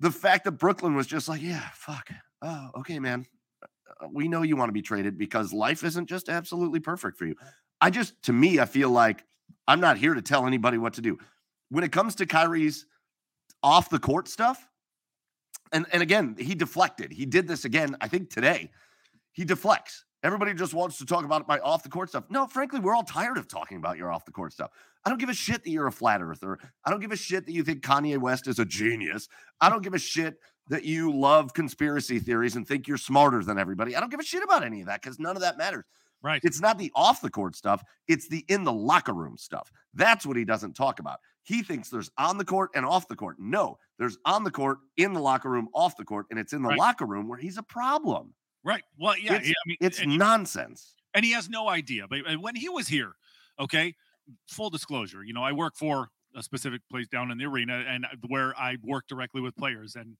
the 0.00 0.10
fact 0.10 0.44
that 0.44 0.52
Brooklyn 0.52 0.94
was 0.94 1.06
just 1.06 1.28
like, 1.28 1.42
yeah, 1.42 1.68
fuck, 1.74 2.10
oh, 2.42 2.70
okay, 2.78 2.98
man, 2.98 3.26
uh, 3.62 4.08
we 4.10 4.28
know 4.28 4.42
you 4.42 4.56
want 4.56 4.70
to 4.70 4.74
be 4.74 4.82
traded 4.82 5.18
because 5.18 5.52
life 5.52 5.84
isn't 5.84 6.08
just 6.08 6.28
absolutely 6.28 6.80
perfect 6.80 7.18
for 7.18 7.26
you. 7.26 7.36
I 7.80 7.90
just, 7.90 8.20
to 8.24 8.32
me, 8.32 8.58
I 8.58 8.64
feel 8.64 8.90
like 8.90 9.24
I'm 9.68 9.80
not 9.80 9.98
here 9.98 10.14
to 10.14 10.22
tell 10.22 10.46
anybody 10.46 10.78
what 10.78 10.94
to 10.94 11.00
do. 11.00 11.18
When 11.68 11.84
it 11.84 11.92
comes 11.92 12.14
to 12.16 12.26
Kyrie's 12.26 12.86
off 13.62 13.90
the 13.90 13.98
court 13.98 14.26
stuff, 14.26 14.66
and, 15.72 15.86
and 15.92 16.02
again, 16.02 16.34
he 16.38 16.54
deflected. 16.54 17.12
He 17.12 17.26
did 17.26 17.46
this 17.46 17.64
again, 17.64 17.96
I 18.00 18.08
think 18.08 18.30
today. 18.30 18.70
He 19.32 19.44
deflects. 19.44 20.04
Everybody 20.22 20.52
just 20.54 20.74
wants 20.74 20.98
to 20.98 21.06
talk 21.06 21.24
about 21.24 21.46
my 21.46 21.58
off 21.60 21.82
the 21.82 21.88
court 21.88 22.08
stuff. 22.08 22.24
No, 22.28 22.46
frankly, 22.46 22.80
we're 22.80 22.94
all 22.94 23.04
tired 23.04 23.38
of 23.38 23.48
talking 23.48 23.76
about 23.76 23.96
your 23.96 24.12
off 24.12 24.24
the 24.24 24.32
court 24.32 24.52
stuff. 24.52 24.70
I 25.04 25.08
don't 25.08 25.18
give 25.18 25.28
a 25.30 25.34
shit 25.34 25.64
that 25.64 25.70
you're 25.70 25.86
a 25.86 25.92
flat 25.92 26.20
earther. 26.22 26.58
I 26.84 26.90
don't 26.90 27.00
give 27.00 27.12
a 27.12 27.16
shit 27.16 27.46
that 27.46 27.52
you 27.52 27.62
think 27.64 27.82
Kanye 27.82 28.18
West 28.18 28.46
is 28.46 28.58
a 28.58 28.64
genius. 28.64 29.28
I 29.60 29.70
don't 29.70 29.82
give 29.82 29.94
a 29.94 29.98
shit 29.98 30.36
that 30.68 30.84
you 30.84 31.12
love 31.12 31.54
conspiracy 31.54 32.18
theories 32.18 32.54
and 32.56 32.66
think 32.68 32.86
you're 32.86 32.96
smarter 32.98 33.42
than 33.42 33.58
everybody. 33.58 33.96
I 33.96 34.00
don't 34.00 34.10
give 34.10 34.20
a 34.20 34.24
shit 34.24 34.42
about 34.42 34.62
any 34.64 34.80
of 34.80 34.86
that 34.86 35.02
because 35.02 35.18
none 35.18 35.36
of 35.36 35.42
that 35.42 35.56
matters. 35.58 35.84
Right. 36.22 36.40
It's 36.44 36.60
not 36.60 36.76
the 36.76 36.92
off 36.94 37.22
the 37.22 37.30
court 37.30 37.56
stuff, 37.56 37.82
it's 38.06 38.28
the 38.28 38.44
in 38.48 38.64
the 38.64 38.72
locker 38.72 39.14
room 39.14 39.38
stuff. 39.38 39.72
That's 39.94 40.26
what 40.26 40.36
he 40.36 40.44
doesn't 40.44 40.74
talk 40.74 41.00
about. 41.00 41.18
He 41.44 41.62
thinks 41.62 41.88
there's 41.88 42.10
on 42.18 42.36
the 42.36 42.44
court 42.44 42.70
and 42.74 42.84
off 42.84 43.08
the 43.08 43.16
court. 43.16 43.36
No, 43.40 43.78
there's 43.98 44.18
on 44.26 44.44
the 44.44 44.50
court, 44.50 44.78
in 44.98 45.14
the 45.14 45.20
locker 45.20 45.48
room, 45.48 45.68
off 45.74 45.96
the 45.96 46.04
court, 46.04 46.26
and 46.30 46.38
it's 46.38 46.52
in 46.52 46.60
the 46.62 46.68
Right. 46.68 46.78
locker 46.78 47.06
room 47.06 47.26
where 47.26 47.38
he's 47.38 47.56
a 47.56 47.62
problem. 47.62 48.34
Right. 48.62 48.82
Well, 48.98 49.16
yeah. 49.16 49.36
It's- 49.36 49.48
I 49.48 49.68
mean, 49.68 49.76
It's 49.80 49.98
and, 50.00 50.18
nonsense. 50.18 50.94
and 51.14 51.24
he 51.24 51.32
has 51.32 51.48
no 51.48 51.70
idea. 51.70 52.06
But 52.06 52.20
when 52.38 52.54
he 52.54 52.68
was 52.68 52.86
here, 52.86 53.14
okay, 53.58 53.96
full 54.48 54.70
disclosure, 54.70 55.24
you 55.24 55.32
know, 55.32 55.42
I 55.42 55.52
work 55.52 55.76
for 55.76 56.08
a 56.34 56.42
specific 56.42 56.80
place 56.90 57.08
down 57.08 57.30
in 57.30 57.38
the 57.38 57.44
arena, 57.44 57.84
and 57.88 58.06
where 58.28 58.58
I 58.58 58.76
work 58.82 59.06
directly 59.08 59.40
with 59.40 59.56
players, 59.56 59.96
and 59.96 60.16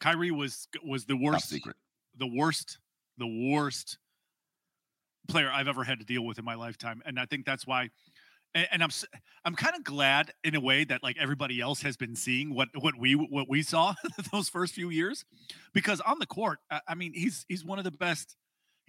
Kyrie 0.00 0.30
was 0.30 0.68
was 0.84 1.04
the 1.04 1.14
Top 1.14 1.22
worst, 1.22 1.48
secret. 1.48 1.76
the 2.16 2.26
worst, 2.26 2.78
the 3.18 3.50
worst 3.50 3.98
player 5.28 5.50
I've 5.50 5.68
ever 5.68 5.84
had 5.84 5.98
to 6.00 6.04
deal 6.04 6.24
with 6.24 6.38
in 6.38 6.44
my 6.44 6.54
lifetime, 6.54 7.02
and 7.06 7.18
I 7.18 7.26
think 7.26 7.46
that's 7.46 7.66
why. 7.66 7.90
And, 8.54 8.68
and 8.72 8.82
I'm 8.82 8.90
I'm 9.44 9.54
kind 9.56 9.74
of 9.74 9.82
glad 9.82 10.32
in 10.44 10.54
a 10.54 10.60
way 10.60 10.84
that 10.84 11.02
like 11.02 11.16
everybody 11.18 11.60
else 11.60 11.82
has 11.82 11.96
been 11.96 12.14
seeing 12.14 12.54
what 12.54 12.68
what 12.78 12.94
we 12.98 13.14
what 13.14 13.48
we 13.48 13.62
saw 13.62 13.94
those 14.32 14.48
first 14.48 14.74
few 14.74 14.90
years, 14.90 15.24
because 15.72 16.00
on 16.02 16.18
the 16.18 16.26
court, 16.26 16.58
I, 16.70 16.80
I 16.88 16.94
mean, 16.94 17.12
he's 17.14 17.44
he's 17.48 17.64
one 17.64 17.78
of 17.78 17.84
the 17.84 17.90
best. 17.92 18.36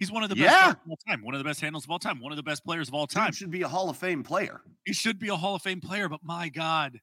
He's 0.04 0.12
one 0.12 0.22
of 0.22 0.28
the 0.28 0.36
best 0.36 0.44
Yeah. 0.52 0.60
players 0.74 0.76
of 0.84 0.90
all 0.90 0.98
time, 1.08 1.22
one 1.22 1.32
of 1.34 1.38
the 1.38 1.44
best 1.44 1.60
handles 1.62 1.84
of 1.84 1.90
all 1.90 1.98
time, 1.98 2.20
one 2.20 2.30
of 2.30 2.36
the 2.36 2.42
best 2.42 2.62
players 2.62 2.88
of 2.88 2.94
all 2.94 3.06
time. 3.06 3.26
Dude 3.28 3.36
should 3.36 3.50
be 3.50 3.62
a 3.62 3.68
Hall 3.68 3.88
of 3.88 3.96
Fame 3.96 4.22
player. 4.22 4.60
He 4.84 4.92
should 4.92 5.18
be 5.18 5.28
a 5.28 5.36
Hall 5.36 5.54
of 5.54 5.62
Fame 5.62 5.80
player, 5.80 6.10
but 6.10 6.20
my 6.22 6.50
God, 6.50 7.00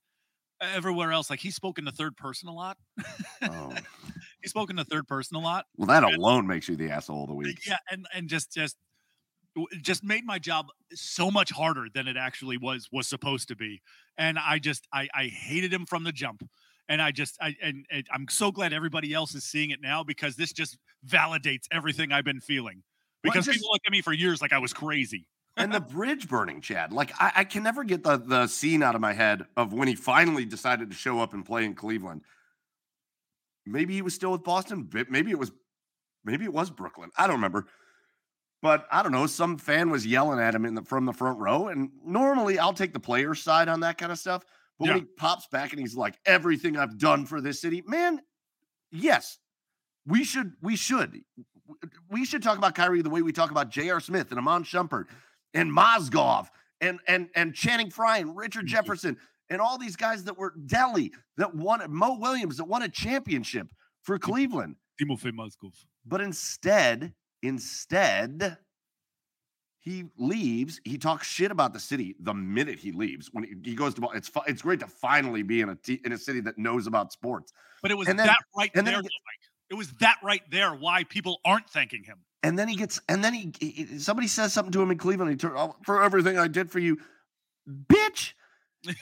everywhere 0.61 1.11
else, 1.11 1.31
like 1.31 1.39
he's 1.39 1.55
spoken 1.55 1.85
to 1.85 1.91
third 1.91 2.15
person 2.15 2.47
a 2.47 2.53
lot. 2.53 2.77
Oh. 3.41 3.73
He's 4.43 4.49
spoken 4.51 4.75
to 4.77 4.83
third 4.83 5.07
person 5.07 5.35
a 5.37 5.39
lot. 5.39 5.65
Well, 5.77 5.85
that 5.87 6.03
alone 6.03 6.47
makes 6.47 6.67
you 6.67 6.75
the 6.75 6.89
asshole 6.91 7.23
of 7.23 7.29
the 7.29 7.35
week. 7.35 7.65
Yeah, 7.67 7.77
and 7.91 8.07
and 8.13 8.27
just 8.27 8.51
just 8.51 8.75
just 9.81 10.03
made 10.03 10.25
my 10.25 10.39
job 10.39 10.67
so 10.93 11.29
much 11.29 11.51
harder 11.51 11.87
than 11.93 12.07
it 12.07 12.17
actually 12.17 12.57
was 12.57 12.87
was 12.91 13.07
supposed 13.07 13.47
to 13.49 13.55
be. 13.55 13.81
And 14.17 14.39
I 14.39 14.57
just 14.59 14.87
I 14.93 15.07
I 15.13 15.25
hated 15.25 15.71
him 15.73 15.85
from 15.85 16.03
the 16.03 16.11
jump. 16.11 16.41
And 16.89 17.01
I 17.03 17.11
just 17.11 17.37
I 17.39 17.55
and, 17.61 17.85
and 17.91 18.07
I'm 18.11 18.27
so 18.29 18.51
glad 18.51 18.73
everybody 18.73 19.13
else 19.13 19.35
is 19.35 19.43
seeing 19.43 19.69
it 19.69 19.79
now 19.79 20.03
because 20.03 20.35
this 20.35 20.51
just 20.53 20.77
validates 21.07 21.65
everything 21.71 22.11
I've 22.11 22.25
been 22.25 22.41
feeling. 22.41 22.81
Well, 23.23 23.33
Because 23.33 23.45
just- 23.45 23.59
people 23.59 23.71
look 23.71 23.81
at 23.85 23.91
me 23.91 24.01
for 24.01 24.13
years 24.13 24.41
like 24.41 24.53
I 24.53 24.57
was 24.59 24.73
crazy. 24.73 25.27
and 25.57 25.71
the 25.73 25.79
bridge 25.95 26.27
burning, 26.27 26.61
Chad. 26.61 26.91
Like 26.93 27.11
I, 27.19 27.31
I 27.37 27.43
can 27.43 27.63
never 27.63 27.83
get 27.83 28.03
the 28.03 28.17
the 28.17 28.47
scene 28.47 28.81
out 28.83 28.95
of 28.95 29.01
my 29.01 29.13
head 29.13 29.45
of 29.57 29.73
when 29.73 29.87
he 29.87 29.95
finally 29.95 30.45
decided 30.45 30.89
to 30.91 30.95
show 30.95 31.19
up 31.19 31.33
and 31.33 31.45
play 31.45 31.65
in 31.65 31.73
Cleveland. 31.75 32.21
Maybe 33.65 33.93
he 33.93 34.01
was 34.01 34.15
still 34.15 34.31
with 34.31 34.43
Boston. 34.43 34.89
Maybe 35.09 35.29
it 35.31 35.37
was, 35.37 35.51
maybe 36.25 36.45
it 36.45 36.53
was 36.53 36.71
Brooklyn. 36.71 37.11
I 37.15 37.27
don't 37.27 37.35
remember. 37.35 37.67
But 38.63 38.87
I 38.91 39.03
don't 39.03 39.11
know. 39.11 39.27
Some 39.27 39.57
fan 39.57 39.89
was 39.89 40.05
yelling 40.05 40.39
at 40.39 40.53
him 40.55 40.65
in 40.65 40.73
the 40.75 40.83
from 40.83 41.05
the 41.05 41.13
front 41.13 41.39
row, 41.39 41.67
and 41.67 41.89
normally 42.05 42.57
I'll 42.59 42.73
take 42.73 42.93
the 42.93 42.99
player 42.99 43.33
side 43.35 43.67
on 43.67 43.79
that 43.81 43.97
kind 43.97 44.11
of 44.11 44.19
stuff. 44.19 44.43
But 44.79 44.87
when 44.89 44.97
he 44.97 45.05
pops 45.17 45.47
back 45.47 45.71
and 45.71 45.79
he's 45.79 45.95
like, 45.95 46.17
"Everything 46.25 46.77
I've 46.77 46.97
done 46.97 47.25
for 47.25 47.41
this 47.41 47.59
city, 47.61 47.83
man." 47.87 48.21
Yes, 48.91 49.37
we 50.05 50.23
should. 50.23 50.53
We 50.61 50.75
should. 50.75 51.21
We 52.09 52.25
should 52.25 52.43
talk 52.43 52.57
about 52.57 52.75
Kyrie 52.75 53.01
the 53.01 53.09
way 53.09 53.21
we 53.21 53.31
talk 53.31 53.51
about 53.51 53.69
J.R. 53.69 53.99
Smith 53.99 54.31
and 54.31 54.39
Iman 54.39 54.63
Shumpert 54.63 55.05
and 55.53 55.71
Mozgov 55.71 56.47
and 56.79 56.99
and 57.07 57.29
and 57.35 57.53
Channing 57.53 57.89
Frye 57.89 58.19
and 58.19 58.35
Richard 58.35 58.65
mm-hmm. 58.65 58.75
Jefferson 58.75 59.17
and 59.49 59.61
all 59.61 59.77
these 59.77 59.95
guys 59.95 60.23
that 60.23 60.37
were 60.37 60.53
Delly 60.65 61.11
that 61.37 61.53
won 61.53 61.83
Mo 61.89 62.17
Williams 62.17 62.57
that 62.57 62.65
won 62.65 62.81
a 62.83 62.89
championship 62.89 63.67
for 64.03 64.17
Cleveland. 64.17 64.75
Timofey 65.01 65.31
Mozgov. 65.31 65.73
But 66.05 66.21
instead, 66.21 67.13
instead, 67.43 68.57
he 69.79 70.05
leaves. 70.17 70.79
He 70.83 70.97
talks 70.97 71.27
shit 71.27 71.51
about 71.51 71.73
the 71.73 71.79
city 71.79 72.15
the 72.19 72.33
minute 72.33 72.79
he 72.79 72.91
leaves. 72.91 73.29
When 73.31 73.43
he, 73.43 73.55
he 73.71 73.75
goes 73.75 73.93
to, 73.95 74.07
it's 74.13 74.31
it's 74.47 74.61
great 74.61 74.79
to 74.79 74.87
finally 74.87 75.43
be 75.43 75.61
in 75.61 75.69
a 75.69 75.75
t- 75.75 76.01
in 76.05 76.11
a 76.11 76.17
city 76.17 76.39
that 76.41 76.57
knows 76.57 76.87
about 76.87 77.11
sports. 77.11 77.51
But 77.81 77.91
it 77.91 77.97
was 77.97 78.07
And 78.07 78.17
then- 78.17 78.27
that 78.27 78.37
right 78.55 78.71
and 78.75 78.85
there. 78.85 78.93
then 78.95 79.03
though, 79.03 79.09
he 79.09 79.19
Mike. 79.25 79.40
It 79.71 79.75
was 79.75 79.89
that 80.01 80.17
right 80.21 80.43
there 80.51 80.71
why 80.75 81.05
people 81.05 81.39
aren't 81.45 81.69
thanking 81.69 82.03
him. 82.03 82.19
And 82.43 82.59
then 82.59 82.67
he 82.67 82.75
gets, 82.75 82.99
and 83.07 83.23
then 83.23 83.33
he, 83.33 83.53
he- 83.59 83.99
somebody 83.99 84.27
says 84.27 84.51
something 84.51 84.73
to 84.73 84.81
him 84.81 84.91
in 84.91 84.97
Cleveland. 84.97 85.31
He 85.31 85.37
turns 85.37 85.53
oh, 85.57 85.77
for 85.83 86.03
everything 86.03 86.37
I 86.37 86.49
did 86.49 86.69
for 86.69 86.79
you, 86.79 86.99
bitch. 87.69 88.33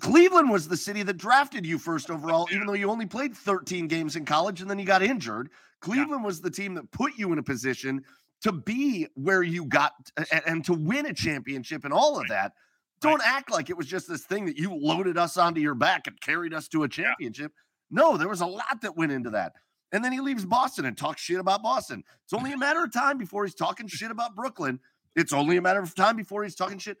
Cleveland 0.00 0.50
was 0.50 0.66
the 0.66 0.76
city 0.76 1.04
that 1.04 1.16
drafted 1.16 1.64
you 1.64 1.78
first 1.78 2.10
overall, 2.10 2.48
even 2.50 2.66
though 2.66 2.72
you 2.72 2.90
only 2.90 3.06
played 3.06 3.36
13 3.36 3.86
games 3.86 4.16
in 4.16 4.24
college 4.24 4.60
and 4.60 4.68
then 4.68 4.78
you 4.78 4.84
got 4.84 5.02
injured. 5.02 5.50
Cleveland 5.80 6.24
was 6.24 6.40
the 6.40 6.50
team 6.50 6.74
that 6.74 6.90
put 6.90 7.12
you 7.16 7.32
in 7.32 7.38
a 7.38 7.42
position 7.42 8.02
to 8.42 8.50
be 8.50 9.06
where 9.14 9.42
you 9.42 9.66
got 9.66 9.92
and, 10.16 10.42
and 10.46 10.64
to 10.64 10.72
win 10.72 11.06
a 11.06 11.12
championship 11.14 11.84
and 11.84 11.92
all 11.92 12.18
of 12.18 12.26
that. 12.28 12.52
Don't 13.00 13.22
act 13.24 13.50
like 13.50 13.70
it 13.70 13.76
was 13.76 13.86
just 13.86 14.08
this 14.08 14.24
thing 14.24 14.46
that 14.46 14.58
you 14.58 14.74
loaded 14.74 15.16
us 15.16 15.36
onto 15.36 15.60
your 15.60 15.74
back 15.74 16.06
and 16.06 16.20
carried 16.20 16.52
us 16.52 16.66
to 16.68 16.82
a 16.82 16.88
championship. 16.88 17.52
No, 17.90 18.16
there 18.16 18.28
was 18.28 18.40
a 18.40 18.46
lot 18.46 18.80
that 18.82 18.96
went 18.96 19.12
into 19.12 19.30
that. 19.30 19.52
And 19.92 20.04
then 20.04 20.12
he 20.12 20.20
leaves 20.20 20.44
Boston 20.44 20.84
and 20.84 20.96
talks 20.96 21.20
shit 21.20 21.40
about 21.40 21.62
Boston. 21.62 22.04
It's 22.24 22.32
only 22.32 22.52
a 22.52 22.56
matter 22.66 22.82
of 22.84 22.92
time 22.92 23.18
before 23.18 23.44
he's 23.44 23.54
talking 23.54 23.88
shit 23.88 24.10
about 24.10 24.34
Brooklyn. 24.36 24.78
It's 25.16 25.32
only 25.32 25.56
a 25.56 25.62
matter 25.62 25.80
of 25.80 25.94
time 25.94 26.16
before 26.16 26.44
he's 26.44 26.54
talking 26.54 26.78
shit 26.78 26.96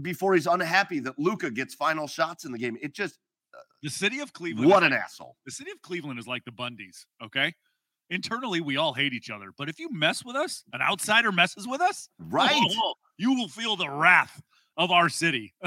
before 0.00 0.34
he's 0.34 0.46
unhappy 0.46 0.98
that 1.00 1.18
Luka 1.18 1.50
gets 1.50 1.74
final 1.74 2.06
shots 2.06 2.44
in 2.44 2.52
the 2.52 2.58
game. 2.58 2.76
It 2.80 2.94
just 2.94 3.18
The 3.82 3.90
city 3.90 4.20
of 4.20 4.28
uh, 4.28 4.32
Cleveland. 4.32 4.70
What 4.70 4.82
an 4.82 4.90
like- 4.92 5.00
asshole. 5.00 5.36
the 5.44 5.52
city 5.52 5.70
of 5.70 5.80
Cleveland 5.82 6.18
is 6.18 6.26
like 6.26 6.44
the 6.44 6.52
Bundys. 6.52 7.04
Okay. 7.22 7.54
Internally, 8.10 8.60
we 8.60 8.76
all 8.76 8.92
hate 8.92 9.14
each 9.14 9.30
other, 9.30 9.50
but 9.56 9.70
if 9.70 9.78
you 9.78 9.90
mess 9.90 10.22
with 10.24 10.36
us, 10.36 10.62
an 10.74 10.82
outsider 10.82 11.32
messes 11.32 11.66
with 11.66 11.80
us, 11.80 12.10
Right. 12.18 12.50
oh, 12.54 12.94
you 13.16 13.32
will 13.34 13.48
feel 13.48 13.76
the 13.76 13.88
wrath 13.88 14.42
of 14.76 14.90
our 14.90 15.08
city. 15.08 15.54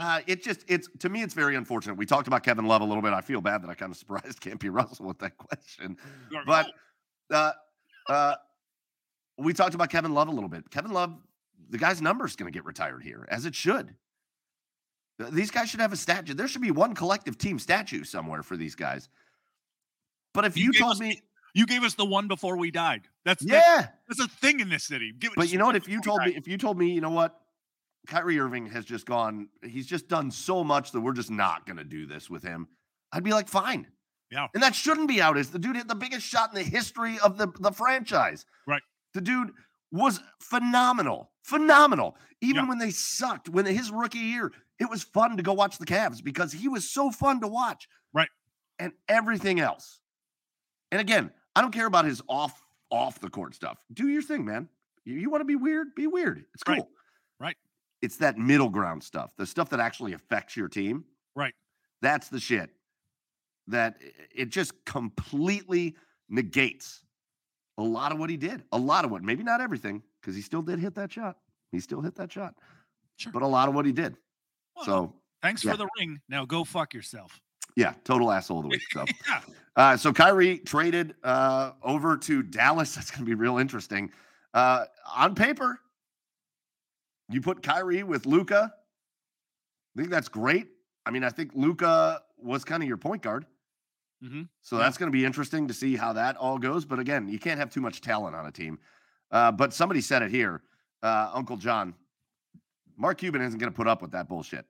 Uh, 0.00 0.20
it 0.28 0.44
just 0.44 0.64
it's 0.68 0.88
to 1.00 1.08
me 1.08 1.22
it's 1.22 1.34
very 1.34 1.56
unfortunate. 1.56 1.96
We 1.96 2.06
talked 2.06 2.28
about 2.28 2.44
Kevin 2.44 2.66
Love 2.66 2.82
a 2.82 2.84
little 2.84 3.02
bit. 3.02 3.12
I 3.12 3.20
feel 3.20 3.40
bad 3.40 3.62
that 3.62 3.68
I 3.68 3.74
kind 3.74 3.90
of 3.90 3.98
surprised 3.98 4.40
Campy 4.40 4.72
Russell 4.72 5.06
with 5.06 5.18
that 5.18 5.36
question. 5.36 5.96
But 6.46 6.66
uh, 7.32 7.52
uh, 8.08 8.34
we 9.36 9.52
talked 9.52 9.74
about 9.74 9.90
Kevin 9.90 10.14
Love 10.14 10.28
a 10.28 10.30
little 10.30 10.48
bit. 10.48 10.70
Kevin 10.70 10.92
Love, 10.92 11.16
the 11.68 11.78
guy's 11.78 12.00
number 12.00 12.24
is 12.26 12.36
going 12.36 12.50
to 12.50 12.56
get 12.56 12.64
retired 12.64 13.02
here, 13.02 13.26
as 13.28 13.44
it 13.44 13.56
should. 13.56 13.92
These 15.30 15.50
guys 15.50 15.68
should 15.68 15.80
have 15.80 15.92
a 15.92 15.96
statue. 15.96 16.34
There 16.34 16.46
should 16.46 16.62
be 16.62 16.70
one 16.70 16.94
collective 16.94 17.38
team 17.38 17.58
statue 17.58 18.04
somewhere 18.04 18.44
for 18.44 18.56
these 18.56 18.76
guys. 18.76 19.08
But 20.32 20.44
if 20.44 20.56
You 20.56 20.66
you 20.66 20.72
told 20.74 20.92
us 20.92 21.00
me, 21.00 21.20
you 21.54 21.66
gave 21.66 21.82
us 21.82 21.94
the 21.94 22.04
one 22.04 22.28
before 22.28 22.56
we 22.56 22.70
died. 22.70 23.02
That's 23.24 23.44
that's, 23.44 23.66
yeah, 23.66 23.88
that's 24.06 24.20
a 24.20 24.28
thing 24.28 24.60
in 24.60 24.68
this 24.68 24.84
city. 24.84 25.12
Give 25.18 25.32
but 25.34 25.50
you 25.50 25.58
know 25.58 25.66
what? 25.66 25.74
If 25.74 25.88
you 25.88 26.00
told 26.00 26.20
me, 26.22 26.36
if 26.36 26.46
you 26.46 26.56
told 26.56 26.78
me, 26.78 26.92
you 26.92 27.00
know 27.00 27.10
what, 27.10 27.40
Kyrie 28.08 28.40
Irving 28.40 28.66
has 28.66 28.84
just 28.84 29.06
gone, 29.06 29.48
he's 29.62 29.86
just 29.86 30.08
done 30.08 30.30
so 30.30 30.64
much 30.64 30.92
that 30.92 31.00
we're 31.00 31.12
just 31.12 31.30
not 31.30 31.66
going 31.66 31.76
to 31.76 31.84
do 31.84 32.06
this 32.06 32.28
with 32.28 32.42
him. 32.42 32.66
I'd 33.12 33.22
be 33.22 33.32
like, 33.32 33.48
fine. 33.48 33.86
Yeah. 34.30 34.48
And 34.54 34.62
that 34.62 34.74
shouldn't 34.74 35.08
be 35.08 35.22
out. 35.22 35.38
Is 35.38 35.50
the 35.50 35.58
dude 35.58 35.76
hit 35.76 35.88
the 35.88 35.94
biggest 35.94 36.26
shot 36.26 36.50
in 36.50 36.56
the 36.56 36.68
history 36.68 37.18
of 37.20 37.38
the, 37.38 37.48
the 37.60 37.70
franchise? 37.70 38.44
Right. 38.66 38.82
The 39.14 39.20
dude 39.20 39.50
was 39.92 40.20
phenomenal. 40.40 41.30
Phenomenal. 41.44 42.16
Even 42.40 42.64
Yeah. 42.64 42.68
when 42.68 42.78
they 42.78 42.90
sucked, 42.90 43.48
when 43.48 43.64
his 43.66 43.90
rookie 43.90 44.18
year, 44.18 44.52
it 44.78 44.88
was 44.88 45.02
fun 45.02 45.36
to 45.36 45.42
go 45.42 45.52
watch 45.52 45.78
the 45.78 45.86
Cavs 45.86 46.22
because 46.22 46.52
he 46.52 46.68
was 46.68 46.88
so 46.90 47.10
fun 47.10 47.40
to 47.40 47.48
watch. 47.48 47.88
Right. 48.12 48.28
And 48.78 48.92
everything 49.08 49.60
else. 49.60 50.00
And 50.92 51.00
again, 51.00 51.30
I 51.56 51.62
don't 51.62 51.72
care 51.72 51.86
about 51.86 52.04
his 52.04 52.22
off 52.28 52.62
off 52.90 53.20
the 53.20 53.28
court 53.28 53.54
stuff. 53.54 53.78
Do 53.92 54.08
your 54.08 54.22
thing, 54.22 54.44
man. 54.44 54.68
You, 55.04 55.14
you 55.14 55.30
want 55.30 55.42
to 55.42 55.46
be 55.46 55.56
weird? 55.56 55.94
Be 55.94 56.06
weird. 56.06 56.44
It's 56.54 56.62
cool. 56.62 56.76
Right. 56.76 56.84
Right. 57.40 57.56
It's 58.02 58.16
that 58.18 58.38
middle 58.38 58.68
ground 58.68 59.02
stuff, 59.02 59.30
the 59.36 59.46
stuff 59.46 59.70
that 59.70 59.80
actually 59.80 60.12
affects 60.12 60.56
your 60.56 60.68
team. 60.68 61.04
Right. 61.34 61.54
That's 62.00 62.28
the 62.28 62.38
shit 62.40 62.70
that 63.66 63.96
it 64.34 64.50
just 64.50 64.72
completely 64.84 65.96
negates 66.28 67.02
a 67.76 67.82
lot 67.82 68.12
of 68.12 68.18
what 68.18 68.30
he 68.30 68.36
did. 68.36 68.62
A 68.72 68.78
lot 68.78 69.04
of 69.04 69.10
what, 69.10 69.22
maybe 69.22 69.42
not 69.42 69.60
everything, 69.60 70.02
because 70.20 70.34
he 70.34 70.42
still 70.42 70.62
did 70.62 70.78
hit 70.78 70.94
that 70.94 71.12
shot. 71.12 71.36
He 71.72 71.80
still 71.80 72.00
hit 72.00 72.14
that 72.16 72.32
shot. 72.32 72.54
Sure. 73.16 73.32
But 73.32 73.42
a 73.42 73.46
lot 73.46 73.68
of 73.68 73.74
what 73.74 73.84
he 73.84 73.92
did. 73.92 74.16
Well, 74.76 74.84
So 74.84 75.14
thanks 75.42 75.64
yeah. 75.64 75.72
for 75.72 75.76
the 75.76 75.88
ring. 75.98 76.18
Now 76.28 76.44
go 76.44 76.64
fuck 76.64 76.94
yourself. 76.94 77.40
yeah, 77.76 77.94
total 78.04 78.30
asshole 78.30 78.58
of 78.58 78.62
the 78.64 78.68
week. 78.70 78.82
So 78.92 79.04
yeah. 79.28 79.40
Uh, 79.76 79.96
so 79.96 80.12
Kyrie 80.12 80.58
traded 80.58 81.14
uh, 81.22 81.72
over 81.82 82.16
to 82.16 82.42
Dallas. 82.42 82.94
That's 82.96 83.10
going 83.10 83.24
to 83.24 83.28
be 83.28 83.34
real 83.34 83.58
interesting. 83.58 84.10
Uh, 84.54 84.86
on 85.16 85.34
paper, 85.34 85.80
you 87.28 87.40
put 87.40 87.62
Kyrie 87.62 88.02
with 88.02 88.26
Luka. 88.26 88.72
I 89.96 90.00
think 90.00 90.10
that's 90.10 90.28
great. 90.28 90.68
I 91.06 91.10
mean, 91.10 91.24
I 91.24 91.30
think 91.30 91.52
Luka 91.54 92.22
was 92.36 92.64
kind 92.64 92.82
of 92.82 92.88
your 92.88 92.96
point 92.98 93.22
guard. 93.22 93.46
Mhm. 94.22 94.48
So 94.62 94.76
Yeah. 94.76 94.82
that's 94.84 94.98
going 94.98 95.10
to 95.10 95.16
be 95.16 95.24
interesting 95.24 95.68
to 95.68 95.74
see 95.74 95.96
how 95.96 96.12
that 96.14 96.36
all 96.36 96.58
goes. 96.58 96.84
But 96.84 96.98
again, 96.98 97.28
you 97.28 97.38
can't 97.38 97.58
have 97.58 97.70
too 97.70 97.80
much 97.80 98.00
talent 98.00 98.34
on 98.34 98.46
a 98.46 98.52
team. 98.52 98.78
Uh, 99.30 99.52
but 99.52 99.72
somebody 99.74 100.00
said 100.00 100.22
it 100.22 100.30
here, 100.30 100.62
uh, 101.02 101.30
Uncle 101.32 101.56
John. 101.56 101.94
Mark 102.96 103.18
Cuban 103.18 103.40
isn't 103.42 103.58
going 103.58 103.70
to 103.72 103.76
put 103.76 103.86
up 103.86 104.02
with 104.02 104.10
that 104.12 104.28
bullshit. 104.28 104.66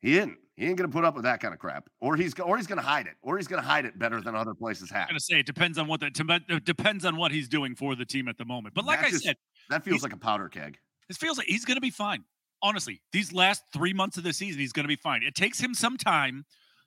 He 0.00 0.16
isn't. 0.18 0.38
He 0.56 0.66
ain't 0.66 0.78
going 0.78 0.88
to 0.90 0.92
put 0.94 1.04
up 1.04 1.14
with 1.14 1.24
that 1.24 1.40
kind 1.40 1.52
of 1.52 1.60
crap, 1.60 1.90
or 2.00 2.16
he's 2.16 2.32
or 2.40 2.56
he's 2.56 2.66
going 2.66 2.78
to 2.80 2.86
hide 2.86 3.06
it, 3.06 3.16
or 3.20 3.36
he's 3.36 3.46
going 3.46 3.60
to 3.60 3.66
hide 3.68 3.84
it 3.84 3.98
better 3.98 4.22
than 4.22 4.34
other 4.34 4.54
places 4.54 4.88
have. 4.90 5.02
I'm 5.02 5.08
going 5.08 5.18
to 5.18 5.24
say 5.24 5.40
it 5.40 5.44
depends 5.46 5.76
on 5.76 5.86
what 5.86 6.00
the 6.00 6.08
depends 6.64 7.04
on 7.04 7.16
what 7.16 7.30
he's 7.30 7.46
doing 7.46 7.74
for 7.74 7.94
the 7.94 8.06
team 8.06 8.26
at 8.26 8.38
the 8.38 8.46
moment. 8.46 8.74
But 8.74 8.86
like 8.86 9.00
I 9.00 9.10
just- 9.10 9.24
said, 9.24 9.36
That 9.70 9.84
feels 9.84 10.02
like 10.02 10.12
a 10.12 10.18
powder 10.18 10.48
keg. 10.48 10.78
This 11.08 11.16
feels 11.16 11.38
like 11.38 11.46
he's 11.46 11.64
going 11.64 11.76
to 11.76 11.80
be 11.80 11.90
fine. 11.90 12.24
Honestly, 12.62 13.00
these 13.12 13.32
last 13.32 13.62
three 13.72 13.92
months 13.92 14.16
of 14.16 14.24
the 14.24 14.32
season, 14.32 14.60
he's 14.60 14.72
going 14.72 14.84
to 14.84 14.88
be 14.88 14.96
fine. 14.96 15.22
It 15.22 15.34
takes 15.34 15.60
him 15.60 15.74
some 15.74 15.96
time 15.96 16.44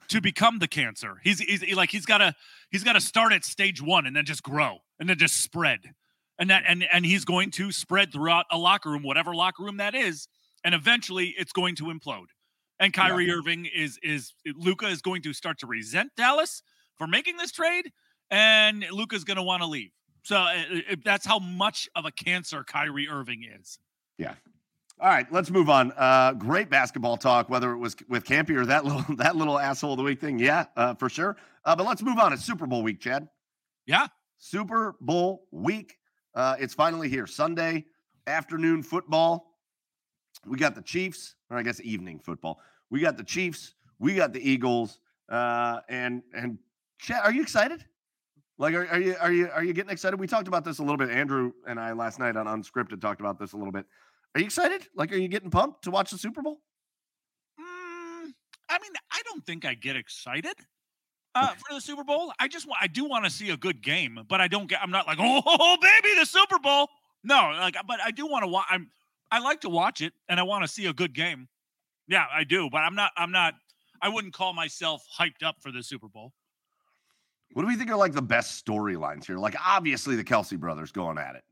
to 0.10 0.20
become 0.20 0.60
the 0.60 0.68
cancer. 0.68 1.22
He's, 1.24 1.40
he's 1.40 1.62
he- 1.62 1.76
like 1.76 1.92
he's 1.92 2.06
got 2.06 2.18
to 2.18 2.34
he's 2.72 2.84
got 2.84 2.94
to 2.94 3.02
start 3.02 3.32
at 3.32 3.46
stage 3.46 3.82
one 3.82 4.06
and 4.06 4.16
then 4.16 4.26
just 4.26 4.44
grow 4.44 4.80
and 5.00 5.08
then 5.08 5.18
just 5.18 5.42
spread, 5.42 5.80
and 6.38 6.50
that 6.50 6.64
and 6.68 6.86
and 6.92 7.06
he's 7.06 7.26
going 7.26 7.52
to 7.52 7.72
spread 7.72 8.12
throughout 8.12 8.46
a 8.52 8.58
locker 8.58 8.90
room, 8.90 9.04
whatever 9.04 9.34
locker 9.36 9.64
room 9.64 9.78
that 9.78 9.96
is, 9.96 10.28
and 10.64 10.74
eventually 10.76 11.36
it's 11.38 11.52
going 11.52 11.76
to 11.76 11.84
implode. 11.86 12.28
And 12.80 12.94
Kyrie 12.94 13.30
Irving 13.32 13.66
is 13.66 14.00
is 14.02 14.34
Luka 14.56 14.88
is 14.88 15.02
going 15.02 15.22
to 15.24 15.34
start 15.34 15.60
to 15.60 15.68
resent 15.68 16.12
Dallas 16.18 16.64
for 16.98 17.08
making 17.08 17.38
this 17.38 17.52
trade, 17.52 17.92
and 18.32 18.86
Luka's 18.92 19.24
going 19.24 19.38
to 19.38 19.44
want 19.44 19.62
to 19.62 19.68
leave. 19.68 19.92
So 20.24 20.38
uh, 20.38 20.64
that's 21.04 21.26
how 21.26 21.40
much 21.40 21.90
of 21.96 22.06
a 22.06 22.12
cancer 22.12 22.64
Kyrie 22.64 23.08
Irving 23.08 23.44
is. 23.44 23.80
Yeah. 24.18 24.34
All 25.02 25.08
right, 25.08 25.32
let's 25.32 25.50
move 25.50 25.70
on. 25.70 25.94
Uh, 25.94 26.34
great 26.34 26.70
basketball 26.70 27.16
talk, 27.16 27.50
whether 27.50 27.72
it 27.72 27.78
was 27.78 27.96
with 28.10 28.26
Campy 28.26 28.58
or 28.58 28.66
that 28.66 28.84
little 28.86 29.16
that 29.16 29.38
little 29.38 29.58
asshole 29.58 29.94
of 29.94 29.98
the 29.98 30.04
week 30.04 30.20
thing. 30.20 30.40
Yeah, 30.40 30.66
uh, 30.76 30.94
for 30.96 31.10
sure. 31.10 31.38
Uh, 31.64 31.76
but 31.76 31.86
let's 31.86 32.02
move 32.02 32.20
on. 32.20 32.34
It's 32.34 32.44
Super 32.44 32.68
Bowl 32.68 32.84
week, 32.84 33.00
Chad. 33.00 33.30
Yeah. 33.86 34.08
Super 34.38 34.96
Bowl 35.00 35.48
week. 35.52 35.98
Uh, 36.36 36.58
it's 36.60 36.74
finally 36.74 37.08
here. 37.08 37.28
Sunday 37.28 37.86
afternoon 38.28 38.84
football. 38.84 39.56
We 40.46 40.58
got 40.58 40.76
the 40.76 40.82
Chiefs, 40.82 41.36
or 41.50 41.58
I 41.58 41.64
guess 41.64 41.80
evening 41.82 42.20
football. 42.20 42.60
We 42.90 43.00
got 43.00 43.18
the 43.18 43.24
Chiefs. 43.24 43.76
We 44.00 44.16
got 44.16 44.34
the 44.34 44.50
Eagles. 44.50 45.00
Uh, 45.30 45.80
and 45.88 46.24
and 46.34 46.58
Chad, 47.00 47.22
are 47.24 47.32
you 47.32 47.41
excited? 47.41 47.86
Like, 48.60 48.73
are, 48.73 48.86
are 48.88 48.99
you 48.99 49.15
are 49.19 49.31
you 49.31 49.49
are 49.49 49.64
you 49.64 49.72
getting 49.72 49.90
excited? 49.90 50.19
We 50.19 50.27
talked 50.27 50.49
about 50.49 50.65
this 50.65 50.80
a 50.80 50.81
little 50.84 50.98
bit. 50.98 51.10
Andrew 51.10 51.53
and 51.65 51.80
I 51.80 51.94
last 51.94 52.19
night 52.19 52.36
on 52.36 52.45
Unscripted 52.45 52.99
talked 52.99 53.22
about 53.22 53.40
this 53.40 53.53
a 53.53 53.57
little 53.57 53.72
bit. 53.72 53.86
Are 54.36 54.41
you 54.41 54.45
excited? 54.45 54.86
Like, 54.94 55.14
are 55.14 55.18
you 55.18 55.30
getting 55.30 55.49
pumped 55.49 55.86
to 55.86 55.91
watch 55.91 56.11
the 56.11 56.18
Super 56.18 56.41
Bowl? 56.41 56.60
Mm, 57.60 58.34
I 58.69 58.80
mean, 58.80 58.91
I 59.11 59.22
don't 59.26 59.45
think 59.45 59.64
I 59.64 59.76
get 59.76 59.95
excited 59.95 60.56
uh, 61.36 61.53
for 61.56 61.73
the 61.73 61.80
Super 61.80 62.03
Bowl. 62.03 62.34
I 62.38 62.49
just 62.49 62.68
want, 62.68 62.80
I 62.81 62.88
do 62.88 63.06
want 63.06 63.23
to 63.23 63.31
see 63.31 63.49
a 63.49 63.57
good 63.57 63.81
game, 63.81 64.19
but 64.27 64.41
I 64.41 64.49
don't 64.49 64.68
get. 64.68 64.81
I'm 64.84 64.91
not 64.91 65.07
like, 65.07 65.18
oh, 65.22 65.77
baby, 65.81 66.19
the 66.19 66.26
Super 66.26 66.60
Bowl. 66.60 66.90
No, 67.23 67.52
like, 67.60 67.76
but 67.88 67.99
I 68.03 68.11
do 68.11 68.27
want 68.27 68.44
to 68.44 68.48
watch. 68.48 68.68
I'm, 68.69 68.90
I 69.31 69.40
like 69.40 69.61
to 69.61 69.69
watch 69.69 70.02
it, 70.02 70.11
and 70.27 70.38
I 70.38 70.44
want 70.44 70.65
to 70.65 70.68
see 70.68 70.86
a 70.88 70.94
good 70.94 71.14
game. 71.14 71.48
Yeah, 72.10 72.26
I 72.34 72.44
do, 72.44 72.69
but 72.69 72.80
I'm 72.80 72.95
not. 72.95 73.11
I'm 73.15 73.31
not. 73.31 73.53
I 74.02 74.10
wouldn't 74.10 74.34
call 74.34 74.53
myself 74.53 75.03
hyped 75.18 75.44
up 75.45 75.56
for 75.61 75.72
the 75.72 75.81
Super 75.81 76.10
Bowl. 76.10 76.34
What 77.54 77.64
do 77.64 77.68
we 77.68 77.76
think 77.76 77.90
are 77.90 77.98
like 77.98 78.14
the 78.14 78.22
best 78.22 78.66
storylines 78.66 79.26
here? 79.26 79.38
Like, 79.38 79.56
obviously, 79.66 80.16
the 80.16 80.24
Kelce 80.24 80.58
brothers 80.58 80.92
going 80.92 81.18
at 81.18 81.36
it. 81.36 81.44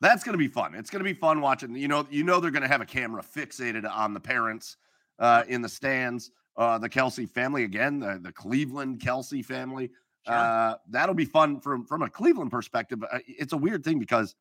That's 0.00 0.24
going 0.24 0.34
to 0.34 0.38
be 0.38 0.48
fun. 0.48 0.74
It's 0.74 0.90
going 0.90 1.04
to 1.04 1.10
be 1.10 1.18
fun 1.18 1.40
watching. 1.40 1.74
You 1.74 1.88
know, 1.88 2.06
you 2.10 2.22
know 2.24 2.40
they're 2.40 2.50
going 2.50 2.62
to 2.62 2.68
have 2.68 2.80
a 2.80 2.86
camera 2.86 3.22
fixated 3.22 3.90
on 3.90 4.12
the 4.12 4.20
parents 4.20 4.76
uh, 5.18 5.44
in 5.48 5.62
the 5.62 5.68
stands. 5.68 6.30
Uh, 6.56 6.78
the 6.78 6.88
Kelce 6.88 7.28
family 7.28 7.64
again, 7.64 8.00
the, 8.00 8.18
the 8.20 8.32
Cleveland 8.32 9.00
Kelce 9.00 9.44
family. 9.44 9.90
Sure. 10.26 10.34
Uh, 10.34 10.74
that'll 10.90 11.14
be 11.14 11.24
fun 11.24 11.60
from 11.60 11.84
from 11.84 12.02
a 12.02 12.10
Cleveland 12.10 12.50
perspective. 12.50 13.02
Uh, 13.10 13.18
It's 13.26 13.52
a 13.52 13.56
weird 13.56 13.84
thing 13.84 13.98
because 13.98 14.34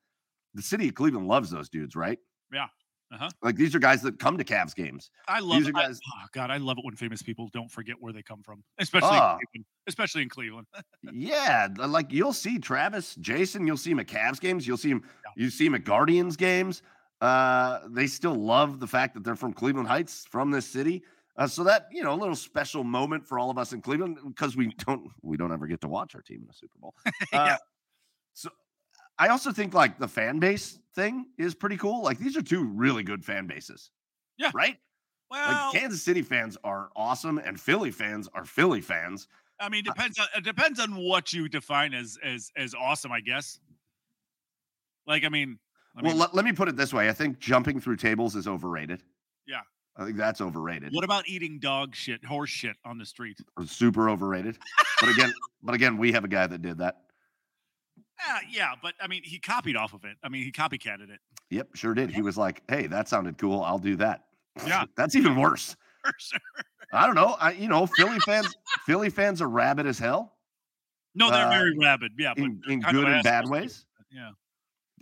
the 0.53 0.61
city 0.61 0.87
of 0.87 0.95
Cleveland 0.95 1.27
loves 1.27 1.51
those 1.51 1.69
dudes, 1.69 1.95
right? 1.95 2.17
Yeah. 2.51 2.67
Uh-huh. 3.11 3.29
Like 3.43 3.55
these 3.55 3.75
are 3.75 3.79
guys 3.79 4.01
that 4.01 4.17
come 4.19 4.37
to 4.37 4.43
Cavs 4.43 4.75
games. 4.75 5.11
I 5.27 5.39
love. 5.39 5.59
These 5.59 5.69
are 5.69 5.77
I- 5.77 5.83
guys- 5.87 5.99
oh 6.07 6.25
God, 6.33 6.49
I 6.51 6.57
love 6.57 6.77
it 6.79 6.85
when 6.85 6.95
famous 6.95 7.21
people 7.21 7.49
don't 7.53 7.69
forget 7.71 7.95
where 7.99 8.11
they 8.11 8.23
come 8.23 8.41
from, 8.43 8.63
especially, 8.79 9.09
Ah. 9.11 9.33
in 9.33 9.45
Cleveland, 9.51 9.65
especially 9.87 10.21
in 10.23 10.29
Cleveland. 10.29 10.67
Yeah, 11.13 11.67
like 11.77 12.11
you'll 12.11 12.33
see 12.33 12.57
Travis, 12.59 13.15
Jason, 13.15 13.67
you'll 13.67 13.77
see 13.77 13.91
him 13.91 13.99
at 13.99 14.07
Cavs 14.07 14.39
games, 14.41 14.67
you'll 14.67 14.77
see 14.77 14.89
him, 14.89 15.03
you 15.35 15.49
see 15.49 15.65
him 15.67 15.75
at 15.75 15.83
Guardians 15.83 16.35
games. 16.35 16.81
Uh, 17.21 17.79
they 17.89 18.07
still 18.07 18.35
love 18.35 18.79
the 18.79 18.87
fact 18.87 19.13
that 19.13 19.23
they're 19.23 19.35
from 19.35 19.53
Cleveland 19.53 19.87
Heights, 19.87 20.25
from 20.29 20.51
this 20.51 20.65
city. 20.67 21.03
Uh, 21.37 21.45
so 21.47 21.63
that 21.65 21.87
you 21.91 22.01
know, 22.03 22.13
a 22.13 22.15
little 22.15 22.35
special 22.35 22.83
moment 22.83 23.25
for 23.27 23.37
all 23.39 23.49
of 23.51 23.57
us 23.57 23.71
in 23.73 23.81
Cleveland 23.81 24.17
because 24.27 24.55
we 24.57 24.67
don't 24.79 25.09
we 25.21 25.37
don't 25.37 25.51
ever 25.51 25.67
get 25.67 25.79
to 25.81 25.87
watch 25.87 26.15
our 26.15 26.21
team 26.21 26.41
in 26.41 26.47
the 26.47 26.53
Super 26.53 26.77
Bowl. 26.79 26.93
Uh, 27.05 27.11
Yeah. 27.33 27.57
So 28.33 28.49
I 29.17 29.29
also 29.29 29.51
think 29.51 29.73
like 29.73 29.97
the 29.97 30.07
fan 30.07 30.39
base 30.39 30.79
thing 30.93 31.27
is 31.37 31.55
pretty 31.55 31.77
cool. 31.77 32.03
Like 32.03 32.19
these 32.19 32.35
are 32.35 32.41
two 32.41 32.65
really 32.65 33.03
good 33.03 33.23
fan 33.23 33.47
bases. 33.47 33.91
Yeah. 34.37 34.51
Right? 34.53 34.77
Well, 35.31 35.71
Like 35.71 35.81
Kansas 35.81 36.03
City 36.03 36.21
fans 36.21 36.57
are 36.63 36.89
awesome 36.95 37.37
and 37.37 37.59
Philly 37.59 37.91
fans 37.91 38.29
are 38.33 38.45
Philly 38.45 38.81
fans. 38.81 39.27
I 39.59 39.69
mean, 39.69 39.87
uh, 39.87 39.93
depends 39.93 40.19
on 40.19 40.27
it 40.35 40.43
depends 40.43 40.79
on 40.79 40.95
what 40.95 41.31
you 41.33 41.47
define 41.47 41.93
as 41.93 42.17
as 42.23 42.51
as 42.57 42.75
awesome, 42.75 43.11
I 43.11 43.21
guess. 43.21 43.59
Like, 45.07 45.23
I 45.23 45.29
mean, 45.29 45.59
I 45.95 46.01
well, 46.01 46.15
let, 46.15 46.33
let 46.33 46.45
me 46.45 46.51
put 46.51 46.67
it 46.67 46.75
this 46.75 46.93
way. 46.93 47.09
I 47.09 47.13
think 47.13 47.39
jumping 47.39 47.79
through 47.79 47.97
tables 47.97 48.35
is 48.35 48.47
overrated. 48.47 49.03
Yeah. 49.47 49.61
I 49.97 50.03
think 50.03 50.17
that's 50.17 50.41
overrated. 50.41 50.93
what 50.93 51.05
about 51.05 51.27
eating 51.27 51.57
dog 51.59 51.95
shit, 51.95 52.23
horse 52.25 52.49
shit 52.49 52.75
on 52.83 52.97
the 52.97 53.05
street? 53.05 53.37
Super 53.65 54.09
overrated. 54.09 54.57
but 54.99 55.09
again, 55.09 55.33
but 55.63 55.73
again, 55.73 55.97
we 55.97 56.11
have 56.11 56.25
a 56.25 56.27
guy 56.27 56.47
that 56.47 56.61
did 56.61 56.79
that. 56.79 56.97
Yeah, 58.19 58.39
yeah, 58.49 58.71
but 58.81 58.93
I 59.01 59.07
mean, 59.07 59.23
he 59.23 59.39
copied 59.39 59.75
off 59.75 59.93
of 59.93 60.05
it. 60.05 60.17
I 60.23 60.29
mean, 60.29 60.43
he 60.43 60.51
copycatted 60.51 61.09
it 61.09 61.19
Yep, 61.49 61.69
sure 61.75 61.93
did. 61.93 62.09
He 62.09 62.21
was 62.21 62.37
like, 62.37 62.63
"Hey, 62.69 62.87
that 62.87 63.07
sounded 63.07 63.37
cool. 63.37 63.61
I'll 63.61 63.79
do 63.79 63.95
that." 63.97 64.25
Yeah. 64.65 64.85
that's 64.95 65.15
even 65.15 65.35
worse. 65.35 65.75
sure. 66.17 66.39
I 66.91 67.05
don't 67.05 67.15
know. 67.15 67.35
I, 67.39 67.51
you 67.51 67.67
know, 67.67 67.85
Philly 67.85 68.19
fans, 68.19 68.55
Philly 68.85 69.09
fans 69.09 69.41
are 69.41 69.49
rabid 69.49 69.85
as 69.85 69.99
hell 69.99 70.37
No, 71.13 71.29
they're 71.29 71.45
Uh, 71.45 71.49
very 71.51 71.77
rabid. 71.77 72.13
Yeah, 72.17 72.33
but 72.35 72.43
in, 72.43 72.61
in 72.67 72.79
good 72.81 73.07
and 73.07 73.23
bad 73.23 73.49
ways. 73.49 73.85
yeah. 74.11 74.31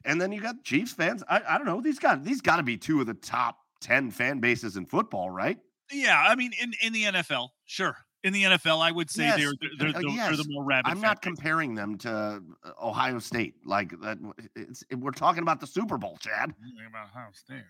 And 0.06 0.20
then 0.20 0.32
you 0.32 0.42
got 0.42 0.64
Chiefs 0.64 0.92
fans. 0.94 1.24
I, 1.30 1.42
I 1.48 1.58
don't 1.58 1.68
know. 1.68 1.80
These 1.82 2.00
got 2.00 2.24
these 2.24 2.42
got 2.42 2.58
to 2.58 2.64
be 2.64 2.78
two 2.78 3.00
of 3.00 3.08
the 3.08 3.14
top 3.14 3.60
ten 3.80 4.12
fan 4.12 4.40
bases 4.40 4.76
in 4.76 4.86
football, 4.86 5.30
right? 5.30 5.58
Yeah, 5.92 6.22
I 6.28 6.36
mean, 6.36 6.52
in 6.62 6.74
in 6.82 6.92
the 6.94 7.04
NFL, 7.04 7.50
sure. 7.66 7.98
In 8.24 8.32
the 8.32 8.44
NFL, 8.44 8.82
I 8.82 8.92
would 8.92 9.10
say 9.10 9.26
Yes, 9.26 9.38
they're 9.38 9.52
they're, 9.78 9.90
uh, 9.90 10.00
they're, 10.00 10.10
yes. 10.10 10.28
they're 10.28 10.38
the 10.38 10.50
more 10.50 10.64
rabid. 10.64 10.90
I'm 10.90 11.02
not 11.02 11.22
comparing 11.22 11.76
them 11.76 11.98
to 12.00 12.42
uh, 12.64 12.70
Ohio 12.82 13.20
State. 13.20 13.56
Like 13.66 14.00
that. 14.02 14.18
It's 14.56 14.84
we're 14.96 15.12
talking 15.12 15.44
about 15.44 15.60
the 15.60 15.68
Super 15.68 15.98
Bowl, 15.98 16.18
Chad. 16.22 16.54
About 16.90 17.08
Ohio 17.10 17.30
State. 17.34 17.64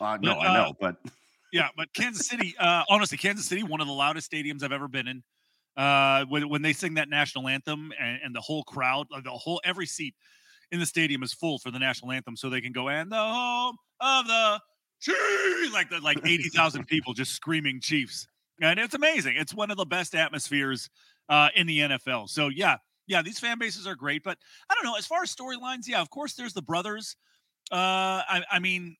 Uh, 0.00 0.16
no, 0.22 0.34
But, 0.34 0.38
I 0.38 0.46
uh, 0.46 0.52
know, 0.52 0.74
but 0.80 0.96
Yeah, 1.52 1.68
but 1.76 1.92
Kansas 1.94 2.26
City, 2.26 2.54
uh, 2.58 2.84
honestly, 2.88 3.18
Kansas 3.18 3.46
City, 3.46 3.62
one 3.62 3.80
of 3.80 3.86
the 3.86 3.92
loudest 3.92 4.30
stadiums 4.30 4.62
I've 4.62 4.72
ever 4.72 4.88
been 4.88 5.08
in. 5.08 5.22
Uh, 5.76 6.24
when, 6.26 6.48
when 6.48 6.62
they 6.62 6.72
sing 6.72 6.94
that 6.94 7.08
national 7.08 7.46
anthem 7.46 7.92
and, 8.00 8.18
and 8.24 8.34
the 8.34 8.40
whole 8.40 8.64
crowd, 8.64 9.06
the 9.22 9.30
whole 9.30 9.60
every 9.64 9.86
seat 9.86 10.14
in 10.72 10.80
the 10.80 10.86
stadium 10.86 11.22
is 11.22 11.32
full 11.32 11.58
for 11.58 11.70
the 11.70 11.78
national 11.78 12.10
anthem, 12.12 12.36
so 12.36 12.50
they 12.50 12.60
can 12.60 12.72
go 12.72 12.88
and 12.88 13.12
the 13.12 13.16
home 13.16 13.76
of 14.00 14.26
the 14.26 14.60
Chiefs, 15.00 15.72
like 15.72 15.88
the 15.88 16.00
like 16.00 16.18
eighty 16.26 16.48
thousand 16.48 16.86
people 16.88 17.14
just 17.14 17.32
screaming 17.32 17.80
Chiefs, 17.80 18.26
and 18.60 18.78
it's 18.78 18.94
amazing. 18.94 19.36
It's 19.36 19.54
one 19.54 19.70
of 19.70 19.76
the 19.76 19.86
best 19.86 20.14
atmospheres 20.14 20.90
uh, 21.28 21.48
in 21.54 21.66
the 21.66 21.78
NFL. 21.80 22.28
So 22.28 22.48
yeah, 22.48 22.76
yeah, 23.06 23.22
these 23.22 23.38
fan 23.38 23.58
bases 23.58 23.86
are 23.86 23.94
great, 23.94 24.22
but 24.22 24.38
I 24.70 24.74
don't 24.74 24.84
know 24.84 24.96
as 24.96 25.06
far 25.06 25.22
as 25.22 25.34
storylines. 25.34 25.86
Yeah, 25.86 26.00
of 26.00 26.10
course, 26.10 26.34
there's 26.34 26.52
the 26.52 26.62
brothers. 26.62 27.16
Uh, 27.70 28.24
I, 28.26 28.42
I 28.50 28.58
mean, 28.58 28.96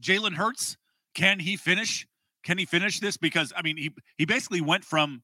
Jalen 0.00 0.34
Hurts 0.34 0.76
can 1.14 1.38
he 1.38 1.56
finish? 1.56 2.06
Can 2.44 2.58
he 2.58 2.64
finish 2.64 3.00
this? 3.00 3.16
Because 3.16 3.52
I 3.56 3.62
mean, 3.62 3.76
he 3.76 3.90
he 4.16 4.24
basically 4.24 4.60
went 4.60 4.84
from 4.84 5.22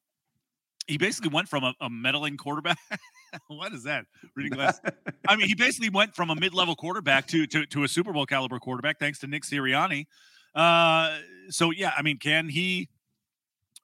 he 0.86 0.98
basically 0.98 1.30
went 1.30 1.48
from 1.48 1.64
a, 1.64 1.74
a 1.80 1.90
meddling 1.90 2.36
quarterback. 2.36 2.78
what 3.48 3.72
is 3.72 3.84
that? 3.84 4.06
Reading 4.34 4.52
glass. 4.52 4.80
I 5.28 5.36
mean, 5.36 5.48
he 5.48 5.54
basically 5.54 5.90
went 5.90 6.14
from 6.14 6.30
a 6.30 6.36
mid-level 6.36 6.76
quarterback 6.76 7.26
to 7.28 7.46
to 7.48 7.66
to 7.66 7.84
a 7.84 7.88
Super 7.88 8.12
Bowl 8.12 8.26
caliber 8.26 8.58
quarterback, 8.58 8.98
thanks 8.98 9.18
to 9.20 9.26
Nick 9.26 9.44
Sirianni. 9.44 10.06
Uh, 10.54 11.18
so 11.48 11.70
yeah, 11.70 11.92
I 11.96 12.02
mean, 12.02 12.18
can 12.18 12.48
he? 12.48 12.88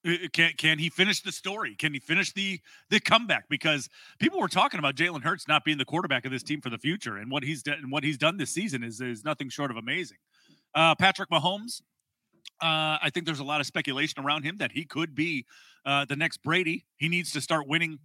Uh, 0.07 0.29
Can 0.33 0.53
can 0.57 0.79
he 0.79 0.89
finish 0.89 1.21
the 1.21 1.33
story? 1.33 1.75
Can 1.75 1.93
he 1.93 2.01
finish 2.01 2.33
the 2.33 2.61
the 2.91 3.01
comeback? 3.01 3.49
Because 3.49 3.89
people 4.19 4.41
were 4.41 4.49
talking 4.49 4.79
about 4.79 4.97
Jalen 4.97 5.23
Hurts 5.23 5.47
not 5.49 5.65
being 5.65 5.79
the 5.79 5.85
quarterback 5.85 6.25
of 6.25 6.33
this 6.33 6.43
team 6.43 6.61
for 6.61 6.71
the 6.71 6.79
future, 6.79 7.17
and 7.17 7.31
what 7.31 7.43
he's 7.43 7.63
done 7.63 7.79
and 7.79 7.91
what 7.91 8.05
he's 8.05 8.19
done 8.19 8.37
this 8.37 8.51
season 8.51 8.83
is 8.83 9.01
is 9.01 9.25
nothing 9.25 9.49
short 9.49 9.71
of 9.71 9.77
amazing. 9.77 10.19
Uh, 10.75 10.95
Patrick 10.95 11.31
Mahomes, 11.31 11.83
uh, 12.63 12.99
I 13.03 13.11
think 13.13 13.27
there's 13.27 13.41
a 13.41 13.45
lot 13.45 13.61
of 13.61 13.67
speculation 13.67 14.25
around 14.25 14.45
him 14.45 14.57
that 14.59 14.73
he 14.73 14.85
could 14.85 15.15
be 15.15 15.47
uh, 15.85 16.05
the 16.05 16.17
next 16.17 16.39
Brady. 16.43 16.85
He 16.97 17.09
needs 17.09 17.33
to 17.33 17.41
start 17.41 17.69
winning 17.69 17.99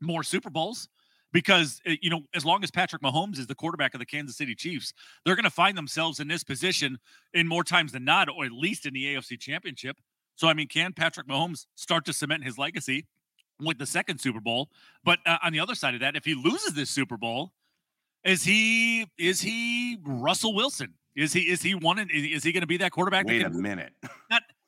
more 0.00 0.22
Super 0.22 0.50
Bowls 0.50 0.88
because 1.32 1.80
uh, 1.86 1.92
you 2.00 2.10
know 2.10 2.22
as 2.34 2.44
long 2.44 2.62
as 2.64 2.70
Patrick 2.70 3.02
Mahomes 3.02 3.38
is 3.38 3.46
the 3.46 3.54
quarterback 3.54 3.94
of 3.94 4.00
the 4.00 4.06
Kansas 4.06 4.36
City 4.36 4.54
Chiefs, 4.54 4.92
they're 5.24 5.36
going 5.36 5.44
to 5.44 5.50
find 5.50 5.76
themselves 5.76 6.20
in 6.20 6.28
this 6.28 6.44
position 6.44 6.98
in 7.32 7.46
more 7.46 7.64
times 7.64 7.92
than 7.92 8.04
not, 8.04 8.28
or 8.28 8.44
at 8.44 8.52
least 8.52 8.86
in 8.86 8.94
the 8.94 9.04
AFC 9.14 9.38
Championship. 9.38 9.96
So 10.40 10.48
I 10.48 10.54
mean, 10.54 10.68
can 10.68 10.94
Patrick 10.94 11.28
Mahomes 11.28 11.66
start 11.74 12.06
to 12.06 12.14
cement 12.14 12.44
his 12.44 12.56
legacy 12.56 13.04
with 13.60 13.76
the 13.76 13.84
second 13.84 14.22
Super 14.22 14.40
Bowl? 14.40 14.70
But 15.04 15.18
uh, 15.26 15.36
on 15.42 15.52
the 15.52 15.60
other 15.60 15.74
side 15.74 15.92
of 15.92 16.00
that, 16.00 16.16
if 16.16 16.24
he 16.24 16.34
loses 16.34 16.72
this 16.72 16.88
Super 16.88 17.18
Bowl, 17.18 17.52
is 18.24 18.42
he 18.42 19.06
is 19.18 19.42
he 19.42 19.98
Russell 20.02 20.54
Wilson? 20.54 20.94
Is 21.14 21.34
he 21.34 21.40
is 21.40 21.60
he 21.60 21.74
one? 21.74 21.98
Is, 21.98 22.38
is 22.38 22.42
he 22.42 22.52
going 22.52 22.62
to 22.62 22.66
be 22.66 22.78
that 22.78 22.90
quarterback? 22.90 23.26
Wait 23.26 23.42
that 23.42 23.50
a 23.52 23.54
minute. 23.54 23.92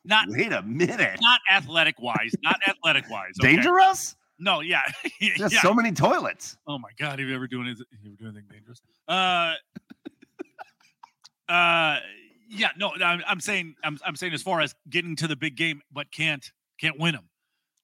not 0.05 0.27
Wait 0.28 0.53
a 0.53 0.61
minute. 0.61 1.19
not 1.23 1.40
athletic 1.51 1.99
wise, 1.99 2.35
not 2.43 2.57
athletic 2.69 3.09
wise. 3.09 3.32
okay? 3.40 3.55
Dangerous? 3.55 4.15
No, 4.39 4.61
yeah, 4.61 4.82
yeah. 5.23 5.49
so 5.49 5.73
many 5.73 5.93
toilets. 5.93 6.59
Oh 6.66 6.78
my 6.78 6.90
god, 6.99 7.19
have 7.19 7.27
you 7.27 7.35
ever 7.35 7.47
doing 7.47 7.69
anything? 7.69 7.86
You 8.03 8.11
ever 8.11 8.16
do 8.16 8.24
anything 8.27 8.44
dangerous? 8.51 8.82
Uh, 9.09 9.55
uh, 11.51 12.01
yeah, 12.53 12.69
no, 12.77 12.93
I'm, 13.03 13.23
I'm 13.27 13.41
saying, 13.41 13.74
I'm, 13.83 13.99
I'm 14.05 14.15
saying 14.15 14.33
as 14.35 14.43
far 14.43 14.61
as 14.61 14.74
getting 14.89 15.16
to 15.16 15.27
the 15.27 15.37
big 15.37 15.57
game, 15.57 15.81
but 15.91 16.12
can't, 16.12 16.53
can't 16.79 16.99
win 16.99 17.15
them, 17.15 17.29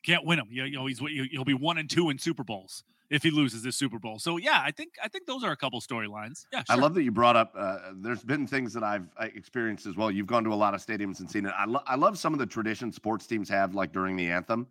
can't 0.05 0.25
win 0.25 0.39
them. 0.39 0.49
You, 0.51 0.65
you 0.65 0.77
know, 0.77 0.87
he's 0.87 0.99
he'll 0.99 1.45
be 1.45 1.55
one 1.55 1.79
and 1.79 1.89
two 1.89 2.11
in 2.11 2.19
Super 2.19 2.45
Bowls 2.45 2.85
if 3.11 3.23
he 3.23 3.31
loses 3.31 3.63
this 3.63 3.77
Super 3.77 3.99
Bowl. 3.99 4.19
So 4.19 4.37
yeah, 4.37 4.61
I 4.63 4.71
think, 4.71 4.93
I 5.03 5.09
think 5.09 5.27
those 5.27 5.43
are 5.43 5.51
a 5.51 5.57
couple 5.57 5.81
storylines. 5.81 6.45
Yeah, 6.53 6.63
I 6.69 6.75
love 6.75 6.95
that 6.95 7.03
you 7.03 7.11
brought 7.11 7.37
up. 7.37 7.55
Uh, 7.57 7.79
there's 7.97 8.23
been 8.23 8.47
things 8.47 8.75
that 8.75 8.85
I've 8.85 9.09
experienced 9.19 9.87
as 9.87 9.97
well. 9.97 10.11
You've 10.11 10.27
gone 10.27 10.45
to 10.45 10.53
a 10.53 10.55
lot 10.55 10.75
of 10.75 10.85
stadiums 10.85 11.21
and 11.21 11.31
seen 11.31 11.47
it. 11.47 11.55
I, 11.57 11.65
lo- 11.65 11.83
I 11.87 11.97
love 11.97 12.19
some 12.19 12.35
of 12.35 12.39
the 12.39 12.47
traditions 12.47 12.97
sports 12.97 13.27
teams 13.27 13.49
have, 13.49 13.75
like 13.75 13.93
during 13.93 14.15
the 14.17 14.31
anthem, 14.31 14.67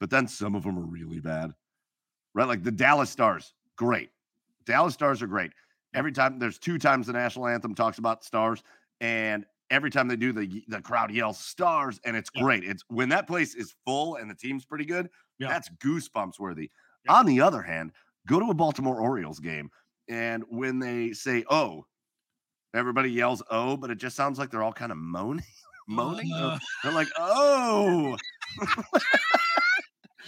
but 0.00 0.10
then 0.10 0.28
some 0.28 0.54
of 0.54 0.64
them 0.64 0.78
are 0.78 0.86
really 0.86 1.20
bad. 1.20 1.54
Right, 2.34 2.48
like 2.48 2.62
the 2.62 2.72
Dallas 2.72 3.10
Stars, 3.10 3.52
great. 3.76 4.10
Dallas 4.64 4.94
Stars 4.94 5.22
are 5.22 5.26
great. 5.26 5.52
Every 5.92 6.12
time 6.12 6.38
there's 6.38 6.58
two 6.58 6.78
times 6.78 7.06
the 7.06 7.12
national 7.12 7.46
anthem 7.46 7.74
talks 7.74 7.98
about 7.98 8.24
stars, 8.24 8.62
and 9.02 9.44
every 9.70 9.90
time 9.90 10.08
they 10.08 10.16
do, 10.16 10.32
the 10.32 10.64
the 10.68 10.80
crowd 10.80 11.10
yells 11.10 11.38
stars, 11.38 12.00
and 12.06 12.16
it's 12.16 12.30
Yeah. 12.34 12.42
great. 12.42 12.64
It's 12.64 12.82
when 12.88 13.10
that 13.10 13.26
place 13.26 13.54
is 13.54 13.74
full 13.84 14.16
and 14.16 14.30
the 14.30 14.34
team's 14.34 14.64
pretty 14.64 14.86
good. 14.86 15.10
Yeah. 15.38 15.48
That's 15.48 15.68
goosebumps 15.84 16.38
worthy. 16.38 16.70
Yeah. 17.04 17.14
On 17.14 17.26
the 17.26 17.40
other 17.40 17.60
hand, 17.62 17.92
go 18.26 18.38
to 18.40 18.46
a 18.50 18.54
Baltimore 18.54 19.00
Orioles 19.00 19.40
game, 19.40 19.70
and 20.08 20.44
when 20.48 20.78
they 20.78 21.12
say 21.12 21.44
"oh," 21.50 21.84
everybody 22.74 23.10
yells 23.10 23.42
"oh," 23.50 23.76
but 23.76 23.90
it 23.90 23.98
just 23.98 24.16
sounds 24.16 24.38
like 24.38 24.50
they're 24.50 24.62
all 24.62 24.72
kind 24.72 24.92
of 24.92 24.98
moaning, 24.98 25.44
moaning. 25.88 26.28
They're- 26.30 26.42
Uh, 26.44 26.58
they're 26.82 26.92
like, 26.92 27.08
"oh." 27.18 28.16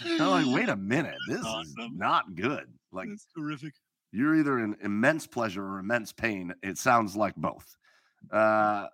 They're 0.03 0.27
like, 0.27 0.45
wait 0.47 0.69
a 0.69 0.75
minute, 0.75 1.15
this 1.27 1.39
is 1.39 1.75
not 1.93 2.35
good. 2.35 2.65
Like 2.91 3.07
that's 3.09 3.27
terrific. 3.35 3.73
you're 4.11 4.35
either 4.35 4.59
in 4.59 4.75
immense 4.83 5.25
pleasure 5.25 5.63
or 5.65 5.79
immense 5.79 6.11
pain. 6.11 6.53
It 6.63 6.77
sounds 6.77 7.15
like 7.15 7.35
both. 7.37 7.75
Uh, 8.31 8.87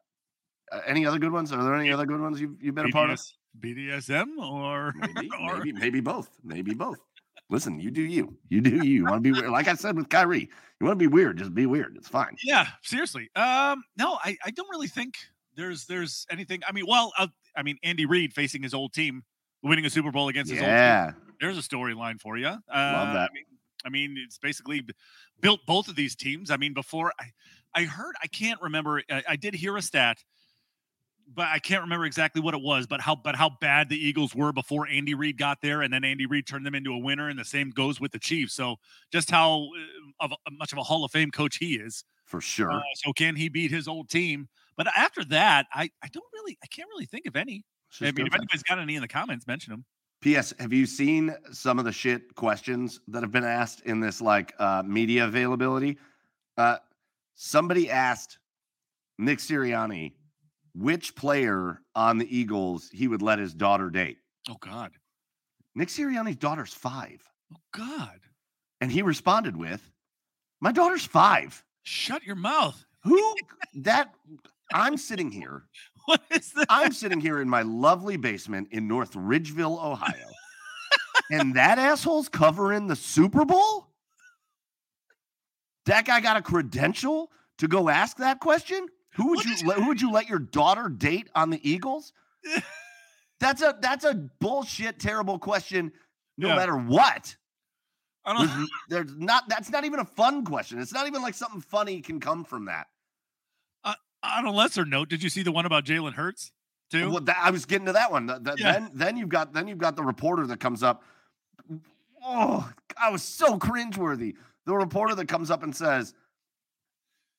uh, 0.71 0.79
any 0.87 1.05
other 1.05 1.19
good 1.19 1.31
ones? 1.31 1.51
Are 1.51 1.63
there 1.63 1.75
any 1.75 1.91
other 1.91 2.05
good 2.05 2.21
ones 2.21 2.39
you've, 2.39 2.61
you've 2.61 2.75
been 2.75 2.87
a 2.87 2.91
part 2.91 3.09
of? 3.09 3.21
BDSM 3.59 4.37
or 4.37 4.93
Maybe, 4.95 5.29
or 5.41 5.57
maybe, 5.57 5.73
maybe 5.73 5.99
both. 5.99 6.29
Maybe 6.43 6.73
both. 6.73 6.99
Listen, 7.49 7.79
you 7.79 7.91
do 7.91 8.01
you. 8.01 8.37
You 8.47 8.61
do 8.61 8.77
you. 8.77 8.83
You 8.83 9.03
want 9.03 9.17
to 9.17 9.21
be 9.21 9.31
weird. 9.33 9.51
Like 9.51 9.67
I 9.67 9.73
said 9.73 9.97
with 9.97 10.07
Kyrie, 10.07 10.49
you 10.79 10.85
want 10.85 10.97
to 10.97 11.03
be 11.03 11.07
weird, 11.07 11.37
just 11.37 11.53
be 11.53 11.65
weird. 11.65 11.97
It's 11.97 12.07
fine. 12.07 12.37
Yeah, 12.43 12.67
seriously. 12.81 13.29
Um, 13.35 13.83
no, 13.97 14.17
I, 14.23 14.37
I 14.45 14.51
don't 14.51 14.69
really 14.69 14.87
think 14.87 15.15
there's 15.57 15.85
there's 15.85 16.25
anything. 16.31 16.61
I 16.65 16.71
mean, 16.71 16.85
well, 16.87 17.11
uh, 17.17 17.27
I 17.55 17.63
mean, 17.63 17.77
Andy 17.83 18.05
Reid 18.05 18.33
facing 18.33 18.63
his 18.63 18.73
old 18.73 18.93
team, 18.93 19.23
winning 19.63 19.85
a 19.85 19.89
Super 19.89 20.11
Bowl 20.11 20.29
against 20.29 20.49
his 20.49 20.61
old 20.61 20.67
team. 20.67 20.75
Yeah. 20.75 21.11
There's 21.41 21.57
a 21.57 21.61
storyline 21.61 22.21
for 22.21 22.37
you. 22.37 22.47
Uh, 22.47 22.57
Love 22.73 23.13
that. 23.15 23.29
I 23.31 23.33
mean, 23.33 23.45
I 23.85 23.89
mean, 23.89 24.15
it's 24.17 24.37
basically 24.37 24.85
built 25.41 25.59
both 25.65 25.89
of 25.89 25.95
these 25.95 26.15
teams. 26.15 26.51
I 26.51 26.57
mean, 26.57 26.73
before 26.73 27.11
I, 27.19 27.25
I 27.75 27.83
heard, 27.83 28.15
I 28.21 28.27
can't 28.27 28.61
remember. 28.61 29.01
I, 29.09 29.23
I 29.29 29.35
did 29.35 29.53
hear 29.53 29.77
a 29.77 29.81
stat, 29.81 30.17
but 31.33 31.47
I 31.47 31.59
can't 31.59 31.81
remember 31.81 32.05
exactly 32.05 32.41
what 32.41 32.53
it 32.53 32.61
was. 32.61 32.87
But 32.87 33.01
how, 33.01 33.15
but 33.15 33.35
how 33.35 33.51
bad 33.61 33.89
the 33.89 33.97
Eagles 33.97 34.35
were 34.35 34.51
before 34.51 34.87
Andy 34.87 35.13
Reid 35.13 35.37
got 35.37 35.61
there, 35.61 35.81
and 35.81 35.93
then 35.93 36.03
Andy 36.03 36.25
Reid 36.25 36.47
turned 36.47 36.65
them 36.65 36.75
into 36.75 36.93
a 36.93 36.97
winner, 36.97 37.29
and 37.29 37.39
the 37.39 37.45
same 37.45 37.69
goes 37.69 37.99
with 37.99 38.11
the 38.11 38.19
Chiefs. 38.19 38.53
So 38.53 38.75
just 39.11 39.31
how 39.31 39.69
uh, 40.19 40.25
of 40.25 40.31
a, 40.31 40.51
much 40.51 40.71
of 40.71 40.77
a 40.77 40.83
Hall 40.83 41.05
of 41.05 41.11
Fame 41.11 41.31
coach 41.31 41.57
he 41.57 41.75
is. 41.75 42.03
For 42.25 42.41
sure. 42.41 42.71
Uh, 42.71 42.81
so 42.95 43.13
can 43.13 43.35
he 43.35 43.49
beat 43.49 43.71
his 43.71 43.87
old 43.87 44.09
team? 44.09 44.47
But 44.77 44.87
after 44.95 45.23
that, 45.25 45.67
I, 45.73 45.89
I 46.01 46.07
don't 46.07 46.25
really, 46.33 46.57
I 46.63 46.67
can't 46.67 46.87
really 46.89 47.05
think 47.05 47.25
of 47.25 47.35
any. 47.35 47.63
I 47.99 48.05
mean, 48.05 48.25
if 48.25 48.33
anybody's 48.33 48.63
got 48.63 48.79
any 48.79 48.95
in 48.95 49.01
the 49.01 49.07
comments, 49.07 49.45
mention 49.47 49.71
them. 49.71 49.85
P.S. 50.21 50.53
Have 50.59 50.71
you 50.71 50.85
seen 50.85 51.35
some 51.51 51.79
of 51.79 51.85
the 51.85 51.91
shit 51.91 52.35
questions 52.35 52.99
that 53.07 53.23
have 53.23 53.31
been 53.31 53.43
asked 53.43 53.81
in 53.81 53.99
this 53.99 54.21
like 54.21 54.53
uh, 54.59 54.83
media 54.85 55.25
availability? 55.25 55.97
Uh, 56.57 56.77
somebody 57.41 57.89
asked 57.89 58.37
Nick 59.17 59.39
Sirianni 59.39 60.13
which 60.75 61.15
player 61.15 61.81
on 61.95 62.17
the 62.19 62.37
Eagles 62.37 62.89
he 62.93 63.07
would 63.07 63.21
let 63.21 63.39
his 63.39 63.53
daughter 63.53 63.89
date. 63.89 64.17
Oh 64.49 64.57
God. 64.59 64.91
Nick 65.75 65.89
Sirianni's 65.89 66.35
daughter's 66.37 66.73
five, 66.73 67.21
Oh 67.53 67.59
God. 67.73 68.19
and 68.79 68.91
he 68.91 69.01
responded 69.01 69.57
with, 69.57 69.81
"My 70.61 70.71
daughter's 70.71 71.05
five. 71.05 71.63
Shut 71.83 72.23
your 72.23 72.35
mouth. 72.35 72.85
Who 73.03 73.35
that? 73.75 74.13
I'm 74.73 74.97
sitting 74.97 75.31
here. 75.31 75.63
What 76.05 76.21
is 76.31 76.51
that? 76.53 76.65
I'm 76.67 76.93
sitting 76.93 77.21
here 77.21 77.39
in 77.41 77.47
my 77.47 77.61
lovely 77.61 78.17
basement 78.17 78.69
in 78.71 78.87
North 78.87 79.13
Ridgeville, 79.13 79.77
Ohio, 79.83 80.29
and 81.31 81.53
that 81.55 81.77
asshole's 81.77 82.27
covering 82.27 82.87
the 82.87 82.95
Super 82.95 83.45
Bowl. 83.45 83.90
That 85.85 86.05
guy 86.05 86.19
got 86.21 86.37
a 86.37 86.41
credential 86.41 87.31
to 87.57 87.67
go 87.67 87.89
ask 87.89 88.17
that 88.17 88.39
question. 88.39 88.87
Who 89.15 89.27
would 89.29 89.37
What 89.37 89.45
you 89.45 89.67
let, 89.67 89.77
who 89.77 89.87
would 89.87 90.01
you 90.01 90.11
let 90.11 90.29
your 90.29 90.39
daughter 90.39 90.87
date 90.89 91.29
on 91.35 91.49
the 91.49 91.59
Eagles? 91.69 92.13
That's 93.39 93.61
a 93.63 93.75
that's 93.81 94.05
a 94.05 94.13
bullshit 94.39 94.99
terrible 94.99 95.39
question. 95.39 95.91
No 96.37 96.49
Yeah. 96.49 96.55
matter 96.57 96.77
what, 96.77 97.35
I 98.23 98.37
there's, 98.37 98.49
don't. 98.51 98.59
n- 98.61 98.67
there's 98.89 99.15
not. 99.17 99.49
That's 99.49 99.71
not 99.71 99.83
even 99.83 99.99
a 99.99 100.05
fun 100.05 100.45
question. 100.45 100.79
It's 100.79 100.93
not 100.93 101.07
even 101.07 101.23
like 101.23 101.33
something 101.33 101.59
funny 101.61 102.01
can 102.01 102.19
come 102.19 102.43
from 102.45 102.65
that. 102.65 102.85
Uh, 103.83 103.95
on 104.21 104.45
a 104.45 104.51
lesser 104.51 104.85
note, 104.85 105.09
did 105.09 105.23
you 105.23 105.29
see 105.29 105.41
the 105.41 105.51
one 105.51 105.65
about 105.65 105.85
Jalen 105.85 106.13
Hurts 106.13 106.51
too? 106.91 107.09
Well, 107.09 107.21
that, 107.21 107.37
I 107.41 107.49
was 107.49 107.65
getting 107.65 107.87
to 107.87 107.93
that 107.93 108.11
one. 108.11 108.27
The- 108.27 108.39
the- 108.39 108.55
Yeah. 108.59 108.73
Then, 108.73 108.91
then 108.93 109.17
you've 109.17 109.29
got 109.29 109.53
then 109.53 109.67
you've 109.67 109.79
got 109.79 109.95
the 109.95 110.03
reporter 110.03 110.45
that 110.45 110.59
comes 110.59 110.83
up. 110.83 111.01
Oh, 112.23 112.71
I 113.01 113.09
was 113.09 113.23
so 113.23 113.57
cringeworthy. 113.57 114.35
The 114.65 114.73
reporter 114.75 115.15
that 115.15 115.27
comes 115.27 115.49
up 115.51 115.63
and 115.63 115.75
says, 115.75 116.13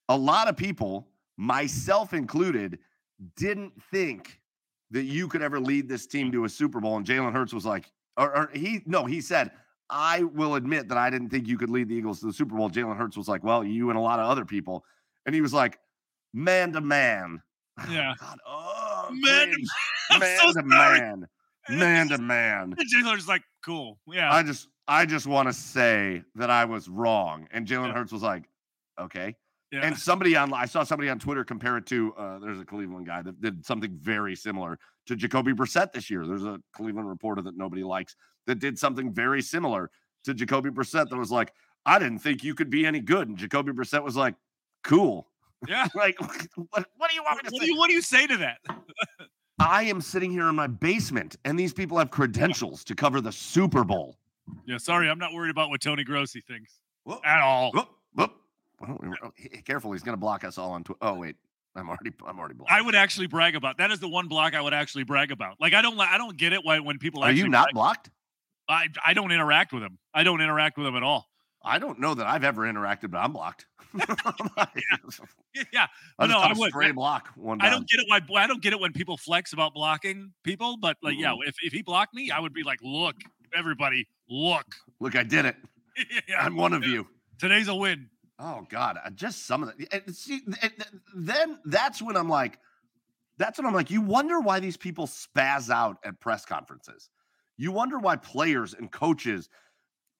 "A 0.08 0.16
lot 0.16 0.48
of 0.48 0.56
people, 0.56 1.08
myself 1.36 2.12
included, 2.14 2.78
didn't 3.36 3.80
think 3.90 4.40
that 4.90 5.04
you 5.04 5.28
could 5.28 5.42
ever 5.42 5.60
lead 5.60 5.88
this 5.88 6.06
team 6.06 6.32
to 6.32 6.44
a 6.44 6.48
Super 6.48 6.80
Bowl." 6.80 6.96
And 6.96 7.06
Jalen 7.06 7.32
Hurts 7.32 7.52
was 7.52 7.64
like, 7.64 7.90
or, 8.16 8.36
or 8.36 8.50
he 8.52 8.82
no, 8.86 9.04
he 9.06 9.20
said, 9.20 9.52
"I 9.88 10.22
will 10.24 10.56
admit 10.56 10.88
that 10.88 10.98
I 10.98 11.10
didn't 11.10 11.30
think 11.30 11.46
you 11.48 11.56
could 11.58 11.70
lead 11.70 11.88
the 11.88 11.94
Eagles 11.94 12.20
to 12.20 12.26
the 12.26 12.32
Super 12.32 12.56
Bowl." 12.56 12.68
Jalen 12.70 12.96
Hurts 12.96 13.16
was 13.16 13.28
like, 13.28 13.44
"Well, 13.44 13.64
you 13.64 13.90
and 13.90 13.98
a 13.98 14.02
lot 14.02 14.18
of 14.18 14.26
other 14.28 14.44
people," 14.44 14.84
and 15.26 15.34
he 15.34 15.40
was 15.40 15.52
like, 15.54 15.78
"Man 16.34 16.72
to 16.72 16.80
man." 16.80 17.42
Yeah. 17.90 18.12
God, 18.20 18.38
oh, 18.46 19.08
Man. 19.12 19.52
I'm 20.10 20.20
man 20.20 20.38
so 20.40 20.46
to 20.48 20.52
sorry. 20.68 21.00
man, 21.00 21.26
man 21.70 22.08
to 22.10 22.18
man. 22.18 22.74
And 22.76 22.88
Jalen 22.94 23.10
Hurts 23.10 23.22
is 23.22 23.28
like, 23.28 23.42
cool. 23.64 23.98
Yeah. 24.06 24.30
I 24.30 24.42
just, 24.42 24.68
I 24.88 25.06
just 25.06 25.26
want 25.26 25.48
to 25.48 25.52
say 25.52 26.22
that 26.34 26.50
I 26.50 26.64
was 26.64 26.88
wrong, 26.88 27.46
and 27.52 27.66
Jalen 27.66 27.88
Yeah. 27.88 27.94
Hurts 27.94 28.12
was 28.12 28.22
like, 28.22 28.44
okay. 29.00 29.36
yeah. 29.70 29.80
And 29.86 29.96
somebody 29.96 30.36
on, 30.36 30.52
I 30.52 30.66
saw 30.66 30.82
somebody 30.84 31.08
on 31.08 31.18
Twitter 31.18 31.44
compare 31.44 31.76
it 31.78 31.86
to, 31.86 32.12
uh, 32.14 32.38
there's 32.40 32.60
a 32.60 32.64
Cleveland 32.64 33.06
guy 33.06 33.22
that 33.22 33.40
did 33.40 33.64
something 33.64 33.96
very 34.00 34.34
similar 34.36 34.78
to 35.06 35.16
Jacoby 35.16 35.52
Brissett 35.52 35.92
this 35.92 36.10
year. 36.10 36.26
There's 36.26 36.44
a 36.44 36.60
Cleveland 36.74 37.08
reporter 37.08 37.42
that 37.42 37.56
nobody 37.56 37.82
likes 37.84 38.16
that 38.46 38.58
did 38.58 38.78
something 38.78 39.12
very 39.12 39.40
similar 39.40 39.90
to 40.24 40.34
Jacoby 40.34 40.70
Brissett 40.70 41.08
that 41.10 41.16
was 41.16 41.30
like, 41.30 41.52
I 41.86 41.98
didn't 41.98 42.18
think 42.18 42.44
you 42.44 42.54
could 42.54 42.70
be 42.70 42.84
any 42.86 43.00
good, 43.00 43.28
and 43.28 43.36
Jacoby 43.36 43.72
Brissett 43.72 44.02
was 44.02 44.16
like, 44.16 44.34
cool. 44.84 45.28
yeah. 45.68 45.86
Like, 45.94 46.16
what, 46.70 46.86
what 46.96 47.08
do 47.10 47.14
you 47.16 47.22
want 47.22 47.42
me 47.42 47.48
to 47.48 47.52
What 47.54 47.60
say? 47.60 47.66
do 47.66 47.72
you 47.72 47.78
What 47.78 47.88
do 47.88 47.94
you 47.94 48.02
say 48.02 48.26
to 48.26 48.36
that? 48.38 48.58
I 49.58 49.84
am 49.84 50.00
sitting 50.00 50.32
here 50.32 50.48
in 50.48 50.56
my 50.56 50.66
basement, 50.66 51.36
and 51.44 51.56
these 51.58 51.72
people 51.72 51.98
have 51.98 52.10
credentials 52.10 52.82
to 52.84 52.94
cover 52.96 53.20
the 53.20 53.30
Super 53.32 53.84
Bowl. 53.84 54.18
Yeah. 54.66 54.78
Sorry, 54.78 55.08
I'm 55.08 55.18
not 55.18 55.32
worried 55.32 55.50
about 55.50 55.70
what 55.70 55.80
Tony 55.80 56.04
Grossi 56.04 56.40
thinks 56.40 56.72
Whoop, 57.04 57.20
at 57.24 57.40
all. 57.42 57.72
whoop, 57.72 57.88
whoop. 58.14 58.32
Well, 58.80 58.98
we- 59.00 59.08
oh, 59.22 59.32
careful, 59.64 59.92
he's 59.92 60.02
going 60.02 60.14
to 60.14 60.20
block 60.20 60.44
us 60.44 60.58
all 60.58 60.72
on 60.72 60.84
Twitter. 60.84 60.98
Oh 61.02 61.14
wait, 61.14 61.36
I'm 61.76 61.88
already, 61.88 62.12
I'm 62.26 62.38
already 62.38 62.54
blocked. 62.54 62.72
I 62.72 62.80
would 62.82 62.94
actually 62.94 63.26
brag 63.28 63.54
about. 63.56 63.78
That 63.78 63.90
is 63.90 64.00
the 64.00 64.08
one 64.08 64.28
block 64.28 64.54
I 64.54 64.60
would 64.60 64.74
actually 64.74 65.04
brag 65.04 65.30
about. 65.32 65.60
Like 65.60 65.74
I 65.74 65.82
don't, 65.82 65.98
I 66.00 66.18
don't 66.18 66.36
get 66.36 66.52
it 66.52 66.64
why 66.64 66.78
when 66.80 66.98
people 66.98 67.22
Are 67.22 67.30
you 67.32 67.48
not 67.48 67.66
brag- 67.66 67.74
blocked? 67.74 68.10
I, 68.68 68.86
I 69.04 69.12
don't 69.14 69.32
interact 69.32 69.72
with 69.72 69.82
them. 69.82 69.98
I 70.14 70.22
don't 70.22 70.40
interact 70.40 70.76
with 70.78 70.86
them 70.86 70.96
at 70.96 71.02
all. 71.02 71.28
I 71.64 71.78
don't 71.78 71.98
know 72.00 72.14
that 72.14 72.26
I've 72.26 72.44
ever 72.44 72.62
interacted, 72.62 73.10
but 73.10 73.18
I'm 73.18 73.32
blocked. 73.32 73.66
Yeah. 75.72 75.86
I 76.18 76.26
No, 76.26 76.38
I 76.38 76.52
would. 76.56 76.70
stray 76.70 76.92
block 76.92 77.28
one 77.36 77.60
I 77.60 77.68
don't 77.68 77.86
get 77.88 78.00
it 78.00 78.06
why 78.08 78.42
I 78.42 78.46
don't 78.46 78.62
get 78.62 78.72
it 78.72 78.80
when 78.80 78.92
people 78.92 79.16
flex 79.16 79.52
about 79.52 79.74
blocking 79.74 80.32
people, 80.44 80.76
but 80.78 80.96
like, 81.02 81.16
yeah, 81.18 81.28
Mm-hmm. 81.32 81.48
if, 81.48 81.56
if 81.62 81.72
he 81.72 81.82
blocked 81.82 82.14
me, 82.14 82.30
I 82.30 82.40
would 82.40 82.54
be 82.54 82.62
like, 82.62 82.78
look, 82.82 83.16
everybody, 83.54 84.06
look. 84.28 84.66
Look, 85.00 85.16
I 85.16 85.22
did 85.22 85.46
it. 85.46 85.56
yeah, 86.28 86.40
I'm 86.40 86.56
one 86.56 86.72
of 86.72 86.84
you. 86.84 87.06
today's 87.38 87.68
a 87.68 87.74
win. 87.74 88.08
Oh 88.38 88.66
God, 88.68 88.98
I- 89.04 89.10
just 89.10 89.46
some 89.46 89.62
of 89.62 89.76
the. 89.76 89.86
and 89.92 90.14
See, 90.14 90.40
then 91.14 91.58
that's 91.64 92.00
when 92.02 92.16
I'm 92.16 92.28
like, 92.28 92.58
that's 93.38 93.58
when 93.58 93.66
I'm 93.66 93.74
like, 93.74 93.90
you 93.90 94.00
wonder 94.00 94.40
why 94.40 94.60
these 94.60 94.76
people 94.76 95.06
spaz 95.06 95.70
out 95.70 95.98
at 96.04 96.20
press 96.20 96.44
conferences. 96.44 97.10
You 97.56 97.72
wonder 97.72 97.98
why 97.98 98.16
players 98.16 98.74
and 98.74 98.90
coaches 98.90 99.48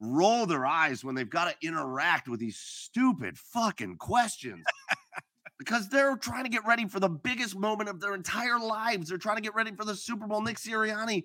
roll 0.00 0.46
their 0.46 0.66
eyes 0.66 1.04
when 1.04 1.14
they've 1.14 1.28
got 1.30 1.48
to 1.48 1.66
interact 1.66 2.28
with 2.28 2.40
these 2.40 2.56
stupid 2.56 3.38
fucking 3.38 3.96
questions. 3.96 4.64
because 5.58 5.88
they're 5.88 6.16
trying 6.16 6.42
to 6.42 6.50
get 6.50 6.66
ready 6.66 6.88
for 6.88 6.98
the 6.98 7.08
biggest 7.08 7.56
moment 7.56 7.88
of 7.88 8.00
their 8.00 8.14
entire 8.14 8.58
lives. 8.58 9.08
They're 9.08 9.18
trying 9.18 9.36
to 9.36 9.42
get 9.42 9.54
ready 9.54 9.70
for 9.72 9.84
the 9.84 9.94
Super 9.94 10.26
Bowl. 10.26 10.40
Nick 10.42 10.56
Sirianni 10.56 11.22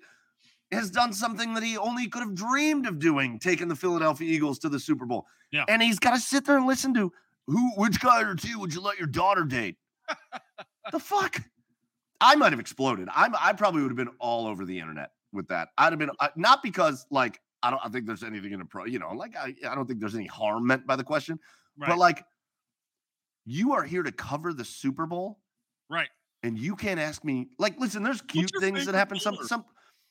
has 0.72 0.90
done 0.90 1.12
something 1.12 1.54
that 1.54 1.62
he 1.62 1.78
only 1.78 2.08
could 2.08 2.20
have 2.20 2.34
dreamed 2.34 2.86
of 2.86 2.98
doing, 2.98 3.38
taking 3.38 3.68
the 3.68 3.76
Philadelphia 3.76 4.30
Eagles 4.30 4.58
to 4.60 4.68
the 4.68 4.78
Super 4.78 5.06
Bowl. 5.06 5.26
Yeah. 5.50 5.64
And 5.68 5.82
he's 5.82 5.98
got 5.98 6.14
to 6.14 6.20
sit 6.20 6.44
there 6.44 6.56
and 6.56 6.66
listen 6.66 6.92
to 6.94 7.12
who, 7.46 7.70
which 7.76 8.00
guy 8.00 8.22
or 8.22 8.34
two 8.34 8.58
would 8.58 8.74
you 8.74 8.80
let 8.80 8.98
your 8.98 9.06
daughter 9.06 9.44
date? 9.44 9.76
the 10.92 10.98
fuck? 10.98 11.40
I 12.20 12.34
might 12.34 12.52
have 12.52 12.60
exploded. 12.60 13.08
I'm, 13.14 13.34
I 13.40 13.52
probably 13.52 13.82
would 13.82 13.90
have 13.90 13.96
been 13.96 14.14
all 14.18 14.46
over 14.46 14.64
the 14.64 14.78
internet 14.78 15.10
with 15.32 15.48
that. 15.48 15.68
I'd 15.78 15.92
have 15.92 15.98
been 15.98 16.10
uh, 16.20 16.28
not 16.36 16.62
because 16.62 17.06
like 17.10 17.40
I 17.62 17.70
don't. 17.70 17.80
I 17.84 17.88
think 17.88 18.06
there's 18.06 18.22
anything 18.22 18.52
in 18.52 18.60
a 18.60 18.64
pro. 18.64 18.84
You 18.84 18.98
know, 18.98 19.12
like 19.12 19.36
I, 19.36 19.54
I 19.68 19.74
don't 19.74 19.86
think 19.86 20.00
there's 20.00 20.14
any 20.14 20.26
harm 20.26 20.66
meant 20.66 20.86
by 20.86 20.96
the 20.96 21.04
question. 21.04 21.38
Right. 21.76 21.88
But 21.88 21.98
like, 21.98 22.24
you 23.46 23.72
are 23.72 23.82
here 23.82 24.02
to 24.02 24.12
cover 24.12 24.52
the 24.52 24.64
Super 24.64 25.06
Bowl, 25.06 25.38
right. 25.88 26.08
and 26.42 26.58
you 26.58 26.76
can't 26.76 27.00
ask 27.00 27.24
me. 27.24 27.48
Like, 27.58 27.78
listen, 27.78 28.02
there's 28.02 28.20
cute 28.22 28.50
things 28.60 28.86
that 28.86 28.94
happen. 28.94 29.18
Some 29.18 29.36
some. 29.42 29.64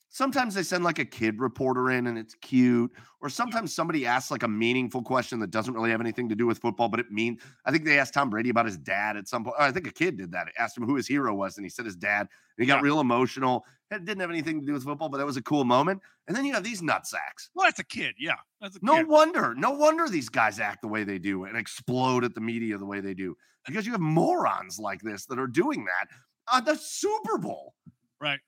Sometimes 0.10 0.56
they 0.56 0.64
send 0.64 0.84
like 0.86 1.00
a 1.00 1.06
kid 1.06 1.40
reporter 1.40 1.92
in 1.92 2.08
and 2.08 2.18
it's 2.18 2.34
cute, 2.36 2.92
or 3.20 3.30
sometimes 3.30 3.74
somebody 3.74 4.06
asks 4.06 4.32
like 4.32 4.44
a 4.44 4.48
meaningful 4.48 5.02
question 5.04 5.40
that 5.42 5.52
doesn't 5.52 5.74
really 5.74 5.92
have 5.92 6.00
anything 6.02 6.30
to 6.30 6.36
do 6.36 6.48
with 6.48 6.60
football, 6.60 6.88
but 6.88 7.00
it 7.00 7.12
mean. 7.12 7.38
I 7.66 7.72
think 7.72 7.84
they 7.84 8.00
asked 8.00 8.14
Tom 8.14 8.30
Brady 8.30 8.50
about 8.50 8.66
his 8.66 8.78
dad 8.78 9.18
at 9.18 9.28
some 9.28 9.44
point. 9.44 9.58
I 9.60 9.72
think 9.72 9.86
a 9.86 9.92
kid 9.92 10.18
did 10.18 10.32
that. 10.32 10.48
Asked 10.58 10.78
him 10.78 10.86
who 10.86 10.96
his 10.96 11.08
hero 11.08 11.36
was, 11.36 11.58
and 11.58 11.66
he 11.66 11.70
said 11.70 11.86
his 11.86 11.96
dad. 11.98 12.22
And 12.22 12.30
he 12.58 12.66
got 12.66 12.78
Yeah. 12.78 12.84
real 12.84 13.00
emotional. 13.02 13.66
It 13.92 14.06
didn't 14.06 14.22
have 14.22 14.30
anything 14.32 14.60
to 14.62 14.66
do 14.66 14.74
with 14.74 14.84
football, 14.86 15.10
but 15.10 15.18
that 15.18 15.26
was 15.26 15.38
a 15.38 15.42
cool 15.42 15.66
moment. 15.66 16.02
And 16.28 16.36
then 16.36 16.46
you 16.46 16.54
have 16.54 16.64
these 16.64 16.82
nutsacks. 16.82 17.50
Well, 17.54 17.66
that's 17.68 17.80
a 17.80 17.84
kid. 17.86 18.16
Yeah. 18.18 18.36
That's 18.62 18.78
a 18.78 18.80
No 18.82 18.98
kid. 18.98 19.08
wonder, 19.10 19.56
no 19.56 19.72
wonder 19.72 20.08
these 20.10 20.30
guys 20.30 20.60
act 20.60 20.82
the 20.82 20.88
way 20.88 21.04
they 21.04 21.20
do 21.20 21.44
and 21.44 21.56
explode 21.58 22.24
at 22.24 22.34
the 22.34 22.42
media 22.42 22.78
the 22.78 22.86
way 22.86 23.02
they 23.02 23.14
do 23.14 23.38
because 23.66 23.86
you 23.86 23.92
have 23.92 24.02
morons 24.02 24.80
like 24.80 25.02
this 25.02 25.26
that 25.28 25.38
are 25.38 25.48
doing 25.48 25.86
that 25.86 26.08
on 26.52 26.64
the 26.66 26.76
Super 26.76 27.38
Bowl. 27.38 27.76
Right. 28.20 28.40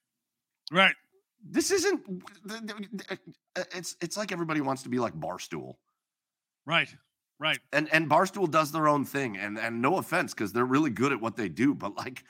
Right. 0.71 0.95
This 1.43 1.71
isn't. 1.71 2.01
It's 3.75 3.95
it's 4.01 4.17
like 4.17 4.31
everybody 4.31 4.61
wants 4.61 4.83
to 4.83 4.89
be 4.89 4.99
like 4.99 5.13
Barstool, 5.13 5.75
Right. 6.65 6.93
Right. 7.39 7.59
and 7.71 7.87
and 7.93 8.09
Barstool 8.09 8.51
does 8.51 8.71
their 8.71 8.87
own 8.89 9.05
thing. 9.05 9.37
And 9.37 9.57
and 9.57 9.81
no 9.81 9.97
offense, 9.97 10.33
because 10.33 10.51
they're 10.51 10.65
really 10.65 10.89
good 10.89 11.11
at 11.13 11.21
what 11.21 11.35
they 11.37 11.47
do, 11.49 11.73
but 11.73 11.95
like 11.95 12.23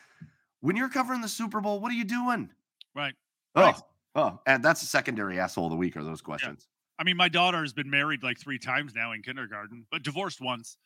when 0.61 0.75
you're 0.75 0.89
covering 0.89 1.21
the 1.21 1.27
Super 1.27 1.59
Bowl, 1.61 1.79
what 1.79 1.91
are 1.91 1.95
you 1.95 2.03
doing? 2.05 2.49
Right. 2.95 3.13
Oh, 3.55 3.61
Right. 3.63 3.75
oh, 4.15 4.39
and 4.45 4.63
that's 4.63 4.81
the 4.81 4.87
secondary 4.87 5.39
asshole 5.39 5.65
of 5.65 5.71
the 5.71 5.77
week. 5.77 5.97
Are 5.97 6.03
those 6.03 6.21
questions? 6.21 6.67
I 6.99 7.03
mean, 7.03 7.17
my 7.17 7.29
daughter 7.29 7.61
has 7.61 7.73
been 7.73 7.89
married 7.89 8.21
like 8.23 8.37
three 8.39 8.59
times 8.59 8.93
now 8.93 9.13
in 9.13 9.21
kindergarten, 9.23 9.85
but 9.91 10.03
divorced 10.03 10.41
once. 10.41 10.77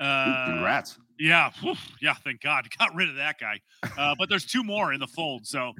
Ooh, 0.00 0.04
Uh, 0.04 0.46
Congrats. 0.46 0.98
Yeah, 1.18 1.50
whew, 1.60 1.76
yeah. 2.00 2.14
Thank 2.14 2.40
God, 2.42 2.66
got 2.78 2.94
rid 2.94 3.08
of 3.08 3.14
that 3.16 3.38
guy. 3.38 3.60
Uh, 3.96 4.14
but 4.18 4.28
there's 4.28 4.44
two 4.44 4.64
more 4.64 4.92
in 4.92 4.98
the 5.00 5.06
fold. 5.06 5.46
So, 5.46 5.72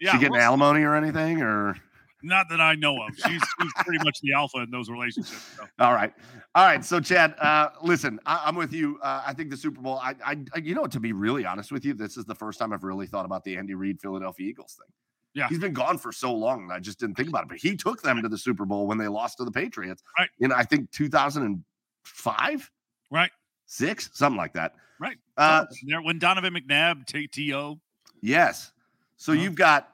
yeah, 0.00 0.12
she 0.12 0.18
getting 0.18 0.32
we'll- 0.32 0.40
alimony 0.40 0.82
or 0.82 0.94
anything, 0.94 1.42
or 1.42 1.76
not 2.22 2.48
that 2.50 2.60
I 2.60 2.74
know 2.74 3.00
of. 3.02 3.14
She's, 3.16 3.42
she's 3.60 3.72
pretty 3.78 4.04
much 4.04 4.20
the 4.20 4.32
alpha 4.34 4.58
in 4.58 4.70
those 4.70 4.90
relationships. 4.90 5.42
So. 5.56 5.64
All 5.78 5.94
right, 5.94 6.12
all 6.54 6.64
right. 6.66 6.84
So, 6.84 7.00
Chad, 7.00 7.34
uh, 7.40 7.70
listen, 7.82 8.20
I, 8.26 8.42
I'm 8.44 8.54
with 8.56 8.72
you. 8.72 8.98
Uh, 9.02 9.22
I 9.26 9.32
think 9.32 9.48
the 9.50 9.56
Super 9.56 9.80
Bowl. 9.80 9.98
I, 10.02 10.14
I, 10.24 10.36
you 10.62 10.74
know, 10.74 10.86
to 10.86 11.00
be 11.00 11.12
really 11.12 11.46
honest 11.46 11.72
with 11.72 11.84
you, 11.84 11.94
this 11.94 12.16
is 12.18 12.24
the 12.26 12.34
first 12.34 12.58
time 12.58 12.72
I've 12.72 12.84
really 12.84 13.06
thought 13.06 13.24
about 13.24 13.42
the 13.44 13.56
Andy 13.56 13.74
Reid 13.74 14.00
Philadelphia 14.00 14.46
Eagles 14.48 14.74
thing. 14.78 14.92
Yeah. 15.32 15.48
he's 15.48 15.60
been 15.60 15.72
gone 15.72 15.96
for 15.96 16.10
so 16.12 16.34
long, 16.34 16.72
I 16.72 16.80
just 16.80 16.98
didn't 16.98 17.14
think 17.14 17.28
about 17.28 17.44
it. 17.44 17.48
But 17.50 17.58
he 17.58 17.76
took 17.76 18.02
them 18.02 18.20
to 18.20 18.28
the 18.28 18.36
Super 18.36 18.64
Bowl 18.66 18.88
when 18.88 18.98
they 18.98 19.06
lost 19.06 19.38
to 19.38 19.44
the 19.44 19.52
Patriots, 19.52 20.02
Right. 20.18 20.28
In 20.40 20.50
I 20.52 20.64
think 20.64 20.90
2005, 20.90 22.70
Right, 23.12 23.30
six, 23.66 24.10
something 24.12 24.36
like 24.36 24.52
that. 24.54 24.74
right. 25.00 25.16
Uh, 25.36 25.64
when 26.02 26.18
Donovan 26.18 26.54
McNabb, 26.54 27.06
T- 27.06 27.26
T.O., 27.28 27.78
Yes. 28.20 28.72
So 29.16 29.32
Uh-huh. 29.32 29.40
you've 29.42 29.54
got 29.54 29.89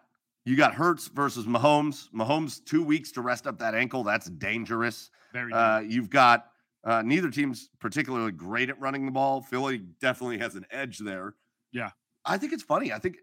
you 0.47 0.57
got 0.57 0.75
Hurts 0.75 1.09
versus 1.09 1.45
Mahomes. 1.45 2.09
Mahomes 2.15 2.65
two 2.65 2.83
weeks 2.83 3.13
to 3.13 3.21
rest 3.21 3.47
up 3.47 3.59
that 3.59 3.75
ankle. 3.75 4.05
That's 4.05 4.31
dangerous. 4.31 5.11
very 5.33 5.53
Uh, 5.53 5.81
you've 5.81 6.09
got 6.09 6.47
uh, 6.85 7.03
neither 7.03 7.31
team's 7.31 7.69
particularly 7.81 8.33
great 8.33 8.71
at 8.71 8.81
running 8.81 9.05
the 9.05 9.13
ball. 9.13 9.43
Philly 9.43 9.79
definitely 10.01 10.39
has 10.39 10.55
an 10.55 10.65
edge 10.71 10.99
there. 10.99 11.35
Yeah. 11.73 11.91
I 12.25 12.39
think 12.39 12.53
it's 12.53 12.63
funny. 12.63 12.93
I 12.93 12.99
think 13.01 13.17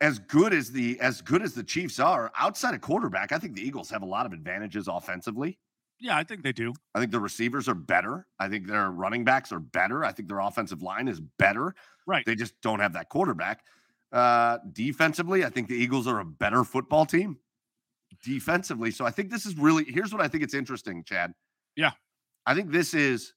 as 0.00 0.20
good 0.20 0.54
as 0.54 0.70
the 0.70 0.98
as 1.00 1.20
good 1.20 1.42
as 1.42 1.52
the 1.54 1.64
Chiefs 1.64 1.98
are 1.98 2.30
outside 2.38 2.74
of 2.74 2.80
quarterback, 2.80 3.32
I 3.32 3.38
think 3.38 3.54
the 3.56 3.66
Eagles 3.66 3.90
have 3.90 4.02
a 4.02 4.06
lot 4.06 4.24
of 4.24 4.32
advantages 4.32 4.88
offensively. 4.88 5.58
yeah, 5.98 6.16
I 6.16 6.24
think 6.24 6.42
they 6.42 6.52
do. 6.52 6.72
I 6.94 7.00
think 7.00 7.10
the 7.10 7.20
receivers 7.20 7.68
are 7.68 7.74
better. 7.74 8.26
I 8.38 8.48
think 8.48 8.66
their 8.66 8.90
running 8.90 9.24
backs 9.24 9.52
are 9.52 9.58
better. 9.60 10.04
I 10.04 10.12
think 10.12 10.28
their 10.28 10.38
offensive 10.38 10.80
line 10.80 11.08
is 11.08 11.20
better. 11.38 11.74
Right. 12.06 12.24
They 12.24 12.34
just 12.36 12.54
don't 12.62 12.80
have 12.80 12.94
that 12.94 13.08
quarterback. 13.08 13.64
Uh, 14.12 14.58
defensively, 14.72 15.44
I 15.44 15.50
think 15.50 15.68
the 15.68 15.76
Eagles 15.76 16.06
are 16.06 16.20
a 16.20 16.24
better 16.24 16.64
football 16.64 17.06
team 17.06 17.38
defensively. 18.24 18.90
So 18.90 19.04
I 19.04 19.10
think 19.10 19.30
this 19.30 19.46
is 19.46 19.56
really 19.56 19.84
here's 19.84 20.12
what 20.12 20.20
I 20.20 20.28
think 20.28 20.42
it's 20.42 20.54
interesting, 20.54 21.04
Chad. 21.04 21.32
Yeah. 21.76 21.92
I 22.46 22.54
think 22.54 22.70
this 22.70 22.94
is 22.94 23.34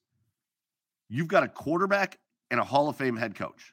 you've 1.08 1.28
got 1.28 1.42
a 1.42 1.48
quarterback 1.48 2.18
and 2.50 2.60
a 2.60 2.64
Hall 2.64 2.88
of 2.88 2.96
Fame 2.96 3.16
head 3.16 3.34
coach, 3.34 3.72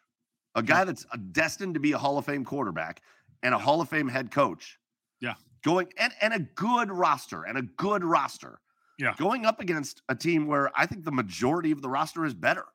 a 0.55 0.63
guy 0.63 0.83
that's 0.83 1.05
uh, 1.11 1.17
destined 1.31 1.73
to 1.73 1.79
be 1.79 1.93
a 1.93 1.97
Hall 1.97 2.17
of 2.17 2.25
Fame 2.25 2.45
quarterback 2.45 3.01
and 3.43 3.53
a 3.53 3.57
Hall 3.57 3.81
of 3.81 3.89
Fame 3.89 4.07
head 4.07 4.31
coach. 4.31 4.77
Yeah. 5.19 5.35
Going 5.63 5.87
and, 5.97 6.13
and 6.21 6.33
a 6.33 6.39
good 6.39 6.91
roster 6.91 7.43
and 7.43 7.57
a 7.57 7.63
good 7.63 8.03
roster. 8.03 8.59
Yeah. 8.99 9.15
Going 9.17 9.45
up 9.45 9.59
against 9.59 10.01
a 10.09 10.15
team 10.15 10.45
where 10.45 10.71
I 10.75 10.85
think 10.85 11.03
the 11.03 11.11
majority 11.11 11.71
of 11.71 11.81
the 11.81 11.89
roster 11.89 12.25
is 12.25 12.33
better. 12.33 12.65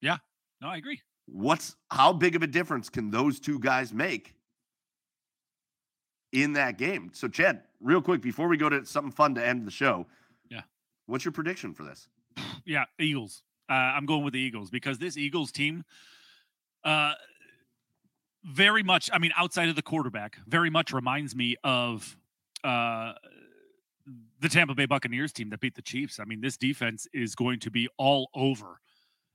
Yeah. 0.00 0.18
No, 0.60 0.68
I 0.68 0.76
agree. 0.76 1.00
What's 1.30 1.76
how 1.90 2.12
big 2.12 2.36
of 2.36 2.42
a 2.42 2.46
difference 2.46 2.88
can 2.88 3.10
those 3.10 3.38
two 3.38 3.58
guys 3.58 3.92
make 3.92 4.34
in 6.32 6.54
that 6.54 6.78
game? 6.78 7.10
So, 7.12 7.28
Chad, 7.28 7.62
real 7.80 8.00
quick 8.00 8.22
before 8.22 8.48
we 8.48 8.56
go 8.56 8.68
to 8.68 8.84
something 8.86 9.12
fun 9.12 9.34
to 9.34 9.46
end 9.46 9.66
the 9.66 9.70
show. 9.70 10.06
Yeah. 10.50 10.62
What's 11.06 11.24
your 11.24 11.32
prediction 11.32 11.74
for 11.74 11.84
this? 11.84 12.08
Yeah, 12.64 12.84
Eagles. 12.98 13.42
Uh, 13.70 13.72
I'm 13.72 14.04
going 14.04 14.24
with 14.24 14.34
the 14.34 14.40
Eagles 14.40 14.68
because 14.68 14.98
this 14.98 15.16
Eagles 15.16 15.52
team, 15.52 15.84
uh, 16.84 17.12
very 18.44 18.82
much. 18.82 19.08
I 19.10 19.18
mean, 19.18 19.32
outside 19.36 19.70
of 19.70 19.76
the 19.76 19.82
quarterback, 19.82 20.38
very 20.46 20.68
much 20.68 20.92
reminds 20.92 21.34
me 21.34 21.56
of 21.64 22.16
uh, 22.62 23.12
the 24.40 24.48
Tampa 24.48 24.74
Bay 24.74 24.84
Buccaneers 24.84 25.32
team 25.32 25.50
that 25.50 25.60
beat 25.60 25.74
the 25.74 25.82
Chiefs. 25.82 26.20
I 26.20 26.24
mean, 26.24 26.40
this 26.42 26.58
defense 26.58 27.06
is 27.12 27.34
going 27.34 27.60
to 27.60 27.70
be 27.70 27.88
all 27.96 28.28
over 28.34 28.80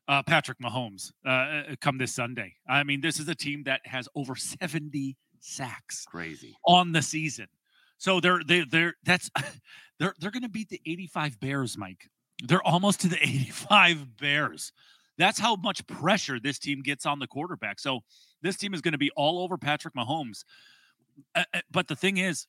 uh, 0.07 0.23
Patrick 0.23 0.59
Mahomes 0.59 1.11
uh, 1.25 1.75
come 1.81 1.97
this 1.97 2.13
Sunday. 2.13 2.55
I 2.67 2.83
mean, 2.83 3.01
this 3.01 3.19
is 3.19 3.27
a 3.27 3.35
team 3.35 3.63
that 3.63 3.81
has 3.85 4.07
over 4.15 4.35
70 4.35 5.17
sacks 5.39 6.05
Crazy. 6.05 6.55
on 6.65 6.91
the 6.91 7.01
season. 7.01 7.47
So 7.97 8.19
they're 8.19 8.41
they're 8.47 8.65
they're 8.65 8.93
that's 9.03 9.29
they're 9.99 10.13
they're 10.19 10.31
going 10.31 10.43
to 10.43 10.49
beat 10.49 10.69
the 10.69 10.81
85 10.85 11.39
Bears, 11.39 11.77
Mike. 11.77 12.09
They're 12.43 12.63
almost 12.63 13.01
to 13.01 13.07
the 13.07 13.17
85 13.21 14.17
Bears. 14.17 14.71
That's 15.17 15.39
how 15.39 15.55
much 15.55 15.85
pressure 15.85 16.39
this 16.39 16.57
team 16.57 16.81
gets 16.81 17.05
on 17.05 17.19
the 17.19 17.27
quarterback. 17.27 17.79
So 17.79 18.01
this 18.41 18.57
team 18.57 18.73
is 18.73 18.81
going 18.81 18.93
to 18.93 18.97
be 18.97 19.11
all 19.11 19.39
over 19.43 19.57
Patrick 19.57 19.93
Mahomes. 19.93 20.43
Uh, 21.35 21.43
uh, 21.53 21.61
but 21.71 21.87
the 21.87 21.95
thing 21.95 22.17
is, 22.17 22.47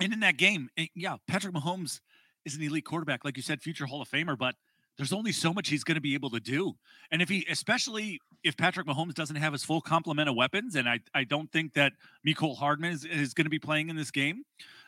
and 0.00 0.12
in 0.12 0.20
that 0.20 0.36
game, 0.36 0.68
eh, 0.76 0.86
yeah, 0.94 1.16
Patrick 1.26 1.52
Mahomes 1.52 2.00
is 2.44 2.54
an 2.54 2.62
elite 2.62 2.84
quarterback, 2.84 3.24
like 3.24 3.36
you 3.36 3.42
said, 3.42 3.60
future 3.60 3.86
Hall 3.86 4.00
of 4.00 4.08
Famer. 4.08 4.38
But 4.38 4.54
there's 4.96 5.12
only 5.12 5.32
so 5.32 5.52
much 5.52 5.68
he's 5.68 5.84
going 5.84 5.96
to 5.96 6.00
be 6.00 6.14
able 6.14 6.30
to 6.30 6.40
do. 6.40 6.74
And 7.10 7.20
if 7.20 7.28
he, 7.28 7.46
especially 7.50 8.20
if 8.44 8.56
Patrick 8.56 8.86
Mahomes 8.86 9.14
doesn't 9.14 9.36
have 9.36 9.52
his 9.52 9.64
full 9.64 9.80
complement 9.80 10.28
of 10.28 10.36
weapons, 10.36 10.74
and 10.74 10.88
I, 10.88 11.00
I 11.14 11.24
don't 11.24 11.50
think 11.52 11.74
that 11.74 11.92
Mecole 12.26 12.56
Hardman 12.56 12.92
is, 12.92 13.04
is 13.04 13.34
going 13.34 13.44
to 13.44 13.50
be 13.50 13.58
playing 13.58 13.88
in 13.88 13.96
this 13.96 14.10
game. 14.10 14.44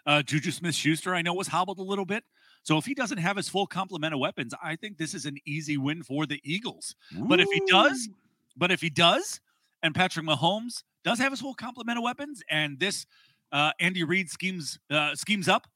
Uh, 0.07 0.23
Juju 0.23 0.51
Smith 0.51 0.75
Schuster, 0.75 1.15
I 1.15 1.23
know, 1.23 1.35
was 1.35 1.49
hobbled 1.49 1.79
a 1.79 1.83
little 1.83 2.07
bit. 2.07 2.25
So 2.63 2.77
if 2.77 2.85
he 2.85 2.95
doesn't 2.95 3.19
have 3.19 3.37
his 3.37 3.49
full 3.49 3.67
complement 3.67 4.15
of 4.15 4.21
weapons, 4.21 4.55
I 4.63 4.77
think 4.77 4.99
this 4.99 5.15
is 5.15 5.27
an 5.27 5.39
easy 5.47 5.77
win 5.77 6.03
for 6.03 6.27
the 6.27 6.41
Eagles. 6.45 6.95
But 7.29 7.41
if 7.41 7.49
he 7.53 7.63
does, 7.67 8.09
but 8.57 8.71
if 8.71 8.81
he 8.81 8.91
does, 8.91 9.41
and 9.83 9.95
Patrick 9.95 10.27
Mahomes 10.27 10.83
does 11.05 11.19
have 11.19 11.33
his 11.33 11.41
full 11.41 11.55
complement 11.55 11.99
of 11.99 12.05
weapons, 12.05 12.43
and 12.51 12.79
this 12.79 13.07
uh, 13.53 13.73
Andy 13.81 14.05
Reid 14.05 14.29
schemes 14.29 14.79
uh, 14.91 15.15
schemes 15.15 15.49
up 15.49 15.67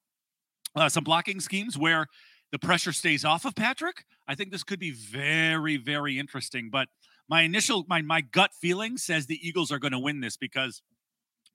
uh, 0.74 0.88
some 0.88 1.04
blocking 1.04 1.40
schemes 1.40 1.78
where 1.78 2.06
the 2.52 2.58
pressure 2.58 2.92
stays 2.92 3.24
off 3.24 3.44
of 3.44 3.54
Patrick, 3.54 4.04
I 4.28 4.34
think 4.34 4.52
this 4.52 4.62
could 4.62 4.78
be 4.78 4.92
very, 4.92 5.76
very 5.76 6.18
interesting. 6.18 6.68
But 6.70 6.88
my 7.28 7.42
initial, 7.42 7.84
my 7.88 8.02
my 8.02 8.20
gut 8.20 8.52
feeling 8.60 8.96
says 8.98 9.26
the 9.26 9.46
Eagles 9.46 9.72
are 9.72 9.78
going 9.78 9.92
to 9.92 9.98
win 9.98 10.20
this 10.20 10.36
because 10.36 10.82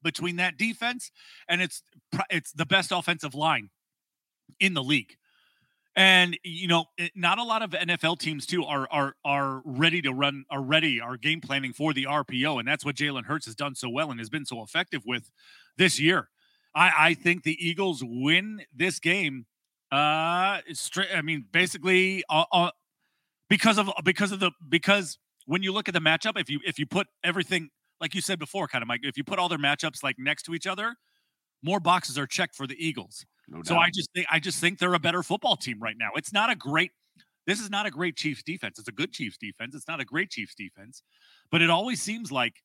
between 0.03 0.35
that 0.37 0.57
defense 0.57 1.11
and 1.47 1.61
it's 1.61 1.83
it's 2.29 2.51
the 2.51 2.65
best 2.65 2.91
offensive 2.91 3.35
line 3.35 3.69
in 4.59 4.73
the 4.73 4.83
league. 4.83 5.15
And 5.95 6.37
you 6.43 6.67
know, 6.67 6.85
not 7.15 7.39
a 7.39 7.43
lot 7.43 7.63
of 7.63 7.71
NFL 7.71 8.19
teams 8.19 8.45
too 8.45 8.63
are 8.63 8.87
are 8.91 9.15
are 9.25 9.61
ready 9.65 10.01
to 10.03 10.11
run, 10.11 10.45
are 10.51 10.61
ready, 10.61 11.01
are 11.01 11.17
game 11.17 11.41
planning 11.41 11.73
for 11.73 11.93
the 11.93 12.03
RPO, 12.03 12.59
and 12.59 12.67
that's 12.67 12.85
what 12.85 12.95
Jalen 12.95 13.25
Hurts 13.25 13.45
has 13.45 13.55
done 13.55 13.73
so 13.75 13.89
well 13.89 14.11
and 14.11 14.19
has 14.19 14.29
been 14.29 14.45
so 14.45 14.61
effective 14.61 15.03
with 15.05 15.31
this 15.77 15.99
year. 15.99 16.29
I, 16.75 16.91
I 16.97 17.13
think 17.15 17.43
the 17.43 17.57
Eagles 17.59 18.03
win 18.05 18.61
this 18.75 18.99
game. 18.99 19.47
Uh, 19.91 20.59
straight. 20.73 21.09
I 21.15 21.21
mean, 21.21 21.45
basically, 21.51 22.23
uh, 22.29 22.45
uh, 22.51 22.71
because 23.49 23.77
of 23.77 23.89
because 24.03 24.31
of 24.31 24.39
the 24.39 24.51
because 24.67 25.17
when 25.45 25.63
you 25.63 25.71
look 25.71 25.87
at 25.87 25.93
the 25.93 26.01
matchup, 26.01 26.39
if 26.39 26.49
you 26.49 26.59
if 26.65 26.77
you 26.77 26.85
put 26.85 27.07
everything 27.23 27.69
like 28.01 28.13
you 28.13 28.21
said 28.21 28.39
before, 28.39 28.67
kind 28.67 28.81
of 28.81 28.87
Mike, 28.87 29.01
if 29.03 29.17
you 29.17 29.23
put 29.23 29.39
all 29.39 29.49
their 29.49 29.57
matchups 29.57 30.03
like 30.03 30.15
next 30.19 30.43
to 30.43 30.53
each 30.53 30.67
other, 30.67 30.95
more 31.63 31.79
boxes 31.79 32.17
are 32.17 32.27
checked 32.27 32.55
for 32.55 32.67
the 32.67 32.75
Eagles. 32.77 33.25
No 33.47 33.61
So. 33.63 33.77
I 33.77 33.89
just 33.89 34.09
think 34.13 34.27
I 34.29 34.39
just 34.39 34.59
think 34.59 34.79
they're 34.79 34.93
a 34.93 34.99
better 34.99 35.23
football 35.23 35.55
team 35.55 35.79
right 35.81 35.95
now. 35.97 36.09
It's 36.15 36.33
not 36.33 36.49
a 36.49 36.55
great 36.55 36.91
this 37.45 37.61
is 37.61 37.69
not 37.69 37.85
a 37.85 37.91
great 37.91 38.17
Chiefs 38.17 38.43
defense. 38.43 38.77
It's 38.77 38.89
a 38.89 38.93
good 38.93 39.13
Chiefs 39.13 39.37
defense. 39.37 39.73
It's 39.73 39.87
not 39.87 40.01
a 40.01 40.05
great 40.05 40.29
Chiefs 40.29 40.53
defense, 40.53 41.01
but 41.49 41.61
it 41.61 41.69
always 41.69 42.01
seems 42.01 42.29
like 42.29 42.55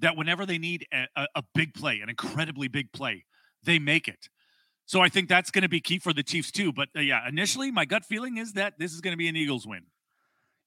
that 0.00 0.16
whenever 0.16 0.44
they 0.44 0.58
need 0.58 0.84
a, 0.92 1.06
a, 1.14 1.26
a 1.36 1.42
big 1.54 1.74
play, 1.74 2.00
an 2.00 2.08
incredibly 2.08 2.66
big 2.66 2.90
play, 2.92 3.24
they 3.62 3.78
make 3.78 4.08
it. 4.08 4.28
So 4.86 5.00
I 5.00 5.08
think 5.08 5.28
that's 5.28 5.50
going 5.50 5.62
to 5.62 5.68
be 5.68 5.80
key 5.80 5.98
for 5.98 6.12
the 6.12 6.22
Chiefs 6.22 6.50
too. 6.50 6.72
But 6.72 6.88
uh, 6.96 7.00
yeah, 7.00 7.28
initially 7.28 7.70
my 7.70 7.84
gut 7.84 8.04
feeling 8.04 8.38
is 8.38 8.52
that 8.54 8.78
this 8.78 8.92
is 8.92 9.00
going 9.00 9.12
to 9.12 9.18
be 9.18 9.28
an 9.28 9.36
Eagles 9.36 9.66
win. 9.66 9.82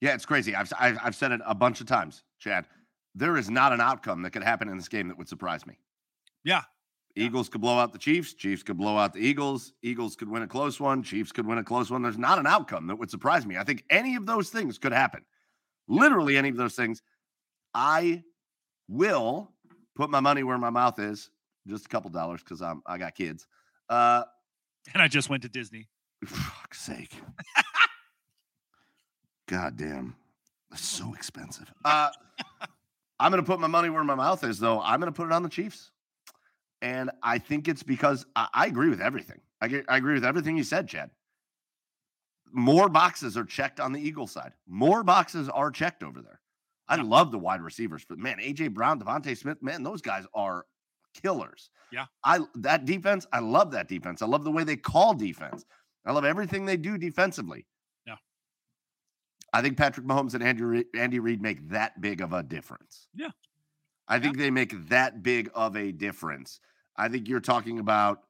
Yeah, 0.01 0.13
it's 0.13 0.25
crazy. 0.25 0.55
I've, 0.55 0.71
I've 0.79 0.97
I've 1.03 1.15
said 1.15 1.31
it 1.31 1.41
a 1.45 1.55
bunch 1.55 1.81
of 1.81 1.87
times, 1.87 2.23
Chad. 2.39 2.65
There 3.15 3.37
is 3.37 3.49
not 3.49 3.73
an 3.73 3.81
outcome 3.81 4.21
that 4.21 4.31
could 4.31 4.43
happen 4.43 4.69
in 4.69 4.77
this 4.77 4.87
game 4.87 5.07
that 5.07 5.17
would 5.17 5.27
surprise 5.27 5.65
me. 5.65 5.79
Yeah. 6.43 6.61
Yeah. 7.15 7.25
Eagles 7.25 7.49
could 7.49 7.61
blow 7.61 7.77
out 7.77 7.91
the 7.91 7.99
Chiefs. 7.99 8.33
Chiefs 8.33 8.63
could 8.63 8.77
blow 8.77 8.97
out 8.97 9.13
the 9.13 9.19
Eagles. 9.19 9.73
Eagles 9.81 10.15
could 10.15 10.29
win 10.29 10.43
a 10.43 10.47
close 10.47 10.79
one. 10.79 11.03
Chiefs 11.03 11.31
could 11.31 11.45
win 11.45 11.57
a 11.57 11.63
close 11.63 11.89
one. 11.89 12.01
There's 12.01 12.17
not 12.17 12.39
an 12.39 12.47
outcome 12.47 12.87
that 12.87 12.95
would 12.97 13.09
surprise 13.09 13.45
me. 13.45 13.57
I 13.57 13.63
think 13.63 13.83
any 13.89 14.15
of 14.15 14.25
those 14.25 14.49
things 14.49 14.77
could 14.77 14.93
happen. 14.93 15.25
Literally 15.87 16.37
any 16.37 16.49
of 16.49 16.55
those 16.55 16.75
things. 16.75 17.01
I 17.73 18.23
will 18.87 19.51
put 19.95 20.09
my 20.09 20.19
money 20.19 20.43
where 20.43 20.57
my 20.57 20.69
mouth 20.69 20.99
is. 20.99 21.29
Just 21.67 21.85
a 21.85 21.89
couple 21.89 22.09
dollars 22.09 22.41
because 22.41 22.61
I'm 22.61 22.81
I 22.85 22.97
got 22.97 23.15
kids. 23.15 23.47
Uh, 23.89 24.23
And 24.93 25.01
I 25.01 25.07
just 25.07 25.29
went 25.29 25.43
to 25.43 25.49
Disney. 25.49 25.87
fuck's 26.25 26.81
sake. 26.81 27.15
God 29.47 29.77
damn. 29.77 30.15
That's 30.69 30.85
so 30.85 31.13
expensive. 31.13 31.71
Uh, 31.83 32.09
I'm 33.19 33.31
going 33.31 33.43
to 33.43 33.45
put 33.47 33.59
my 33.59 33.67
money 33.67 33.89
where 33.89 34.03
my 34.03 34.15
mouth 34.15 34.43
is, 34.43 34.59
though. 34.59 34.79
I'm 34.81 34.99
going 34.99 35.11
to 35.11 35.15
put 35.15 35.25
it 35.25 35.31
on 35.33 35.43
the 35.43 35.49
Chiefs. 35.49 35.91
And 36.81 37.11
I 37.23 37.37
think 37.39 37.67
it's 37.67 37.83
because 37.83 38.25
I, 38.35 38.47
I 38.53 38.65
agree 38.67 38.89
with 38.89 39.01
everything. 39.01 39.41
I, 39.59 39.67
get, 39.67 39.85
I 39.89 39.97
agree 39.97 40.13
with 40.13 40.23
everything 40.23 40.55
you 40.55 40.63
said, 40.63 40.87
Chad. 40.87 41.09
More 42.51 42.87
boxes 42.89 43.35
are 43.37 43.43
checked 43.43 43.79
on 43.79 43.91
the 43.91 43.99
Eagle 43.99 44.27
side. 44.27 44.53
More 44.67 45.03
boxes 45.03 45.49
are 45.49 45.69
checked 45.71 46.03
over 46.03 46.21
there. 46.21 46.39
I 46.87 46.95
love 46.95 47.31
the 47.31 47.37
wide 47.37 47.61
receivers, 47.61 48.05
but 48.07 48.17
man, 48.17 48.37
AJ 48.39 48.73
Brown, 48.73 48.99
DeVonta 48.99 49.37
Smith, 49.37 49.61
man, 49.61 49.83
those 49.83 50.01
guys 50.01 50.25
are 50.33 50.65
killers. 51.21 51.69
Yeah. 51.91 52.05
I 52.23 52.39
that 52.55 52.85
defense, 52.85 53.25
I 53.33 53.39
love 53.39 53.71
that 53.71 53.87
defense. 53.87 54.21
I 54.21 54.25
love 54.27 54.43
the 54.43 54.51
way 54.51 54.63
they 54.63 54.75
call 54.75 55.13
defense. 55.13 55.65
I 56.05 56.11
love 56.11 56.25
everything 56.25 56.65
they 56.65 56.77
do 56.77 56.97
defensively. 56.97 57.65
Yeah. 58.05 58.15
I 59.53 59.61
think 59.61 59.77
Patrick 59.77 60.05
Mahomes 60.05 60.33
and 60.33 60.43
Andy 60.43 60.63
Re- 60.63 60.85
Andy 60.95 61.19
Reid 61.19 61.41
make 61.41 61.69
that 61.69 61.99
big 62.01 62.21
of 62.21 62.33
a 62.33 62.43
difference. 62.43 63.07
Yeah. 63.15 63.29
I 64.07 64.19
think 64.19 64.37
they 64.37 64.49
make 64.49 64.89
that 64.89 65.21
big 65.23 65.49
of 65.53 65.75
a 65.75 65.91
difference. 65.91 66.59
I 66.97 67.09
think 67.09 67.27
you're 67.27 67.39
talking 67.39 67.79
about. 67.79 68.23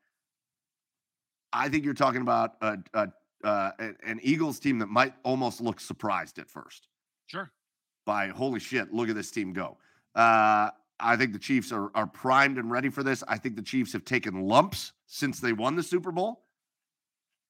I 1.52 1.68
think 1.70 1.84
you're 1.84 1.94
talking 1.96 2.22
about 2.22 2.52
a, 2.62 2.78
a, 2.94 3.08
uh, 3.44 3.72
an 4.04 4.20
Eagles 4.22 4.60
team 4.60 4.78
that 4.80 4.88
might 4.88 5.14
almost 5.24 5.62
look 5.62 5.80
surprised 5.80 6.38
at 6.38 6.48
first 6.50 6.88
Sure. 7.28 7.52
by 8.06 8.28
holy 8.28 8.60
shit, 8.60 8.94
look 8.94 9.10
at 9.10 9.16
this 9.16 9.32
team 9.32 9.52
go. 9.54 9.78
Uh, 10.14 10.70
I 11.00 11.16
think 11.16 11.34
the 11.34 11.40
Chiefs 11.40 11.72
are, 11.72 11.92
are 11.96 12.08
primed 12.08 12.58
and 12.58 12.70
ready 12.70 12.90
for 12.90 13.04
this. 13.04 13.24
I 13.28 13.38
think 13.38 13.56
the 13.56 13.62
Chiefs 13.62 13.94
have 13.94 14.06
taken 14.06 14.42
lumps 14.42 14.94
since 15.06 15.40
they 15.40 15.54
won 15.54 15.76
the 15.76 15.84
Super 15.84 16.12
Bowl. 16.12 16.44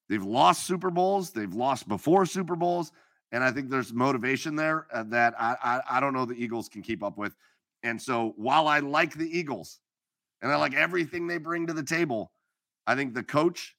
They've 0.08 0.24
lost 0.24 0.66
Super 0.66 0.90
Bowls, 0.90 1.32
they've 1.32 1.54
lost 1.54 1.88
before 1.88 2.26
Super 2.26 2.56
Bowls, 2.56 2.92
and 3.32 3.44
I 3.44 3.52
think 3.52 3.70
there's 3.70 3.94
motivation 3.94 4.56
there 4.56 4.88
uh, 4.92 5.04
that 5.10 5.36
I, 5.40 5.56
I 5.62 5.98
I 5.98 6.00
don't 6.00 6.14
know 6.14 6.26
the 6.26 6.42
Eagles 6.42 6.68
can 6.68 6.82
keep 6.82 7.04
up 7.04 7.18
with. 7.18 7.36
And 7.84 8.02
so 8.02 8.34
while 8.36 8.68
I 8.68 8.80
like 8.80 9.14
the 9.14 9.30
Eagles 9.38 9.80
and 10.42 10.52
I 10.52 10.56
like 10.56 10.74
everything 10.74 11.28
they 11.28 11.38
bring 11.38 11.68
to 11.68 11.74
the 11.74 11.84
table, 11.84 12.32
I 12.88 12.96
think 12.96 13.14
the 13.14 13.24
coach, 13.24 13.76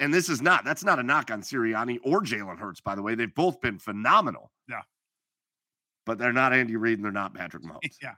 and 0.00 0.12
this 0.12 0.28
is 0.28 0.42
not 0.42 0.64
that's 0.64 0.82
not 0.82 0.98
a 0.98 1.02
knock 1.02 1.30
on 1.30 1.42
Sirianni 1.42 2.00
or 2.02 2.22
Jalen 2.22 2.58
Hurts, 2.58 2.80
by 2.80 2.96
the 2.96 3.02
way. 3.02 3.14
They've 3.14 3.32
both 3.32 3.60
been 3.60 3.78
phenomenal. 3.78 4.50
Yeah. 4.68 4.82
But 6.04 6.18
they're 6.18 6.32
not 6.32 6.52
Andy 6.52 6.74
Reid 6.74 6.98
and 6.98 7.04
they're 7.04 7.12
not 7.12 7.34
Patrick 7.34 7.62
Mahomes. 7.62 7.78
Yeah. 8.02 8.14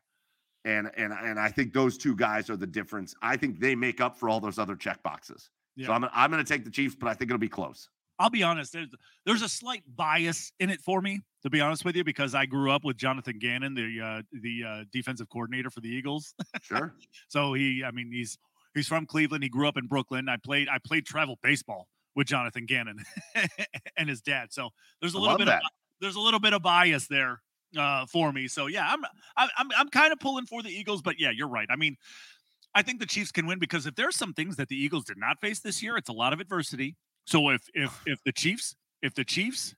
And 0.65 0.91
and 0.97 1.13
and 1.13 1.39
I 1.39 1.51
think 1.51 1.73
those 1.73 1.99
two 1.99 2.17
guys 2.17 2.49
are 2.49 2.57
the 2.57 2.67
difference. 2.67 3.15
I 3.21 3.37
think 3.37 3.61
they 3.61 3.75
make 3.75 4.01
up 4.01 4.17
for 4.17 4.29
all 4.29 4.41
those 4.41 4.59
other 4.59 4.77
check 4.77 5.03
boxes. 5.03 5.51
Yeah. 5.77 5.89
So 5.89 5.93
I'm 5.93 6.07
I'm 6.13 6.31
going 6.31 6.45
to 6.45 6.49
take 6.51 6.65
the 6.65 6.71
Chiefs, 6.71 6.95
but 6.95 7.09
I 7.09 7.15
think 7.15 7.31
it'll 7.31 7.39
be 7.39 7.49
close. 7.49 7.89
I'll 8.19 8.31
be 8.31 8.43
honest. 8.43 8.73
There's 8.73 8.89
there's 9.27 9.43
a 9.43 9.49
slight 9.49 9.83
bias 9.95 10.53
in 10.61 10.71
it 10.71 10.81
for 10.81 11.01
me, 11.01 11.21
to 11.43 11.51
be 11.51 11.61
honest 11.61 11.85
with 11.85 11.97
you, 11.97 12.05
because 12.05 12.35
I 12.35 12.47
grew 12.47 12.71
up 12.71 12.85
with 12.85 12.97
Jonathan 12.97 13.39
Gannon, 13.39 13.75
the 13.75 14.01
uh, 14.01 14.23
the 14.33 14.65
uh, 14.67 14.85
defensive 14.93 15.29
coordinator 15.29 15.71
for 15.71 15.81
the 15.81 15.89
Eagles. 15.89 16.35
Sure. 16.63 16.95
So 17.29 17.53
he, 17.55 17.83
I 17.85 17.91
mean, 17.91 18.11
he's 18.13 18.39
he's 18.75 18.87
from 18.87 19.07
Cleveland. 19.07 19.43
He 19.43 19.51
grew 19.51 19.67
up 19.67 19.77
in 19.77 19.87
Brooklyn. 19.87 20.29
I 20.29 20.37
played 20.37 20.69
I 20.69 20.79
played 20.85 21.07
travel 21.07 21.39
baseball 21.43 21.89
with 22.15 22.29
Jonathan 22.29 22.67
Gannon 22.67 23.05
and 23.97 24.09
his 24.09 24.21
dad. 24.21 24.53
So 24.53 24.71
there's 25.01 25.15
a 25.15 25.19
little 25.19 25.39
bit 25.39 25.47
that. 25.47 25.57
of 25.59 25.71
there's 26.01 26.17
a 26.17 26.21
little 26.21 26.41
bit 26.41 26.53
of 26.53 26.63
bias 26.63 27.09
there 27.09 27.41
uh, 27.77 28.07
for 28.07 28.33
me. 28.33 28.49
So 28.49 28.67
yeah, 28.67 28.87
I'm 28.89 29.05
I'm 29.37 29.49
I'm, 29.57 29.69
I'm 29.77 29.89
kind 29.89 30.13
of 30.13 30.21
pulling 30.21 30.47
for 30.47 30.63
the 30.63 30.71
Eagles, 30.71 31.03
but 31.03 31.19
yeah, 31.19 31.31
you're 31.31 31.49
right. 31.49 31.69
I 31.71 31.77
mean, 31.77 31.97
I 32.75 32.83
think 32.83 33.01
the 33.01 33.07
Chiefs 33.07 33.33
can 33.33 33.47
win 33.47 33.59
because 33.59 33.87
if 33.87 33.95
there's 33.95 34.17
some 34.17 34.33
things 34.33 34.57
that 34.57 34.69
the 34.69 34.77
Eagles 34.77 35.05
did 35.05 35.19
not 35.19 35.41
face 35.41 35.61
this 35.61 35.83
year, 35.83 35.97
it's 35.97 36.09
a 36.09 36.13
lot 36.13 36.33
of 36.33 36.41
adversity. 36.41 36.97
So 37.27 37.51
if 37.51 37.63
if 37.75 38.03
if 38.07 38.23
the 38.25 38.33
Chiefs 38.33 38.77
if 39.03 39.15
the 39.15 39.25
Chiefs 39.25 39.75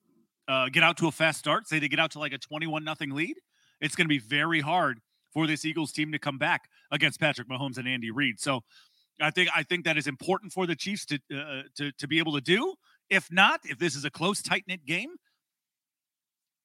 uh, 0.48 0.68
get 0.68 0.82
out 0.82 0.96
to 0.98 1.08
a 1.08 1.12
fast 1.12 1.38
start, 1.38 1.68
say 1.68 1.78
they 1.78 1.88
get 1.88 1.98
out 1.98 2.12
to 2.12 2.18
like 2.18 2.32
a 2.32 2.38
21 2.38 2.84
nothing 2.84 3.10
lead, 3.10 3.36
it's 3.80 3.96
going 3.96 4.04
to 4.04 4.08
be 4.08 4.18
very 4.18 4.60
hard 4.60 5.00
for 5.32 5.46
this 5.46 5.64
Eagles 5.64 5.92
team 5.92 6.12
to 6.12 6.18
come 6.18 6.38
back 6.38 6.68
against 6.90 7.20
Patrick 7.20 7.48
Mahomes 7.48 7.76
and 7.76 7.88
Andy 7.88 8.10
Reid. 8.10 8.40
So 8.40 8.62
I 9.20 9.30
think 9.30 9.50
I 9.54 9.62
think 9.62 9.84
that 9.84 9.96
is 9.96 10.06
important 10.06 10.52
for 10.52 10.66
the 10.66 10.76
Chiefs 10.76 11.06
to 11.06 11.18
uh, 11.34 11.62
to 11.76 11.92
to 11.92 12.08
be 12.08 12.18
able 12.18 12.32
to 12.34 12.40
do. 12.40 12.74
If 13.10 13.30
not, 13.30 13.60
if 13.64 13.78
this 13.78 13.94
is 13.94 14.04
a 14.04 14.10
close, 14.10 14.42
tight 14.42 14.64
knit 14.66 14.84
game, 14.86 15.10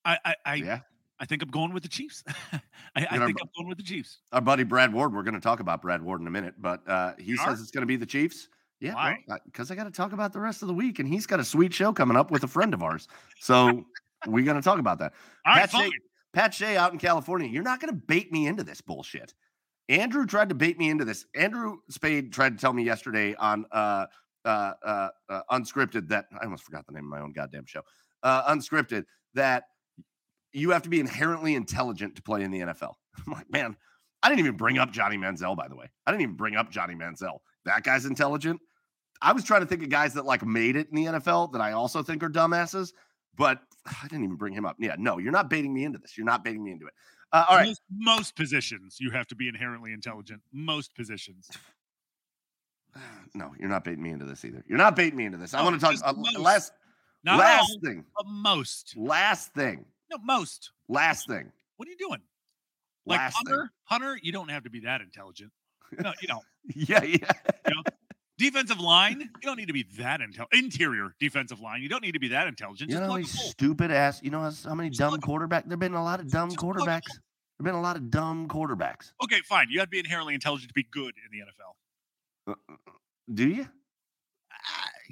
I 0.06 0.18
I 0.24 0.36
I, 0.46 0.56
Yeah. 0.56 0.80
I 1.22 1.26
think 1.26 1.44
I'm 1.44 1.50
going 1.50 1.72
with 1.72 1.84
the 1.84 1.90
Chiefs. 1.90 2.24
I, 2.28 2.60
I 2.96 3.02
think 3.20 3.38
but- 3.38 3.44
I'm 3.44 3.50
going 3.56 3.70
with 3.70 3.78
the 3.78 3.84
Chiefs. 3.84 4.22
Our 4.34 4.42
buddy 4.42 4.64
Brad 4.64 4.92
Ward, 4.92 5.14
we're 5.14 5.24
going 5.24 5.36
to 5.36 5.40
talk 5.40 5.60
about 5.60 5.82
Brad 5.82 6.02
Ward 6.02 6.20
in 6.20 6.28
a 6.28 6.32
minute, 6.32 6.56
but 6.58 6.82
uh, 6.90 7.14
he 7.20 7.26
You 7.32 7.38
says 7.38 7.60
are? 7.60 7.62
it's 7.62 7.72
going 7.72 7.84
to 7.84 7.88
be 7.88 7.96
the 7.96 8.06
Chiefs. 8.08 8.50
Yeah? 8.80 9.16
Because 9.46 9.70
I 9.70 9.76
got 9.76 9.84
to 9.84 9.92
talk 9.92 10.12
about 10.12 10.34
the 10.34 10.40
rest 10.40 10.64
of 10.64 10.68
the 10.68 10.74
week, 10.74 10.98
and 10.98 11.08
he's 11.08 11.28
got 11.28 11.40
a 11.40 11.44
sweet 11.46 11.72
show 11.72 11.94
coming 11.94 12.18
up 12.18 12.32
with 12.32 12.44
a 12.44 12.48
friend 12.48 12.74
of 12.74 12.82
ours. 12.82 13.08
So 13.40 13.86
we're 14.26 14.44
going 14.44 14.58
to 14.58 14.64
talk 14.64 14.80
about 14.80 14.98
that. 15.00 15.14
All 15.46 15.54
right, 15.54 15.62
Pat 15.62 15.72
fine. 15.72 15.92
Shea, 15.92 15.98
Pat 16.34 16.54
Shea 16.56 16.78
out 16.78 16.92
in 16.92 16.98
California, 16.98 17.48
you're 17.48 17.62
not 17.62 17.80
going 17.80 17.94
to 17.94 18.02
bait 18.08 18.32
me 18.32 18.48
into 18.48 18.64
this 18.64 18.82
bullshit. 18.82 19.36
Andrew 19.88 20.26
tried 20.26 20.50
to 20.50 20.56
bait 20.56 20.80
me 20.80 20.90
into 20.90 21.06
this. 21.06 21.28
Andrew 21.36 21.78
Spade 21.90 22.34
tried 22.34 22.58
to 22.58 22.62
tell 22.62 22.74
me 22.74 22.82
yesterday 22.82 23.36
on 23.36 23.66
uh, 23.72 24.08
uh, 24.46 24.74
uh, 24.84 25.10
uh, 25.30 25.42
Unscripted 25.52 26.08
that 26.08 26.26
I 26.40 26.46
almost 26.46 26.64
forgot 26.64 26.88
the 26.88 26.94
name 26.94 27.04
of 27.04 27.10
my 27.10 27.20
own 27.20 27.34
goddamn 27.34 27.66
show. 27.68 27.82
Uh, 28.24 28.52
unscripted 28.52 29.04
that 29.34 29.66
you 30.54 30.72
have 30.72 30.82
to 30.84 30.90
be 30.90 31.00
inherently 31.00 31.56
intelligent 31.56 32.16
to 32.16 32.22
play 32.22 32.44
in 32.44 32.52
the 32.52 32.60
NFL. 32.60 32.94
I'm 33.26 33.34
like, 33.34 33.50
man, 33.52 33.76
I 34.24 34.30
didn't 34.30 34.40
even 34.40 34.58
bring 34.58 34.78
up 34.78 34.92
Johnny 34.92 35.18
Manziel, 35.18 35.56
by 35.56 35.68
the 35.68 35.76
way. 35.76 35.90
I 36.06 36.12
didn't 36.12 36.22
even 36.24 36.36
bring 36.36 36.56
up 36.56 36.70
Johnny 36.72 36.96
Manziel. 36.96 37.40
That 37.66 37.84
guy's 37.84 38.06
intelligent. 38.06 38.60
I 39.22 39.34
was 39.34 39.44
trying 39.44 39.62
to 39.62 39.68
think 39.68 39.84
of 39.84 39.90
guys 39.90 40.14
that 40.16 40.26
like 40.26 40.44
made 40.46 40.76
it 40.76 40.88
in 40.90 40.96
the 40.96 41.06
NFL 41.20 41.52
that 41.54 41.62
I 41.62 41.74
also 41.74 42.02
think 42.04 42.24
are 42.24 42.30
dumbasses, 42.30 42.92
but 43.36 43.62
I 43.86 44.08
didn't 44.08 44.24
even 44.26 44.36
bring 44.38 44.54
him 44.54 44.66
up. 44.66 44.76
Yeah, 44.80 44.96
no, 44.98 45.18
you're 45.20 45.32
not 45.32 45.50
baiting 45.50 45.74
me 45.74 45.84
into 45.84 46.00
this. 46.00 46.18
You're 46.18 46.26
not 46.26 46.44
baiting 46.44 46.64
me 46.64 46.72
into 46.72 46.88
it. 46.88 46.94
Uh, 47.34 47.46
all 47.50 47.56
right. 47.56 47.68
Most, 47.68 47.82
most 47.90 48.36
positions 48.36 48.98
you 49.00 49.12
have 49.12 49.26
to 49.28 49.36
be 49.36 49.48
inherently 49.48 49.94
intelligent. 49.94 50.42
Most 50.52 50.94
positions. 50.96 51.50
No, 53.34 53.54
you're 53.58 53.70
not 53.70 53.86
baiting 53.86 54.04
me 54.04 54.10
into 54.10 54.26
this 54.26 54.44
either. 54.44 54.62
You're 54.68 54.78
not 54.78 54.98
baiting 54.98 55.16
me 55.18 55.24
into 55.26 55.38
this. 55.38 55.54
I 55.54 55.62
Oh, 55.62 55.64
want 55.64 55.80
to 55.80 55.86
talk 55.86 55.96
uh, 56.04 56.14
last 56.38 56.74
Not 57.24 57.40
last 57.40 57.62
all, 57.72 57.80
thing. 57.82 58.04
most. 58.26 58.94
Last 58.98 59.54
thing. 59.54 59.86
No, 60.12 60.18
most. 60.24 60.72
Last 60.90 61.28
thing. 61.28 61.52
What 61.78 61.88
are 61.88 61.92
you 61.92 61.98
doing? 61.98 62.22
Like 63.06 63.20
Last 63.20 63.38
Hunter, 63.38 63.72
Hunter, 63.86 64.20
you 64.22 64.32
don't 64.32 64.52
have 64.52 64.64
to 64.64 64.70
be 64.70 64.82
that 64.82 65.02
intelligent. 65.02 65.52
No, 66.00 66.14
you 66.22 66.28
don't. 66.28 66.44
thing. 66.74 66.86
Yeah, 66.88 67.04
yeah. 67.04 67.74
Defensive 68.38 68.80
line, 68.80 69.20
you 69.20 69.28
don't 69.42 69.58
need 69.58 69.68
to 69.68 69.74
be 69.74 69.86
that 69.98 70.22
intelligent. 70.22 70.64
Interior 70.64 71.16
defensive 71.20 71.60
line, 71.60 71.82
you 71.82 71.90
don't 71.90 72.04
need 72.04 72.14
to 72.14 72.20
be 72.20 72.30
that 72.30 72.48
intelligent. 72.48 72.90
You 72.90 72.98
Just 72.98 73.04
know 73.04 73.10
how 73.10 73.16
many 73.16 73.26
stupid 73.26 73.92
ass. 73.92 74.22
You 74.24 74.32
know 74.32 74.52
how, 74.64 74.76
many 74.76 74.90
Just 74.90 75.00
dumb 75.00 75.20
quarterbacks? 75.22 75.68
There've 75.68 75.80
been 75.80 75.94
a 75.94 76.04
lot 76.04 76.20
of 76.20 76.30
dumb 76.30 76.52
quarterbacks. 76.52 77.10
There've 77.58 77.66
been 77.66 77.76
a 77.76 77.82
lot 77.82 77.96
of 77.96 78.10
dumb 78.10 78.48
quarterbacks. 78.48 79.12
Okay, 79.24 79.42
fine. 79.48 79.68
You 79.70 79.80
have 79.80 79.88
to 79.88 79.92
be 79.92 80.00
inherently 80.00 80.34
intelligent 80.34 80.70
to 80.70 80.74
be 80.74 80.88
good 80.92 81.14
in 81.26 81.40
the 81.40 81.46
NFL. 81.46 82.52
Uh, 82.52 82.56
uh, 82.70 82.74
uh, 82.88 82.92
do 83.32 83.48
you? 83.48 83.68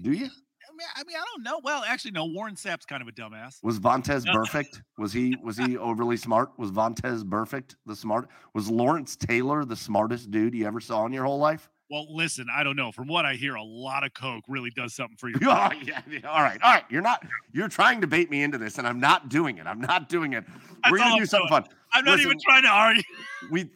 Do 0.02 0.12
you? 0.12 0.30
I 0.80 0.82
mean, 0.82 0.88
I 0.96 1.04
mean, 1.06 1.18
I 1.18 1.26
don't 1.34 1.44
know. 1.44 1.60
Well, 1.64 1.84
actually, 1.86 2.12
no. 2.12 2.26
Warren 2.26 2.56
Sapp's 2.56 2.86
kind 2.86 3.02
of 3.02 3.08
a 3.08 3.12
dumbass. 3.12 3.62
Was 3.64 3.80
Vontaze 3.80 4.26
No. 4.26 4.34
Burfict? 4.34 4.82
Was 4.98 5.12
he 5.12 5.36
was 5.44 5.58
he 5.66 5.78
overly 5.78 6.18
smart? 6.18 6.52
Was 6.58 6.72
Vontaze 6.72 7.24
Burfict? 7.24 7.76
The 7.86 7.96
smart 7.96 8.30
was 8.54 8.70
Lawrence 8.70 9.16
Taylor 9.16 9.66
the 9.66 9.76
smartest 9.76 10.32
dude 10.32 10.54
you 10.54 10.66
ever 10.66 10.80
saw 10.80 11.06
in 11.06 11.14
your 11.14 11.26
whole 11.26 11.40
life? 11.40 11.70
Well, 11.92 12.06
listen, 12.16 12.46
I 12.54 12.64
don't 12.64 12.76
know. 12.76 12.92
From 12.92 13.08
what 13.08 13.26
I 13.26 13.34
hear, 13.34 13.56
a 13.56 13.64
lot 13.64 14.04
of 14.04 14.14
coke 14.14 14.44
really 14.48 14.70
does 14.70 14.94
something 14.94 15.18
for 15.18 15.28
you. 15.30 15.36
Oh, 15.42 15.72
yeah, 15.84 16.02
yeah, 16.10 16.20
All 16.30 16.42
right. 16.44 16.62
All 16.62 16.72
right. 16.72 16.84
You're 16.90 17.02
not 17.02 17.26
you're 17.52 17.68
trying 17.68 18.02
to 18.02 18.08
bait 18.08 18.30
me 18.30 18.44
into 18.44 18.58
this, 18.58 18.78
and 18.78 18.88
I'm 18.88 19.00
not 19.00 19.28
doing 19.30 19.58
it. 19.58 19.66
I'm 19.68 19.82
not 19.82 20.08
doing 20.08 20.34
it. 20.34 20.46
That's 20.84 20.92
We're 20.92 21.00
gonna 21.00 21.16
I'm 21.16 21.20
do 21.20 21.26
something 21.26 21.48
doing. 21.50 21.64
fun. 21.64 21.72
I'm 21.92 22.06
not 22.06 22.18
Listen, 22.18 22.28
even 22.28 22.38
trying 22.46 22.64
to 22.64 22.70
argue. 22.70 23.04
We 23.52 23.70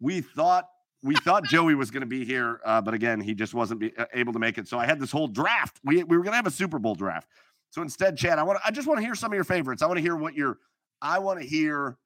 we 0.00 0.20
thought 0.20 0.68
we 1.02 1.14
thought 1.16 1.44
Joey 1.44 1.74
was 1.74 1.90
going 1.90 2.02
to 2.02 2.06
be 2.06 2.24
here, 2.24 2.60
uh, 2.64 2.80
but 2.80 2.92
again, 2.94 3.20
he 3.20 3.34
just 3.34 3.54
wasn't 3.54 3.80
be, 3.80 3.96
uh, 3.96 4.04
able 4.12 4.32
to 4.34 4.38
make 4.38 4.58
it. 4.58 4.68
So 4.68 4.78
I 4.78 4.86
had 4.86 5.00
this 5.00 5.10
whole 5.10 5.28
draft. 5.28 5.80
We 5.84 6.02
we 6.04 6.16
were 6.16 6.22
going 6.22 6.32
to 6.32 6.36
have 6.36 6.46
a 6.46 6.50
Super 6.50 6.78
Bowl 6.78 6.94
draft. 6.94 7.28
So 7.70 7.82
instead, 7.82 8.16
Chad, 8.18 8.38
I 8.38 8.42
want 8.42 8.58
I 8.64 8.70
just 8.70 8.86
want 8.88 8.98
to 8.98 9.04
hear 9.04 9.14
some 9.14 9.30
of 9.32 9.34
your 9.34 9.44
favorites. 9.44 9.82
I 9.82 9.86
want 9.86 9.96
to 9.98 10.02
hear 10.02 10.16
what 10.16 10.34
your 10.34 10.58
I 11.00 11.18
want 11.20 11.40
to 11.40 11.46
hear 11.46 11.96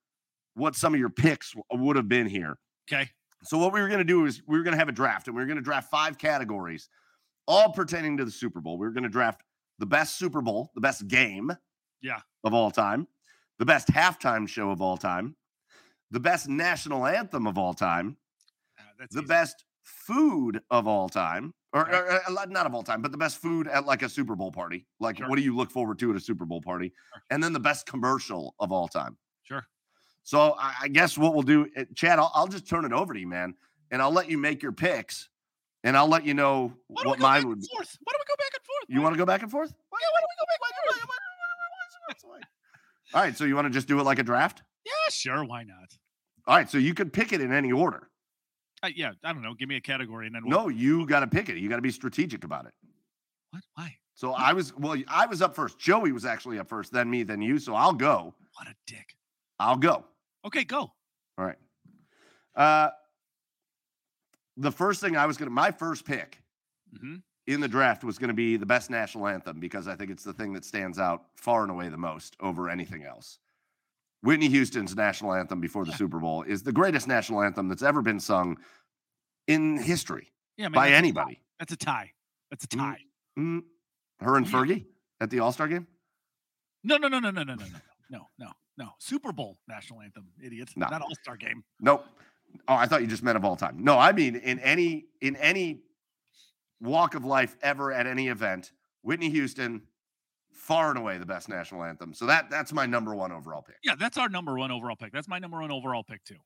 what 0.54 0.76
some 0.76 0.94
of 0.94 1.00
your 1.00 1.10
picks 1.10 1.52
w- 1.52 1.84
would 1.86 1.96
have 1.96 2.08
been 2.08 2.26
here. 2.28 2.56
Okay. 2.88 3.08
So 3.42 3.58
what 3.58 3.72
we 3.72 3.80
were 3.80 3.88
going 3.88 3.98
to 3.98 4.04
do 4.04 4.24
is 4.26 4.42
we 4.46 4.56
were 4.56 4.62
going 4.64 4.72
to 4.74 4.78
have 4.78 4.88
a 4.88 4.92
draft, 4.92 5.26
and 5.26 5.36
we 5.36 5.42
were 5.42 5.46
going 5.46 5.56
to 5.58 5.62
draft 5.62 5.90
five 5.90 6.16
categories, 6.16 6.88
all 7.46 7.72
pertaining 7.72 8.16
to 8.18 8.24
the 8.24 8.30
Super 8.30 8.60
Bowl. 8.60 8.78
We 8.78 8.86
were 8.86 8.92
going 8.92 9.02
to 9.04 9.08
draft 9.10 9.42
the 9.78 9.86
best 9.86 10.16
Super 10.16 10.40
Bowl, 10.40 10.70
the 10.74 10.80
best 10.80 11.08
game, 11.08 11.50
Yeah. 12.00 12.20
of 12.44 12.54
all 12.54 12.70
time, 12.70 13.06
the 13.58 13.66
best 13.66 13.88
halftime 13.88 14.48
show 14.48 14.70
of 14.70 14.80
all 14.80 14.96
time, 14.96 15.34
the 16.10 16.20
best 16.20 16.48
national 16.48 17.04
anthem 17.04 17.46
of 17.46 17.58
all 17.58 17.74
time, 17.74 18.16
that's 19.04 19.14
the 19.14 19.20
easy. 19.22 19.28
best 19.28 19.64
food 19.82 20.60
of 20.70 20.86
all 20.88 21.08
time, 21.08 21.52
or, 21.72 21.82
Okay. 21.88 21.96
or, 21.96 22.38
uh, 22.38 22.44
not 22.46 22.66
of 22.66 22.74
all 22.74 22.82
time, 22.82 23.02
but 23.02 23.12
the 23.12 23.18
best 23.18 23.38
food 23.38 23.68
at 23.68 23.84
like 23.86 24.02
a 24.02 24.08
Super 24.08 24.34
Bowl 24.34 24.50
party. 24.50 24.86
Like, 25.00 25.18
Sure. 25.18 25.28
what 25.28 25.36
do 25.36 25.42
you 25.42 25.54
look 25.54 25.70
forward 25.70 25.98
to 25.98 26.10
at 26.10 26.16
a 26.16 26.20
Super 26.20 26.44
Bowl 26.46 26.60
party? 26.62 26.92
Sure. 27.12 27.22
And 27.30 27.42
then 27.42 27.52
the 27.52 27.60
best 27.60 27.86
commercial 27.86 28.54
of 28.58 28.72
all 28.72 28.88
time. 28.88 29.16
Sure. 29.42 29.66
So 30.22 30.56
I, 30.58 30.74
I 30.82 30.88
guess 30.88 31.18
what 31.18 31.34
we'll 31.34 31.42
do, 31.42 31.68
uh, 31.76 31.84
Chad, 31.94 32.18
I'll, 32.18 32.32
I'll 32.34 32.46
just 32.48 32.66
turn 32.68 32.84
it 32.86 32.92
over 32.92 33.12
to 33.12 33.20
you, 33.20 33.28
man, 33.28 33.54
and 33.90 34.00
I'll 34.00 34.12
let 34.12 34.30
you 34.30 34.38
make 34.38 34.62
your 34.62 34.72
picks, 34.72 35.28
and 35.84 35.96
I'll 35.98 36.08
let 36.08 36.24
you 36.24 36.32
know 36.32 36.72
what 36.88 37.18
mine 37.18 37.46
would. 37.48 37.60
be. 37.60 37.66
Why 37.72 37.84
don't 37.84 37.86
we 38.20 38.24
go 38.26 38.36
back 38.38 38.52
and 38.54 38.64
forth? 38.64 38.84
You 38.88 39.00
want 39.02 39.14
to 39.14 39.18
go 39.18 39.26
back 39.26 39.42
and 39.42 39.50
forth? 39.50 39.70
Yeah, 39.70 39.84
why 39.90 39.98
don't 40.20 40.28
we 40.30 40.36
go 40.40 40.46
back 40.46 40.60
and 40.62 40.94
forth? 40.96 42.44
All 43.12 43.20
right, 43.20 43.36
so 43.36 43.44
you 43.44 43.54
want 43.54 43.66
to 43.66 43.70
just 43.70 43.86
do 43.86 44.00
it 44.00 44.02
like 44.04 44.18
a 44.18 44.22
draft? 44.24 44.62
Yeah, 44.84 44.92
sure. 45.10 45.44
Why 45.44 45.62
not? 45.62 45.92
All 46.46 46.56
right, 46.56 46.68
so 46.68 46.78
you 46.78 46.94
could 46.94 47.12
pick 47.12 47.32
it 47.32 47.40
in 47.40 47.52
any 47.52 47.70
order. 47.70 48.08
Yeah, 48.88 49.12
I 49.22 49.32
don't 49.32 49.42
know. 49.42 49.54
Give 49.54 49.68
me 49.68 49.76
a 49.76 49.80
category 49.80 50.26
and 50.26 50.34
then 50.34 50.42
we'll, 50.44 50.58
No, 50.58 50.68
you 50.68 51.06
got 51.06 51.20
to 51.20 51.26
pick 51.26 51.48
it. 51.48 51.56
You 51.56 51.68
got 51.68 51.76
to 51.76 51.82
be 51.82 51.90
strategic 51.90 52.44
about 52.44 52.66
it. 52.66 52.72
What? 53.50 53.62
Why? 53.74 53.96
So 54.14 54.32
I 54.32 54.52
was 54.52 54.76
well, 54.76 54.96
I 55.08 55.26
was 55.26 55.42
up 55.42 55.54
first. 55.54 55.78
Joey 55.78 56.12
was 56.12 56.24
actually 56.24 56.58
up 56.58 56.68
first, 56.68 56.92
then 56.92 57.10
me, 57.10 57.22
then 57.24 57.42
you. 57.42 57.58
So 57.58 57.74
I'll 57.74 57.92
go. 57.92 58.34
What 58.56 58.68
a 58.68 58.74
dick. 58.86 59.16
I'll 59.58 59.76
go. 59.76 60.04
Okay, 60.44 60.64
go. 60.64 60.92
All 61.38 61.44
right. 61.44 61.58
Uh 62.54 62.90
the 64.56 64.70
first 64.70 65.00
thing 65.00 65.16
I 65.16 65.26
was 65.26 65.36
gonna 65.36 65.50
my 65.50 65.70
first 65.70 66.04
pick 66.04 66.40
hmm 66.96 67.16
in 67.46 67.60
the 67.60 67.68
draft 67.68 68.04
was 68.04 68.18
gonna 68.18 68.32
be 68.32 68.56
the 68.56 68.64
best 68.66 68.88
national 68.88 69.26
anthem 69.26 69.58
because 69.60 69.88
I 69.88 69.96
think 69.96 70.10
it's 70.10 70.22
the 70.24 70.32
thing 70.32 70.52
that 70.52 70.64
stands 70.64 70.98
out 70.98 71.24
far 71.34 71.62
and 71.62 71.70
away 71.70 71.88
the 71.88 71.96
most 71.96 72.36
over 72.40 72.70
anything 72.70 73.04
else. 73.04 73.38
Whitney 74.24 74.48
Houston's 74.48 74.96
national 74.96 75.34
anthem 75.34 75.60
before 75.60 75.84
the 75.84 75.90
Yeah. 75.90 75.98
Super 75.98 76.18
Bowl 76.18 76.42
is 76.42 76.62
the 76.62 76.72
greatest 76.72 77.06
national 77.06 77.42
anthem 77.42 77.68
that's 77.68 77.82
ever 77.82 78.00
been 78.00 78.18
sung 78.18 78.56
in 79.46 79.76
history 79.76 80.32
Yeah, 80.56 80.68
man, 80.68 80.72
by 80.72 80.88
that's, 80.88 80.98
anybody. 80.98 81.40
that's 81.58 81.72
a 81.72 81.76
tie. 81.76 82.12
That's 82.50 82.64
a 82.64 82.68
Mm. 82.68 82.78
tie. 82.78 83.04
Mm, 83.38 83.64
her 84.20 84.36
and. 84.36 84.46
Fergie 84.46 84.86
at 85.20 85.28
the 85.28 85.40
All 85.40 85.52
Star 85.52 85.68
game? 85.68 85.86
No, 86.82 86.96
no, 86.96 87.08
no, 87.08 87.18
no, 87.20 87.30
no, 87.30 87.42
no, 87.44 87.54
no, 87.54 87.64
no, 87.66 87.80
no, 88.08 88.30
no, 88.38 88.52
no. 88.78 88.94
Super 88.98 89.30
Bowl 89.32 89.58
national 89.68 90.00
anthem, 90.00 90.32
idiot. 90.42 90.70
No. 90.74 90.88
Not 90.88 91.02
All 91.02 91.14
Star 91.16 91.36
game. 91.36 91.62
Nope. 91.80 92.06
Oh, 92.66 92.74
I 92.74 92.86
thought 92.86 93.02
you 93.02 93.06
just 93.06 93.22
meant 93.22 93.36
of 93.36 93.44
all 93.44 93.56
time. 93.56 93.82
No, 93.84 93.98
I 93.98 94.12
mean 94.12 94.36
in 94.36 94.58
any 94.60 95.06
in 95.20 95.36
any 95.36 95.82
walk 96.80 97.14
of 97.14 97.24
life 97.26 97.56
ever 97.60 97.92
at 97.92 98.06
any 98.06 98.28
event, 98.28 98.72
Whitney 99.02 99.28
Houston, 99.30 99.82
far 100.54 100.90
and 100.90 100.98
away 100.98 101.18
the 101.18 101.26
best 101.26 101.48
national 101.48 101.82
anthem. 101.82 102.14
So 102.14 102.26
that 102.26 102.50
that's 102.50 102.72
my 102.72 102.86
number 102.86 103.14
one 103.14 103.32
overall 103.32 103.62
pick. 103.62 103.76
Yeah, 103.82 103.94
that's 103.98 104.16
our 104.16 104.28
number 104.28 104.56
one 104.56 104.70
overall 104.70 104.96
pick. 104.96 105.12
That's 105.12 105.28
my 105.28 105.38
number 105.38 105.60
one 105.60 105.70
overall 105.70 106.02
pick 106.04 106.24
too. 106.24 106.36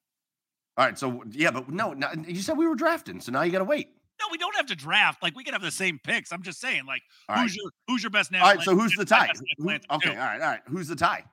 All 0.77 0.87
right. 0.87 0.99
So 0.99 1.23
yeah, 1.31 1.51
but 1.51 1.69
no, 1.69 1.93
no 1.93 2.09
you 2.27 2.41
said 2.41 2.57
we 2.57 2.67
were 2.67 2.75
drafting, 2.75 3.21
so 3.21 3.33
now 3.33 3.43
you 3.43 3.53
got 3.53 3.59
to 3.59 3.65
wait. 3.65 3.89
No, 4.21 4.27
we 4.33 4.39
don't 4.39 4.55
have 4.57 4.67
to 4.67 4.75
draft. 4.77 5.23
Like 5.23 5.37
we 5.37 5.45
can 5.45 5.53
have 5.53 5.63
the 5.63 5.71
same 5.71 6.01
picks. 6.03 6.33
I'm 6.33 6.43
just 6.43 6.61
saying, 6.61 6.87
like, 6.87 7.03
All 7.29 7.37
right. 7.37 7.43
who's 7.43 7.55
your 7.57 7.71
who's 7.87 8.03
your 8.03 8.11
best 8.11 8.33
All 8.33 8.41
national? 8.41 8.57
right. 8.57 8.65
So 8.65 8.75
who's 8.75 8.95
the 8.97 9.05
tie? 9.05 9.31
Who- 9.59 9.71
okay. 9.71 9.83
All 9.91 10.17
right. 10.17 10.41
All 10.41 10.49
right. 10.49 10.61
Who's 10.69 10.89
the 10.89 10.97
tie? 10.97 11.25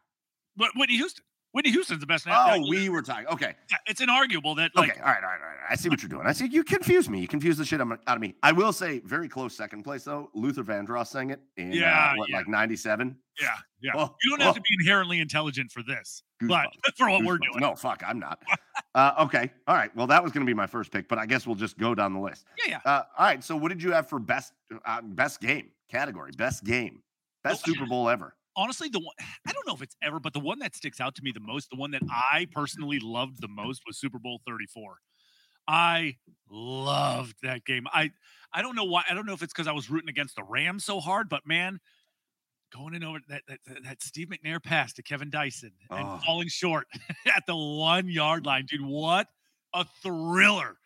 But 0.56 0.72
Whitney 0.76 0.98
Houston. 0.98 1.24
Whitney 1.56 1.72
Houston's 1.72 2.02
the 2.02 2.06
best. 2.06 2.28
Oh, 2.28 2.34
uh, 2.34 2.60
we 2.68 2.90
were 2.90 3.02
talking. 3.02 3.28
Okay. 3.28 3.56
yeah, 3.72 3.78
it's 3.88 4.02
inarguable 4.02 4.58
that 4.58 4.76
like 4.76 4.92
Okay. 4.92 5.00
All 5.00 5.08
right. 5.08 5.24
All 5.24 5.30
right. 5.30 5.40
All 5.40 5.48
right. 5.48 5.56
I 5.70 5.76
see 5.76 5.88
what 5.88 6.02
you're 6.02 6.10
doing. 6.10 6.28
I 6.28 6.34
see 6.34 6.48
you 6.48 6.66
confuse 6.66 7.10
me. 7.10 7.22
You 7.22 7.30
confuse 7.30 7.56
the 7.56 7.64
shit 7.64 7.80
out 7.80 7.98
of 8.08 8.20
me. 8.20 8.36
I 8.44 8.52
will 8.52 8.74
say, 8.74 9.00
very 9.06 9.30
close 9.30 9.56
second 9.56 9.84
place 9.84 10.04
though. 10.04 10.30
Luther 10.34 10.66
Vandross 10.66 11.08
sang 11.08 11.30
it 11.30 11.40
in 11.56 11.72
uh, 11.72 11.76
Yeah, 11.76 12.14
what, 12.18 12.30
yeah. 12.30 12.36
like 12.36 12.50
'97. 12.50 13.16
yeah, 13.42 13.52
yeah. 13.82 13.92
Oh, 13.96 14.14
you 14.22 14.32
don't 14.32 14.42
have 14.42 14.52
oh. 14.52 14.54
to 14.56 14.62
be 14.62 14.76
inherently 14.82 15.22
intelligent 15.22 15.72
for 15.72 15.82
this, 15.82 16.24
but 16.42 16.68
Goosebumps. 16.88 16.96
for 16.98 17.10
what 17.10 17.24
we're 17.24 17.38
doing. 17.38 17.62
No, 17.62 17.74
fuck, 17.74 18.04
I'm 18.06 18.20
not. 18.20 18.44
uh, 18.96 19.14
okay, 19.20 19.50
all 19.66 19.76
right. 19.76 19.96
Well, 19.96 20.08
that 20.08 20.22
was 20.22 20.34
going 20.34 20.46
to 20.46 20.50
be 20.50 20.54
my 20.54 20.68
first 20.68 20.92
pick, 20.92 21.08
but 21.08 21.20
I 21.20 21.26
guess 21.26 21.48
we'll 21.48 21.56
just 21.56 21.78
go 21.78 21.96
down 21.96 22.12
the 22.12 22.20
list. 22.20 22.48
Yeah, 22.58 22.80
yeah. 22.86 22.92
Uh, 22.92 23.04
all 23.18 23.26
right. 23.28 23.42
So, 23.42 23.56
what 23.56 23.70
did 23.70 23.82
you 23.82 23.94
have 23.94 24.10
for 24.10 24.20
best 24.20 24.52
uh, 24.86 25.02
best 25.02 25.40
game 25.40 25.70
category? 25.90 26.32
Best 26.38 26.66
game, 26.66 27.02
best 27.46 27.64
Oh, 27.66 27.72
Super 27.72 27.86
Bowl 27.86 28.10
ever. 28.10 28.36
Honestly, 28.56 28.90
the 28.90 29.00
one 29.00 29.16
I 29.48 29.52
don't 29.52 29.68
know 29.68 29.74
if 29.76 29.82
it's 29.82 29.96
ever, 30.02 30.20
but 30.20 30.34
the 30.34 30.40
one 30.40 30.60
that 30.60 30.76
sticks 30.76 31.00
out 31.00 31.16
to 31.16 31.24
me 31.24 31.32
the 31.32 31.40
most, 31.40 31.70
the 31.70 31.76
one 31.78 31.92
that 31.92 32.02
I 32.10 32.48
personally 32.52 33.00
loved 33.00 33.42
the 33.42 33.48
most 33.48 33.84
was 33.86 33.98
Super 34.00 34.20
Bowl 34.20 34.42
34. 34.48 34.98
I 35.68 36.18
loved 36.50 37.36
that 37.44 37.66
game. 37.66 37.88
I 37.92 38.12
I 38.54 38.62
don't 38.62 38.76
know 38.76 38.84
why. 38.84 39.04
I 39.10 39.14
don't 39.14 39.26
know 39.26 39.34
if 39.34 39.42
it's 39.42 39.54
because 39.54 39.68
I 39.68 39.72
was 39.74 39.90
rooting 39.90 40.10
against 40.10 40.36
the 40.36 40.44
Rams 40.44 40.86
so 40.86 41.00
hard, 41.00 41.28
but 41.30 41.46
man, 41.48 41.80
going 42.74 42.94
in 42.94 43.04
over 43.04 43.20
that 43.30 43.42
that, 43.48 43.60
that, 43.84 44.04
Steve 44.04 44.30
McNair 44.30 44.62
pass 44.64 44.94
to 44.94 45.04
Kevin 45.04 45.30
Dyson 45.30 45.72
and 45.90 46.08
Oh. 46.08 46.20
falling 46.26 46.48
short 46.50 46.88
at 47.26 47.44
the 47.48 47.56
one 47.56 48.10
yard 48.10 48.46
line, 48.46 48.66
dude. 48.68 48.82
What 48.82 49.28
a 49.74 49.86
thriller 50.04 50.78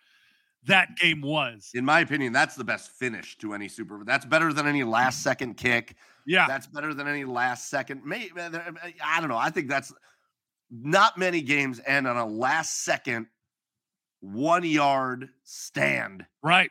that 0.65 0.95
game 0.97 1.21
was. 1.21 1.69
In 1.73 1.85
my 1.85 2.01
opinion, 2.01 2.33
that's 2.33 2.55
the 2.55 2.63
best 2.63 2.91
finish 2.91 3.37
to 3.39 3.53
any 3.53 3.67
Super 3.67 3.95
Bowl. 3.95 4.05
That's 4.05 4.25
better 4.25 4.51
than 4.53 4.67
any 4.67 4.83
last 4.83 5.23
second 5.23 5.55
kick. 5.55 5.95
Yeah, 6.25 6.45
That's 6.47 6.67
better 6.67 6.93
than 6.93 7.07
any 7.07 7.25
last 7.25 7.69
second. 7.69 8.01
Maybe 8.05 8.29
eh, 8.37 8.49
eh, 8.53 8.71
eh, 8.83 8.91
I 9.03 9.19
don't 9.19 9.29
know. 9.29 9.37
I 9.37 9.49
think 9.49 9.67
that's 9.67 9.91
not 10.69 11.17
many 11.17 11.41
games 11.41 11.81
end 11.85 12.05
on 12.07 12.17
a 12.17 12.25
last 12.25 12.83
second 12.83 13.27
one 14.19 14.63
yard 14.63 15.29
stand 15.43 16.25
right. 16.43 16.69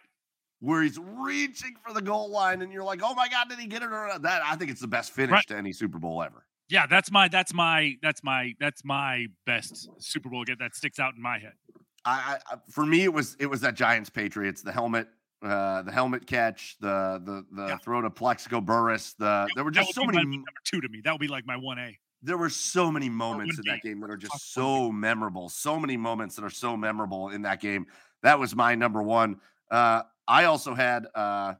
where 0.60 0.82
he's 0.82 0.98
reaching 0.98 1.74
for 1.84 1.92
the 1.92 2.02
goal 2.02 2.30
line 2.30 2.62
and 2.62 2.72
you're 2.72 2.84
like, 2.84 3.00
oh 3.02 3.14
my 3.14 3.26
God, 3.28 3.48
did 3.48 3.58
he 3.58 3.66
get 3.66 3.82
it 3.82 3.86
or 3.86 4.06
not? 4.06 4.22
That 4.22 4.42
I 4.44 4.54
think 4.54 4.70
it's 4.70 4.80
the 4.80 4.86
best 4.86 5.12
finish 5.12 5.32
Right. 5.32 5.46
to 5.48 5.56
any 5.56 5.72
Super 5.72 5.98
Bowl 5.98 6.22
ever. 6.22 6.44
Yeah, 6.68 6.86
that's 6.86 7.10
my 7.10 7.28
that's 7.28 7.54
my 7.54 7.94
that's 8.02 8.22
my 8.22 8.52
that's 8.60 8.84
my 8.84 9.26
best 9.46 9.88
Super 9.98 10.28
Bowl 10.28 10.44
game 10.44 10.56
that 10.60 10.76
sticks 10.76 10.98
out 10.98 11.14
in 11.16 11.22
my 11.22 11.38
head. 11.38 11.54
I, 12.04 12.38
I 12.50 12.56
for 12.70 12.86
me 12.86 13.04
it 13.04 13.12
was 13.12 13.36
it 13.40 13.46
was 13.46 13.60
that 13.62 13.74
Giants 13.74 14.08
Patriots, 14.10 14.62
the 14.62 14.72
helmet, 14.72 15.08
uh, 15.42 15.82
the 15.82 15.92
helmet 15.92 16.26
catch, 16.26 16.76
the 16.80 17.20
the 17.24 17.44
the 17.54 17.68
Yeah. 17.68 17.78
throw 17.78 18.00
to 18.02 18.10
Plaxico 18.10 18.60
Burress, 18.60 19.14
the 19.14 19.48
there 19.54 19.64
were 19.64 19.70
just 19.70 19.94
so 19.94 20.04
many 20.04 20.24
number 20.24 20.46
two 20.64 20.80
to 20.80 20.88
me. 20.88 21.00
That 21.02 21.12
would 21.12 21.20
be 21.20 21.28
like 21.28 21.46
my 21.46 21.56
one 21.56 21.78
A. 21.78 21.98
there 22.22 22.38
were 22.38 22.50
so 22.50 22.90
many 22.90 23.08
moments 23.08 23.58
in 23.58 23.64
that 23.66 23.82
be. 23.82 23.90
game 23.90 24.00
that 24.00 24.10
are 24.10 24.16
just 24.16 24.52
so 24.52 24.90
memorable. 24.90 25.48
So 25.48 25.78
many 25.78 25.96
moments 25.96 26.34
that 26.36 26.44
are 26.44 26.50
so 26.50 26.76
memorable 26.76 27.28
in 27.30 27.42
that 27.42 27.60
game. 27.60 27.86
That 28.22 28.38
was 28.38 28.56
my 28.56 28.74
number 28.74 29.02
one. 29.02 29.40
Uh, 29.70 30.02
I 30.26 30.44
also 30.44 30.74
had 30.74 31.06
uh, 31.14 31.54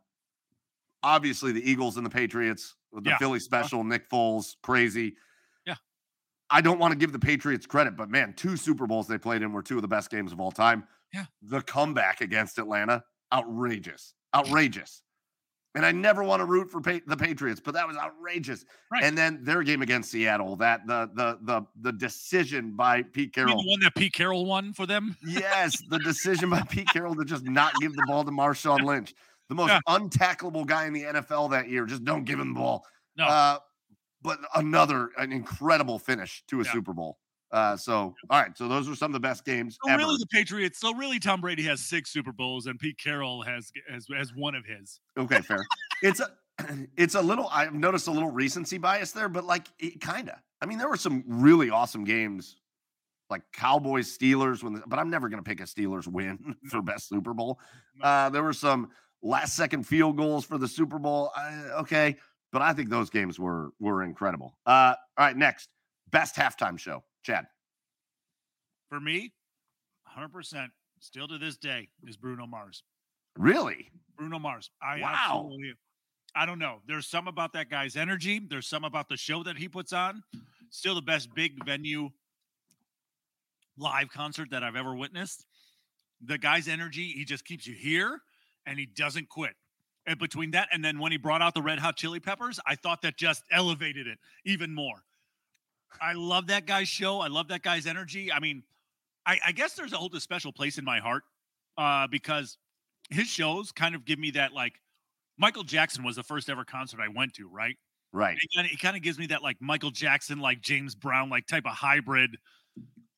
obviously 1.02 1.52
the 1.52 1.69
Eagles 1.70 1.97
and 1.97 2.05
the 2.05 2.10
Patriots, 2.10 2.74
the 2.93 3.10
Yeah. 3.10 3.19
Philly 3.19 3.39
special, 3.40 3.85
Nick 3.85 4.09
Foles, 4.10 4.56
crazy. 4.62 5.16
I 6.51 6.61
don't 6.61 6.79
want 6.79 6.93
to 6.93 6.99
give 6.99 7.12
the 7.12 7.19
Patriots 7.19 7.66
credit, 7.66 7.97
but 7.97 8.09
man, 8.11 8.33
two 8.35 8.57
Super 8.57 8.87
Bowls 8.87 9.07
they 9.07 9.19
played 9.19 9.43
in 9.43 9.53
were 9.53 9.62
two 9.62 9.77
of 9.77 9.83
the 9.83 9.89
best 9.89 10.11
games 10.11 10.33
of 10.33 10.41
all 10.41 10.51
time. 10.51 10.85
Yeah. 11.12 11.25
The 11.43 11.61
comeback 11.62 12.20
against 12.20 12.59
Atlanta, 12.59 13.05
outrageous, 13.33 14.15
outrageous. 14.35 15.03
And 15.75 15.85
I 15.85 15.93
never 15.93 16.25
want 16.25 16.41
to 16.41 16.47
root 16.47 16.70
for 16.70 16.81
pa- 16.81 17.01
the 17.07 17.16
Patriots, 17.16 17.61
but 17.62 17.75
that 17.75 17.87
was 17.87 17.97
outrageous. 17.97 18.65
Right. 18.91 19.05
And 19.05 19.16
then 19.16 19.41
their 19.45 19.62
game 19.62 19.83
against 19.83 20.11
Seattle, 20.11 20.57
that 20.57 20.87
the 20.87 21.11
the 21.15 21.39
the 21.43 21.66
the 21.83 21.93
decision 21.93 22.73
by 22.75 23.03
Pete 23.03 23.33
Carroll. 23.35 23.62
the 23.62 23.69
one 23.69 23.81
that 23.81 23.95
Pete 23.95 24.15
Carroll 24.15 24.47
won 24.47 24.73
for 24.73 24.87
them? 24.87 25.16
yes, 25.25 25.77
the 25.89 25.99
decision 25.99 26.51
by 26.51 26.62
Pete 26.62 26.89
Carroll 26.89 27.15
to 27.15 27.25
just 27.25 27.45
not 27.45 27.75
give 27.81 27.95
the 27.95 28.03
ball 28.09 28.25
to 28.25 28.31
Marshawn 28.31 28.83
Lynch, 28.83 29.15
the 29.51 29.55
most 29.55 29.69
Yeah. 29.69 29.81
untackleable 29.89 30.66
guy 30.66 30.87
in 30.87 30.95
the 30.95 31.03
NFL 31.05 31.51
that 31.51 31.69
year. 31.69 31.85
Just 31.85 32.03
don't 32.03 32.25
give 32.25 32.41
him 32.41 32.55
the 32.55 32.59
ball. 32.61 32.85
No. 33.16 33.27
Uh, 33.27 33.59
but 34.23 34.39
another 34.55 35.11
an 35.19 35.32
incredible 35.32 35.99
finish 35.99 36.43
to 36.49 36.61
a 36.61 36.65
Yeah. 36.65 36.73
Super 36.73 36.93
Bowl. 36.93 37.19
Uh, 37.51 37.77
so 37.77 38.15
all 38.28 38.40
right, 38.43 38.57
so 38.59 38.69
those 38.69 38.89
are 38.89 38.95
some 38.95 39.11
of 39.11 39.15
the 39.15 39.20
best 39.20 39.45
games 39.45 39.78
So 39.82 39.90
ever. 39.90 40.03
really, 40.03 40.16
the 40.19 40.27
Patriots. 40.27 40.78
So 40.81 40.93
really, 40.95 41.19
Tom 41.19 41.40
Brady 41.40 41.62
has 41.62 41.81
six 41.81 42.11
Super 42.11 42.32
Bowls, 42.32 42.66
and 42.66 42.78
Pete 42.78 42.99
Carroll 42.99 43.43
has 43.43 43.73
has, 43.90 44.07
has 44.15 44.35
one 44.35 44.55
of 44.55 44.66
his. 44.66 45.01
Okay, 45.16 45.40
fair. 45.40 45.65
it's 46.03 46.20
a 46.20 46.31
it's 46.99 47.15
a 47.15 47.23
little 47.23 47.49
I've 47.51 47.73
noticed 47.73 48.07
a 48.07 48.11
little 48.11 48.31
recency 48.31 48.77
bias 48.77 49.12
there, 49.12 49.28
but 49.31 49.45
like 49.45 49.66
it 49.78 50.01
kinda. 50.01 50.43
I 50.61 50.66
mean, 50.66 50.77
there 50.78 50.89
were 50.90 50.97
some 50.99 51.24
really 51.27 51.70
awesome 51.70 52.05
games 52.05 52.57
like 53.31 53.43
Cowboys 53.53 54.16
Steelers 54.16 54.62
when, 54.62 54.73
the, 54.74 54.82
but 54.86 54.99
I'm 54.99 55.09
never 55.11 55.28
going 55.28 55.43
to 55.43 55.49
pick 55.49 55.61
a 55.61 55.65
Steelers 55.65 56.07
win 56.09 56.57
for 56.70 56.82
best 56.82 57.09
Super 57.09 57.32
Bowl. 57.35 57.61
Uh, 58.03 58.28
there 58.31 58.43
were 58.43 58.53
some 58.55 58.90
last 59.23 59.55
second 59.55 59.85
field 59.86 60.16
goals 60.16 60.45
for 60.45 60.59
the 60.59 60.66
Super 60.69 60.99
Bowl. 60.99 61.31
Uh, 61.36 61.81
okay, 61.81 62.16
but 62.53 62.62
I 62.62 62.73
think 62.73 62.91
those 62.91 63.11
games 63.11 63.39
were 63.39 63.70
were 63.81 64.03
incredible. 64.03 64.57
Uh, 64.66 64.95
all 65.16 65.27
right, 65.27 65.37
next 65.37 65.69
best 66.11 66.37
halftime 66.37 66.79
show, 66.79 67.05
Chad. 67.23 67.47
For 68.89 69.01
me, 69.01 69.33
100% 70.16 70.69
still 71.01 71.29
to 71.29 71.37
this 71.39 71.59
day 71.59 71.89
is 72.07 72.16
Bruno 72.16 72.47
Mars. 72.47 72.83
Really? 73.37 73.91
Bruno 74.16 74.39
Mars. 74.39 74.70
I 74.83 75.01
Wow. 75.01 75.15
absolutely- 75.45 75.75
I 76.35 76.47
don't 76.47 76.59
know. 76.59 76.83
There's 76.87 77.07
some 77.07 77.27
about 77.29 77.53
that 77.55 77.69
guy's 77.69 77.97
energy. 77.97 78.39
There's 78.39 78.66
some 78.69 78.85
about 78.85 79.09
the 79.09 79.16
show 79.16 79.43
that 79.43 79.57
he 79.57 79.69
puts 79.69 79.93
on. 79.93 80.23
Still 80.70 80.95
the 80.95 81.03
best 81.03 81.35
big 81.35 81.62
venue 81.65 82.11
live 83.77 84.09
concert 84.11 84.51
that 84.51 84.62
I've 84.62 84.77
ever 84.77 84.95
witnessed. 84.95 85.45
The 86.20 86.39
guy's 86.39 86.69
energy, 86.69 87.12
he 87.12 87.25
just 87.25 87.45
keeps 87.45 87.66
you 87.66 87.75
here 87.75 88.23
and 88.66 88.79
he 88.79 88.87
doesn't 88.87 89.29
quit. 89.29 89.55
And 90.09 90.19
between 90.19 90.51
that 90.53 90.69
and 90.73 90.83
then 90.83 90.99
when 90.99 91.13
he 91.13 91.19
brought 91.19 91.43
out 91.43 91.55
the 91.55 91.63
red 91.63 91.79
hot 91.79 91.97
chili 91.97 92.19
peppers, 92.19 92.59
I 92.67 92.75
thought 92.75 93.03
that 93.03 93.19
just 93.19 93.45
elevated 93.53 94.07
it 94.07 94.19
even 94.45 94.75
more. 94.75 95.05
I 96.01 96.15
love 96.15 96.47
that 96.49 96.67
guy's 96.67 96.89
show. 96.89 97.21
I 97.21 97.29
love 97.29 97.49
that 97.49 97.63
guy's 97.63 97.87
energy. 97.87 98.33
I 98.33 98.41
mean, 98.41 98.63
I, 99.27 99.39
I 99.47 99.53
guess 99.53 99.75
there's 99.75 99.93
a 99.93 99.99
a 99.99 100.21
special 100.21 100.53
place 100.53 100.79
in 100.79 100.85
my 100.85 100.99
heart 100.99 101.25
uh, 101.77 102.07
because 102.07 102.57
his 103.11 103.27
shows 103.27 103.71
kind 103.71 103.95
of 103.95 104.05
give 104.05 104.19
me 104.19 104.31
that 104.33 104.53
like 104.53 104.81
Michael 105.37 105.63
Jackson 105.63 106.03
was 106.05 106.17
the 106.17 106.23
first 106.23 106.49
ever 106.49 106.65
concert 106.65 107.01
I 107.01 107.09
went 107.09 107.35
to, 107.35 107.49
right? 107.49 107.77
Right. 108.13 108.39
It 108.41 108.49
kind 108.57 108.67
of, 108.67 108.73
it 108.73 108.81
kind 108.81 108.97
of 108.97 109.03
gives 109.03 109.19
me 109.19 109.27
that 109.27 109.43
like 109.43 109.57
Michael 109.61 109.91
Jackson, 109.91 110.41
like 110.41 110.63
James 110.63 110.95
Brown, 110.95 111.29
like 111.29 111.47
type 111.47 111.67
of 111.67 111.73
hybrid 111.73 112.39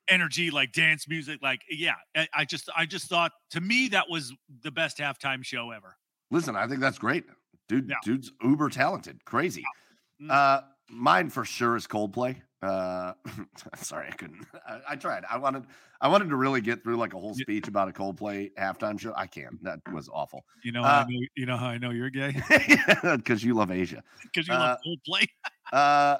energy, 0.09 0.51
like 0.51 0.73
dance 0.73 1.09
music. 1.09 1.39
Like, 1.41 1.61
yeah, 1.71 1.95
I, 2.17 2.29
I 2.35 2.45
just, 2.45 2.69
I 2.77 2.87
just 2.87 3.07
thought 3.07 3.31
to 3.53 3.61
me 3.61 3.89
that 3.89 4.11
was 4.11 4.33
the 4.63 4.73
best 4.73 4.99
halftime 4.99 5.45
show 5.45 5.71
ever. 5.71 5.97
Listen, 6.31 6.57
I 6.57 6.67
think 6.67 6.81
that's 6.81 6.99
great. 6.99 7.25
Dude, 7.69 7.89
Yeah. 7.89 7.97
dude's 8.05 8.33
uber 8.43 8.69
talented. 8.69 9.25
Crazy. 9.25 9.65
Mm. 10.23 10.31
Uh 10.31 10.63
mine 10.89 11.31
for 11.31 11.45
sure 11.45 11.77
is 11.77 11.87
Coldplay. 11.87 12.37
Uh 12.63 13.13
sorry, 13.77 14.09
I 14.09 14.13
couldn't. 14.13 14.45
I, 14.69 14.81
I 14.91 14.97
tried. 14.97 15.25
I 15.31 15.39
wanted 15.39 15.65
I 16.01 16.09
wanted 16.09 16.29
to 16.31 16.37
really 16.37 16.61
get 16.61 16.83
through 16.83 16.97
like 16.97 17.15
a 17.15 17.19
whole 17.19 17.35
speech 17.35 17.69
about 17.69 17.89
a 17.89 17.93
Coldplay 17.93 18.51
halftime 18.59 18.99
show. 18.99 19.13
I 19.17 19.27
can't. 19.27 19.63
That 19.63 19.81
was 19.93 20.09
awful. 20.13 20.45
You 20.65 20.73
know, 20.73 20.83
Uh, 20.83 20.89
how 20.89 21.01
I 21.01 21.05
know, 21.09 21.21
you 21.37 21.47
know 21.47 21.57
how 21.57 21.67
I 21.67 21.79
know 21.79 21.91
you're 21.91 22.11
gay 22.11 22.35
Because 23.03 23.43
you 23.45 23.55
love 23.55 23.71
Asia. 23.71 24.03
because 24.23 24.47
you 24.49 24.55
uh, 24.55 24.59
love 24.59 24.79
Coldplay. 24.87 25.27
Uh 25.73 26.17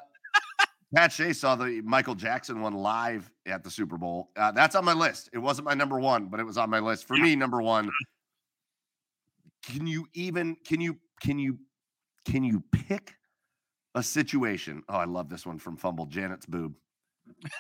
Pat 0.95 1.13
Shea 1.13 1.33
saw 1.33 1.55
the 1.55 1.81
Michael 1.83 2.17
Jackson 2.17 2.61
one 2.61 2.73
live 2.73 3.31
at 3.47 3.63
the 3.63 3.71
Super 3.71 3.97
Bowl. 3.97 4.31
Uh, 4.37 4.51
that's 4.51 4.75
on 4.75 4.85
my 4.85 4.93
list. 4.93 5.31
It 5.33 5.39
wasn't 5.39 5.67
my 5.67 5.75
number 5.75 6.01
one, 6.01 6.27
but 6.27 6.41
it 6.41 6.45
was 6.45 6.59
on 6.59 6.69
my 6.69 6.81
list. 6.81 7.07
For 7.07 7.17
Yeah. 7.17 7.23
me, 7.23 7.37
number 7.37 7.63
one. 7.63 7.89
Can 9.63 9.87
you 9.87 10.07
even 10.15 10.57
can 10.67 10.81
you 10.81 10.97
can 11.21 11.39
you 11.39 11.59
can 12.27 12.43
you 12.45 12.63
pick 12.73 13.15
a 13.95 14.03
situation? 14.03 14.83
Oh, 14.89 14.97
I 14.97 15.05
love 15.05 15.29
this 15.29 15.45
one 15.47 15.59
from 15.59 15.77
Fumble 15.77 16.07
Janet's 16.07 16.47
boob. 16.47 16.75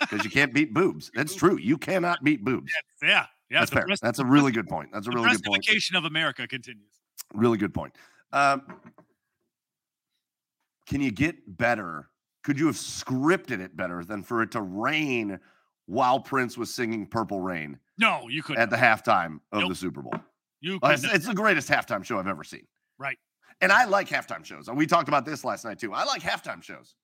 Because 0.01 0.25
you 0.25 0.31
can't 0.31 0.53
beat 0.53 0.75
boobs. 0.75 1.11
That's 1.15 1.35
true. 1.35 1.57
You 1.59 1.79
cannot 1.79 2.25
beat 2.25 2.45
boobs. 2.45 2.73
Yeah, 3.03 3.27
yeah. 3.51 3.61
That's 3.61 3.71
fair. 3.71 3.87
breast- 3.87 4.03
That's 4.03 4.19
a 4.19 4.25
really 4.25 4.51
good 4.53 4.67
point. 4.69 4.91
That's 4.93 5.07
a 5.07 5.11
really 5.11 5.31
good 5.31 5.45
point. 5.45 5.65
of 5.95 6.05
America 6.05 6.47
continues. 6.49 6.91
Really 7.35 7.59
good 7.59 7.73
point. 7.75 7.95
Um, 8.33 8.63
can 10.87 11.01
you 11.01 11.11
get 11.11 11.57
better? 11.59 12.09
Could 12.43 12.59
you 12.59 12.67
have 12.67 12.77
scripted 12.77 13.61
it 13.61 13.77
better 13.77 14.05
than 14.05 14.23
for 14.23 14.43
it 14.43 14.51
to 14.53 14.63
rain 14.63 15.39
while 15.87 16.21
Prince 16.21 16.57
was 16.57 16.75
singing 16.75 17.07
"Purple 17.07 17.41
Rain" 17.41 17.79
No, 17.99 18.29
you 18.29 18.43
couldn't. 18.43 18.63
at 18.63 18.71
the 18.71 18.77
halftime 18.77 19.41
of 19.53 19.61
Nope. 19.61 19.69
the 19.71 19.75
Super 19.75 20.03
Bowl? 20.03 20.15
You 20.61 20.79
Uh, 20.83 20.91
it's, 20.91 21.05
it's 21.05 21.27
the 21.27 21.35
greatest 21.35 21.69
halftime 21.69 22.05
show 22.05 22.19
I've 22.19 22.27
ever 22.27 22.45
seen. 22.45 22.67
Right. 22.99 23.19
And 23.61 23.73
I 23.73 23.85
like 23.85 24.09
halftime 24.09 24.45
shows. 24.45 24.69
And 24.69 24.77
we 24.77 24.87
talked 24.87 25.09
about 25.09 25.25
this 25.25 25.45
last 25.45 25.65
night 25.65 25.79
too. 25.79 25.93
I 25.93 26.05
like 26.05 26.23
halftime 26.23 26.63
shows. 26.63 26.95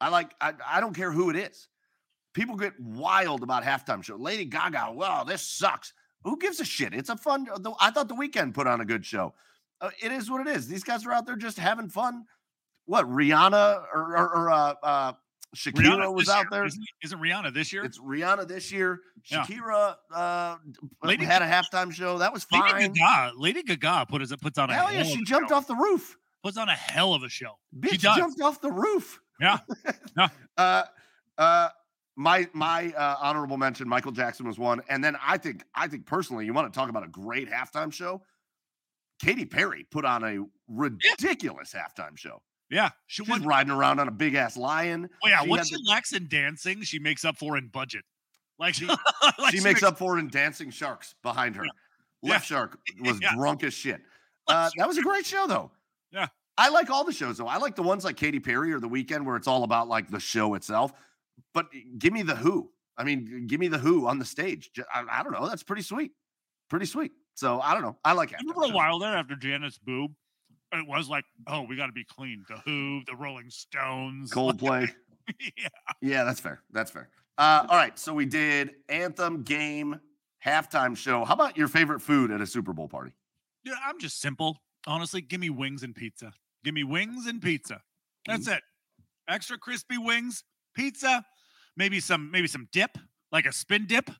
I 0.00 0.08
like. 0.08 0.32
I, 0.40 0.52
I 0.66 0.80
don't 0.80 0.94
care 0.94 1.12
who 1.12 1.30
it 1.30 1.36
is. 1.36 1.68
People 2.34 2.56
get 2.56 2.78
wild 2.80 3.42
about 3.42 3.62
halftime 3.62 4.02
show. 4.02 4.16
Lady 4.16 4.44
Gaga. 4.44 4.92
Well, 4.92 5.24
this 5.24 5.42
sucks. 5.42 5.92
Who 6.24 6.38
gives 6.38 6.58
a 6.60 6.64
shit? 6.64 6.92
It's 6.92 7.10
a 7.10 7.16
fun. 7.16 7.46
I 7.80 7.90
thought 7.90 8.08
the 8.08 8.14
Weeknd 8.14 8.54
put 8.54 8.66
on 8.66 8.80
a 8.80 8.84
good 8.84 9.06
show. 9.06 9.34
Uh, 9.80 9.90
it 10.02 10.10
is 10.10 10.30
what 10.30 10.46
it 10.46 10.56
is. 10.56 10.66
These 10.66 10.82
guys 10.82 11.06
are 11.06 11.12
out 11.12 11.26
there 11.26 11.36
just 11.36 11.58
having 11.58 11.88
fun. 11.88 12.24
What 12.86 13.06
Rihanna 13.06 13.84
or, 13.94 14.16
or, 14.16 14.36
or 14.36 14.50
uh, 14.50 14.74
uh, 14.82 15.12
Shakira 15.54 15.96
Rihanna 15.96 16.14
was 16.14 16.28
out 16.28 16.40
year, 16.40 16.48
there. 16.50 16.64
Isn't, 16.66 16.84
isn't 17.02 17.18
Rihanna 17.18 17.54
this 17.54 17.72
year? 17.72 17.84
It's 17.84 17.98
Rihanna 17.98 18.46
this 18.48 18.70
year. 18.72 19.00
Yeah. 19.30 19.44
Shakira 19.44 19.96
uh, 20.12 20.56
Lady 21.02 21.24
had 21.24 21.42
a 21.42 21.46
halftime 21.46 21.92
show. 21.92 22.18
That 22.18 22.32
was 22.32 22.44
fine. 22.44 22.74
Lady. 22.74 22.88
Gaga. 22.98 23.32
Lady 23.36 23.62
Gaga 23.62 24.06
put 24.08 24.22
puts 24.40 24.58
on 24.58 24.70
a 24.70 24.74
Hell 24.74 24.86
hell 24.86 24.94
yeah, 24.94 25.02
she 25.02 25.20
a 25.20 25.24
jumped 25.24 25.50
show. 25.50 25.56
off 25.56 25.66
the 25.66 25.74
roof. 25.74 26.16
Puts 26.42 26.58
on 26.58 26.68
a 26.68 26.74
hell 26.74 27.14
of 27.14 27.22
a 27.22 27.28
show. 27.28 27.52
Bitch 27.78 28.02
does. 28.02 28.16
jumped 28.16 28.40
off 28.40 28.60
the 28.60 28.70
roof. 28.70 29.20
Yeah. 29.40 29.58
Yeah. 30.16 30.28
uh, 30.56 30.82
uh, 31.38 31.68
my 32.16 32.48
my 32.52 32.92
uh, 32.92 33.16
honorable 33.20 33.56
mention, 33.56 33.88
Michael 33.88 34.12
Jackson 34.12 34.46
was 34.46 34.58
one, 34.58 34.80
and 34.88 35.02
then 35.02 35.16
I 35.22 35.38
think 35.38 35.64
I 35.74 35.88
think 35.88 36.06
personally, 36.06 36.44
you 36.46 36.52
want 36.52 36.72
to 36.72 36.78
talk 36.78 36.88
about 36.88 37.04
a 37.04 37.08
great 37.08 37.50
halftime 37.50 37.92
show. 37.92 38.22
Katy 39.20 39.46
Perry 39.46 39.86
put 39.90 40.04
on 40.04 40.24
a 40.24 40.44
ridiculous 40.68 41.72
halftime 41.72 42.16
show. 42.16 42.42
Yeah, 42.70 42.90
she 43.06 43.22
won. 43.22 43.42
riding 43.44 43.70
around 43.70 44.00
on 44.00 44.08
a 44.08 44.10
big 44.10 44.34
ass 44.34 44.56
lion. 44.56 45.08
Oh, 45.24 45.28
yeah, 45.28 45.42
she 45.42 45.48
what 45.48 45.66
she 45.66 45.74
the- 45.76 45.82
lacks 45.88 46.12
in 46.12 46.28
dancing, 46.28 46.82
she 46.82 46.98
makes 46.98 47.24
up 47.24 47.36
for 47.36 47.56
in 47.56 47.68
budget. 47.68 48.04
Like 48.58 48.74
She- 48.74 48.86
like 49.38 49.52
she 49.54 49.60
makes 49.60 49.82
up 49.82 49.98
for 49.98 50.16
it 50.16 50.20
in 50.20 50.28
dancing 50.28 50.70
sharks 50.70 51.14
behind 51.22 51.56
her. 51.56 51.64
Yeah. 51.64 52.30
Left 52.30 52.46
shark 52.46 52.78
was 53.00 53.20
Yeah. 53.20 53.34
drunk 53.34 53.62
as 53.64 53.74
shit. 53.74 54.00
Uh, 54.48 54.70
that 54.76 54.88
was 54.88 54.96
a 54.98 55.02
great 55.02 55.26
show 55.26 55.46
though. 55.46 55.70
Yeah. 56.10 56.28
I 56.56 56.68
like 56.70 56.88
all 56.88 57.04
the 57.04 57.12
shows 57.12 57.36
though. 57.38 57.48
I 57.48 57.56
like 57.58 57.74
the 57.76 57.82
ones 57.82 58.04
like 58.04 58.16
Katy 58.16 58.40
Perry 58.40 58.72
or 58.72 58.80
The 58.80 58.88
Weeknd 58.88 59.24
where 59.24 59.36
it's 59.36 59.48
all 59.48 59.64
about 59.64 59.88
like 59.88 60.08
the 60.10 60.20
show 60.20 60.54
itself. 60.54 60.92
But 61.52 61.66
give 61.98 62.12
me 62.12 62.22
the 62.22 62.36
Who. 62.36 62.70
I 62.96 63.02
mean, 63.04 63.46
give 63.48 63.58
me 63.58 63.66
the 63.68 63.78
Who 63.78 64.06
on 64.06 64.18
the 64.20 64.24
stage. 64.24 64.70
I, 64.92 65.02
I 65.10 65.22
don't 65.24 65.32
know. 65.32 65.48
That's 65.48 65.64
pretty 65.64 65.82
sweet. 65.82 66.12
Pretty 66.70 66.86
sweet. 66.86 67.10
So 67.34 67.60
I 67.60 67.74
don't 67.74 67.82
know. 67.82 67.96
I 68.04 68.12
like 68.12 68.30
it. 68.32 68.38
Remember 68.40 68.62
a 68.72 68.76
while 68.76 69.00
there 69.00 69.16
after 69.16 69.34
Janet's 69.34 69.78
boob, 69.78 70.12
it 70.72 70.86
was 70.86 71.08
like, 71.08 71.24
oh, 71.46 71.62
we 71.62 71.76
got 71.76 71.86
to 71.86 71.92
be 71.92 72.04
clean. 72.04 72.44
The 72.48 72.56
Who, 72.64 73.02
the 73.06 73.14
Rolling 73.16 73.50
Stones, 73.50 74.30
Coldplay. 74.34 74.90
yeah. 75.56 75.68
Yeah, 76.02 76.24
that's 76.24 76.40
fair. 76.40 76.60
That's 76.72 76.90
fair. 76.90 77.08
Uh, 77.38 77.66
all 77.68 77.76
right. 77.76 77.98
So 77.98 78.14
we 78.14 78.26
did 78.26 78.72
anthem, 78.88 79.42
game, 79.42 79.98
halftime 80.44 80.96
show. 80.96 81.24
How 81.24 81.34
about 81.34 81.56
your 81.56 81.68
favorite 81.68 82.00
food 82.00 82.30
at 82.30 82.40
a 82.40 82.46
Super 82.46 82.72
Bowl 82.72 82.88
party? 82.88 83.12
Yeah, 83.64 83.74
I'm 83.84 83.98
just 83.98 84.20
simple. 84.20 84.58
Honestly, 84.86 85.20
give 85.20 85.40
me 85.40 85.50
wings 85.50 85.82
and 85.82 85.94
pizza. 85.94 86.32
Give 86.64 86.74
me 86.74 86.84
wings 86.84 87.26
and 87.26 87.40
pizza. 87.40 87.80
That's 88.26 88.46
it. 88.48 88.60
Extra 89.28 89.56
crispy 89.58 89.96
wings, 89.98 90.44
pizza, 90.74 91.24
maybe 91.76 92.00
some 92.00 92.30
maybe 92.30 92.46
some 92.46 92.68
dip, 92.72 92.98
like 93.32 93.46
a 93.46 93.52
spin 93.52 93.86
dip, 93.86 94.10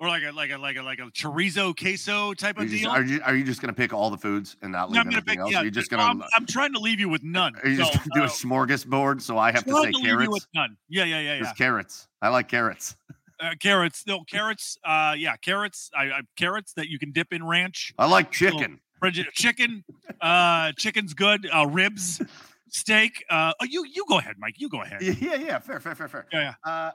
or 0.00 0.08
like 0.08 0.22
a 0.22 0.30
like 0.32 0.50
a 0.50 0.58
like 0.58 0.76
a 0.76 0.82
like 0.82 0.98
a 1.00 1.10
chorizo 1.10 1.76
queso 1.76 2.32
type 2.34 2.58
Are 2.58 2.62
of 2.62 2.68
just, 2.68 2.82
deal. 2.82 2.90
are, 2.90 3.02
you, 3.02 3.20
are 3.24 3.34
you 3.34 3.44
just 3.44 3.60
going 3.60 3.74
to 3.74 3.76
pick 3.76 3.92
all 3.92 4.10
the 4.10 4.16
foods 4.18 4.56
and 4.62 4.72
not 4.72 4.90
No, 4.90 4.94
leave 4.96 5.04
gonna 5.04 5.16
anything 5.16 5.24
pick. 5.34 5.38
else? 5.40 5.50
Yeah, 5.52 5.60
are 5.60 5.64
you 5.64 5.70
just 5.70 5.90
going 5.90 6.02
I'm, 6.02 6.22
I'm 6.36 6.46
trying 6.46 6.72
to 6.74 6.78
leave 6.78 7.00
you 7.00 7.08
with 7.08 7.22
none. 7.24 7.54
are 7.62 7.68
you 7.68 7.76
just 7.78 7.92
So, 7.94 7.98
to 8.00 8.10
do 8.14 8.20
a 8.22 8.24
uh, 8.24 8.28
smorgasbord 8.28 9.20
so 9.22 9.38
I 9.38 9.50
have 9.52 9.64
to 9.64 9.70
trying 9.70 9.84
say 9.84 9.90
to 9.90 9.96
leave 9.96 10.04
you 10.06 10.10
carrots? 10.12 10.30
with 10.30 10.46
none. 10.54 10.76
Yeah, 10.88 11.04
yeah, 11.04 11.20
yeah, 11.20 11.34
yeah. 11.42 11.52
carrots. 11.54 12.08
I 12.22 12.28
like 12.28 12.48
carrots. 12.48 12.96
Uh, 13.40 13.50
carrots. 13.60 14.04
No 14.06 14.20
carrots. 14.24 14.78
Uh, 14.84 15.14
yeah, 15.16 15.36
carrots. 15.36 15.90
I, 15.96 16.04
I 16.06 16.20
carrots 16.36 16.72
that 16.74 16.88
you 16.88 16.98
can 16.98 17.12
dip 17.12 17.32
in 17.32 17.44
ranch. 17.46 17.92
I 17.98 18.06
like 18.06 18.30
chicken. 18.32 18.80
Bridget, 19.00 19.26
chicken. 19.32 19.84
Uh, 20.20 20.72
chicken's 20.76 21.14
good. 21.14 21.48
Uh, 21.52 21.66
ribs, 21.70 22.20
steak. 22.68 23.24
Uh, 23.30 23.52
oh, 23.60 23.64
you 23.64 23.84
you 23.86 24.04
go 24.08 24.18
ahead, 24.18 24.34
Mike. 24.38 24.54
You 24.58 24.68
go 24.68 24.82
ahead. 24.82 25.02
Yeah, 25.02 25.14
yeah, 25.20 25.34
yeah. 25.36 25.58
Fair, 25.60 25.78
fair, 25.78 25.94
fair, 25.94 26.08
fair. 26.08 26.26
Yeah, 26.32 26.54
yeah. 26.64 26.70
Uh, 26.70 26.90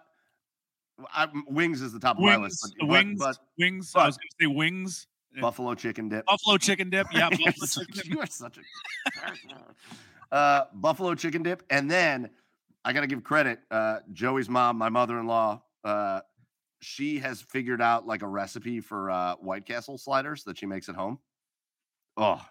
I, 1.13 1.27
wings 1.47 1.81
is 1.81 1.93
the 1.93 1.99
top 1.99 2.17
of 2.17 2.23
my 2.23 2.37
list. 2.37 2.75
But, 2.79 2.87
wings, 2.87 3.19
but, 3.19 3.37
wings. 3.57 3.91
but- 3.93 3.99
I 4.01 4.05
was 4.07 4.17
gonna 4.17 4.49
say 4.51 4.55
wings. 4.55 5.07
buffalo 5.41 5.75
chicken 5.75 6.09
dip. 6.09 6.25
Buffalo 6.25 6.57
chicken 6.57 6.89
dip. 6.89 7.07
Yeah, 7.11 7.29
buffalo 7.31 7.65
chicken 7.65 7.95
dip. 7.95 8.05
you 8.05 8.19
are 8.19 8.27
such 8.27 8.57
a 8.57 8.61
uh, 10.35 10.65
buffalo 10.73 11.15
chicken 11.15 11.43
dip, 11.43 11.63
and 11.69 11.89
then 11.89 12.29
I 12.85 12.93
got 12.93 13.01
to 13.01 13.07
give 13.07 13.23
credit. 13.23 13.59
Uh, 13.71 13.99
Joey's 14.11 14.49
mom, 14.49 14.77
my 14.77 14.89
mother-in-law, 14.89 15.61
uh, 15.83 16.21
she 16.81 17.19
has 17.19 17.41
figured 17.41 17.81
out 17.81 18.05
like 18.05 18.21
a 18.21 18.27
recipe 18.27 18.81
for 18.81 19.09
uh, 19.09 19.35
White 19.35 19.65
Castle 19.65 19.97
sliders 19.97 20.43
that 20.43 20.57
she 20.57 20.65
makes 20.65 20.89
at 20.89 20.95
home. 20.95 21.19
Oh, 22.17 22.41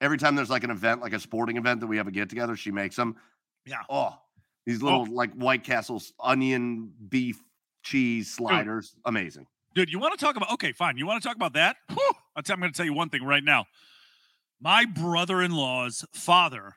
every 0.00 0.18
time 0.18 0.34
there's 0.34 0.50
like 0.50 0.64
an 0.64 0.70
event, 0.70 1.02
like 1.02 1.12
a 1.12 1.20
sporting 1.20 1.56
event 1.56 1.80
that 1.80 1.86
we 1.86 1.98
have 1.98 2.08
a 2.08 2.10
get 2.10 2.28
together, 2.28 2.56
she 2.56 2.70
makes 2.70 2.96
them. 2.96 3.16
Yeah. 3.66 3.82
Oh, 3.90 4.18
these 4.66 4.82
little 4.82 5.06
like 5.06 5.32
White 5.34 5.64
Castle's 5.64 6.12
onion, 6.20 6.92
beef, 7.08 7.42
cheese 7.82 8.30
sliders, 8.32 8.94
amazing. 9.04 9.46
Dude, 9.74 9.90
you 9.90 9.98
want 9.98 10.18
to 10.18 10.24
talk 10.24 10.36
about? 10.36 10.52
Okay, 10.52 10.72
fine. 10.72 10.96
You 10.96 11.06
want 11.06 11.22
to 11.22 11.26
talk 11.28 11.36
about 11.36 11.52
that? 11.52 11.76
Whew, 11.88 12.12
I'm 12.36 12.42
going 12.60 12.72
to 12.72 12.76
tell 12.76 12.86
you 12.86 12.92
one 12.92 13.10
thing 13.10 13.22
right 13.22 13.44
now. 13.44 13.66
My 14.60 14.84
brother-in-law's 14.84 16.04
father 16.12 16.74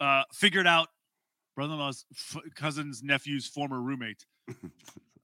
uh, 0.00 0.22
figured 0.32 0.66
out 0.66 0.88
brother-in-law's 1.54 2.04
f- 2.12 2.42
cousin's 2.54 3.02
nephew's 3.02 3.46
former 3.46 3.80
roommate 3.80 4.24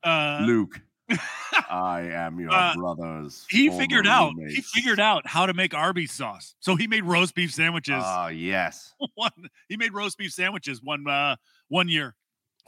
Uh, 0.03 0.41
Luke. 0.43 0.83
I 1.71 2.03
am 2.13 2.39
your 2.39 2.51
Uh, 2.53 2.75
brother's. 2.75 3.47
he 3.49 3.71
figured 3.71 4.07
out 4.07 4.33
he 4.49 4.61
figured 4.61 5.01
out 5.01 5.27
how 5.27 5.47
to 5.47 5.55
make 5.55 5.73
Arby's 5.73 6.13
sauce. 6.13 6.55
So 6.61 6.77
he 6.77 6.87
made 6.87 7.05
roast 7.05 7.35
beef 7.35 7.53
sandwiches. 7.55 8.03
Oh 8.05 8.27
yes. 8.29 8.93
one 9.15 9.31
he 9.69 9.77
made 9.79 9.95
roast 9.95 10.19
beef 10.19 10.33
sandwiches 10.33 10.83
one 10.83 11.09
uh 11.09 11.37
one 11.69 11.89
year 11.89 12.15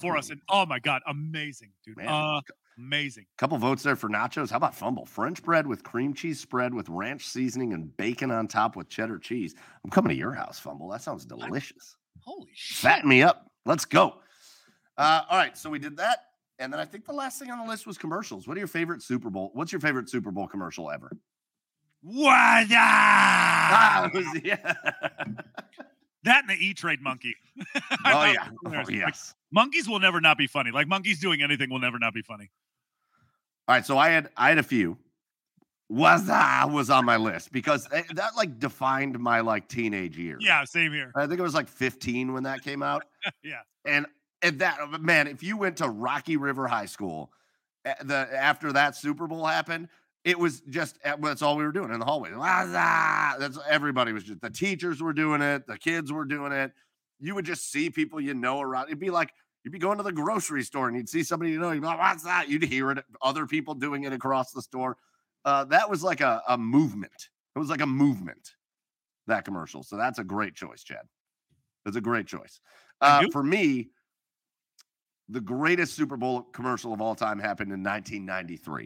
for 0.00 0.16
us. 0.16 0.30
And 0.30 0.40
oh 0.48 0.66
my 0.66 0.78
god, 0.78 1.02
amazing, 1.06 1.70
dude. 1.84 1.96
Man. 1.96 2.08
Uh 2.08 2.40
amazing. 2.78 3.24
Couple 3.38 3.56
votes 3.58 3.82
there 3.82 3.96
for 3.96 4.08
nachos. 4.08 4.50
How 4.50 4.56
about 4.58 4.74
fumble? 4.74 5.06
French 5.06 5.42
bread 5.42 5.66
with 5.66 5.82
cream 5.82 6.12
cheese 6.14 6.38
spread 6.40 6.74
with 6.74 6.88
ranch 6.88 7.26
seasoning 7.26 7.72
and 7.72 7.96
bacon 7.96 8.30
on 8.30 8.48
top 8.48 8.76
with 8.76 8.88
cheddar 8.88 9.18
cheese. 9.18 9.54
I'm 9.84 9.90
coming 9.90 10.10
to 10.10 10.14
your 10.16 10.32
house, 10.32 10.58
fumble. 10.58 10.88
That 10.90 11.02
sounds 11.02 11.24
delicious. 11.24 11.96
Holy 12.20 12.50
shit. 12.54 12.76
Fatten 12.78 13.08
me 13.08 13.22
up. 13.22 13.50
Let's 13.64 13.84
go. 13.84 14.16
Uh, 14.98 15.22
all 15.28 15.38
right, 15.38 15.56
so 15.56 15.68
we 15.70 15.78
did 15.78 15.96
that, 15.98 16.24
and 16.58 16.72
then 16.72 16.80
I 16.80 16.84
think 16.86 17.04
the 17.04 17.12
last 17.12 17.38
thing 17.38 17.50
on 17.50 17.58
the 17.58 17.70
list 17.70 17.86
was 17.86 17.98
commercials. 17.98 18.48
What 18.48 18.56
are 18.56 18.60
your 18.60 18.66
favorite 18.66 19.02
Super 19.02 19.28
Bowl? 19.30 19.50
What's 19.54 19.72
your 19.72 19.80
favorite 19.80 20.08
Super 20.08 20.30
Bowl 20.30 20.46
commercial 20.46 20.90
ever? 20.90 21.10
What? 22.02 22.66
Ah, 22.72 24.10
was- 24.12 24.24
yeah. 24.44 24.74
That 26.24 26.40
and 26.42 26.50
the 26.50 26.54
E 26.54 26.74
Trade 26.74 27.00
monkey. 27.00 27.34
Oh 28.04 28.24
yeah. 28.24 28.48
Oh, 28.66 28.88
yes. 28.88 29.34
Monkeys 29.56 29.88
will 29.88 29.98
never 29.98 30.20
not 30.20 30.38
be 30.38 30.46
funny. 30.46 30.70
Like 30.70 30.86
monkeys 30.86 31.18
doing 31.18 31.42
anything 31.42 31.70
will 31.70 31.80
never 31.80 31.98
not 31.98 32.14
be 32.14 32.22
funny. 32.22 32.50
All 33.66 33.74
right, 33.74 33.84
so 33.84 33.98
I 33.98 34.10
had 34.10 34.28
I 34.36 34.50
had 34.50 34.58
a 34.58 34.62
few. 34.62 34.96
Was 35.88 36.28
was 36.72 36.90
on 36.90 37.04
my 37.04 37.16
list 37.16 37.52
because 37.52 37.88
eh, 37.92 38.02
that 38.14 38.36
like 38.36 38.58
defined 38.58 39.18
my 39.20 39.40
like 39.40 39.68
teenage 39.68 40.18
years. 40.18 40.42
Yeah, 40.44 40.64
same 40.64 40.92
here. 40.92 41.12
I 41.14 41.28
think 41.28 41.38
it 41.38 41.44
was 41.44 41.54
like 41.54 41.68
15 41.68 42.32
when 42.32 42.42
that 42.44 42.62
came 42.62 42.82
out. 42.82 43.04
Yeah. 43.42 43.60
And 43.84 44.06
and 44.42 44.58
that 44.60 44.78
uh, 44.80 44.98
man, 44.98 45.26
if 45.26 45.42
you 45.42 45.56
went 45.56 45.76
to 45.78 45.88
Rocky 45.88 46.36
River 46.36 46.66
High 46.66 46.86
School, 46.86 47.32
eh, 47.84 47.94
the 48.02 48.28
after 48.32 48.72
that 48.72 48.96
Super 48.96 49.26
Bowl 49.26 49.46
happened, 49.46 49.88
it 50.24 50.38
was 50.38 50.60
just 50.62 50.98
eh, 51.04 51.14
that's 51.20 51.42
all 51.42 51.56
we 51.56 51.64
were 51.64 51.72
doing 51.72 51.92
in 51.92 52.00
the 52.00 52.04
hallway. 52.04 52.30
Wazza! 52.30 53.38
That's 53.38 53.58
everybody 53.68 54.12
was 54.12 54.24
just 54.24 54.40
the 54.40 54.50
teachers 54.50 55.00
were 55.00 55.12
doing 55.12 55.40
it, 55.40 55.66
the 55.66 55.78
kids 55.78 56.12
were 56.12 56.24
doing 56.24 56.52
it. 56.52 56.72
You 57.20 57.34
would 57.36 57.44
just 57.44 57.70
see 57.70 57.90
people 57.90 58.20
you 58.20 58.34
know 58.34 58.60
around. 58.60 58.86
It'd 58.86 58.98
be 58.98 59.10
like 59.10 59.32
you'd 59.66 59.72
be 59.72 59.80
going 59.80 59.96
to 59.96 60.04
the 60.04 60.12
grocery 60.12 60.62
store 60.62 60.86
and 60.86 60.96
you'd 60.96 61.08
see 61.08 61.24
somebody 61.24 61.50
you 61.50 61.58
know. 61.58 61.72
You'd 61.72 61.80
be 61.80 61.88
like, 61.88 61.98
"What's 61.98 62.22
that?" 62.22 62.48
You'd 62.48 62.62
hear 62.62 62.92
it. 62.92 63.04
Other 63.20 63.46
people 63.46 63.74
doing 63.74 64.04
it 64.04 64.12
across 64.12 64.52
the 64.52 64.62
store. 64.62 64.96
Uh, 65.44 65.64
that 65.64 65.90
was 65.90 66.04
like 66.04 66.20
a, 66.20 66.40
a 66.48 66.56
movement. 66.56 67.30
It 67.56 67.58
was 67.58 67.68
like 67.68 67.80
a 67.80 67.86
movement. 67.86 68.52
That 69.26 69.44
commercial. 69.44 69.82
So 69.82 69.96
that's 69.96 70.20
a 70.20 70.24
great 70.24 70.54
choice, 70.54 70.84
Chad. 70.84 71.02
It's 71.84 71.96
a 71.96 72.00
great 72.00 72.28
choice. 72.28 72.60
Uh, 73.00 73.24
for 73.32 73.42
me, 73.42 73.88
the 75.28 75.40
greatest 75.40 75.94
Super 75.94 76.16
Bowl 76.16 76.42
commercial 76.42 76.92
of 76.92 77.00
all 77.00 77.16
time 77.16 77.40
happened 77.40 77.72
in 77.72 77.82
1993. 77.82 78.84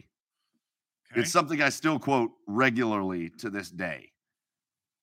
Okay. 1.12 1.20
It's 1.20 1.30
something 1.30 1.60
I 1.60 1.68
still 1.68 1.98
quote 1.98 2.30
regularly 2.46 3.28
to 3.40 3.50
this 3.50 3.70
day 3.70 4.12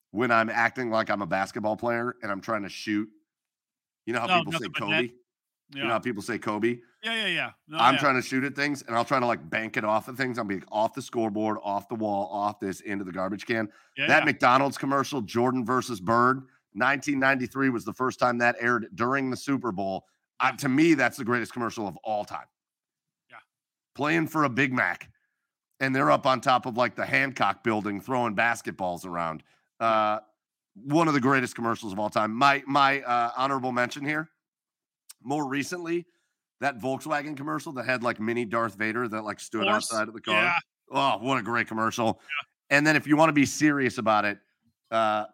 when 0.10 0.32
I'm 0.32 0.49
acting 0.49 0.90
like 0.90 1.12
I'm 1.12 1.22
a 1.22 1.28
basketball 1.28 1.78
player 1.78 2.16
and 2.24 2.32
I'm 2.32 2.41
trying 2.41 2.64
to 2.64 2.70
shoot. 2.70 3.08
You 4.08 4.14
know 4.14 4.22
how 4.22 4.26
No, 4.26 4.40
people 4.40 4.54
say 4.54 4.70
Kobe? 4.70 5.02
net. 5.02 5.10
You 5.73 5.84
know 5.84 5.89
how 5.89 5.99
people 5.99 6.23
say 6.23 6.38
Kobe? 6.38 6.77
yeah, 7.03 7.14
yeah, 7.14 7.27
yeah. 7.27 7.49
No, 7.68 7.77
I'm 7.77 7.95
yeah. 7.95 7.99
trying 7.99 8.15
to 8.15 8.22
shoot 8.22 8.44
at 8.44 8.56
things 8.56 8.84
and 8.88 8.95
I'll 8.95 9.06
try 9.06 9.19
to 9.19 9.26
like 9.26 9.49
bank 9.49 9.76
it 9.76 9.84
off 9.84 10.07
of 10.07 10.15
things. 10.18 10.38
I'll 10.38 10.45
be 10.45 10.56
like, 10.56 10.65
off 10.72 10.94
the 10.94 11.02
scoreboard, 11.02 11.57
off 11.61 11.89
the 11.89 11.95
wall, 11.95 12.30
off 12.31 12.60
this, 12.60 12.80
into 12.81 13.03
the 13.03 13.11
garbage 13.11 13.45
can. 13.45 13.68
yeah, 13.98 14.07
that 14.07 14.19
yeah. 14.19 14.26
McDonald's 14.26 14.77
commercial, 14.77 15.22
Jordan 15.22 15.65
versus 15.65 15.99
Bird, 15.99 16.38
1993 16.73 17.69
was 17.69 17.85
the 17.85 17.94
first 17.94 18.19
time 18.19 18.38
that 18.38 18.56
aired 18.60 18.88
during 18.95 19.30
the 19.30 19.38
Super 19.38 19.72
Bowl. 19.72 20.06
Uh, 20.39 20.52
to 20.53 20.69
me, 20.69 20.94
that's 20.94 21.18
the 21.18 21.26
greatest 21.26 21.52
commercial 21.52 21.88
of 21.88 21.98
all 22.03 22.23
time. 22.23 22.45
Yeah. 23.30 23.38
Playing 23.95 24.27
for 24.27 24.44
a 24.44 24.49
Big 24.49 24.72
Mac, 24.72 25.10
and 25.80 25.95
they're 25.95 26.11
up 26.11 26.26
on 26.26 26.39
top 26.39 26.65
of 26.65 26.77
like 26.77 26.95
the 26.95 27.06
Hancock 27.06 27.64
building 27.64 27.99
throwing 27.99 28.35
basketballs 28.35 29.06
around. 29.06 29.44
Uh, 29.80 30.19
one 30.76 31.07
of 31.07 31.15
the 31.15 31.19
greatest 31.19 31.56
commercials 31.56 31.91
of 31.91 31.99
all 31.99 32.10
time. 32.10 32.34
My 32.34 32.64
my 32.68 33.02
uh, 33.02 33.31
honorable 33.35 33.72
mention 33.72 34.06
here. 34.06 34.30
More 35.23 35.48
recently, 35.48 36.06
that 36.61 36.80
Volkswagen 36.80 37.35
commercial 37.38 37.72
that 37.73 37.85
had 37.85 38.03
like 38.03 38.19
mini 38.19 38.45
Darth 38.45 38.76
Vader 38.76 39.07
that 39.07 39.23
like 39.23 39.39
stood 39.39 39.64
Horse. 39.64 39.76
outside 39.91 40.07
of 40.07 40.14
the 40.14 40.22
car. 40.22 40.41
Yeah. 40.44 40.53
Oh, 40.91 41.18
what 41.19 41.38
a 41.38 41.41
great 41.44 41.68
commercial. 41.68 42.19
And 42.69 42.85
then 42.85 42.95
if 42.95 43.07
you 43.07 43.18
want 43.18 43.30
to 43.30 43.34
be 43.34 43.45
serious 43.45 43.98
about 43.98 44.26
it, 44.26 44.39
uh, 44.91 45.26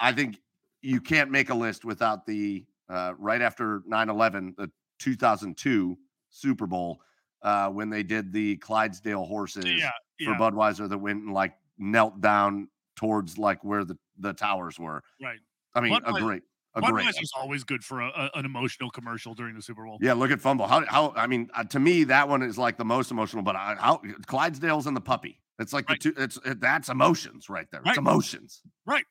I 0.00 0.12
think 0.12 0.40
you 0.82 1.00
can't 1.00 1.30
make 1.30 1.50
a 1.50 1.54
list 1.54 1.84
without 1.84 2.26
the 2.26 2.64
uh, 2.88 3.14
right 3.18 3.42
after 3.42 3.80
9-11, 3.80 4.56
the 4.56 4.70
2002 4.98 5.98
Super 6.30 6.66
Bowl, 6.66 7.00
uh, 7.42 7.68
when 7.68 7.90
they 7.90 8.02
did 8.02 8.32
the 8.32 8.56
Clydesdale 8.56 9.24
horses 9.24 9.64
Yeah. 9.66 9.90
for 10.24 10.32
Budweiser 10.34 10.88
that 10.88 10.98
went 10.98 11.22
and 11.22 11.32
like 11.32 11.54
knelt 11.78 12.20
down 12.20 12.68
towards 12.96 13.38
like 13.38 13.62
where 13.62 13.84
the, 13.84 13.96
the 14.18 14.32
towers 14.32 14.78
were. 14.78 15.02
Right. 15.22 15.38
I 15.74 15.80
mean, 15.80 16.00
a 16.04 16.12
great, 16.14 16.42
a 16.74 16.80
great. 16.80 17.06
Budweiser's 17.06 17.32
always 17.36 17.64
good 17.64 17.82
for 17.82 18.00
a, 18.00 18.08
a- 18.08 18.38
an 18.38 18.44
emotional 18.44 18.90
commercial 18.90 19.34
during 19.34 19.54
the 19.54 19.62
Super 19.62 19.84
Bowl. 19.84 19.98
Yeah, 20.00 20.12
look 20.12 20.30
at 20.30 20.40
fumble. 20.40 20.66
How 20.66 20.84
how 20.86 21.12
I 21.16 21.26
mean, 21.26 21.48
uh, 21.54 21.64
to 21.64 21.80
me 21.80 22.04
that 22.04 22.28
one 22.28 22.42
is 22.42 22.58
like 22.58 22.76
the 22.76 22.84
most 22.84 23.10
emotional. 23.10 23.42
But 23.42 23.56
I, 23.56 23.76
how 23.78 24.00
Clydesdale's 24.26 24.86
and 24.86 24.96
the 24.96 25.00
puppy. 25.00 25.40
It's 25.58 25.72
like 25.72 25.88
Right. 25.88 26.00
the 26.00 26.12
two. 26.12 26.22
It's 26.22 26.38
it, 26.44 26.60
that's 26.60 26.88
emotions 26.88 27.48
right 27.48 27.66
there. 27.72 27.80
Right. 27.80 27.90
It's 27.90 27.98
emotions. 27.98 28.62
Right. 28.86 29.04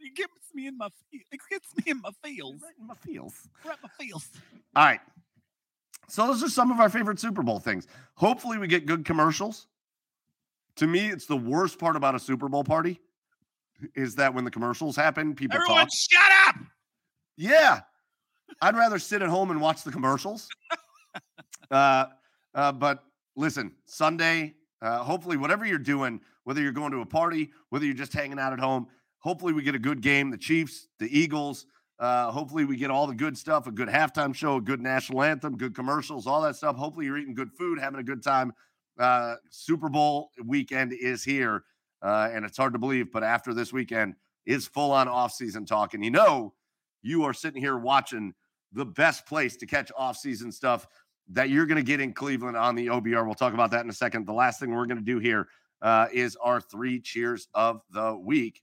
It 0.00 0.14
gets 0.16 0.32
me 0.54 0.66
in 0.66 0.76
my 0.76 0.88
it 1.12 1.40
gets 1.50 1.68
me 1.76 1.90
in 1.92 2.00
my 2.02 2.10
feels. 2.22 2.60
Right 2.62 2.72
in 2.78 2.86
my 2.86 2.94
feels. 2.94 3.34
Right 3.64 3.76
in 3.82 3.82
my 3.82 4.04
feels. 4.04 4.28
All 4.76 4.84
right. 4.84 5.00
So 6.08 6.26
those 6.26 6.42
are 6.42 6.50
some 6.50 6.70
of 6.70 6.80
our 6.80 6.90
favorite 6.90 7.18
Super 7.18 7.42
Bowl 7.42 7.58
things. 7.58 7.86
Hopefully, 8.16 8.58
we 8.58 8.66
get 8.66 8.84
good 8.84 9.04
commercials. 9.06 9.66
To 10.76 10.86
me, 10.86 11.06
it's 11.08 11.24
the 11.26 11.36
worst 11.36 11.78
part 11.78 11.96
about 11.96 12.14
a 12.14 12.18
Super 12.18 12.48
Bowl 12.48 12.64
party 12.64 13.00
is 13.94 14.14
that 14.16 14.34
when 14.34 14.44
the 14.44 14.50
commercials 14.50 14.96
happen, 14.96 15.34
people 15.34 15.56
Everyone, 15.56 15.78
talk. 15.86 15.90
shut 15.92 16.20
up. 16.20 16.33
Yeah. 17.36 17.80
I'd 18.60 18.76
rather 18.76 18.98
sit 18.98 19.22
at 19.22 19.28
home 19.28 19.50
and 19.50 19.60
watch 19.60 19.82
the 19.82 19.90
commercials. 19.90 20.48
uh, 21.70 22.06
uh, 22.54 22.72
but 22.72 23.04
listen, 23.36 23.72
Sunday, 23.86 24.54
uh, 24.82 24.98
hopefully, 24.98 25.36
whatever 25.36 25.64
you're 25.64 25.78
doing, 25.78 26.20
whether 26.44 26.60
you're 26.60 26.72
going 26.72 26.92
to 26.92 27.00
a 27.00 27.06
party, 27.06 27.50
whether 27.70 27.84
you're 27.84 27.94
just 27.94 28.12
hanging 28.12 28.38
out 28.38 28.52
at 28.52 28.60
home, 28.60 28.86
hopefully 29.18 29.52
we 29.52 29.62
get 29.62 29.74
a 29.74 29.78
good 29.78 30.00
game. 30.00 30.30
The 30.30 30.38
Chiefs, 30.38 30.88
the 30.98 31.18
Eagles. 31.18 31.66
Uh, 31.98 32.30
hopefully 32.30 32.64
we 32.64 32.76
get 32.76 32.90
all 32.90 33.06
the 33.06 33.14
good 33.14 33.38
stuff, 33.38 33.66
a 33.68 33.70
good 33.70 33.88
halftime 33.88 34.34
show, 34.34 34.56
a 34.56 34.60
good 34.60 34.80
national 34.80 35.22
anthem, 35.22 35.56
good 35.56 35.74
commercials, 35.74 36.26
all 36.26 36.42
that 36.42 36.56
stuff. 36.56 36.74
Hopefully 36.76 37.06
you're 37.06 37.16
eating 37.16 37.34
good 37.34 37.52
food, 37.52 37.78
having 37.78 38.00
a 38.00 38.04
good 38.04 38.22
time. 38.22 38.52
Uh, 38.98 39.36
Super 39.50 39.88
Bowl 39.88 40.30
weekend 40.44 40.92
is 40.92 41.22
here, 41.22 41.64
uh, 42.02 42.30
and 42.32 42.44
it's 42.44 42.56
hard 42.56 42.72
to 42.72 42.78
believe, 42.78 43.12
but 43.12 43.22
after 43.22 43.54
this 43.54 43.72
weekend 43.72 44.14
is 44.44 44.66
full 44.66 44.90
on 44.90 45.06
off-season 45.08 45.64
talk, 45.64 45.94
and 45.94 46.04
you 46.04 46.10
know 46.10 46.52
you 47.04 47.24
are 47.24 47.32
sitting 47.34 47.60
here 47.60 47.76
watching 47.76 48.32
the 48.72 48.84
best 48.84 49.26
place 49.26 49.56
to 49.56 49.66
catch 49.66 49.92
off-season 49.96 50.50
stuff 50.50 50.86
that 51.28 51.50
you're 51.50 51.66
going 51.66 51.76
to 51.76 51.86
get 51.86 52.00
in 52.00 52.12
Cleveland 52.12 52.56
on 52.56 52.74
the 52.74 52.86
OBR. 52.88 53.24
We'll 53.24 53.34
talk 53.34 53.54
about 53.54 53.70
that 53.70 53.84
in 53.84 53.90
a 53.90 53.94
second. 53.94 54.26
The 54.26 54.32
last 54.32 54.58
thing 54.58 54.74
we're 54.74 54.86
going 54.86 54.98
to 54.98 55.04
do 55.04 55.18
here 55.18 55.48
uh, 55.80 56.06
is 56.12 56.36
our 56.36 56.60
three 56.60 57.00
cheers 57.00 57.48
of 57.54 57.82
the 57.90 58.16
week, 58.16 58.62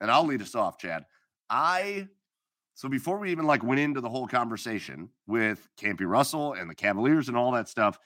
and 0.00 0.10
I'll 0.10 0.24
lead 0.24 0.42
us 0.42 0.54
off, 0.54 0.78
Chad. 0.78 1.04
I 1.48 2.08
so 2.74 2.88
before 2.88 3.18
we 3.18 3.30
even 3.30 3.46
like 3.46 3.62
went 3.62 3.80
into 3.80 4.00
the 4.00 4.08
whole 4.08 4.26
conversation 4.26 5.08
with 5.28 5.68
Campy 5.80 6.08
Russell 6.08 6.54
and 6.54 6.68
the 6.68 6.74
Cavaliers 6.74 7.28
and 7.28 7.36
all 7.36 7.52
that 7.52 7.68
stuff, 7.68 8.00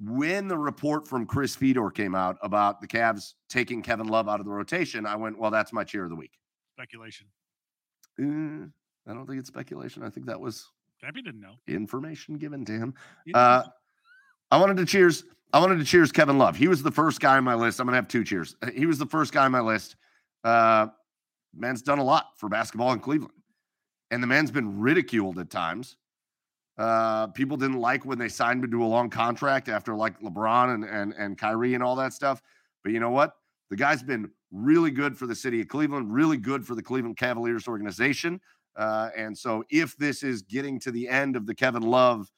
when 0.00 0.48
the 0.48 0.58
report 0.58 1.06
from 1.06 1.24
Chris 1.24 1.54
Fedor 1.54 1.90
came 1.90 2.14
out 2.14 2.36
about 2.42 2.80
the 2.80 2.88
Cavs 2.88 3.34
taking 3.48 3.82
Kevin 3.82 4.08
Love 4.08 4.28
out 4.28 4.40
of 4.40 4.46
the 4.46 4.52
rotation, 4.52 5.06
I 5.06 5.16
went, 5.16 5.38
"Well, 5.38 5.50
that's 5.50 5.72
my 5.72 5.84
cheer 5.84 6.04
of 6.04 6.10
the 6.10 6.16
week." 6.16 6.38
Speculation. 6.74 7.28
Uh, 8.20 8.66
I 9.06 9.14
don't 9.14 9.26
think 9.26 9.38
it's 9.38 9.48
speculation. 9.48 10.02
I 10.02 10.10
think 10.10 10.26
that 10.26 10.40
was 10.40 10.66
Campy 11.02 11.24
didn't 11.24 11.40
know. 11.40 11.54
information 11.68 12.36
given 12.38 12.64
to 12.64 12.72
him. 12.72 12.94
Uh. 13.34 13.62
I 14.50 14.58
wanted 14.58 14.76
to 14.76 14.86
cheers. 14.86 15.24
I 15.52 15.58
wanted 15.58 15.78
to 15.78 15.84
cheers 15.84 16.12
Kevin 16.12 16.38
Love. 16.38 16.56
He 16.56 16.68
was 16.68 16.82
the 16.82 16.90
first 16.90 17.20
guy 17.20 17.36
on 17.36 17.44
my 17.44 17.54
list. 17.54 17.80
I'm 17.80 17.86
gonna 17.86 17.96
have 17.96 18.08
two 18.08 18.24
cheers. 18.24 18.54
Uh, 18.62 18.70
He 18.70 18.86
was 18.86 18.98
the 18.98 19.06
first 19.06 19.32
guy 19.32 19.44
on 19.44 19.52
my 19.52 19.60
list. 19.60 19.96
Uh, 20.44 20.88
man's 21.54 21.82
done 21.82 21.98
a 21.98 22.04
lot 22.04 22.26
for 22.36 22.48
basketball 22.48 22.92
in 22.92 23.00
Cleveland, 23.00 23.34
and 24.10 24.22
the 24.22 24.26
man's 24.26 24.50
been 24.50 24.78
ridiculed 24.78 25.38
at 25.38 25.50
times. 25.50 25.96
Uh, 26.78 27.28
people 27.28 27.56
didn't 27.56 27.80
like 27.80 28.04
when 28.04 28.18
they 28.18 28.28
signed 28.28 28.62
him 28.62 28.70
to 28.70 28.84
a 28.84 28.86
long 28.86 29.08
contract 29.08 29.68
after 29.68 29.94
like 29.94 30.20
LeBron 30.20 30.74
and 30.74 30.84
and 30.84 31.12
and 31.18 31.38
Kyrie 31.38 31.74
and 31.74 31.82
all 31.82 31.96
that 31.96 32.12
stuff. 32.12 32.40
But 32.84 32.92
you 32.92 33.00
know 33.00 33.10
what? 33.10 33.32
The 33.70 33.76
guy's 33.76 34.02
been 34.02 34.30
really 34.52 34.92
good 34.92 35.16
for 35.18 35.26
the 35.26 35.34
city 35.34 35.60
of 35.60 35.68
Cleveland, 35.68 36.12
really 36.12 36.36
good 36.36 36.64
for 36.64 36.74
the 36.76 36.82
Cleveland 36.82 37.16
Cavaliers 37.16 37.66
organization. 37.66 38.40
Uh, 38.76 39.10
and 39.16 39.36
so, 39.36 39.64
if 39.70 39.96
this 39.96 40.22
is 40.22 40.42
getting 40.42 40.78
to 40.80 40.90
the 40.90 41.08
end 41.08 41.36
of 41.36 41.46
the 41.46 41.54
Kevin 41.54 41.82
Love 41.82 42.30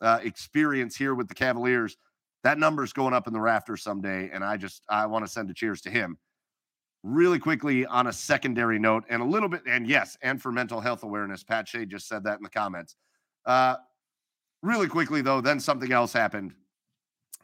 uh, 0.00 0.18
experience 0.22 0.96
here 0.96 1.14
with 1.14 1.28
the 1.28 1.34
Cavaliers, 1.34 1.96
that 2.44 2.58
number's 2.58 2.92
going 2.92 3.14
up 3.14 3.26
in 3.26 3.32
the 3.32 3.40
rafters 3.40 3.82
someday. 3.82 4.30
And 4.32 4.44
I 4.44 4.56
just 4.56 4.82
I 4.88 5.06
want 5.06 5.24
to 5.24 5.30
send 5.30 5.50
a 5.50 5.54
cheers 5.54 5.80
to 5.82 5.90
him. 5.90 6.18
Really 7.02 7.38
quickly 7.38 7.86
on 7.86 8.08
a 8.08 8.12
secondary 8.12 8.78
note, 8.78 9.04
and 9.08 9.22
a 9.22 9.24
little 9.24 9.48
bit, 9.48 9.62
and 9.66 9.86
yes, 9.86 10.16
and 10.22 10.42
for 10.42 10.52
mental 10.52 10.80
health 10.80 11.02
awareness. 11.02 11.42
Pat 11.44 11.68
Shea 11.68 11.86
just 11.86 12.08
said 12.08 12.24
that 12.24 12.38
in 12.38 12.42
the 12.42 12.50
comments. 12.50 12.96
Uh, 13.44 13.76
really 14.62 14.88
quickly 14.88 15.22
though, 15.22 15.40
then 15.40 15.60
something 15.60 15.92
else 15.92 16.12
happened. 16.12 16.52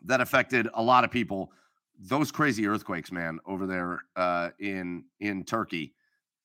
that 0.04 0.20
affected 0.20 0.68
a 0.74 0.82
lot 0.82 1.04
of 1.04 1.10
people. 1.10 1.52
Those 1.98 2.32
crazy 2.32 2.66
earthquakes, 2.66 3.12
man, 3.12 3.38
over 3.46 3.66
there 3.66 4.00
uh, 4.16 4.50
in 4.58 5.04
in 5.20 5.44
Turkey. 5.44 5.94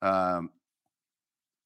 Um, 0.01 0.51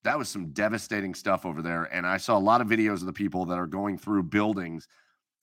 that 0.03 0.17
was 0.17 0.29
some 0.29 0.47
devastating 0.51 1.13
stuff 1.13 1.45
over 1.45 1.61
there. 1.61 1.83
And 1.83 2.05
I 2.07 2.17
saw 2.17 2.37
a 2.37 2.39
lot 2.39 2.61
of 2.61 2.67
videos 2.67 2.95
of 2.95 3.05
the 3.05 3.13
people 3.13 3.45
that 3.45 3.57
are 3.57 3.67
going 3.67 3.97
through 3.97 4.23
buildings 4.23 4.87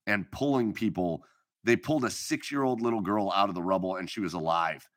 and 0.07 0.31
pulling 0.31 0.73
people. 0.73 1.23
They 1.65 1.77
pulled 1.77 2.05
a 2.05 2.11
six-year-old 2.11 2.81
little 2.81 3.01
girl 3.01 3.33
out 3.35 3.49
of 3.49 3.55
the 3.55 3.63
rubble, 3.63 3.97
and 3.97 4.09
she 4.09 4.21
was 4.21 4.35
alive. 4.35 4.89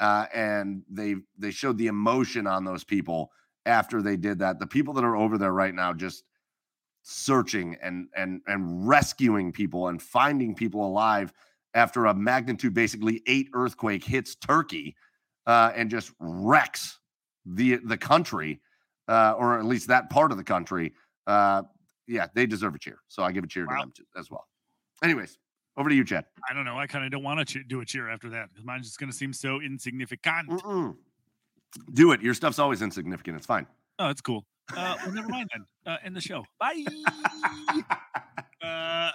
Uh, 0.00 0.26
and 0.34 0.82
they 0.90 1.16
they 1.38 1.50
showed 1.50 1.78
the 1.78 1.86
emotion 1.86 2.46
on 2.46 2.64
those 2.64 2.82
people 2.82 3.30
after 3.66 4.02
they 4.02 4.16
did 4.16 4.38
that. 4.40 4.58
The 4.58 4.66
people 4.66 4.94
that 4.94 5.04
are 5.04 5.16
over 5.16 5.38
there 5.38 5.52
right 5.52 5.74
now 5.74 5.92
just 5.92 6.24
searching 7.02 7.76
and 7.82 8.08
and 8.16 8.40
and 8.46 8.88
rescuing 8.88 9.52
people 9.52 9.88
and 9.88 10.02
finding 10.02 10.54
people 10.54 10.84
alive 10.86 11.32
after 11.74 12.06
a 12.06 12.14
magnitude 12.14 12.74
basically 12.74 13.22
eight 13.26 13.48
earthquake 13.52 14.02
hits 14.02 14.34
Turkey 14.34 14.96
uh, 15.46 15.70
and 15.76 15.90
just 15.90 16.12
wrecks 16.18 16.98
the 17.46 17.76
the 17.84 17.96
country 17.96 18.60
uh, 19.08 19.34
or 19.38 19.58
at 19.58 19.64
least 19.64 19.88
that 19.88 20.10
part 20.10 20.30
of 20.30 20.38
the 20.38 20.44
country. 20.44 20.92
Uh, 21.26 21.62
yeah, 22.06 22.26
they 22.34 22.46
deserve 22.46 22.74
a 22.74 22.78
cheer. 22.78 22.98
So 23.08 23.22
I 23.22 23.32
give 23.32 23.44
a 23.44 23.46
cheer 23.46 23.66
wow. 23.66 23.76
to 23.76 23.80
them 23.82 23.92
too, 23.96 24.04
as 24.18 24.30
well. 24.30 24.46
Anyways, 25.02 25.38
over 25.76 25.88
to 25.88 25.94
you, 25.94 26.04
Chad. 26.04 26.24
I 26.48 26.54
don't 26.54 26.64
know. 26.64 26.78
I 26.78 26.86
kind 26.86 27.04
of 27.04 27.10
don't 27.10 27.22
want 27.22 27.46
to 27.48 27.64
do 27.64 27.80
a 27.80 27.84
cheer 27.84 28.08
after 28.08 28.30
that 28.30 28.50
because 28.50 28.64
mine's 28.64 28.86
just 28.86 28.98
going 28.98 29.10
to 29.10 29.16
seem 29.16 29.32
so 29.32 29.60
insignificant. 29.60 30.48
Mm-mm. 30.48 30.96
Do 31.92 32.12
it. 32.12 32.22
Your 32.22 32.34
stuff's 32.34 32.58
always 32.58 32.82
insignificant. 32.82 33.36
It's 33.36 33.46
fine. 33.46 33.66
Oh, 33.98 34.08
it's 34.08 34.20
cool. 34.20 34.44
Uh, 34.74 34.96
well, 35.04 35.12
never 35.12 35.28
mind 35.28 35.50
then. 35.52 35.66
Uh, 35.86 35.98
end 36.04 36.16
the 36.16 36.20
show. 36.20 36.44
Bye. 36.58 36.84
uh, 38.62 39.10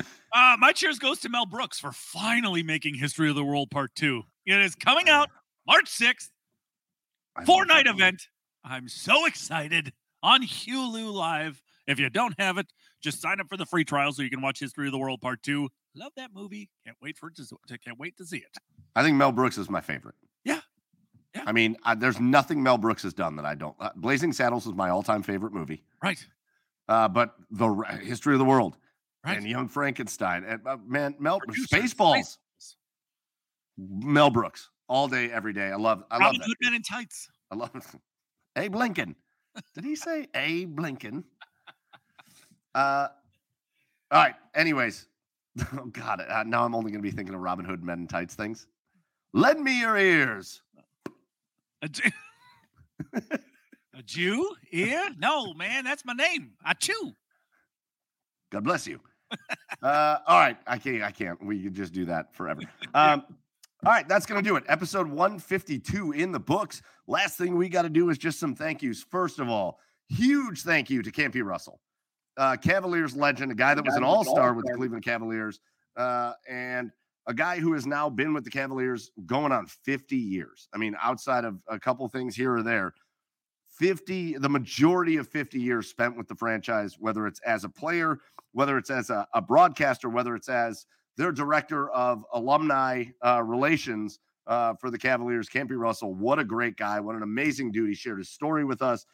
uh, 0.34 0.56
my 0.58 0.72
cheers 0.72 0.98
goes 0.98 1.20
to 1.20 1.28
Mel 1.28 1.46
Brooks 1.46 1.78
for 1.78 1.92
finally 1.92 2.62
making 2.62 2.94
History 2.94 3.28
of 3.28 3.36
the 3.36 3.44
World 3.44 3.70
Part 3.70 3.94
Two. 3.94 4.22
It 4.46 4.58
is 4.60 4.74
coming 4.74 5.08
out 5.08 5.28
March 5.66 5.88
sixth. 5.88 6.30
Four 7.46 7.64
night 7.64 7.86
event. 7.86 8.28
I'm 8.64 8.88
so 8.88 9.26
excited 9.26 9.92
on 10.22 10.42
Hulu 10.42 11.12
Live. 11.12 11.62
If 11.86 11.98
you 11.98 12.08
don't 12.10 12.34
have 12.38 12.58
it, 12.58 12.66
just 13.02 13.20
sign 13.20 13.40
up 13.40 13.48
for 13.48 13.56
the 13.56 13.66
free 13.66 13.84
trial 13.84 14.12
so 14.12 14.22
you 14.22 14.30
can 14.30 14.40
watch 14.40 14.60
History 14.60 14.86
of 14.86 14.92
the 14.92 14.98
World 14.98 15.20
Part 15.20 15.42
Two. 15.42 15.68
Love 15.94 16.12
that 16.16 16.30
movie. 16.32 16.70
Can't 16.86 16.96
wait 17.02 17.18
for 17.18 17.28
it 17.28 17.36
to 17.36 17.78
can't 17.78 17.98
wait 17.98 18.16
to 18.18 18.24
see 18.24 18.38
it. 18.38 18.56
I 18.94 19.02
think 19.02 19.16
Mel 19.16 19.32
Brooks 19.32 19.58
is 19.58 19.68
my 19.68 19.80
favorite. 19.80 20.14
Yeah. 20.44 20.60
Yeah. 21.34 21.42
I 21.46 21.52
mean, 21.52 21.76
I, 21.82 21.94
there's 21.94 22.20
nothing 22.20 22.62
Mel 22.62 22.78
Brooks 22.78 23.02
has 23.02 23.14
done 23.14 23.36
that 23.36 23.44
I 23.44 23.54
don't. 23.54 23.74
Uh, 23.80 23.90
Blazing 23.96 24.32
Saddles 24.32 24.66
is 24.66 24.74
my 24.74 24.90
all-time 24.90 25.22
favorite 25.22 25.52
movie. 25.52 25.82
Right. 26.02 26.24
Uh, 26.88 27.08
but 27.08 27.34
the 27.50 27.72
History 28.02 28.34
of 28.34 28.38
the 28.38 28.44
World 28.44 28.76
right. 29.24 29.38
and 29.38 29.46
Young 29.46 29.68
Frankenstein 29.68 30.44
and 30.44 30.66
uh, 30.66 30.76
man, 30.86 31.14
Mel 31.18 31.40
Producer. 31.40 31.76
Spaceballs. 31.76 32.24
Space. 32.24 32.76
Mel 33.78 34.30
Brooks 34.30 34.68
all 34.88 35.08
day, 35.08 35.30
every 35.30 35.52
day. 35.52 35.68
I 35.68 35.76
love. 35.76 36.04
I 36.10 36.18
Robin 36.18 36.38
love 36.38 36.46
Hood 36.46 36.56
Men 36.60 36.74
in 36.74 36.82
Tights. 36.82 37.28
I 37.50 37.56
love 37.56 37.70
it. 37.74 37.84
Abe 38.56 38.74
Lincoln. 38.74 39.16
Did 39.74 39.84
he 39.84 39.96
say 39.96 40.28
Abe 40.34 40.78
Lincoln? 40.78 41.24
Uh, 42.74 43.08
all 44.10 44.22
right. 44.22 44.34
Anyways, 44.54 45.06
oh 45.74 45.86
God, 45.86 46.24
uh, 46.28 46.42
now 46.44 46.64
I'm 46.64 46.74
only 46.74 46.90
going 46.90 47.02
to 47.02 47.08
be 47.08 47.14
thinking 47.14 47.34
of 47.34 47.40
Robin 47.40 47.64
Hood 47.64 47.82
Men 47.82 48.00
in 48.00 48.06
Tights 48.06 48.34
things. 48.34 48.66
Lend 49.32 49.62
me 49.62 49.80
your 49.80 49.96
ears. 49.96 50.62
A, 51.82 51.88
Jew? 51.88 52.10
a 53.14 54.02
Jew? 54.04 54.54
Ear? 54.70 55.08
No, 55.18 55.52
man, 55.54 55.84
that's 55.84 56.04
my 56.04 56.12
name. 56.12 56.52
I 56.64 56.74
chew. 56.74 57.14
God 58.50 58.64
bless 58.64 58.86
you. 58.86 59.00
uh, 59.82 60.18
all 60.26 60.38
right, 60.38 60.58
I 60.66 60.78
can't. 60.78 61.02
I 61.02 61.10
can't. 61.10 61.42
We 61.42 61.62
could 61.62 61.74
just 61.74 61.92
do 61.92 62.04
that 62.06 62.34
forever. 62.34 62.60
Um, 62.94 63.24
all 63.84 63.92
right, 63.92 64.08
that's 64.08 64.26
going 64.26 64.42
to 64.42 64.48
do 64.48 64.54
it. 64.54 64.62
Episode 64.68 65.08
152 65.08 66.12
in 66.12 66.30
the 66.30 66.38
books. 66.38 66.82
Last 67.08 67.36
thing 67.36 67.56
we 67.56 67.68
got 67.68 67.82
to 67.82 67.88
do 67.88 68.10
is 68.10 68.18
just 68.18 68.38
some 68.38 68.54
thank 68.54 68.80
yous. 68.80 69.02
First 69.02 69.40
of 69.40 69.48
all, 69.48 69.80
huge 70.08 70.62
thank 70.62 70.88
you 70.88 71.02
to 71.02 71.10
Campy 71.10 71.42
Russell, 71.42 71.80
uh, 72.36 72.56
Cavaliers 72.56 73.16
legend, 73.16 73.50
a 73.50 73.56
guy 73.56 73.74
that 73.74 73.84
was 73.84 73.96
an 73.96 74.04
all 74.04 74.22
star 74.22 74.54
with 74.54 74.66
the 74.66 74.74
Cleveland 74.74 75.04
Cavaliers, 75.04 75.58
uh, 75.96 76.32
and 76.48 76.92
a 77.26 77.34
guy 77.34 77.58
who 77.58 77.72
has 77.72 77.84
now 77.84 78.08
been 78.08 78.32
with 78.32 78.44
the 78.44 78.50
Cavaliers 78.50 79.10
going 79.26 79.50
on 79.50 79.66
50 79.66 80.16
years. 80.16 80.68
I 80.72 80.78
mean, 80.78 80.94
outside 81.02 81.44
of 81.44 81.58
a 81.66 81.78
couple 81.78 82.06
things 82.08 82.36
here 82.36 82.54
or 82.54 82.62
there, 82.62 82.94
50, 83.78 84.38
the 84.38 84.48
majority 84.48 85.16
of 85.16 85.26
50 85.26 85.58
years 85.58 85.88
spent 85.88 86.16
with 86.16 86.28
the 86.28 86.36
franchise, 86.36 86.96
whether 87.00 87.26
it's 87.26 87.40
as 87.40 87.64
a 87.64 87.68
player, 87.68 88.20
whether 88.52 88.78
it's 88.78 88.90
as 88.90 89.10
a, 89.10 89.26
a 89.34 89.42
broadcaster, 89.42 90.08
whether 90.08 90.36
it's 90.36 90.48
as 90.48 90.86
their 91.16 91.32
director 91.32 91.90
of 91.90 92.24
alumni 92.32 93.04
uh, 93.24 93.42
relations 93.42 94.18
uh, 94.46 94.74
for 94.74 94.90
the 94.90 94.98
Cavaliers, 94.98 95.48
Campy 95.48 95.78
Russell. 95.78 96.14
What 96.14 96.38
a 96.38 96.44
great 96.44 96.76
guy. 96.76 97.00
What 97.00 97.14
an 97.14 97.22
amazing 97.22 97.72
dude. 97.72 97.88
He 97.88 97.94
shared 97.94 98.18
his 98.18 98.30
story 98.30 98.64
with 98.64 98.82
us, 98.82 99.06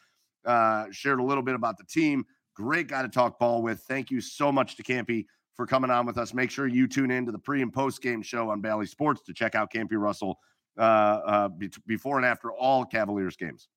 uh, 0.45 0.85
shared 0.91 1.19
a 1.19 1.23
little 1.23 1.43
bit 1.43 1.55
about 1.55 1.77
the 1.77 1.83
team. 1.83 2.25
Great 2.55 2.87
guy 2.87 3.01
to 3.01 3.09
talk 3.09 3.39
ball 3.39 3.61
with. 3.61 3.81
Thank 3.81 4.11
you 4.11 4.21
so 4.21 4.51
much 4.51 4.75
to 4.77 4.83
Campy 4.83 5.25
for 5.55 5.65
coming 5.65 5.91
on 5.91 6.05
with 6.05 6.17
us. 6.17 6.33
Make 6.33 6.51
sure 6.51 6.67
you 6.67 6.87
tune 6.87 7.11
in 7.11 7.25
to 7.25 7.31
the 7.31 7.39
pre 7.39 7.61
and 7.61 7.71
post 7.71 8.01
game 8.01 8.21
show 8.21 8.49
on 8.49 8.61
Bally 8.61 8.85
Sports 8.85 9.21
to 9.23 9.33
check 9.33 9.55
out 9.55 9.71
Campy 9.71 9.99
Russell 9.99 10.39
uh, 10.77 10.81
uh, 10.81 11.47
be- 11.49 11.69
before 11.85 12.17
and 12.17 12.25
after 12.25 12.51
all 12.51 12.85
Cavaliers 12.85 13.35
games. 13.35 13.67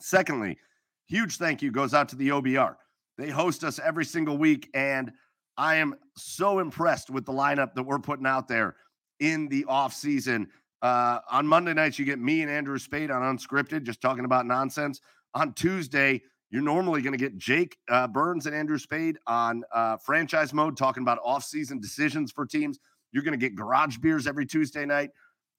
Secondly, 0.00 0.58
huge 1.06 1.36
thank 1.36 1.62
you 1.62 1.70
goes 1.70 1.94
out 1.94 2.08
to 2.08 2.16
the 2.16 2.30
OBR. 2.30 2.76
They 3.16 3.30
host 3.30 3.64
us 3.64 3.78
every 3.78 4.04
single 4.04 4.36
week, 4.36 4.68
and 4.74 5.12
I 5.56 5.76
am 5.76 5.94
so 6.16 6.58
impressed 6.58 7.10
with 7.10 7.24
the 7.24 7.32
lineup 7.32 7.74
that 7.74 7.82
we're 7.82 7.98
putting 7.98 8.26
out 8.26 8.48
there 8.48 8.76
in 9.20 9.48
the 9.48 9.64
off 9.66 9.94
season. 9.94 10.48
Uh, 10.82 11.20
on 11.30 11.46
Monday 11.46 11.72
nights, 11.72 11.98
you 11.98 12.04
get 12.04 12.18
me 12.18 12.42
and 12.42 12.50
Andrew 12.50 12.78
Spade 12.78 13.10
on 13.10 13.22
Unscripted, 13.22 13.84
just 13.84 14.00
talking 14.00 14.24
about 14.24 14.46
nonsense. 14.46 15.00
On 15.34 15.52
Tuesday, 15.54 16.20
you're 16.50 16.62
normally 16.62 17.02
going 17.02 17.16
to 17.16 17.18
get 17.18 17.38
Jake 17.38 17.78
uh, 17.88 18.06
Burns 18.06 18.46
and 18.46 18.54
Andrew 18.54 18.78
Spade 18.78 19.18
on 19.26 19.64
uh, 19.72 19.96
franchise 19.96 20.52
mode, 20.52 20.76
talking 20.76 21.02
about 21.02 21.18
off-season 21.24 21.80
decisions 21.80 22.30
for 22.30 22.46
teams. 22.46 22.78
You're 23.12 23.22
going 23.22 23.38
to 23.38 23.38
get 23.38 23.54
Garage 23.54 23.96
Beers 23.98 24.26
every 24.26 24.46
Tuesday 24.46 24.84
night. 24.84 25.10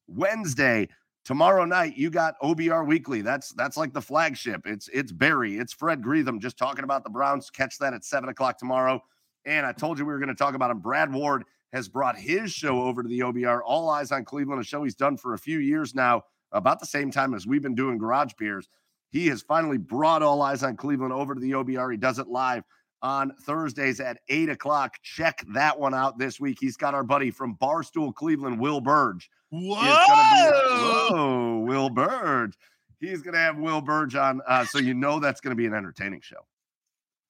Wednesday, 0.08 0.88
tomorrow 1.24 1.66
night, 1.66 1.98
you 1.98 2.10
got 2.10 2.40
OBR 2.42 2.86
Weekly. 2.86 3.22
That's 3.22 3.50
that's 3.54 3.78
like 3.78 3.94
the 3.94 4.02
flagship. 4.02 4.62
It's 4.66 4.88
it's 4.90 5.12
Barry, 5.12 5.58
it's 5.58 5.74
Fred 5.74 6.02
Greetham 6.02 6.40
just 6.40 6.58
talking 6.58 6.84
about 6.84 7.04
the 7.04 7.10
Browns. 7.10 7.50
Catch 7.50 7.78
that 7.80 7.94
at 7.94 8.06
seven 8.06 8.30
o'clock 8.30 8.58
tomorrow. 8.58 9.02
And 9.46 9.66
I 9.66 9.72
told 9.72 10.00
you 10.00 10.06
we 10.06 10.14
were 10.14 10.20
going 10.20 10.30
to 10.30 10.36
talk 10.36 10.56
about 10.56 10.72
him. 10.72 10.80
Brad 10.80 11.14
Ward 11.14 11.44
has 11.72 11.88
brought 11.88 12.18
his 12.18 12.52
show 12.52 12.82
over 12.82 13.04
to 13.04 13.10
the 13.10 13.20
OBR, 13.20 13.60
All 13.66 13.90
Eyes 13.90 14.12
on 14.12 14.26
Cleveland, 14.26 14.62
a 14.62 14.64
show 14.64 14.84
he's 14.84 14.96
done 14.96 15.18
for 15.18 15.34
a 15.34 15.38
few 15.38 15.60
years 15.60 15.94
now, 15.94 16.24
about 16.52 16.80
the 16.80 16.86
same 16.86 17.12
time 17.12 17.34
as 17.34 17.46
we've 17.46 17.62
been 17.62 17.76
doing 17.76 17.98
Garage 17.98 18.34
Beers. 18.38 18.70
He 19.10 19.28
has 19.28 19.42
finally 19.42 19.78
brought 19.78 20.24
All 20.24 20.42
Eyes 20.42 20.64
on 20.64 20.78
Cleveland 20.78 21.14
over 21.14 21.36
to 21.36 21.42
the 21.42 21.52
OBR. 21.52 21.92
He 21.92 21.98
does 21.98 22.18
it 22.18 22.28
live 22.28 22.64
on 23.02 23.34
Thursdays 23.44 24.00
at 24.00 24.20
8 24.30 24.50
o'clock. 24.50 24.96
Check 25.04 25.44
that 25.54 25.80
one 25.80 25.94
out 25.94 26.18
this 26.18 26.40
week. 26.40 26.58
He's 26.60 26.78
got 26.78 26.94
our 26.94 27.04
buddy 27.04 27.30
from 27.30 27.56
Barstool 27.58 28.14
Cleveland, 28.14 28.60
Will 28.60 28.82
Burge. 28.82 29.30
Whoa! 29.50 29.76
Be, 29.76 31.14
whoa, 31.14 31.60
Will 31.60 31.90
Burge. 31.90 32.58
He's 33.00 33.22
going 33.22 33.34
to 33.34 33.40
have 33.40 33.58
Will 33.58 33.82
Burge 33.82 34.16
on. 34.16 34.42
Uh, 34.48 34.66
so 34.66 34.80
you 34.80 34.94
know 34.94 35.20
that's 35.20 35.42
going 35.42 35.52
to 35.52 35.58
be 35.58 35.66
an 35.66 35.74
entertaining 35.74 36.22
show. 36.22 36.48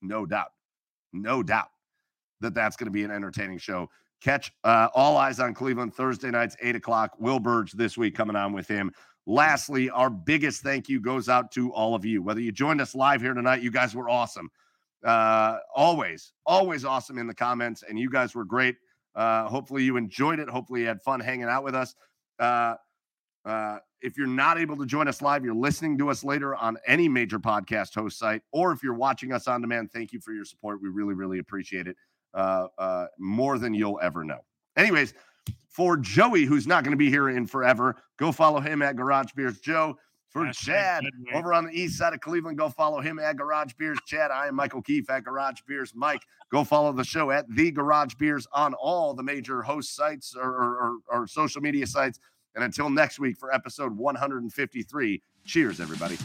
No 0.01 0.25
doubt. 0.25 0.51
No 1.11 1.43
doubt 1.43 1.69
that 2.41 2.53
that's 2.53 2.75
going 2.75 2.87
to 2.87 2.91
be 2.91 3.03
an 3.03 3.11
entertaining 3.11 3.57
show. 3.57 3.89
Catch 4.21 4.51
uh, 4.63 4.87
All 4.93 5.17
Eyes 5.17 5.39
on 5.39 5.53
Cleveland 5.53 5.93
Thursday 5.93 6.31
nights, 6.31 6.55
8 6.61 6.75
o'clock. 6.75 7.11
Will 7.19 7.39
Burge 7.39 7.71
this 7.73 7.97
week 7.97 8.15
coming 8.15 8.35
on 8.35 8.53
with 8.53 8.67
him. 8.67 8.91
Lastly, 9.27 9.89
our 9.89 10.09
biggest 10.09 10.61
thank 10.61 10.87
you 10.87 10.99
goes 10.99 11.29
out 11.29 11.51
to 11.53 11.71
all 11.73 11.95
of 11.95 12.05
you. 12.05 12.21
Whether 12.21 12.41
you 12.41 12.51
joined 12.51 12.81
us 12.81 12.95
live 12.95 13.21
here 13.21 13.33
tonight, 13.33 13.61
you 13.61 13.71
guys 13.71 13.95
were 13.95 14.09
awesome. 14.09 14.49
Uh, 15.03 15.57
always, 15.75 16.33
always 16.45 16.85
awesome 16.85 17.17
in 17.17 17.27
the 17.27 17.33
comments, 17.33 17.83
and 17.87 17.99
you 17.99 18.09
guys 18.09 18.35
were 18.35 18.45
great. 18.45 18.75
Uh, 19.15 19.47
hopefully, 19.47 19.83
you 19.83 19.97
enjoyed 19.97 20.39
it. 20.39 20.49
Hopefully, 20.49 20.81
you 20.81 20.87
had 20.87 21.01
fun 21.01 21.19
hanging 21.19 21.45
out 21.45 21.63
with 21.63 21.75
us. 21.75 21.95
Uh, 22.39 22.75
uh, 23.45 23.77
if 24.01 24.17
you're 24.17 24.27
not 24.27 24.59
able 24.59 24.75
to 24.77 24.85
join 24.85 25.07
us 25.07 25.21
live, 25.21 25.43
you're 25.43 25.53
listening 25.55 25.97
to 25.97 26.09
us 26.09 26.23
later 26.23 26.55
on 26.55 26.77
any 26.87 27.07
major 27.07 27.39
podcast 27.39 27.93
host 27.95 28.19
site, 28.19 28.41
or 28.51 28.71
if 28.71 28.83
you're 28.83 28.93
watching 28.95 29.31
us 29.31 29.47
on 29.47 29.61
demand, 29.61 29.91
thank 29.91 30.13
you 30.13 30.19
for 30.19 30.33
your 30.33 30.45
support. 30.45 30.81
We 30.81 30.89
really, 30.89 31.13
really 31.13 31.39
appreciate 31.39 31.87
it 31.87 31.95
uh, 32.35 32.67
uh, 32.77 33.05
more 33.17 33.57
than 33.57 33.73
you'll 33.73 33.99
ever 34.01 34.23
know. 34.23 34.39
Anyways, 34.77 35.13
for 35.69 35.97
Joey, 35.97 36.45
who's 36.45 36.67
not 36.67 36.83
going 36.83 36.91
to 36.91 36.97
be 36.97 37.09
here 37.09 37.29
in 37.29 37.47
forever, 37.47 37.95
go 38.17 38.31
follow 38.31 38.59
him 38.59 38.81
at 38.81 38.95
Garage 38.95 39.31
Beers 39.35 39.59
Joe. 39.59 39.97
For 40.29 40.51
Chad 40.51 41.05
over 41.33 41.53
on 41.53 41.63
the 41.63 41.71
east 41.71 41.97
side 41.97 42.13
of 42.13 42.19
Cleveland, 42.19 42.57
go 42.57 42.67
follow 42.67 42.99
him 42.99 43.19
at 43.19 43.37
Garage 43.37 43.71
Beers. 43.77 43.97
Chad, 44.05 44.31
I 44.31 44.47
am 44.47 44.55
Michael 44.55 44.81
Keefe 44.81 45.09
at 45.09 45.23
Garage 45.23 45.61
Beers. 45.65 45.93
Mike, 45.95 46.23
go 46.51 46.65
follow 46.65 46.91
the 46.91 47.05
show 47.05 47.31
at 47.31 47.45
The 47.49 47.71
Garage 47.71 48.15
Beers 48.15 48.45
on 48.51 48.73
all 48.73 49.13
the 49.13 49.23
major 49.23 49.61
host 49.61 49.95
sites 49.95 50.35
or, 50.35 50.49
or, 50.49 50.97
or 51.07 51.27
social 51.27 51.61
media 51.61 51.87
sites. 51.87 52.19
And 52.53 52.65
until 52.65 52.89
next 52.89 53.17
week 53.17 53.37
for 53.37 53.53
episode 53.53 53.95
153, 53.95 55.21
cheers, 55.45 55.79
everybody. 55.79 56.17